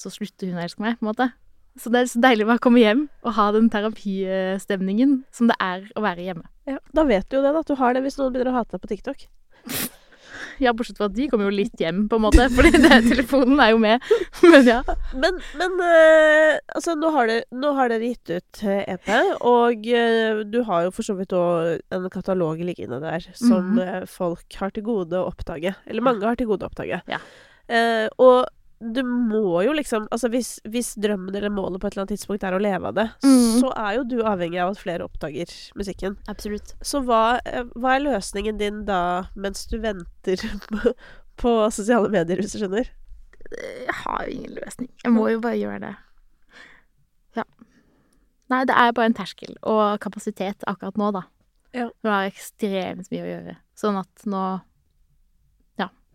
så 0.00 0.12
slutter 0.12 0.50
hun 0.50 0.58
å 0.58 0.64
elske 0.64 0.82
meg, 0.82 0.98
på 0.98 1.06
en 1.06 1.10
måte. 1.12 1.28
Så 1.78 1.92
det 1.92 2.00
er 2.00 2.08
så 2.10 2.20
deilig 2.22 2.46
å 2.46 2.50
bare 2.50 2.62
komme 2.64 2.82
hjem 2.82 3.04
og 3.22 3.34
ha 3.36 3.50
den 3.54 3.68
terapistemningen 3.70 5.20
som 5.36 5.50
det 5.50 5.56
er 5.62 5.84
å 5.94 6.02
være 6.02 6.24
hjemme. 6.26 6.48
Ja, 6.68 6.80
da 6.96 7.04
vet 7.06 7.28
du 7.30 7.38
jo 7.38 7.44
det, 7.44 7.52
da. 7.54 7.62
At 7.62 7.70
du 7.70 7.78
har 7.78 7.94
det 7.94 8.02
hvis 8.04 8.18
noen 8.18 8.34
begynner 8.34 8.52
å 8.52 8.58
hate 8.58 8.74
deg 8.74 8.82
på 8.82 8.90
TikTok. 8.90 9.28
Ja, 10.60 10.74
bortsett 10.76 10.98
fra 11.00 11.08
at 11.08 11.16
de 11.16 11.26
kommer 11.30 11.48
jo 11.48 11.54
litt 11.54 11.80
hjem, 11.80 12.04
på 12.10 12.18
en 12.18 12.24
måte, 12.26 12.46
fordi 12.56 12.72
det, 12.76 13.00
telefonen 13.08 13.60
er 13.62 13.72
jo 13.72 13.80
med. 13.82 14.06
Men 14.52 14.68
ja. 14.68 14.80
Men, 15.14 15.40
men 15.58 15.76
uh, 15.80 16.58
altså, 16.76 16.94
nå 16.98 17.10
har, 17.14 17.30
det, 17.30 17.38
nå 17.54 17.72
har 17.76 17.90
dere 17.92 18.10
gitt 18.12 18.30
ut 18.30 18.62
eh, 18.64 18.82
EP, 18.94 19.10
og 19.46 19.88
uh, 19.88 20.42
du 20.46 20.60
har 20.68 20.86
jo 20.86 20.94
for 20.94 21.06
så 21.06 21.16
vidt 21.18 21.34
òg 21.36 21.80
en 21.94 22.08
katalog 22.12 22.60
liggende 22.64 23.00
der 23.02 23.24
som 23.32 23.72
mm 23.72 23.78
-hmm. 23.78 24.06
folk 24.06 24.58
har 24.60 24.70
til 24.70 24.84
gode 24.84 25.16
å 25.18 25.28
oppdage. 25.28 25.74
Eller 25.86 26.02
mange 26.02 26.26
har 26.26 26.36
til 26.36 26.46
gode 26.46 26.64
å 26.64 26.70
oppdage. 26.70 27.00
Ja. 27.08 27.20
Uh, 27.70 28.08
og 28.18 28.48
du 28.80 29.02
må 29.04 29.60
jo 29.60 29.74
liksom 29.76 30.06
Altså 30.10 30.30
hvis, 30.32 30.54
hvis 30.72 30.94
drømmen 31.00 31.34
eller 31.36 31.52
målet 31.52 31.80
på 31.80 31.88
et 31.88 31.94
eller 31.94 32.06
annet 32.06 32.14
tidspunkt 32.14 32.44
er 32.46 32.56
å 32.56 32.60
leve 32.62 32.88
av 32.88 32.96
det, 32.96 33.06
mm. 33.24 33.60
så 33.60 33.72
er 33.76 33.98
jo 33.98 34.06
du 34.08 34.16
avhengig 34.24 34.60
av 34.62 34.72
at 34.72 34.80
flere 34.80 35.04
oppdager 35.04 35.52
musikken. 35.76 36.16
Absolutt. 36.32 36.72
Så 36.80 37.02
hva, 37.04 37.40
eh, 37.44 37.66
hva 37.76 37.96
er 37.96 38.06
løsningen 38.06 38.60
din 38.60 38.84
da, 38.88 39.28
mens 39.36 39.66
du 39.68 39.76
venter 39.82 40.40
på, 40.64 40.94
på 41.42 41.54
sosiale 41.76 42.08
medier, 42.12 42.40
hvis 42.40 42.56
du 42.56 42.62
skjønner? 42.62 42.88
Jeg 43.50 43.98
har 44.02 44.24
jo 44.24 44.38
ingen 44.38 44.56
løsning. 44.56 44.90
Jeg 45.04 45.12
må 45.12 45.26
jo 45.32 45.42
bare 45.44 45.60
gjøre 45.60 45.82
det. 45.84 45.92
Ja. 47.36 47.44
Nei, 48.50 48.64
det 48.68 48.76
er 48.80 48.96
bare 48.96 49.10
en 49.10 49.18
terskel 49.18 49.54
og 49.60 50.00
kapasitet 50.02 50.64
akkurat 50.70 50.96
nå, 51.00 51.12
da. 51.18 51.26
Ja. 51.76 51.90
Nå 52.02 52.12
har 52.14 52.30
ekstremt 52.30 53.12
mye 53.12 53.26
å 53.26 53.30
gjøre. 53.30 53.56
Sånn 53.78 54.00
at 54.00 54.24
nå. 54.28 54.44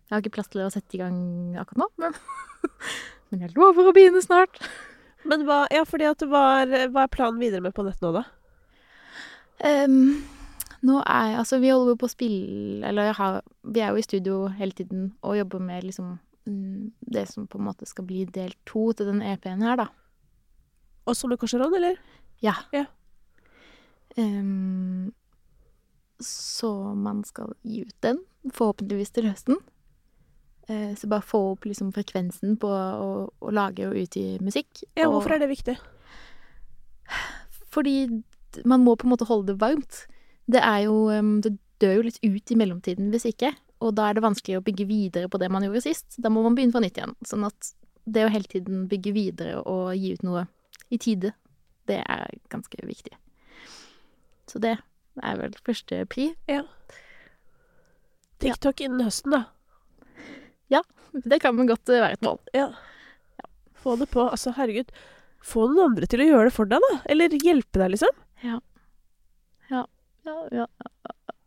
Jeg 0.06 0.14
har 0.14 0.22
ikke 0.22 0.36
plass 0.38 0.50
til 0.52 0.62
å 0.62 0.70
sette 0.70 0.94
i 0.94 1.00
gang 1.00 1.18
akkurat 1.58 1.82
nå, 1.82 1.88
men, 2.04 2.14
men 3.30 3.42
jeg 3.42 3.56
lover 3.56 3.90
å 3.90 3.94
begynne 3.96 4.22
snart. 4.22 4.60
Men 5.26 5.42
hva, 5.48 5.64
ja, 5.74 5.82
fordi 5.88 6.06
at 6.06 6.22
det 6.22 6.28
var, 6.30 6.70
hva 6.94 7.06
er 7.06 7.12
planen 7.12 7.42
videre 7.42 7.64
med 7.64 7.74
på 7.74 7.82
nett 7.86 8.02
nå, 8.04 8.12
da? 8.14 8.22
Um, 9.66 10.22
nå 10.84 11.00
er 11.00 11.30
jeg 11.30 11.38
Altså, 11.40 11.58
vi 11.62 11.70
holder 11.72 11.94
jo 11.94 11.98
på 12.02 12.08
å 12.10 12.12
spille 12.12 12.84
Eller 12.84 13.06
jeg 13.08 13.14
har, 13.16 13.38
vi 13.64 13.80
er 13.80 13.94
jo 13.94 14.02
i 14.02 14.04
studio 14.04 14.34
hele 14.52 14.76
tiden 14.76 15.06
og 15.24 15.38
jobber 15.38 15.62
med 15.64 15.86
liksom 15.86 16.10
mm, 16.44 16.90
det 17.00 17.22
som 17.30 17.46
på 17.48 17.56
en 17.56 17.64
måte 17.64 17.88
skal 17.88 18.04
bli 18.04 18.26
del 18.28 18.52
to 18.68 18.90
til 18.92 19.08
den 19.08 19.22
EP-en 19.24 19.64
her, 19.64 19.80
da. 19.80 19.88
Også 21.08 21.30
med 21.30 21.40
råd, 21.40 21.78
eller? 21.78 21.96
Ja. 22.44 22.54
Ja. 22.72 22.84
Um, 24.16 25.14
så 26.20 26.94
man 26.94 27.24
skal 27.24 27.54
gi 27.62 27.82
ut 27.86 27.96
den, 28.02 28.20
forhåpentligvis 28.52 29.10
til 29.16 29.28
høsten. 29.30 29.58
Eh, 30.66 30.94
så 30.98 31.06
bare 31.06 31.22
få 31.22 31.40
opp 31.52 31.66
liksom 31.68 31.92
frekvensen 31.94 32.56
på 32.58 32.70
å, 32.70 33.10
å 33.30 33.52
lage 33.54 33.86
og 33.86 33.98
utgi 34.00 34.38
musikk. 34.42 34.82
Ja, 34.96 35.06
og, 35.06 35.18
hvorfor 35.18 35.36
er 35.36 35.44
det 35.44 35.50
viktig? 35.52 35.76
Fordi 37.74 37.98
man 38.66 38.82
må 38.82 38.96
på 38.96 39.06
en 39.06 39.14
måte 39.14 39.28
holde 39.28 39.52
det 39.52 39.60
varmt. 39.62 40.04
Det 40.46 40.62
er 40.62 40.86
jo 40.86 41.10
Det 41.42 41.56
dør 41.82 41.98
jo 41.98 42.04
litt 42.06 42.20
ut 42.22 42.50
i 42.50 42.56
mellomtiden 42.56 43.10
hvis 43.12 43.28
ikke. 43.28 43.52
Og 43.84 43.92
da 43.98 44.08
er 44.08 44.16
det 44.16 44.24
vanskelig 44.24 44.58
å 44.58 44.64
bygge 44.64 44.86
videre 44.88 45.28
på 45.28 45.38
det 45.38 45.50
man 45.52 45.66
gjorde 45.66 45.84
sist. 45.84 46.16
Da 46.16 46.30
må 46.32 46.42
man 46.42 46.56
begynne 46.56 46.72
fra 46.72 46.80
nytt 46.80 46.96
igjen. 46.96 47.14
Sånn 47.28 47.44
at 47.46 47.74
det 48.06 48.24
å 48.24 48.32
hele 48.32 48.48
tiden 48.48 48.86
bygge 48.90 49.12
videre 49.12 49.60
og 49.60 49.90
gi 49.98 50.14
ut 50.16 50.24
noe 50.24 50.46
i 50.94 50.98
tide, 51.02 51.34
det 51.90 51.98
er 52.00 52.38
ganske 52.52 52.80
viktig. 52.86 53.12
Så 54.48 54.62
det 54.62 54.76
er 54.76 55.38
vel 55.40 55.56
første 55.66 56.04
pri. 56.08 56.30
TikTok 58.42 58.82
innen 58.84 59.04
høsten, 59.04 59.34
da. 59.34 59.44
Det 61.24 61.38
kan 61.42 61.56
vel 61.56 61.70
godt 61.70 61.88
eh, 61.92 62.02
være 62.02 62.18
et 62.18 62.24
mål. 62.26 62.40
Ja. 62.56 62.70
Få 63.82 63.96
det 64.00 64.08
på. 64.12 64.26
Altså, 64.28 64.52
herregud. 64.56 64.90
Få 65.46 65.68
noen 65.70 65.92
andre 65.92 66.08
til 66.10 66.24
å 66.24 66.28
gjøre 66.28 66.50
det 66.50 66.56
for 66.56 66.70
deg, 66.70 66.82
da. 66.82 66.98
Eller 67.12 67.36
hjelpe 67.38 67.80
deg, 67.80 67.94
liksom. 67.94 68.22
Ja, 70.26 70.52
ja. 70.52 70.66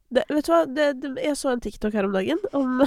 Det, 0.10 0.24
vet 0.32 0.48
du 0.48 0.52
hva, 0.54 0.64
det, 0.66 0.86
det, 1.04 1.14
jeg 1.22 1.38
så 1.38 1.52
en 1.52 1.62
TikTok 1.62 1.94
her 1.94 2.08
om 2.08 2.16
dagen 2.16 2.40
om 2.58 2.80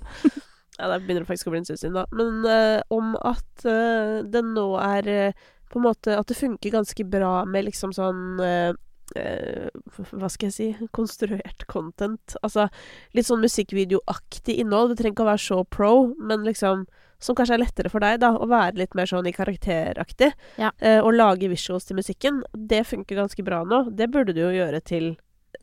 Ja, 0.80 0.88
det 0.88 0.96
begynner 1.04 1.28
faktisk 1.28 1.46
å 1.46 1.52
bli 1.52 1.60
en 1.60 1.68
stund 1.68 1.78
siden, 1.78 1.98
da. 1.98 2.06
Men 2.16 2.40
uh, 2.42 2.80
om 2.90 3.12
at 3.20 3.66
uh, 3.68 4.24
det 4.26 4.42
nå 4.48 4.64
er 4.80 5.10
uh, 5.30 5.44
på 5.70 5.78
en 5.78 5.86
måte 5.86 6.16
At 6.18 6.30
det 6.30 6.38
funker 6.38 6.74
ganske 6.74 7.04
bra 7.06 7.44
med 7.46 7.68
liksom 7.68 7.92
sånn 7.94 8.40
eh, 8.42 8.70
eh, 8.72 8.78
hva 9.14 10.30
skal 10.30 10.50
jeg 10.50 10.54
si 10.54 10.88
konstruert 10.96 11.66
content. 11.70 12.36
Altså 12.44 12.68
litt 13.16 13.28
sånn 13.28 13.42
musikkvideoaktig 13.44 14.58
innhold. 14.62 14.92
Det 14.92 15.00
trenger 15.00 15.16
ikke 15.16 15.26
å 15.26 15.32
være 15.32 15.46
så 15.46 15.62
pro, 15.66 15.94
men 16.18 16.46
liksom 16.46 16.86
som 17.20 17.36
kanskje 17.36 17.58
er 17.58 17.60
lettere 17.60 17.90
for 17.92 18.00
deg, 18.00 18.20
da, 18.22 18.32
å 18.32 18.46
være 18.48 18.78
litt 18.80 18.94
mer 18.96 19.08
sånn 19.08 19.28
i 19.28 19.34
karakteraktig. 19.36 20.30
Ja. 20.56 20.70
Eh, 20.78 21.02
og 21.04 21.12
lage 21.12 21.50
visuals 21.52 21.84
til 21.88 21.98
musikken. 22.00 22.40
Det 22.56 22.80
funker 22.88 23.20
ganske 23.20 23.44
bra 23.44 23.60
nå. 23.68 23.82
Det 23.92 24.08
burde 24.12 24.32
du 24.36 24.40
jo 24.40 24.54
gjøre 24.54 24.80
til 24.80 25.10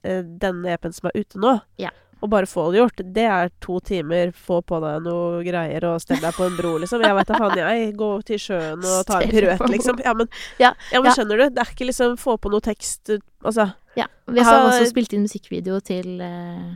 eh, 0.03 0.21
denne 0.21 0.75
EP-en 0.75 0.93
som 0.93 1.09
er 1.09 1.17
ute 1.17 1.41
nå. 1.41 1.55
Ja. 1.81 1.89
Og 2.21 2.29
bare 2.31 2.47
få 2.49 2.71
det 2.73 2.79
gjort. 2.79 3.01
Det 3.13 3.25
er 3.29 3.51
to 3.61 3.77
timer, 3.85 4.31
få 4.33 4.61
på 4.65 4.79
deg 4.81 5.03
noe 5.05 5.43
greier 5.45 5.83
og 5.85 5.99
stell 6.01 6.21
deg 6.23 6.33
på 6.33 6.47
en 6.47 6.55
bro, 6.57 6.71
liksom. 6.81 7.03
Jeg 7.05 7.13
veit 7.17 7.29
da 7.29 7.37
faen, 7.37 7.57
jeg. 7.61 7.91
Gå 7.99 8.09
til 8.25 8.41
sjøen 8.41 8.81
og 8.81 9.03
ta 9.05 9.19
en 9.21 9.29
piruett, 9.33 9.61
liksom. 9.69 10.01
Ja, 10.05 10.15
men, 10.17 10.29
Ja, 10.61 10.71
ja, 10.91 11.01
men 11.03 11.13
skjønner 11.13 11.43
du? 11.43 11.49
Det 11.53 11.61
er 11.61 11.73
ikke 11.75 11.89
liksom 11.91 12.17
få 12.17 12.37
på 12.41 12.49
noe 12.53 12.63
tekst 12.65 13.13
Altså. 13.45 13.67
Ja, 13.95 14.07
vi 14.27 14.41
har 14.41 14.53
Altså- 14.63 14.81
også 14.81 14.89
spilt 14.89 15.13
inn 15.13 15.25
musikkvideo 15.27 15.79
til 15.85 16.21
uh, 16.21 16.75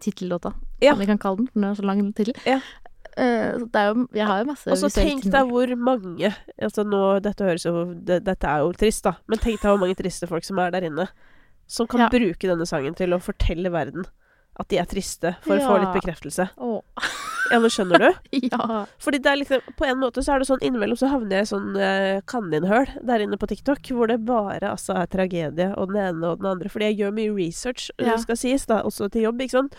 tittellåta, 0.00 0.54
Ja. 0.82 0.92
som 0.92 0.98
vi 1.00 1.06
kan 1.06 1.18
kalle 1.18 1.36
den, 1.36 1.46
for 1.46 1.60
den 1.60 1.70
er 1.70 1.74
så 1.74 1.84
lang 1.86 2.12
tittel. 2.12 2.34
Ja. 2.44 2.60
Uh, 3.14 3.60
så 3.60 3.70
det 3.70 3.78
er 3.78 3.86
jo 3.94 4.08
Jeg 4.12 4.26
har 4.26 4.38
jo 4.40 4.44
masse 4.48 4.66
Og 4.66 4.76
så 4.76 4.88
tenk 4.90 5.22
deg 5.22 5.46
hvor 5.46 5.70
mange 5.78 6.34
Altså 6.58 6.82
nå, 6.82 7.20
Dette 7.22 7.46
jo 7.62 7.94
det, 7.94 8.24
Dette 8.24 8.42
er 8.44 8.58
jo 8.58 8.72
trist, 8.72 9.04
da. 9.04 9.12
Men 9.28 9.38
tenk 9.38 9.60
deg 9.62 9.70
hvor 9.70 9.78
mange 9.78 9.94
triste 9.94 10.26
folk 10.26 10.42
som 10.42 10.58
er 10.58 10.72
der 10.74 10.82
inne. 10.82 11.06
Som 11.68 11.86
kan 11.86 12.10
bruke 12.10 12.42
denne 12.42 12.66
sangen 12.66 12.92
til 12.98 13.14
å 13.14 13.20
fortelle 13.22 13.70
verden 13.70 14.04
at 14.60 14.68
de 14.70 14.78
er 14.78 14.86
triste, 14.86 15.34
for 15.42 15.56
å 15.58 15.64
få 15.66 15.78
litt 15.82 15.94
bekreftelse. 15.96 16.44
Oh. 16.62 16.80
Ja, 17.50 17.58
men 17.60 17.68
skjønner 17.74 17.98
du? 18.00 18.10
Ja. 18.52 18.84
Fordi 19.02 19.18
det 19.20 19.28
er 19.28 19.36
liksom 19.36 19.60
På 19.76 19.84
en 19.84 19.98
måte 20.00 20.22
så 20.24 20.32
er 20.32 20.40
det 20.40 20.46
sånn 20.48 20.62
innimellom 20.64 20.96
så 20.96 21.10
havner 21.12 21.42
jeg 21.42 21.44
i 21.44 21.50
sånn 21.50 21.74
eh, 21.76 22.20
kaninhøl 22.30 22.86
der 23.04 23.24
inne 23.26 23.36
på 23.36 23.48
TikTok, 23.50 23.90
hvor 23.92 24.08
det 24.08 24.16
bare 24.24 24.70
altså 24.70 24.94
er 25.02 25.10
tragedie 25.12 25.66
og 25.76 25.90
den 25.92 26.00
ene 26.06 26.30
og 26.30 26.40
den 26.40 26.48
andre. 26.54 26.70
Fordi 26.72 26.88
jeg 26.92 27.00
gjør 27.02 27.14
mye 27.18 27.34
research, 27.36 27.90
Ja. 28.00 28.16
skal 28.22 28.38
sies, 28.40 28.64
da, 28.70 28.80
også 28.86 29.10
til 29.12 29.26
jobb, 29.26 29.42
ikke 29.44 29.58
sant. 29.58 29.76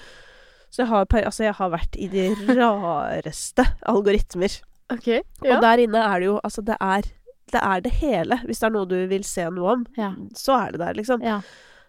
Så 0.69 0.83
jeg 0.83 0.91
har, 0.91 1.05
altså 1.23 1.43
jeg 1.47 1.55
har 1.57 1.69
vært 1.73 1.95
i 1.97 2.07
de 2.11 2.27
rareste 2.59 3.63
algoritmer. 3.87 4.59
OK. 4.93 5.07
Og 5.47 5.61
der 5.63 5.81
inne 5.87 6.01
er 6.05 6.19
det 6.21 6.27
jo 6.27 6.39
Altså, 6.43 6.61
det 6.67 6.75
er 6.83 7.07
det 7.53 7.61
er 7.61 7.81
det 7.85 7.91
hele. 8.01 8.39
Hvis 8.45 8.59
det 8.59 8.67
er 8.67 8.73
noe 8.73 8.87
du 8.89 8.95
vil 9.07 9.23
se 9.23 9.43
noe 9.53 9.73
om, 9.77 9.83
Ja. 9.97 10.11
så 10.35 10.55
er 10.65 10.71
det 10.75 10.79
der, 10.81 10.93
liksom. 10.97 11.21
ja. 11.23 11.39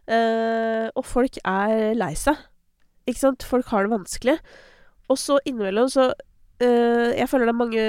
Eh, 0.06 0.86
og 0.94 1.04
folk 1.08 1.38
er 1.44 1.94
lei 1.98 2.12
seg. 2.14 2.36
Ikke 3.06 3.22
sant? 3.22 3.46
Folk 3.46 3.68
har 3.72 3.86
det 3.86 3.94
vanskelig. 3.94 4.38
Og 5.12 5.18
så 5.20 5.38
innimellom 5.46 5.90
så 5.92 6.08
eh, 6.62 7.12
Jeg 7.14 7.28
føler 7.30 7.46
det 7.46 7.52
er 7.52 7.58
mange 7.60 7.84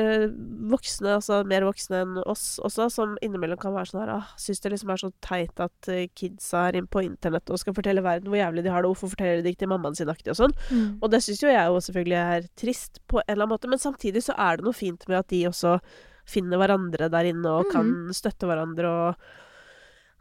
voksne, 0.71 1.15
altså 1.17 1.39
mer 1.49 1.65
voksne 1.65 2.01
enn 2.03 2.19
oss 2.21 2.59
også, 2.63 2.89
som 2.93 3.15
innimellom 3.25 3.59
kan 3.61 3.73
være 3.75 3.89
sånn 3.91 4.03
her 4.03 4.11
ah, 4.19 4.33
Syns 4.41 4.61
det 4.61 4.73
liksom 4.73 4.91
er 4.93 5.01
så 5.01 5.09
teit 5.25 5.63
at 5.63 5.89
eh, 5.93 6.05
kidsa 6.17 6.67
er 6.67 6.79
inne 6.79 6.91
på 6.91 7.01
internett 7.05 7.49
og 7.49 7.61
skal 7.61 7.75
fortelle 7.77 8.05
verden 8.05 8.29
hvor 8.29 8.41
jævlig 8.41 8.65
de 8.67 8.73
har 8.73 8.85
det, 8.85 8.91
hvorfor 8.91 9.13
forteller 9.15 9.41
de 9.41 9.53
ikke 9.53 9.63
til 9.65 9.73
mammaen 9.73 9.97
sin 9.97 10.13
aktig 10.13 10.33
og 10.35 10.41
sånn. 10.43 10.53
Mm. 10.69 10.85
Og 11.01 11.09
det 11.13 11.23
syns 11.25 11.41
jo 11.41 11.49
jeg 11.53 11.73
jo 11.73 11.81
selvfølgelig 11.87 12.21
er 12.21 12.51
trist 12.59 13.01
på 13.09 13.21
en 13.23 13.25
eller 13.25 13.47
annen 13.47 13.55
måte, 13.55 13.71
men 13.71 13.81
samtidig 13.81 14.27
så 14.27 14.37
er 14.37 14.59
det 14.59 14.67
noe 14.67 14.77
fint 14.77 15.09
med 15.09 15.23
at 15.23 15.31
de 15.33 15.41
også 15.49 15.79
finner 16.27 16.59
hverandre 16.59 17.07
der 17.09 17.29
inne 17.29 17.57
og 17.61 17.69
kan 17.71 17.91
støtte 18.15 18.49
hverandre 18.49 18.89
og 18.91 19.27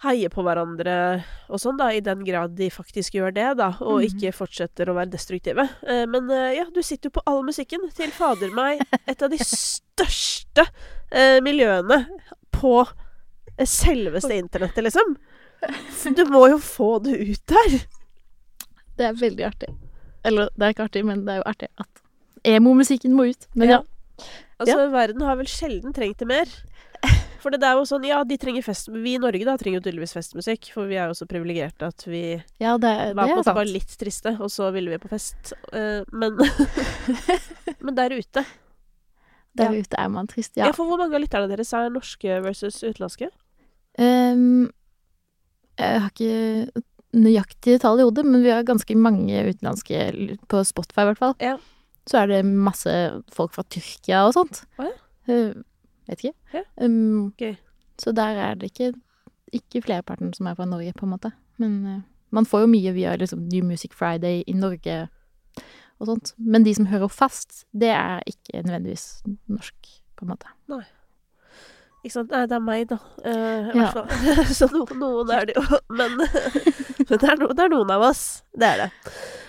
heie 0.05 0.29
på 0.33 0.43
hverandre 0.45 0.97
og 1.49 1.61
sånn, 1.61 1.79
da, 1.81 1.89
i 1.95 2.03
den 2.05 2.25
grad 2.27 2.53
de 2.59 2.69
faktisk 2.73 3.17
gjør 3.17 3.33
det, 3.37 3.47
da, 3.61 3.71
og 3.81 4.03
mm. 4.03 4.07
ikke 4.11 4.35
fortsetter 4.37 4.91
å 4.91 4.97
være 4.99 5.15
destruktive. 5.15 5.65
Eh, 5.89 6.05
men 6.11 6.29
eh, 6.33 6.59
ja, 6.59 6.67
du 6.73 6.83
sitter 6.85 7.09
jo 7.09 7.17
på 7.17 7.25
all 7.31 7.41
musikken 7.47 7.89
til 7.97 8.13
fader 8.15 8.53
meg 8.57 8.83
et 9.07 9.25
av 9.25 9.33
de 9.33 9.41
største 9.41 10.67
eh, 11.11 11.41
miljøene 11.45 12.03
på 12.57 12.77
eh, 12.85 13.65
selveste 13.65 14.37
internettet, 14.37 14.85
liksom. 14.85 15.17
Du 16.17 16.25
må 16.29 16.45
jo 16.53 16.61
få 16.61 16.99
det 17.05 17.17
ut 17.17 17.43
der. 17.49 17.79
Det 18.97 19.09
er 19.09 19.17
veldig 19.17 19.47
artig. 19.49 19.73
Eller 20.27 20.51
det 20.55 20.67
er 20.67 20.75
ikke 20.75 20.89
artig, 20.91 21.05
men 21.09 21.25
det 21.25 21.37
er 21.37 21.41
jo 21.41 21.49
artig 21.49 21.71
at 21.81 22.03
emo-musikken 22.47 23.17
må 23.17 23.31
ut. 23.33 23.49
Men 23.57 23.79
ja. 23.79 23.83
Altså, 24.57 24.79
verden 24.93 25.25
har 25.25 25.37
vel 25.41 25.49
sjelden 25.51 25.93
trengt 25.97 26.21
det 26.23 26.29
mer. 26.29 26.53
For 27.43 27.55
det 27.55 27.67
er 27.67 27.77
jo 27.79 27.87
sånn, 27.89 28.07
ja, 28.09 28.21
de 28.27 28.37
trenger 28.41 28.65
fest 28.65 28.89
Vi 28.93 29.17
i 29.17 29.21
Norge 29.23 29.47
da 29.47 29.57
trenger 29.61 29.81
jo 29.81 29.85
tydeligvis 29.87 30.15
festmusikk, 30.17 30.71
for 30.75 30.89
vi 30.91 30.99
er 30.99 31.11
jo 31.11 31.17
så 31.19 31.29
privilegerte 31.31 31.91
at 31.91 32.07
vi 32.09 32.23
Ja, 32.63 32.77
det, 32.81 32.93
var 33.17 33.27
på 33.27 33.37
en 33.37 33.43
måte 33.43 33.57
bare 33.57 33.71
litt 33.71 33.93
triste, 34.01 34.37
og 34.41 34.51
så 34.53 34.71
ville 34.75 34.95
vi 34.95 35.01
på 35.03 35.11
fest. 35.13 35.53
Uh, 35.73 36.03
men 36.13 36.39
Men 37.85 37.99
der 37.99 38.17
ute 38.17 38.45
Der 39.57 39.73
ja. 39.73 39.83
ute 39.85 40.01
er 40.01 40.11
man 40.13 40.29
trist. 40.31 40.57
ja. 40.57 40.69
Ja. 40.69 40.75
For 40.77 40.89
hvor 40.89 41.01
mange 41.01 41.17
av 41.17 41.25
lytterne 41.25 41.51
deres 41.53 41.73
er 41.77 41.93
norske 41.93 42.41
versus 42.45 42.83
utenlandske? 42.85 43.31
Um, 43.97 44.69
jeg 45.77 46.03
har 46.03 46.11
ikke 46.13 46.83
nøyaktige 47.17 47.81
tall 47.81 48.01
i 48.01 48.05
hodet, 48.05 48.27
men 48.29 48.43
vi 48.45 48.53
har 48.53 48.67
ganske 48.69 48.97
mange 48.99 49.47
utenlandske 49.49 50.37
på 50.51 50.61
Spotify, 50.69 51.07
i 51.07 51.11
hvert 51.11 51.23
fall. 51.23 51.35
Ja. 51.41 51.57
Så 52.07 52.21
er 52.21 52.31
det 52.31 52.43
masse 52.45 52.93
folk 53.35 53.57
fra 53.57 53.65
Tyrkia 53.73 54.27
og 54.29 54.37
sånt. 54.37 54.63
Oh, 54.79 54.87
ja. 54.87 54.93
Vet 56.07 56.25
ikke. 56.25 56.37
Ja. 56.55 56.63
Um, 56.83 57.33
Gøy. 57.39 57.55
Så 57.99 58.13
der 58.13 58.39
er 58.43 58.55
det 58.55 58.71
ikke, 58.73 58.93
ikke 59.53 59.83
flerparten 59.83 60.35
som 60.37 60.47
er 60.47 60.55
fra 60.59 60.67
Norge, 60.69 60.93
på 60.97 61.07
en 61.07 61.15
måte. 61.15 61.33
Men 61.59 61.79
uh, 61.87 62.01
man 62.31 62.47
får 62.47 62.67
jo 62.67 62.73
mye 62.73 62.93
via 62.97 63.15
liksom, 63.17 63.47
New 63.53 63.65
Music 63.65 63.95
Friday 63.97 64.43
i 64.47 64.53
Norge 64.53 65.07
og 65.99 66.11
sånt. 66.11 66.35
Men 66.37 66.67
de 66.67 66.75
som 66.77 66.87
hører 66.91 67.09
fast, 67.09 67.65
det 67.73 67.89
er 67.95 68.21
ikke 68.29 68.63
nødvendigvis 68.63 69.23
norsk, 69.49 69.95
på 70.17 70.27
en 70.27 70.35
måte. 70.35 70.53
Nei. 70.69 70.83
Ikke 72.05 72.13
sant? 72.21 72.31
Nei, 72.31 72.45
det 72.47 72.55
er 72.55 72.63
meg, 72.63 72.85
da. 72.93 73.01
Uh, 73.25 73.73
Ja. 73.75 73.89
så 74.59 74.69
noen, 74.73 75.01
noen 75.01 75.33
er 75.35 75.49
det 75.49 75.57
jo. 75.57 75.65
Men, 75.89 76.21
men 77.09 77.17
det, 77.17 77.25
er 77.25 77.41
no, 77.41 77.49
det 77.51 77.65
er 77.65 77.73
noen 77.73 77.91
av 77.97 78.05
oss. 78.11 78.27
Det 78.55 78.69
er 78.69 78.85
det. 78.85 78.91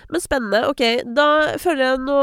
Men 0.09 0.21
spennende. 0.23 0.61
Ok, 0.71 0.81
da 1.17 1.23
føler 1.59 1.81
jeg 1.83 1.99
nå 2.05 2.17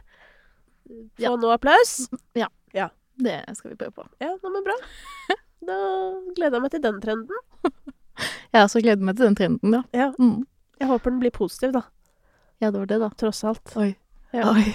Få 0.92 1.24
Ja. 1.24 1.30
noe 1.40 1.54
applaus. 1.56 1.92
Ja, 2.36 2.48
Det 3.22 3.38
skal 3.56 3.70
vi 3.72 3.78
prøve 3.78 3.92
på. 4.02 4.06
Ja, 4.24 4.32
nå 4.42 4.48
men 4.52 4.64
bra. 4.66 4.76
Da 5.62 5.76
gleder 6.34 6.58
jeg 6.58 6.62
meg 6.64 6.72
til 6.74 6.82
den 6.82 6.98
trenden. 7.04 7.38
Jeg 8.52 8.64
også 8.66 8.82
gleder 8.82 9.04
meg 9.06 9.16
til 9.18 9.26
den 9.30 9.36
trenden, 9.38 9.74
ja. 9.78 9.82
Ja. 9.94 10.08
Mm. 10.18 10.42
Jeg 10.82 10.88
håper 10.90 11.12
den 11.14 11.20
blir 11.22 11.32
positiv, 11.36 11.70
da. 11.76 11.82
Ja, 12.60 12.72
det 12.74 12.80
var 12.82 12.88
det, 12.90 12.98
da. 13.04 13.10
Tross 13.18 13.44
alt. 13.46 13.76
Oi. 13.78 13.92
Ja. 14.34 14.50
Oi. 14.52 14.74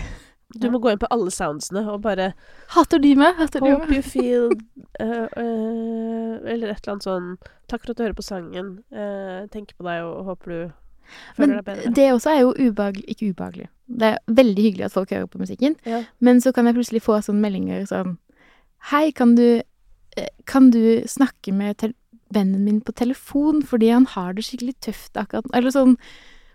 Du 0.61 0.71
må 0.73 0.79
gå 0.83 0.91
inn 0.93 0.99
på 1.03 1.09
alle 1.11 1.31
soundsene 1.35 1.83
og 1.93 2.01
bare 2.07 2.31
Hater 2.75 2.99
de 3.03 3.15
meg? 3.19 3.37
Hater 3.39 3.61
de 3.61 3.71
Hope 3.75 3.87
meg? 3.91 3.97
you 3.99 4.03
feel 4.03 4.51
eh, 5.01 5.29
eh, 5.37 6.35
Eller 6.55 6.73
et 6.73 6.81
eller 6.81 6.93
annet 6.97 7.07
sånn 7.07 7.31
Takk 7.69 7.83
for 7.83 7.91
at 7.93 7.99
du 7.99 8.05
hører 8.05 8.15
på 8.15 8.23
sangen. 8.23 8.69
Uh, 8.95 9.47
tenker 9.51 9.75
på 9.75 9.83
deg 9.89 10.05
og 10.07 10.29
håper 10.29 10.53
du 10.53 10.59
føler 11.35 11.41
Men 11.41 11.55
deg 11.57 11.65
bedre. 11.67 11.85
Men 11.89 11.97
det 11.99 12.05
også 12.15 12.31
er 12.31 12.41
jo 12.45 12.53
ubehagelig 12.59 13.05
Ikke 13.11 13.31
ubehagelig. 13.33 13.69
Det 13.87 14.13
er 14.13 14.19
veldig 14.39 14.63
hyggelig 14.69 14.85
at 14.89 14.95
folk 14.95 15.11
hører 15.15 15.27
på 15.31 15.39
musikken, 15.43 15.77
Ja. 15.87 16.03
men 16.19 16.41
så 16.43 16.53
kan 16.55 16.67
jeg 16.67 16.75
plutselig 16.79 17.03
få 17.03 17.19
sånne 17.23 17.43
meldinger 17.43 17.87
sånn 17.91 18.17
Hei, 18.91 19.11
kan 19.15 19.35
du 19.39 19.63
eh, 20.17 20.31
Kan 20.47 20.71
du 20.75 21.03
snakke 21.07 21.53
med 21.55 21.83
vennen 22.35 22.65
min 22.65 22.81
på 22.83 22.95
telefon 22.95 23.63
fordi 23.63 23.91
han 23.95 24.07
har 24.17 24.33
det 24.35 24.45
skikkelig 24.47 24.75
tøft 24.83 25.15
akkurat 25.19 25.47
Eller 25.55 25.71
sånn 25.75 25.97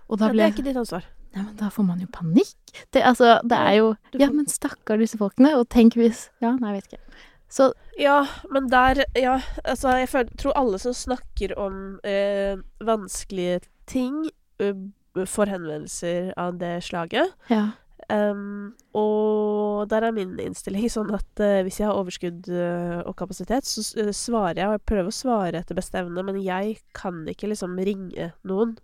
Og 0.10 0.20
Ja, 0.20 0.28
da 0.28 0.34
det 0.34 0.44
er 0.44 0.52
ikke 0.52 0.68
ditt 0.68 0.80
ansvar. 0.80 1.06
Nei, 1.32 1.44
men 1.46 1.54
da 1.60 1.70
får 1.72 1.86
man 1.88 2.02
jo 2.04 2.10
panikk. 2.12 2.58
Det, 2.92 3.04
altså, 3.08 3.38
det 3.48 3.58
er 3.58 3.76
jo 3.80 3.92
Ja, 4.20 4.28
men 4.32 4.50
stakkar 4.52 5.00
disse 5.00 5.20
folkene. 5.20 5.54
Og 5.60 5.70
tenk 5.72 5.96
hvis 6.00 6.30
Ja, 6.44 6.56
nei, 6.60 6.74
jeg 6.74 6.82
vet 6.82 6.94
ikke. 6.94 7.28
Så 7.52 7.72
Ja, 8.00 8.26
men 8.52 8.70
der 8.72 9.04
Ja, 9.16 9.42
altså, 9.64 9.96
jeg 10.00 10.10
føler, 10.10 10.36
tror 10.38 10.58
alle 10.60 10.80
som 10.80 10.94
snakker 10.94 11.56
om 11.60 12.00
eh, 12.04 12.58
vanskelige 12.84 13.62
ting, 13.88 14.26
eh, 14.60 14.76
får 15.16 15.52
henvendelser 15.52 16.34
av 16.38 16.60
det 16.60 16.84
slaget. 16.84 17.36
ja. 17.50 17.72
Um, 18.12 18.74
og 18.98 19.88
der 19.92 20.04
er 20.04 20.16
min 20.16 20.34
innstilling 20.42 20.90
sånn 20.92 21.14
at 21.16 21.42
uh, 21.44 21.62
hvis 21.64 21.78
jeg 21.80 21.88
har 21.88 21.96
overskudd 22.00 22.50
uh, 22.52 23.00
og 23.08 23.14
kapasitet, 23.20 23.68
så 23.68 23.84
eh, 24.02 24.12
svarer 24.16 24.60
jeg, 24.60 24.68
og 24.68 24.76
jeg 24.76 24.88
prøver 24.90 25.12
å 25.12 25.16
svare 25.16 25.62
etter 25.62 25.78
beste 25.78 26.02
evne, 26.02 26.26
men 26.28 26.40
jeg 26.44 26.80
kan 26.98 27.22
ikke 27.30 27.52
liksom 27.54 27.78
ringe 27.80 28.32
noen. 28.48 28.76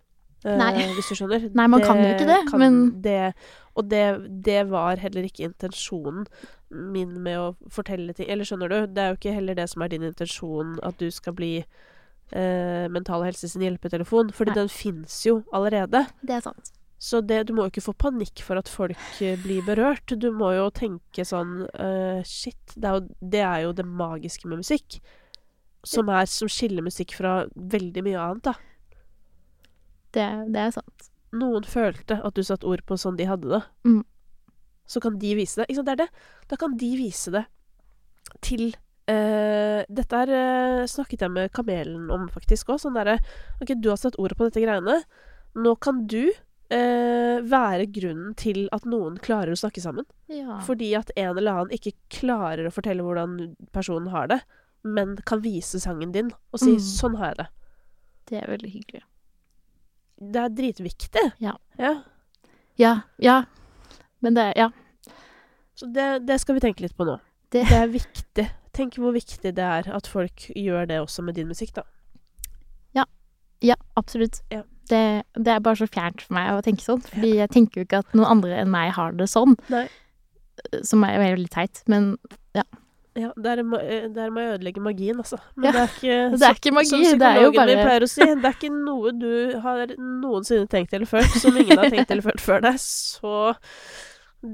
Eh, 0.44 0.56
Nei. 0.58 0.72
Hvis 0.96 1.10
du 1.10 1.18
skjønner. 1.18 1.48
Nei, 1.54 1.66
man 1.66 1.82
kan 1.82 1.98
jo 2.02 2.12
ikke 2.12 2.28
det, 2.28 2.38
kan 2.50 2.62
men- 2.62 3.02
det, 3.02 3.34
Og 3.74 3.88
det, 3.90 4.04
det 4.44 4.68
var 4.70 4.96
heller 4.96 5.26
ikke 5.26 5.48
intensjonen 5.50 6.26
min 6.70 7.14
med 7.22 7.38
å 7.38 7.56
fortelle 7.72 8.12
ting 8.12 8.28
Eller 8.28 8.44
skjønner 8.44 8.68
du? 8.68 8.78
Det 8.92 9.00
er 9.02 9.12
jo 9.14 9.16
ikke 9.16 9.32
heller 9.32 9.54
det 9.56 9.68
som 9.70 9.82
er 9.82 9.88
din 9.88 10.02
intensjon, 10.04 10.78
at 10.84 10.98
du 11.00 11.08
skal 11.10 11.32
bli 11.38 11.52
eh, 11.62 12.88
Mental 12.92 13.24
Helse 13.24 13.48
sin 13.48 13.62
hjelpetelefon, 13.64 14.32
fordi 14.36 14.52
Nei. 14.52 14.58
den 14.62 14.68
fins 14.68 15.22
jo 15.26 15.42
allerede. 15.54 16.06
Det 16.20 16.36
er 16.36 16.44
sant. 16.44 16.74
Så 16.98 17.20
det, 17.22 17.44
du 17.46 17.54
må 17.54 17.64
jo 17.64 17.70
ikke 17.70 17.84
få 17.86 17.94
panikk 17.94 18.42
for 18.42 18.58
at 18.58 18.68
folk 18.68 19.20
eh, 19.22 19.38
blir 19.38 19.62
berørt. 19.64 20.10
Du 20.18 20.32
må 20.34 20.50
jo 20.56 20.66
tenke 20.74 21.24
sånn 21.24 21.62
uh, 21.78 22.18
Shit, 22.26 22.74
det 22.74 22.88
er, 22.90 22.96
jo, 22.98 23.28
det 23.34 23.42
er 23.46 23.60
jo 23.68 23.72
det 23.78 23.86
magiske 23.86 24.50
med 24.50 24.64
musikk. 24.64 24.98
Som, 25.86 26.10
er, 26.10 26.26
som 26.26 26.50
skiller 26.50 26.82
musikk 26.82 27.14
fra 27.14 27.44
veldig 27.54 28.02
mye 28.04 28.18
annet, 28.18 28.48
da. 28.50 28.56
Det, 30.14 30.26
det 30.54 30.60
er 30.64 30.74
sant. 30.78 31.08
Noen 31.36 31.66
følte 31.68 32.20
at 32.24 32.34
du 32.34 32.42
satte 32.46 32.66
ord 32.66 32.84
på 32.88 32.96
sånn 32.96 33.18
de 33.18 33.26
hadde 33.28 33.50
det. 33.52 33.62
Mm. 33.84 34.02
Så 34.88 35.00
kan 35.04 35.18
de 35.20 35.34
vise 35.36 35.60
det. 35.60 35.68
Ikke 35.68 35.80
sant, 35.82 35.88
det 35.90 35.96
er 35.98 36.02
det. 36.06 36.10
Da 36.48 36.56
kan 36.60 36.76
de 36.80 36.92
vise 36.96 37.34
det 37.34 37.46
til 38.44 38.70
Uh, 39.08 39.86
Dette 39.88 40.18
her 40.20 40.28
uh, 40.28 40.82
snakket 40.84 41.22
jeg 41.24 41.32
med 41.32 41.48
Kamelen 41.56 42.10
om 42.12 42.26
faktisk 42.28 42.68
òg. 42.74 42.80
Sånn 42.82 42.92
derre 42.98 43.14
OK, 43.62 43.70
du 43.80 43.88
har 43.88 43.96
satt 43.96 44.18
ord 44.20 44.34
på 44.36 44.44
dette 44.44 44.60
greiene. 44.60 44.98
Nå 45.56 45.72
kan 45.80 46.02
du 46.12 46.26
uh, 46.28 47.40
være 47.40 47.86
grunnen 47.88 48.34
til 48.36 48.66
at 48.76 48.84
noen 48.84 49.16
klarer 49.24 49.54
å 49.54 49.56
snakke 49.56 49.80
sammen. 49.80 50.04
Ja. 50.28 50.58
Fordi 50.66 50.90
at 50.98 51.08
en 51.16 51.38
eller 51.40 51.54
annen 51.54 51.72
ikke 51.78 51.94
klarer 52.12 52.68
å 52.68 52.74
fortelle 52.74 53.06
hvordan 53.06 53.54
personen 53.72 54.12
har 54.12 54.28
det, 54.28 54.42
men 54.84 55.16
kan 55.24 55.40
vise 55.40 55.80
sangen 55.80 56.12
din 56.12 56.28
og 56.52 56.60
si 56.60 56.76
Mm. 56.76 56.84
'sånn 56.84 57.16
har 57.16 57.32
jeg 57.32 57.38
det'. 57.38 57.48
Det 58.28 58.42
er 58.42 58.46
veldig 58.52 58.72
hyggelig. 58.76 59.02
Det 60.20 60.40
er 60.42 60.48
dritviktig. 60.48 61.24
Ja. 61.40 61.56
ja. 61.78 61.94
Ja. 62.78 62.94
Ja. 63.18 63.44
Men 64.22 64.34
det 64.34 64.52
Ja. 64.56 64.70
Så 65.78 65.86
det, 65.94 66.26
det 66.26 66.40
skal 66.42 66.56
vi 66.56 66.60
tenke 66.60 66.82
litt 66.82 66.96
på 66.98 67.04
nå. 67.06 67.20
Det- 67.50 67.64
Det, 67.68 67.72
er 67.78 67.86
viktig. 67.88 68.48
Tenk 68.74 68.94
hvor 68.98 69.12
viktig 69.14 69.54
det 69.54 69.58
er 69.64 69.86
at 69.94 70.06
folk 70.06 70.48
gjør 70.56 70.86
det 70.90 70.98
også 71.00 71.22
med 71.22 71.34
din 71.34 71.46
musikk, 71.48 71.72
da. 71.74 71.82
Ja, 73.60 73.74
absolutt. 73.98 74.36
Ja. 74.54 74.62
Det, 74.88 75.24
det 75.34 75.48
er 75.50 75.58
bare 75.58 75.74
så 75.80 75.88
fjernt 75.90 76.20
for 76.22 76.36
meg 76.36 76.52
å 76.54 76.60
tenke 76.62 76.84
sånn. 76.84 77.00
Fordi 77.02 77.32
jeg 77.40 77.50
tenker 77.50 77.80
jo 77.80 77.86
ikke 77.88 77.98
at 78.04 78.12
noen 78.14 78.28
andre 78.36 78.60
enn 78.62 78.70
meg 78.70 78.92
har 78.94 79.16
det 79.18 79.26
sånn. 79.26 79.56
Nei. 79.68 79.88
Som 80.86 81.02
er 81.02 81.18
veldig 81.18 81.50
teit. 81.50 81.80
Men 81.90 82.12
Ja, 82.54 82.62
der 83.36 83.60
eh, 83.62 84.08
der 84.14 84.30
må 84.34 84.40
jeg 84.44 84.54
ødelegge 84.58 84.80
magien, 84.84 85.16
altså. 85.22 85.38
Men 85.56 85.68
Ja, 85.68 85.72
det 85.72 85.80
er 85.82 85.94
ikke 85.94 86.18
det 86.38 86.48
er 86.48 86.58
ikke 86.60 86.72
magi, 86.76 86.90
Som 86.90 87.18
det 87.22 87.28
er 87.28 87.40
jo 87.42 87.50
psykologen 87.50 87.54
min 87.54 87.76
bare- 87.78 87.86
pleier 87.88 88.06
å 88.06 88.10
si, 88.12 88.20
det 88.28 88.44
er 88.50 88.56
ikke 88.58 88.70
noe 88.74 89.12
du 89.18 89.58
har 89.64 89.94
noensinne 89.98 90.68
tenkt 90.72 90.92
eller 90.96 91.06
følt 91.10 91.38
som 91.42 91.56
ingen 91.56 91.78
har 91.78 91.90
tenkt 91.90 92.10
eller 92.14 92.22
følt 92.30 92.40
før 92.44 92.60
deg. 92.68 92.78
Så 92.82 93.34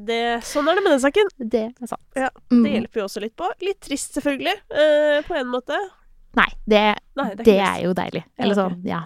det 0.09 0.20
Sånn 0.49 0.69
er 0.70 0.78
det 0.78 0.85
med 0.86 0.95
den 0.97 1.03
saken. 1.05 1.32
det 1.39 1.65
er 1.82 1.86
sant. 1.91 2.05
Ja, 2.16 2.31
Mm. 2.51 2.62
Det 2.65 2.70
hjelper 2.73 3.01
jo 3.01 3.05
også 3.09 3.20
litt 3.24 3.35
på. 3.36 3.49
Litt 3.61 3.81
trist, 3.85 4.15
selvfølgelig, 4.15 4.55
eh, 4.70 5.23
på 5.27 5.35
en 5.36 5.49
måte. 5.51 5.77
Nei, 6.36 6.49
det, 6.66 6.81
Nei, 7.16 7.28
det 7.35 7.41
er 7.41 7.45
det, 7.45 7.59
er 7.62 7.82
jo 7.85 7.93
deilig. 7.95 8.24
Eller 8.39 8.55
sånn, 8.59 8.78
ja. 8.86 9.03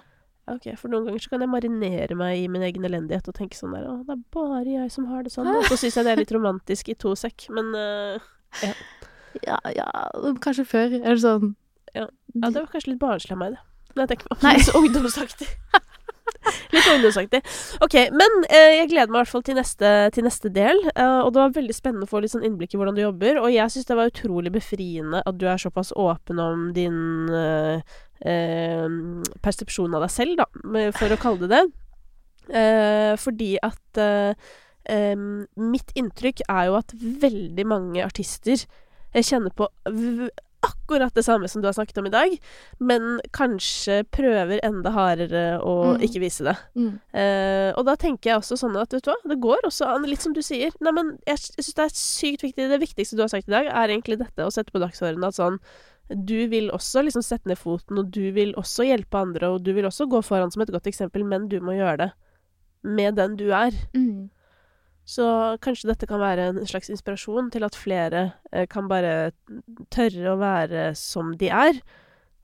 Ok, 0.48 0.64
For 0.80 0.89
noen 0.89 1.05
ganger 1.05 1.20
så 1.20 1.28
kan 1.28 1.43
jeg 1.44 1.51
marinere 1.52 2.14
meg 2.16 2.39
i 2.40 2.47
min 2.48 2.62
egen 2.64 2.85
elendighet 2.89 3.26
og 3.28 3.35
tenke 3.36 3.52
sånn 3.59 3.74
der 3.76 3.85
Å, 3.85 3.98
det 4.06 4.14
er 4.14 4.22
bare 4.32 4.64
jeg 4.64 4.90
som 4.94 5.05
har 5.10 5.22
det 5.26 5.32
sånn. 5.35 5.47
Og 5.59 5.64
så 5.68 5.76
syns 5.76 5.98
jeg 5.98 6.06
det 6.06 6.12
er 6.14 6.22
litt 6.22 6.32
romantisk 6.32 6.89
i 6.89 6.94
to 6.97 7.12
sekk, 7.20 7.48
men 7.52 7.68
uh, 7.76 8.16
Ja, 8.64 8.72
ja, 9.44 9.59
kanskje 10.44 10.66
før. 10.68 10.98
Eller 11.02 11.20
sånn 11.22 11.55
Ja. 11.94 12.06
Ja, 12.34 12.50
det 12.52 12.60
var 12.60 12.70
kanskje 12.72 12.92
litt 12.92 13.02
barnslig 13.02 13.34
av 13.34 13.40
meg, 13.40 13.56
det. 13.56 13.62
Når 13.96 14.02
jeg 14.05 14.10
tenker 14.12 14.28
meg 14.30 14.42
om. 14.44 14.59
Litt 14.59 14.74
ungdomsaktig. 14.78 15.48
litt 16.74 16.88
ungdomsaktig. 16.92 17.40
OK, 17.84 17.96
men 18.14 18.36
eh, 18.50 18.74
jeg 18.78 18.90
gleder 18.92 19.10
meg 19.10 19.16
i 19.16 19.22
hvert 19.22 19.32
fall 19.32 19.44
til 19.48 19.56
neste, 19.59 19.92
til 20.14 20.26
neste 20.28 20.52
del. 20.55 20.82
eh, 20.92 21.20
og 21.24 21.32
det 21.34 21.42
var 21.42 21.56
veldig 21.56 21.76
spennende 21.76 22.06
å 22.06 22.10
få 22.10 22.20
litt 22.22 22.34
sånn 22.34 22.44
innblikk 22.46 22.76
i 22.76 22.80
hvordan 22.80 22.98
du 22.98 23.02
jobber. 23.02 23.40
Og 23.42 23.50
jeg 23.55 23.74
syns 23.74 23.88
det 23.88 23.98
var 23.98 24.12
utrolig 24.12 24.52
befriende 24.55 25.22
at 25.24 25.40
du 25.40 25.48
er 25.48 25.60
såpass 25.60 25.92
åpen 25.96 26.42
om 26.44 26.68
din 26.76 27.00
eh, 27.34 27.96
eh, 28.28 28.86
persepsjon 29.44 29.96
av 29.98 30.05
deg 30.06 30.14
selv, 30.14 30.42
da, 30.44 30.48
for 30.96 31.14
å 31.16 31.20
kalle 31.20 31.48
det 31.48 31.52
det. 31.56 31.64
Eh, 32.48 33.14
fordi 33.20 33.55
at 33.64 34.00
eh, 34.00 35.24
mitt 35.60 35.90
inntrykk 35.98 36.44
er 36.48 36.68
jo 36.70 36.78
at 36.78 36.94
veldig 36.96 37.66
mange 37.68 38.05
artister 38.05 38.62
jeg 39.14 39.24
kjenner 39.24 39.55
på 39.56 39.68
akkurat 40.60 41.14
det 41.14 41.22
samme 41.22 41.47
som 41.48 41.62
du 41.62 41.68
har 41.68 41.74
snakket 41.76 42.01
om 42.01 42.06
i 42.09 42.10
dag, 42.10 42.32
men 42.82 43.20
kanskje 43.36 44.01
prøver 44.10 44.59
enda 44.66 44.90
hardere 44.90 45.60
å 45.62 45.94
Mm. 45.94 46.01
ikke 46.02 46.20
vise 46.20 46.43
det. 46.44 46.56
mm. 46.74 46.98
Eh, 47.14 47.72
og 47.78 47.85
da 47.86 47.94
tenker 47.94 48.30
jeg 48.32 48.40
også 48.40 48.59
sånn 48.59 48.76
at 48.80 48.90
vet 48.93 49.05
du 49.05 49.10
hva, 49.12 49.16
det 49.28 49.39
går 49.40 49.62
også 49.64 49.86
an, 49.86 50.02
litt 50.02 50.20
som 50.20 50.32
du 50.35 50.40
sier. 50.43 50.72
Nei, 50.80 50.93
men 50.93 51.12
jeg, 51.26 51.39
jeg 51.56 51.64
syns 51.64 51.74
det 51.78 51.85
er 51.85 51.94
sykt 51.94 52.43
viktig. 52.43 52.68
Det 52.68 52.80
viktigste 52.80 53.16
du 53.16 53.22
har 53.22 53.28
sagt 53.28 53.47
i 53.48 53.55
dag, 53.55 53.66
er 53.70 53.89
egentlig 53.94 54.18
dette 54.18 54.43
å 54.44 54.51
sette 54.51 54.72
på 54.74 54.82
dagsordenen 54.82 55.28
at 55.30 55.35
sånn 55.39 55.60
du 56.10 56.48
vil 56.48 56.70
også 56.72 57.05
liksom 57.05 57.22
sette 57.22 57.47
ned 57.47 57.59
foten, 57.60 57.98
og 58.01 58.10
du 58.10 58.32
vil 58.32 58.55
også 58.56 58.86
hjelpe 58.89 59.14
andre, 59.20 59.51
og 59.52 59.62
du 59.62 59.74
vil 59.76 59.85
også 59.85 60.09
gå 60.09 60.22
foran 60.24 60.51
som 60.51 60.62
et 60.62 60.70
godt 60.72 60.86
eksempel, 60.89 61.22
men 61.22 61.48
du 61.48 61.60
må 61.60 61.76
gjøre 61.76 61.98
det 61.98 62.10
med 62.82 63.14
den 63.16 63.36
du 63.36 63.51
er. 63.52 63.70
Mm. 63.94 64.30
Så 65.09 65.24
kanskje 65.64 65.89
dette 65.89 66.09
kan 66.09 66.20
være 66.20 66.51
en 66.51 66.66
slags 66.68 66.90
inspirasjon 66.93 67.48
til 67.55 67.64
at 67.64 67.78
flere 67.78 68.26
eh, 68.52 68.66
kan 68.68 68.90
bare 68.90 69.32
tørre 69.94 70.35
å 70.35 70.40
være 70.40 70.90
som 70.98 71.32
de 71.40 71.48
er. 71.48 71.80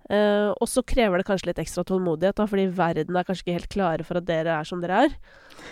Eh, 0.09 0.49
og 0.49 0.69
så 0.69 0.85
krever 0.85 1.21
det 1.21 1.27
kanskje 1.29 1.51
litt 1.51 1.61
ekstra 1.61 1.85
tålmodighet, 1.89 2.39
da, 2.41 2.49
fordi 2.49 2.71
verden 2.77 3.21
er 3.21 3.29
kanskje 3.29 3.45
ikke 3.45 3.59
helt 3.59 3.75
klare 3.75 4.09
for 4.09 4.21
at 4.21 4.29
dere 4.29 4.57
er 4.57 4.69
som 4.69 4.81
dere 4.85 5.05
er. 5.07 5.19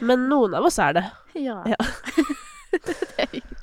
Men 0.04 0.28
noen 0.28 0.56
av 0.58 0.68
oss 0.68 0.76
er 0.84 0.98
det. 1.00 1.06
Ja. 1.40 1.62
Ja. 1.72 1.80
det 2.76 2.98
er 3.24 3.32
hyggelig. 3.38 3.58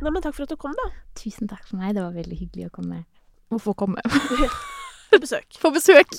Nei, 0.00 0.10
men 0.10 0.22
takk 0.24 0.34
for 0.36 0.46
at 0.46 0.52
du 0.52 0.58
kom, 0.58 0.74
da. 0.78 0.90
Tusen 1.18 1.50
takk 1.50 1.66
for 1.68 1.78
meg. 1.78 1.94
Det 1.94 2.02
var 2.02 2.14
veldig 2.16 2.38
hyggelig 2.42 2.70
å 2.70 2.76
komme. 2.80 3.02
Å 3.50 3.62
få 3.62 3.74
komme. 3.78 4.02
På 5.10 5.18
besøk. 5.22 5.58
På 5.62 5.74
besøk! 5.74 6.18